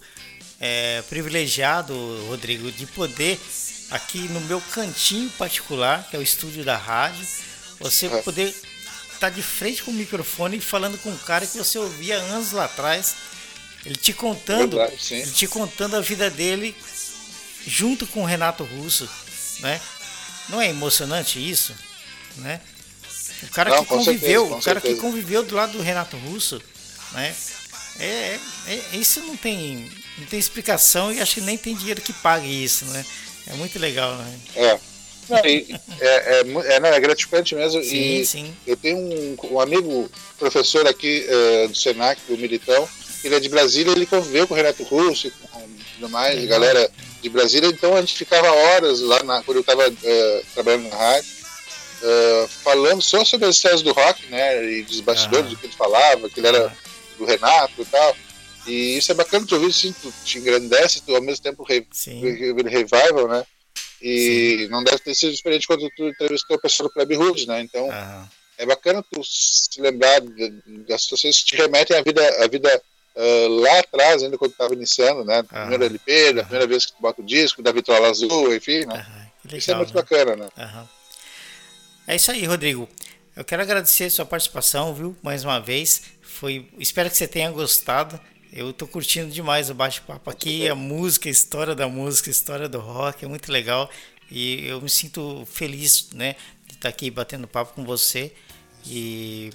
é, 0.59 1.01
privilegiado, 1.03 1.93
Rodrigo, 2.27 2.71
de 2.71 2.85
poder 2.87 3.39
aqui 3.89 4.19
no 4.29 4.41
meu 4.41 4.61
cantinho 4.73 5.29
particular, 5.31 6.07
que 6.09 6.15
é 6.15 6.19
o 6.19 6.21
estúdio 6.21 6.63
da 6.63 6.75
rádio, 6.75 7.25
você 7.79 8.07
é. 8.07 8.21
poder 8.21 8.53
tá 9.19 9.29
de 9.29 9.41
frente 9.41 9.83
com 9.83 9.91
o 9.91 9.93
microfone 9.93 10.59
falando 10.59 10.97
com 10.99 11.09
um 11.09 11.17
cara 11.17 11.45
que 11.45 11.57
você 11.57 11.77
ouvia 11.77 12.17
anos 12.17 12.51
lá 12.51 12.65
atrás. 12.65 13.15
Ele 13.85 13.95
te 13.95 14.13
contando, 14.13 14.77
Verdade, 14.77 15.13
ele 15.13 15.31
te 15.31 15.47
contando 15.47 15.95
a 15.95 16.01
vida 16.01 16.29
dele 16.29 16.75
junto 17.65 18.05
com 18.07 18.23
o 18.23 18.25
Renato 18.25 18.63
Russo, 18.63 19.09
né? 19.59 19.79
Não 20.49 20.61
é 20.61 20.69
emocionante 20.69 21.39
isso, 21.39 21.73
né? 22.37 22.61
O 23.43 23.47
cara 23.47 23.69
Não, 23.69 23.83
que 23.83 23.89
conviveu, 23.89 24.41
certeza, 24.41 24.43
o 24.43 24.49
cara 24.49 24.79
certeza. 24.79 24.95
que 24.95 25.01
conviveu 25.01 25.43
do 25.43 25.55
lado 25.55 25.73
do 25.73 25.81
Renato 25.81 26.17
Russo, 26.17 26.61
né? 27.11 27.35
É, 27.99 28.39
é, 28.67 28.73
é, 28.93 28.97
isso 28.97 29.19
não 29.21 29.35
tem, 29.35 29.91
não 30.17 30.25
tem 30.27 30.39
explicação 30.39 31.11
e 31.11 31.19
acho 31.19 31.35
que 31.35 31.41
nem 31.41 31.57
tem 31.57 31.75
dinheiro 31.75 32.01
que 32.01 32.13
pague 32.13 32.47
isso, 32.47 32.85
né? 32.85 33.05
É 33.47 33.53
muito 33.53 33.77
legal, 33.79 34.15
né? 34.15 34.39
É. 34.55 34.79
Não, 35.29 35.45
e, 35.45 35.75
é, 35.99 36.07
é, 36.07 36.39
é, 36.39 36.79
não, 36.79 36.89
é 36.89 36.99
gratificante 36.99 37.55
mesmo. 37.55 37.83
Sim, 37.83 38.21
e 38.21 38.25
sim. 38.25 38.55
Eu 38.65 38.77
tenho 38.77 38.97
um, 38.97 39.37
um 39.51 39.59
amigo, 39.59 40.09
professor 40.37 40.87
aqui 40.87 41.25
uh, 41.27 41.67
do 41.67 41.75
Senac, 41.75 42.21
do 42.27 42.37
Militão, 42.37 42.87
ele 43.23 43.35
é 43.35 43.39
de 43.39 43.49
Brasília, 43.49 43.91
ele 43.91 44.05
conviveu 44.05 44.47
com 44.47 44.53
o 44.53 44.57
Renato 44.57 44.83
Russo 44.83 45.27
e 45.27 45.31
tudo 45.31 46.09
mais, 46.09 46.35
Legal. 46.35 46.59
galera 46.59 46.91
de 47.21 47.29
Brasília, 47.29 47.67
então 47.67 47.95
a 47.95 48.01
gente 48.01 48.15
ficava 48.15 48.49
horas 48.51 49.01
lá 49.01 49.23
na, 49.23 49.41
quando 49.43 49.57
eu 49.57 49.61
estava 49.61 49.89
uh, 49.89 49.97
eh, 50.03 50.43
trabalhando 50.53 50.89
na 50.89 50.95
rádio, 50.95 51.29
uh, 52.03 52.47
falando 52.63 53.01
só 53.01 53.25
sobre 53.25 53.47
as 53.47 53.55
histórias 53.55 53.81
do 53.81 53.91
rock, 53.91 54.27
né? 54.27 54.63
E 54.71 54.83
dos 54.83 55.01
bastidores, 55.01 55.49
do 55.49 55.57
que 55.57 55.65
ele 55.65 55.73
falava, 55.73 56.29
que 56.29 56.39
ele 56.39 56.47
era 56.47 56.71
do 57.17 57.25
Renato 57.25 57.81
e 57.81 57.85
tal. 57.85 58.15
E 58.67 58.97
isso 58.97 59.11
é 59.11 59.15
bacana 59.15 59.45
tu 59.47 59.55
ouvir, 59.55 59.67
assim, 59.67 59.93
tu 59.99 60.13
te 60.23 60.37
engrandece, 60.37 61.01
tu 61.01 61.15
ao 61.15 61.21
mesmo 61.21 61.41
tempo 61.41 61.63
re, 61.63 61.87
re, 62.05 62.53
revival, 62.69 63.27
né? 63.27 63.45
E 64.01 64.59
Sim. 64.59 64.67
não 64.67 64.83
deve 64.83 64.99
ter 64.99 65.15
sido 65.15 65.33
diferente 65.33 65.67
quando 65.67 65.89
tu 65.95 66.07
entrevistou 66.07 66.57
o 66.57 66.61
pessoal 66.61 66.89
do 66.89 66.93
Club 66.93 67.11
Hood, 67.11 67.47
né? 67.47 67.61
Então 67.61 67.85
uhum. 67.87 68.27
é 68.57 68.65
bacana 68.65 69.03
tu 69.11 69.21
se 69.23 69.81
lembrar 69.81 70.21
das 70.87 71.03
situações 71.03 71.39
que 71.39 71.45
te 71.45 71.55
remetem 71.55 71.97
à 71.97 72.01
vida, 72.01 72.43
à 72.43 72.47
vida 72.47 72.81
uh, 73.15 73.47
lá 73.47 73.79
atrás, 73.79 74.23
ainda 74.23 74.37
quando 74.37 74.51
tu 74.51 74.55
estava 74.55 74.73
iniciando, 74.73 75.25
né? 75.25 75.39
Uhum. 75.39 75.45
Primeiro 75.47 75.85
LP, 75.85 76.33
da 76.33 76.43
primeira 76.43 76.67
vez 76.67 76.85
que 76.85 76.93
tu 76.93 77.01
bota 77.01 77.21
o 77.21 77.25
disco, 77.25 77.61
da 77.61 77.71
vitrola 77.71 78.09
azul, 78.09 78.53
enfim, 78.55 78.85
né? 78.85 79.05
Legal, 79.43 79.57
isso 79.57 79.71
é 79.71 79.75
muito 79.75 79.93
né? 79.93 80.01
bacana, 80.01 80.35
né? 80.35 80.87
É 82.05 82.15
isso 82.15 82.31
aí, 82.31 82.45
Rodrigo. 82.45 82.87
Eu 83.35 83.45
quero 83.45 83.61
agradecer 83.61 84.05
a 84.05 84.09
sua 84.09 84.25
participação, 84.25 84.93
viu? 84.93 85.15
Mais 85.21 85.43
uma 85.43 85.59
vez. 85.59 86.01
Foi, 86.21 86.67
espero 86.79 87.09
que 87.09 87.17
você 87.17 87.27
tenha 87.27 87.51
gostado. 87.51 88.19
Eu 88.51 88.71
tô 88.73 88.87
curtindo 88.87 89.29
demais 89.31 89.69
o 89.69 89.73
bate-papo 89.73 90.29
aqui, 90.29 90.67
a 90.69 90.75
música, 90.75 91.29
a 91.29 91.31
história 91.31 91.75
da 91.75 91.87
música, 91.87 92.29
a 92.29 92.31
história 92.31 92.69
do 92.69 92.79
rock, 92.79 93.25
é 93.25 93.27
muito 93.27 93.51
legal. 93.51 93.89
E 94.31 94.65
eu 94.67 94.81
me 94.81 94.89
sinto 94.89 95.45
feliz, 95.45 96.09
né, 96.13 96.35
de 96.65 96.75
estar 96.75 96.89
aqui 96.89 97.09
batendo 97.11 97.47
papo 97.47 97.73
com 97.73 97.85
você. 97.85 98.33
E 98.85 99.51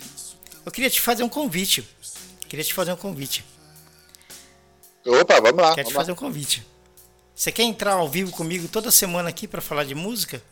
eu 0.64 0.70
queria 0.70 0.90
te 0.90 1.00
fazer 1.00 1.22
um 1.22 1.28
convite. 1.28 1.86
Queria 2.48 2.64
te 2.64 2.74
fazer 2.74 2.92
um 2.92 2.96
convite. 2.96 3.44
Opa, 5.06 5.40
vamos 5.40 5.62
lá. 5.62 5.74
Quero 5.74 5.88
te 5.88 5.94
fazer 5.94 6.12
um 6.12 6.16
convite. 6.16 6.64
Você 7.34 7.50
quer 7.50 7.64
entrar 7.64 7.94
ao 7.94 8.08
vivo 8.08 8.30
comigo 8.30 8.68
toda 8.68 8.90
semana 8.90 9.28
aqui 9.28 9.48
para 9.48 9.60
falar 9.60 9.84
de 9.84 9.94
música? 9.94 10.42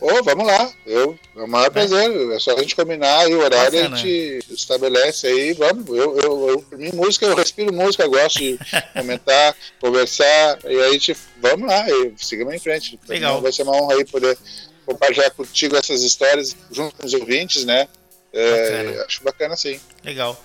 Ô, 0.00 0.06
oh, 0.12 0.22
vamos 0.22 0.46
lá. 0.46 0.72
Eu, 0.86 1.18
é 1.36 1.42
o 1.42 1.48
maior 1.48 1.66
é. 1.66 1.70
prazer. 1.70 2.32
É 2.32 2.38
só 2.38 2.56
a 2.56 2.60
gente 2.60 2.76
combinar 2.76 3.18
aí 3.20 3.34
o 3.34 3.40
horário, 3.40 3.80
a 3.80 3.96
gente 3.96 4.44
estabelece 4.50 5.26
aí, 5.26 5.52
vamos. 5.54 5.88
Eu, 5.88 6.16
eu, 6.16 6.48
eu, 6.70 6.78
mim, 6.78 6.90
música, 6.92 7.26
eu 7.26 7.34
respiro 7.34 7.72
música, 7.72 8.04
eu 8.04 8.10
gosto 8.10 8.38
de 8.38 8.58
comentar, 8.94 9.56
conversar, 9.80 10.58
e 10.64 10.68
aí 10.68 10.90
a 10.90 10.92
gente, 10.92 11.16
vamos 11.40 11.68
lá, 11.68 11.88
e 11.90 12.12
sigamos 12.16 12.54
em 12.54 12.58
frente. 12.60 12.98
Legal. 13.08 13.40
Vai 13.40 13.50
ser 13.50 13.64
uma 13.64 13.76
honra 13.76 13.94
aí 13.94 14.04
poder 14.04 14.38
compartilhar 14.86 15.30
contigo 15.30 15.76
essas 15.76 16.02
histórias 16.02 16.56
junto 16.70 16.94
com 16.96 17.04
os 17.04 17.14
ouvintes, 17.14 17.64
né? 17.64 17.88
É, 18.32 18.84
bacana. 18.84 19.04
Acho 19.04 19.24
bacana 19.24 19.56
sim. 19.56 19.80
Legal. 20.04 20.40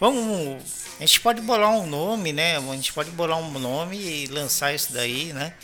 Vamos. 0.00 0.62
A 0.98 1.00
gente 1.00 1.20
pode 1.20 1.40
bolar 1.40 1.70
um 1.70 1.86
nome, 1.86 2.32
né? 2.32 2.56
A 2.56 2.74
gente 2.74 2.92
pode 2.92 3.10
bolar 3.10 3.38
um 3.38 3.58
nome 3.58 3.96
e 3.96 4.26
lançar 4.26 4.74
isso 4.74 4.92
daí, 4.92 5.32
né? 5.32 5.54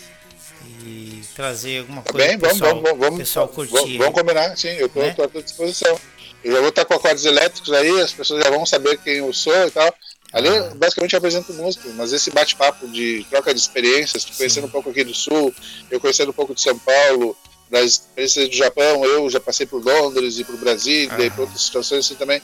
E 0.84 1.22
trazer 1.34 1.80
alguma 1.80 2.02
coisa 2.02 2.26
bem, 2.26 2.36
vamos, 2.38 2.58
pessoal, 2.58 2.82
vamos, 2.82 2.98
vamos, 2.98 3.18
pessoal 3.18 3.48
curtir. 3.48 3.72
Vamos, 3.72 3.96
vamos 3.96 4.14
combinar, 4.14 4.56
sim, 4.56 4.68
eu 4.68 4.86
estou 4.86 5.02
né? 5.02 5.14
à 5.18 5.40
disposição. 5.40 6.00
Eu 6.42 6.52
já 6.52 6.60
vou 6.60 6.68
estar 6.68 6.84
com 6.84 6.94
acordes 6.94 7.24
elétricos 7.24 7.72
aí, 7.72 8.00
as 8.00 8.12
pessoas 8.12 8.44
já 8.44 8.50
vão 8.50 8.66
saber 8.66 8.98
quem 8.98 9.14
eu 9.14 9.32
sou 9.32 9.66
e 9.66 9.70
tal. 9.70 9.94
Ali, 10.32 10.48
ah. 10.48 10.72
basicamente, 10.74 11.12
eu 11.12 11.18
apresento 11.18 11.52
música, 11.54 11.88
mas 11.96 12.12
esse 12.12 12.30
bate-papo 12.30 12.88
de 12.88 13.24
troca 13.30 13.54
de 13.54 13.60
experiências, 13.60 14.24
conhecendo 14.24 14.66
um 14.66 14.70
pouco 14.70 14.90
aqui 14.90 15.04
do 15.04 15.14
Sul, 15.14 15.54
eu 15.90 16.00
conhecendo 16.00 16.30
um 16.30 16.34
pouco 16.34 16.54
de 16.54 16.60
São 16.60 16.76
Paulo, 16.78 17.36
das 17.70 17.84
experiências 17.84 18.48
do 18.48 18.54
Japão, 18.54 19.04
eu 19.04 19.30
já 19.30 19.40
passei 19.40 19.64
por 19.64 19.82
Londres 19.82 20.38
e 20.38 20.44
por 20.44 20.56
Brasília 20.56 21.24
e 21.24 21.30
por 21.30 21.42
outras 21.42 21.62
situações 21.62 22.04
assim 22.04 22.14
também. 22.14 22.42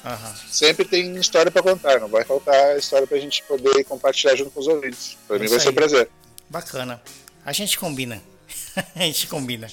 Sempre 0.50 0.84
tem 0.84 1.16
história 1.16 1.50
para 1.50 1.62
contar, 1.62 2.00
não 2.00 2.08
vai 2.08 2.24
faltar 2.24 2.78
história 2.78 3.06
para 3.06 3.16
a 3.16 3.20
gente 3.20 3.42
poder 3.42 3.84
compartilhar 3.84 4.36
junto 4.36 4.50
com 4.50 4.60
os 4.60 4.66
ouvintes. 4.66 5.16
Para 5.26 5.38
mim 5.38 5.48
vai 5.48 5.60
ser 5.60 5.70
um 5.70 5.74
prazer. 5.74 6.08
Bacana. 6.48 7.02
A 7.44 7.52
gente 7.52 7.78
combina. 7.78 8.22
a 8.94 9.00
gente 9.00 9.26
combina. 9.26 9.70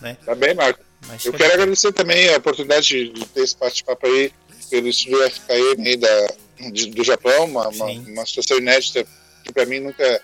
Né? 0.00 0.16
Tá 0.24 0.34
bem, 0.34 0.54
Marco. 0.54 0.80
Mas 1.06 1.24
eu 1.24 1.32
quero 1.32 1.52
agradecer 1.52 1.92
também 1.92 2.28
a 2.34 2.38
oportunidade 2.38 3.08
de 3.10 3.26
ter 3.26 3.42
esse 3.42 3.56
bate-papo 3.56 4.06
aí 4.06 4.32
pelo 4.68 4.88
estúdio 4.88 5.30
FKM 5.30 5.86
aí 5.86 5.96
da, 5.96 6.34
de, 6.72 6.90
do 6.90 7.04
Japão, 7.04 7.44
uma, 7.44 7.68
uma, 7.68 7.86
uma, 7.86 8.26
situação 8.26 8.58
inédita 8.58 9.06
que 9.44 9.52
para 9.52 9.66
mim 9.66 9.80
nunca. 9.80 10.20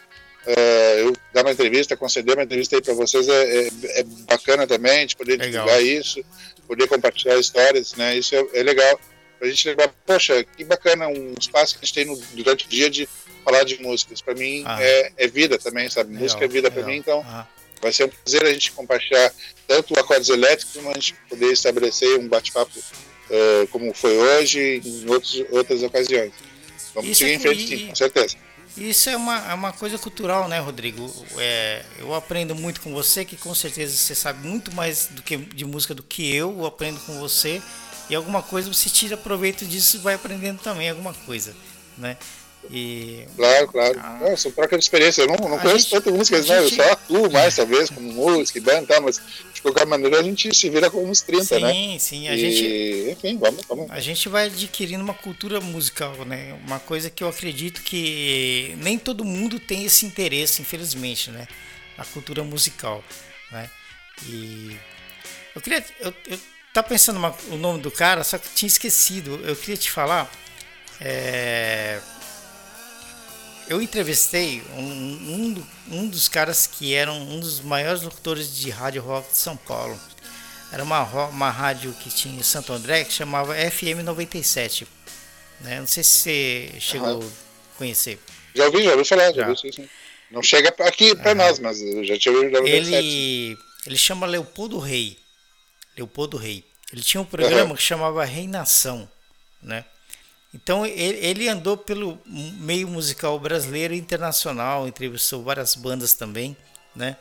Uh, 0.47 0.99
eu 0.99 1.17
dar 1.33 1.43
uma 1.43 1.53
entrevista, 1.53 1.97
conceder 1.97 2.37
uma 2.37 2.45
entrevista 2.45 2.77
aí 2.77 2.83
para 2.83 2.93
vocês 2.93 3.27
é, 3.29 3.63
é, 3.63 3.69
é, 4.01 4.05
bacana 4.29 4.67
também, 4.67 5.07
de 5.07 5.17
poder 5.17 5.39
legal. 5.39 5.65
divulgar 5.65 5.83
isso, 5.83 6.23
poder 6.69 6.87
compartilhar 6.87 7.39
histórias, 7.39 7.95
né? 7.95 8.19
Isso 8.19 8.35
é, 8.35 8.47
é 8.53 8.63
legal. 8.63 9.01
Pra 9.39 9.49
gente 9.49 9.69
lembrar, 9.69 9.89
poxa, 10.07 10.45
que 10.45 10.65
bacana 10.65 11.09
um 11.09 11.35
espaço 11.39 11.75
que 11.75 11.85
a 11.85 11.87
gente 11.87 11.95
tem 11.95 12.05
no, 12.05 12.17
durante 12.35 12.67
o 12.67 12.69
dia 12.69 12.89
de 12.89 13.09
falar 13.45 13.65
de 13.65 13.81
músicas. 13.83 14.21
Para 14.21 14.35
mim 14.35 14.63
ah. 14.67 14.79
é, 14.81 15.13
é, 15.17 15.29
vida 15.29 15.59
também, 15.59 15.89
sabe? 15.91 16.11
Legal, 16.11 16.23
Música 16.23 16.45
é 16.45 16.49
vida 16.49 16.71
para 16.71 16.83
mim, 16.83 16.97
então. 16.97 17.25
Ah. 17.27 17.47
vai 17.81 17.93
ser 17.93 18.05
um 18.05 18.09
prazer 18.09 18.45
a 18.45 18.53
gente 18.53 18.73
compartilhar 18.73 19.33
tanto 19.67 19.99
acordes 19.99 20.29
elétricos, 20.29 20.75
como 20.75 20.91
a 20.91 20.95
gente 20.95 21.15
poder 21.29 21.53
estabelecer 21.53 22.19
um 22.19 22.29
bate-papo 22.29 22.79
uh, 22.79 23.67
como 23.69 23.93
foi 23.95 24.17
hoje 24.17 24.81
em 24.85 25.11
outros, 25.11 25.45
outras 25.51 25.83
ocasiões. 25.83 26.33
Vamos 26.95 27.11
Isso 27.11 27.21
seguir 27.21 27.33
em 27.35 27.41
frente, 27.41 27.67
sim, 27.67 27.89
com 27.89 27.95
certeza. 27.95 28.37
Isso 28.77 29.09
é 29.09 29.17
uma, 29.17 29.51
é 29.51 29.55
uma 29.55 29.73
coisa 29.73 29.97
cultural, 29.99 30.49
né, 30.49 30.59
Rodrigo? 30.59 31.09
É, 31.39 31.85
eu 31.99 32.13
aprendo 32.13 32.57
muito 32.57 32.81
com 32.81 32.93
você, 32.93 33.25
que 33.25 33.37
com 33.37 33.55
certeza 33.55 33.97
você 33.97 34.15
sabe 34.17 34.47
muito 34.47 34.75
mais 34.75 35.07
do 35.07 35.23
que 35.23 35.37
de 35.37 35.65
música 35.65 35.95
do 35.95 36.03
que 36.03 36.35
eu. 36.35 36.59
Eu 36.59 36.67
aprendo 36.67 36.99
com 37.01 37.19
você 37.21 37.63
e 38.09 38.15
alguma 38.15 38.43
coisa 38.43 38.73
você 38.73 38.89
tira 38.89 39.17
proveito 39.17 39.65
disso 39.65 39.97
e 39.97 40.01
vai 40.01 40.15
aprendendo 40.15 40.61
também 40.61 40.91
alguma 40.91 41.15
coisa, 41.15 41.55
né? 41.97 42.17
E... 42.71 43.27
Claro, 43.37 43.69
claro. 43.69 44.01
Ah, 44.03 44.21
é, 44.23 44.37
são 44.37 44.51
troca 44.51 44.79
de 44.79 44.85
experiência. 44.85 45.23
Eu 45.23 45.27
não, 45.27 45.37
não 45.49 45.59
conheço 45.59 45.89
gente, 45.89 45.91
tanta 45.91 46.11
música, 46.11 46.41
né? 46.41 46.59
Eu 46.59 46.71
só 46.71 46.83
atuo 46.93 47.31
mais, 47.31 47.57
talvez, 47.57 47.91
como 47.91 48.13
música 48.13 48.59
e 48.59 48.63
banda, 48.63 48.87
tá? 48.87 49.01
mas 49.01 49.21
de 49.53 49.61
qualquer 49.61 49.87
maneira 49.87 50.21
a 50.21 50.23
gente 50.23 50.55
se 50.55 50.71
vira 50.71 50.91
com 50.91 51.05
uns 51.05 51.21
30, 51.21 51.45
sim, 51.45 51.61
né? 51.61 51.73
Sim, 51.73 51.99
sim. 51.99 52.29
A 52.29 52.35
e, 52.35 52.39
gente. 52.39 53.11
Enfim, 53.13 53.39
vamos, 53.39 53.65
vamos. 53.67 53.91
A 53.91 54.01
gente 54.01 54.29
vai 54.29 54.47
adquirindo 54.47 55.03
uma 55.03 55.15
cultura 55.15 55.61
musical, 55.61 56.15
né? 56.25 56.59
Uma 56.67 56.81
coisa 56.81 57.11
que 57.11 57.23
eu 57.23 57.29
acredito 57.29 57.83
que 57.83 58.75
nem 58.79 58.99
todo 58.99 59.25
mundo 59.25 59.61
tem 59.61 59.85
esse 59.85 60.07
interesse, 60.07 60.63
infelizmente, 60.63 61.31
né? 61.31 61.47
A 61.99 62.05
cultura 62.05 62.43
musical, 62.43 63.05
né? 63.53 63.69
E. 64.27 64.77
Eu 65.55 65.61
queria. 65.61 65.85
Eu, 66.01 66.15
eu 66.27 66.39
tava 66.75 66.89
pensando 66.89 67.17
uma, 67.17 67.35
o 67.51 67.57
nome 67.57 67.81
do 67.81 67.91
cara, 67.91 68.23
só 68.23 68.37
que 68.37 68.49
tinha 68.55 68.67
esquecido. 68.67 69.41
Eu 69.45 69.57
queria 69.57 69.79
te 69.79 69.91
falar. 69.91 70.31
É 71.01 72.01
eu 73.69 73.81
entrevistei 73.81 74.63
um, 74.77 74.83
um, 74.83 75.67
um, 75.91 76.09
dos 76.09 76.29
caras 76.29 76.67
que 76.67 76.95
eram 76.95 77.17
um 77.19 77.41
dos 77.41 77.61
maiores 77.61 78.03
locutores 78.03 78.55
de 78.55 78.71
rádio 78.71 79.03
rock 79.03 79.31
de 79.31 79.39
São 79.39 79.57
Paulo. 79.57 79.99
Era 80.73 80.83
uma, 80.83 81.03
uma 81.29 81.51
rádio 81.51 81.93
que 81.93 82.11
tinha 82.11 82.39
em 82.39 82.43
Santo 82.43 82.73
André 82.73 83.05
que 83.05 83.13
chamava 83.13 83.55
FM 83.55 84.03
97. 84.05 84.87
Né? 85.61 85.81
Não 85.81 85.87
sei 85.87 86.03
se 86.03 86.11
você 86.11 86.71
chegou 86.81 87.23
uhum. 87.23 87.31
a 87.75 87.79
conhecer. 87.79 88.19
Já 88.55 88.67
ouvi, 88.67 88.83
já 88.83 88.91
ouvi 88.93 89.05
falar, 89.05 89.33
já, 89.33 89.43
já. 89.43 89.49
ouvi 89.49 89.73
sim. 89.73 89.89
Não 90.31 90.43
chega 90.43 90.75
aqui 90.81 91.15
para 91.15 91.31
uhum. 91.31 91.37
nós, 91.37 91.59
mas 91.59 91.81
eu 91.81 92.05
já 92.05 92.19
tinha 92.19 92.35
ouvido 92.35 92.67
ele, 92.67 93.57
ele 93.87 93.97
chama 93.97 94.27
Leopoldo 94.27 94.79
Rei. 94.79 95.17
Leopoldo 95.97 96.37
Rei. 96.37 96.65
Ele 96.93 97.03
tinha 97.03 97.21
um 97.21 97.25
programa 97.25 97.71
uhum. 97.71 97.77
que 97.77 97.83
chamava 97.83 98.25
Reinação, 98.25 99.09
né? 99.63 99.85
Então 100.55 100.87
ele 100.87 101.49
andou 101.49 101.77
pelo 101.77 102.17
meio 102.25 102.87
musical 102.87 103.39
brasileiro 103.41 103.93
e 103.93 103.99
internacional, 103.99 104.87
entrevistou 104.87 105.43
várias 105.43 105.75
bandas 105.75 106.13
também, 106.13 106.57
né? 106.95 107.17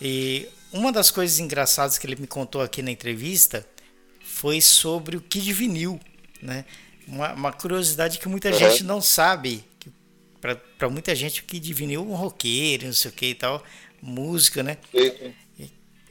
E 0.00 0.48
uma 0.72 0.90
das 0.90 1.10
coisas 1.10 1.38
engraçadas 1.38 1.98
que 1.98 2.06
ele 2.06 2.16
me 2.16 2.26
contou 2.26 2.62
aqui 2.62 2.80
na 2.80 2.90
entrevista 2.90 3.66
foi 4.24 4.62
sobre 4.62 5.18
o 5.18 5.20
Kid 5.20 5.52
Vinil, 5.52 6.00
né? 6.40 6.64
Uma, 7.06 7.34
uma 7.34 7.52
curiosidade 7.52 8.18
que 8.18 8.28
muita 8.28 8.48
uhum. 8.48 8.58
gente 8.58 8.82
não 8.84 9.02
sabe. 9.02 9.62
Para 10.78 10.88
muita 10.88 11.14
gente 11.14 11.42
o 11.42 11.44
Kid 11.44 11.74
Vinil 11.74 12.00
é 12.00 12.04
um 12.04 12.14
roqueiro, 12.14 12.86
não 12.86 12.92
sei 12.94 13.10
o 13.10 13.14
que 13.14 13.26
e 13.26 13.34
tal, 13.34 13.62
música, 14.00 14.62
né? 14.62 14.78
Uhum. 14.94 15.32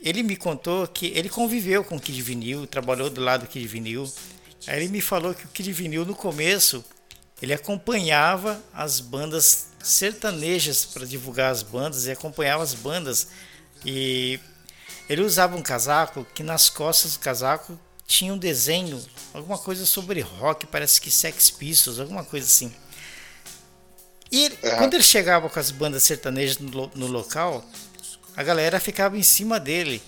Ele 0.06 0.22
me 0.22 0.38
contou 0.38 0.88
que 0.88 1.08
ele 1.08 1.28
conviveu 1.28 1.84
com 1.84 1.98
o 1.98 2.00
Kid 2.00 2.22
Vinil, 2.22 2.68
trabalhou 2.68 3.10
do 3.10 3.20
lado 3.20 3.42
do 3.42 3.48
Kid 3.48 3.68
Vinil, 3.68 4.08
Aí 4.68 4.82
ele 4.82 4.90
me 4.90 5.02
falou 5.02 5.34
que 5.34 5.46
o 5.46 5.50
Kid 5.50 5.72
Vinil 5.72 6.06
no 6.06 6.16
começo 6.16 6.84
ele 7.42 7.54
acompanhava 7.54 8.62
as 8.74 9.00
bandas 9.00 9.68
sertanejas 9.84 10.86
para 10.86 11.06
divulgar 11.06 11.52
as 11.52 11.62
bandas 11.62 12.06
e 12.06 12.12
acompanhava 12.12 12.64
as 12.64 12.74
bandas 12.74 13.28
e 13.86 14.40
ele 15.08 15.22
usava 15.22 15.56
um 15.56 15.62
casaco 15.62 16.26
que 16.34 16.42
nas 16.42 16.70
costas 16.70 17.14
do 17.14 17.20
casaco 17.20 17.80
tinha 18.08 18.34
um 18.34 18.38
desenho, 18.38 19.04
alguma 19.34 19.58
coisa 19.58 19.86
sobre 19.86 20.22
rock, 20.22 20.66
parece 20.68 21.02
que 21.02 21.12
Sex 21.12 21.52
Pistols, 21.52 22.00
alguma 22.00 22.24
coisa 22.24 22.46
assim. 22.46 22.74
E 24.32 24.46
ele, 24.46 24.58
uhum. 24.64 24.78
quando 24.78 24.94
ele 24.94 25.04
chegava 25.04 25.50
com 25.50 25.60
as 25.60 25.72
bandas 25.72 26.04
sertanejas 26.04 26.58
no, 26.60 26.92
no 26.96 27.08
local, 27.08 27.64
a 28.36 28.44
galera 28.44 28.80
ficava 28.80 29.18
em 29.18 29.24
cima 29.24 29.60
dele, 29.60 30.02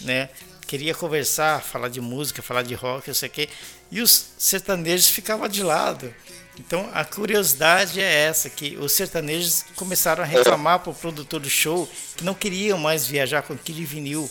né? 0.00 0.28
queria 0.70 0.94
conversar, 0.94 1.60
falar 1.60 1.88
de 1.88 2.00
música, 2.00 2.40
falar 2.40 2.62
de 2.62 2.74
rock, 2.74 3.08
não 3.08 3.14
sei 3.14 3.28
o 3.28 3.32
quê, 3.32 3.48
e 3.90 4.00
os 4.00 4.26
sertanejos 4.38 5.08
ficavam 5.08 5.48
de 5.48 5.64
lado. 5.64 6.14
Então 6.60 6.88
a 6.94 7.04
curiosidade 7.04 8.00
é 8.00 8.26
essa, 8.28 8.48
que 8.48 8.76
os 8.76 8.92
sertanejos 8.92 9.64
começaram 9.74 10.22
a 10.22 10.26
reclamar 10.26 10.78
para 10.78 10.90
o 10.90 10.94
produtor 10.94 11.40
do 11.40 11.50
show 11.50 11.90
que 12.16 12.22
não 12.22 12.34
queriam 12.34 12.78
mais 12.78 13.04
viajar 13.04 13.42
com 13.42 13.52
aquele 13.52 13.84
vinil, 13.84 14.30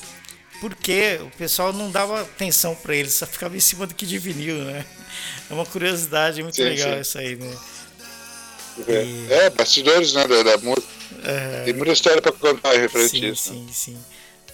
porque 0.62 1.20
o 1.22 1.38
pessoal 1.38 1.74
não 1.74 1.92
dava 1.92 2.22
atenção 2.22 2.74
para 2.74 2.96
eles, 2.96 3.16
só 3.16 3.28
ficava 3.28 3.58
em 3.58 3.60
cima 3.60 3.86
do 3.86 3.94
que 3.94 4.06
de 4.06 4.18
vinil, 4.18 4.64
né? 4.64 4.86
É 5.50 5.54
uma 5.54 5.66
curiosidade 5.66 6.42
muito 6.42 6.56
sim, 6.56 6.64
legal 6.64 6.94
sim. 6.94 7.02
isso 7.02 7.18
aí, 7.18 7.36
né? 7.36 7.58
É, 8.88 9.04
e... 9.04 9.34
é 9.34 9.50
bastidores 9.50 10.14
né, 10.14 10.26
da, 10.26 10.42
da 10.42 10.58
música. 10.60 10.99
É... 11.24 11.64
Tem 11.66 11.74
muita 11.74 11.92
história 11.92 12.22
para 12.22 12.32
contar 12.32 12.74
referente 12.74 13.20
sim, 13.20 13.32
isso. 13.32 13.50
Sim, 13.50 13.66
né? 13.66 13.72
sim, 13.74 13.98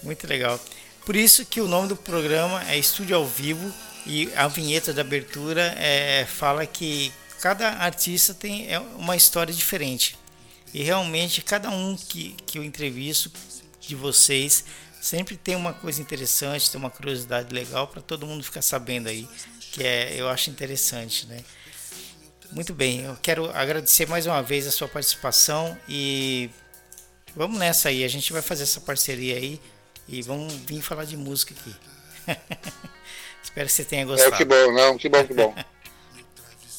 muito 0.02 0.26
legal. 0.26 0.60
Por 1.04 1.14
isso 1.14 1.44
que 1.46 1.60
o 1.60 1.68
nome 1.68 1.88
do 1.88 1.96
programa 1.96 2.68
é 2.68 2.78
Estúdio 2.78 3.16
ao 3.16 3.26
Vivo 3.26 3.72
e 4.04 4.28
a 4.34 4.48
vinheta 4.48 4.92
da 4.92 5.02
abertura 5.02 5.74
é, 5.78 6.26
fala 6.26 6.66
que 6.66 7.12
cada 7.40 7.68
artista 7.70 8.34
tem 8.34 8.72
é 8.72 8.78
uma 8.78 9.16
história 9.16 9.52
diferente. 9.52 10.16
E 10.74 10.82
realmente 10.82 11.42
cada 11.42 11.70
um 11.70 11.96
que, 11.96 12.34
que 12.46 12.58
eu 12.58 12.64
entrevisto 12.64 13.30
de 13.80 13.94
vocês 13.94 14.64
sempre 15.00 15.36
tem 15.36 15.54
uma 15.54 15.72
coisa 15.72 16.02
interessante, 16.02 16.70
tem 16.70 16.78
uma 16.78 16.90
curiosidade 16.90 17.54
legal 17.54 17.86
para 17.86 18.02
todo 18.02 18.26
mundo 18.26 18.42
ficar 18.42 18.62
sabendo 18.62 19.08
aí, 19.08 19.28
que 19.72 19.84
é 19.84 20.14
eu 20.16 20.28
acho 20.28 20.50
interessante, 20.50 21.26
né? 21.26 21.44
Muito 22.56 22.72
bem, 22.72 23.04
eu 23.04 23.14
quero 23.20 23.50
agradecer 23.52 24.08
mais 24.08 24.24
uma 24.24 24.42
vez 24.42 24.66
a 24.66 24.70
sua 24.70 24.88
participação 24.88 25.76
e 25.86 26.48
vamos 27.36 27.58
nessa 27.58 27.90
aí, 27.90 28.02
a 28.02 28.08
gente 28.08 28.32
vai 28.32 28.40
fazer 28.40 28.62
essa 28.62 28.80
parceria 28.80 29.36
aí 29.36 29.60
e 30.08 30.22
vamos 30.22 30.54
vir 30.66 30.80
falar 30.80 31.04
de 31.04 31.18
música 31.18 31.52
aqui. 31.52 31.76
Espero 33.44 33.66
que 33.66 33.72
você 33.72 33.84
tenha 33.84 34.06
gostado. 34.06 34.34
É, 34.34 34.38
que 34.38 34.44
bom, 34.46 34.72
não, 34.72 34.96
que 34.96 35.06
bom, 35.06 35.22
que 35.26 35.34
bom. 35.34 35.54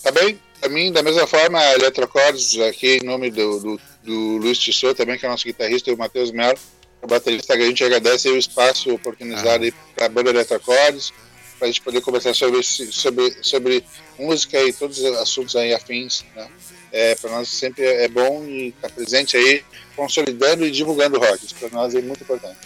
tá 0.02 0.12
bem? 0.12 0.42
Pra 0.60 0.68
mim, 0.68 0.92
da 0.92 1.04
mesma 1.04 1.28
forma, 1.28 1.60
a 1.60 1.74
Eletrocordes, 1.76 2.60
aqui 2.62 2.98
em 2.98 3.06
nome 3.06 3.30
do, 3.30 3.60
do, 3.60 3.82
do 4.02 4.38
Luiz 4.38 4.58
Tissot, 4.58 4.96
também, 4.96 5.16
que 5.20 5.28
é 5.28 5.30
nosso 5.30 5.46
guitarrista, 5.46 5.92
e 5.92 5.94
o 5.94 5.98
Matheus 5.98 6.32
Melo, 6.32 6.58
o 7.04 7.06
baterista, 7.06 7.54
a 7.54 7.60
gente 7.60 7.84
agradece 7.84 8.28
o 8.30 8.36
espaço 8.36 8.92
oportunizado 8.96 9.68
ah. 9.68 9.72
para 9.94 10.08
a 10.08 10.10
banda 10.10 10.32
Eletrocordes, 10.32 11.14
para 11.58 11.68
a 11.68 11.72
gente 11.72 11.82
poder 11.82 12.02
conversar 12.02 12.34
sobre, 12.34 12.64
sobre, 12.64 13.36
sobre 13.42 13.84
música 14.18 14.62
e 14.64 14.72
todos 14.74 15.00
os 15.00 15.06
assuntos 15.18 15.56
aí 15.56 15.74
afins, 15.74 16.24
né? 16.36 16.48
É, 16.92 17.16
para 17.16 17.30
nós 17.32 17.50
sempre 17.50 17.84
é 17.84 18.08
bom 18.08 18.46
estar 18.48 18.90
presente 18.90 19.36
aí, 19.36 19.64
consolidando 19.96 20.66
e 20.66 20.72
divulgando 20.72 21.20
rock. 21.20 21.46
Isso 21.46 21.56
para 21.56 21.70
nós 21.70 21.94
é 21.94 22.02
muito 22.02 22.24
importante. 22.24 22.58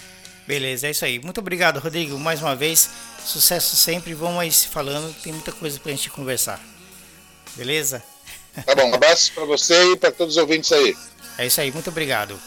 Beleza, 0.47 0.87
é 0.87 0.91
isso 0.91 1.05
aí. 1.05 1.19
Muito 1.19 1.39
obrigado, 1.39 1.79
Rodrigo, 1.79 2.17
mais 2.19 2.41
uma 2.41 2.55
vez. 2.55 2.89
Sucesso 3.25 3.75
sempre. 3.75 4.13
Vamos 4.13 4.39
aí 4.39 4.51
se 4.51 4.67
falando. 4.67 5.13
Tem 5.21 5.33
muita 5.33 5.51
coisa 5.51 5.79
pra 5.79 5.91
gente 5.91 6.09
conversar. 6.09 6.59
Beleza? 7.55 8.03
Tá 8.65 8.75
bom. 8.75 8.89
Um 8.89 8.93
abraço 8.93 9.31
para 9.33 9.45
você 9.45 9.93
e 9.93 9.97
para 9.97 10.11
todos 10.11 10.35
os 10.35 10.41
ouvintes 10.41 10.71
aí. 10.71 10.95
É 11.37 11.45
isso 11.45 11.61
aí. 11.61 11.71
Muito 11.71 11.89
obrigado. 11.89 12.39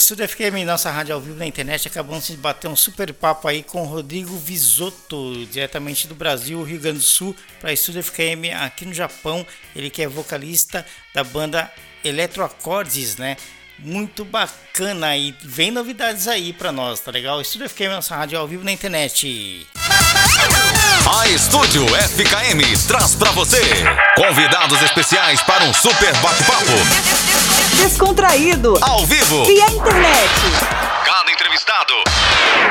Estúdio 0.00 0.26
FQM, 0.26 0.64
nossa 0.64 0.90
rádio 0.90 1.14
ao 1.14 1.20
vivo 1.20 1.36
na 1.36 1.46
internet. 1.46 1.86
Acabamos 1.86 2.26
de 2.26 2.36
bater 2.38 2.68
um 2.68 2.74
super 2.74 3.12
papo 3.12 3.46
aí 3.46 3.62
com 3.62 3.84
Rodrigo 3.84 4.34
Visotto, 4.34 5.44
diretamente 5.44 6.08
do 6.08 6.14
Brasil, 6.14 6.62
Rio 6.62 6.80
Grande 6.80 7.00
do 7.00 7.04
Sul, 7.04 7.36
para 7.60 7.70
Estúdio 7.70 8.02
FQM 8.02 8.50
aqui 8.54 8.86
no 8.86 8.94
Japão. 8.94 9.46
Ele 9.76 9.90
que 9.90 10.02
é 10.02 10.08
vocalista 10.08 10.86
da 11.12 11.22
banda 11.22 11.70
Eletroacordes, 12.02 13.18
né? 13.18 13.36
Muito 13.82 14.24
bacana 14.24 15.16
e 15.16 15.34
vem 15.42 15.70
novidades 15.70 16.28
aí 16.28 16.52
para 16.52 16.72
nós, 16.72 17.00
tá 17.00 17.10
legal? 17.10 17.40
Estúdio 17.40 17.68
FKM, 17.68 17.90
nossa 17.90 18.16
rádio 18.16 18.38
ao 18.38 18.46
vivo 18.46 18.64
na 18.64 18.72
internet. 18.72 19.66
A 21.18 21.28
Estúdio 21.28 21.84
FKM 21.86 22.60
traz 22.86 23.14
para 23.14 23.30
você 23.32 23.60
convidados 24.16 24.80
especiais 24.82 25.40
para 25.42 25.64
um 25.64 25.74
super 25.74 26.14
bate-papo. 26.16 26.72
Descontraído. 27.76 28.78
Ao 28.82 29.06
vivo. 29.06 29.44
Via 29.46 29.66
internet. 29.70 30.30
Cada 31.04 31.30
entrevistado. 31.32 31.94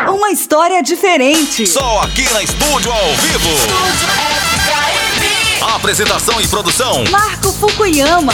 Uma 0.08 0.32
história 0.32 0.82
diferente. 0.82 1.66
Só 1.68 2.02
aqui 2.02 2.32
na 2.32 2.44
Estúdio 2.44 2.92
ao 2.92 3.16
vivo. 3.16 3.50
Estúdio 3.50 4.08
FKM. 4.64 5.74
Apresentação 5.76 6.40
e 6.40 6.48
produção. 6.48 7.04
Marco 7.12 7.52
Fukuyama. 7.54 8.34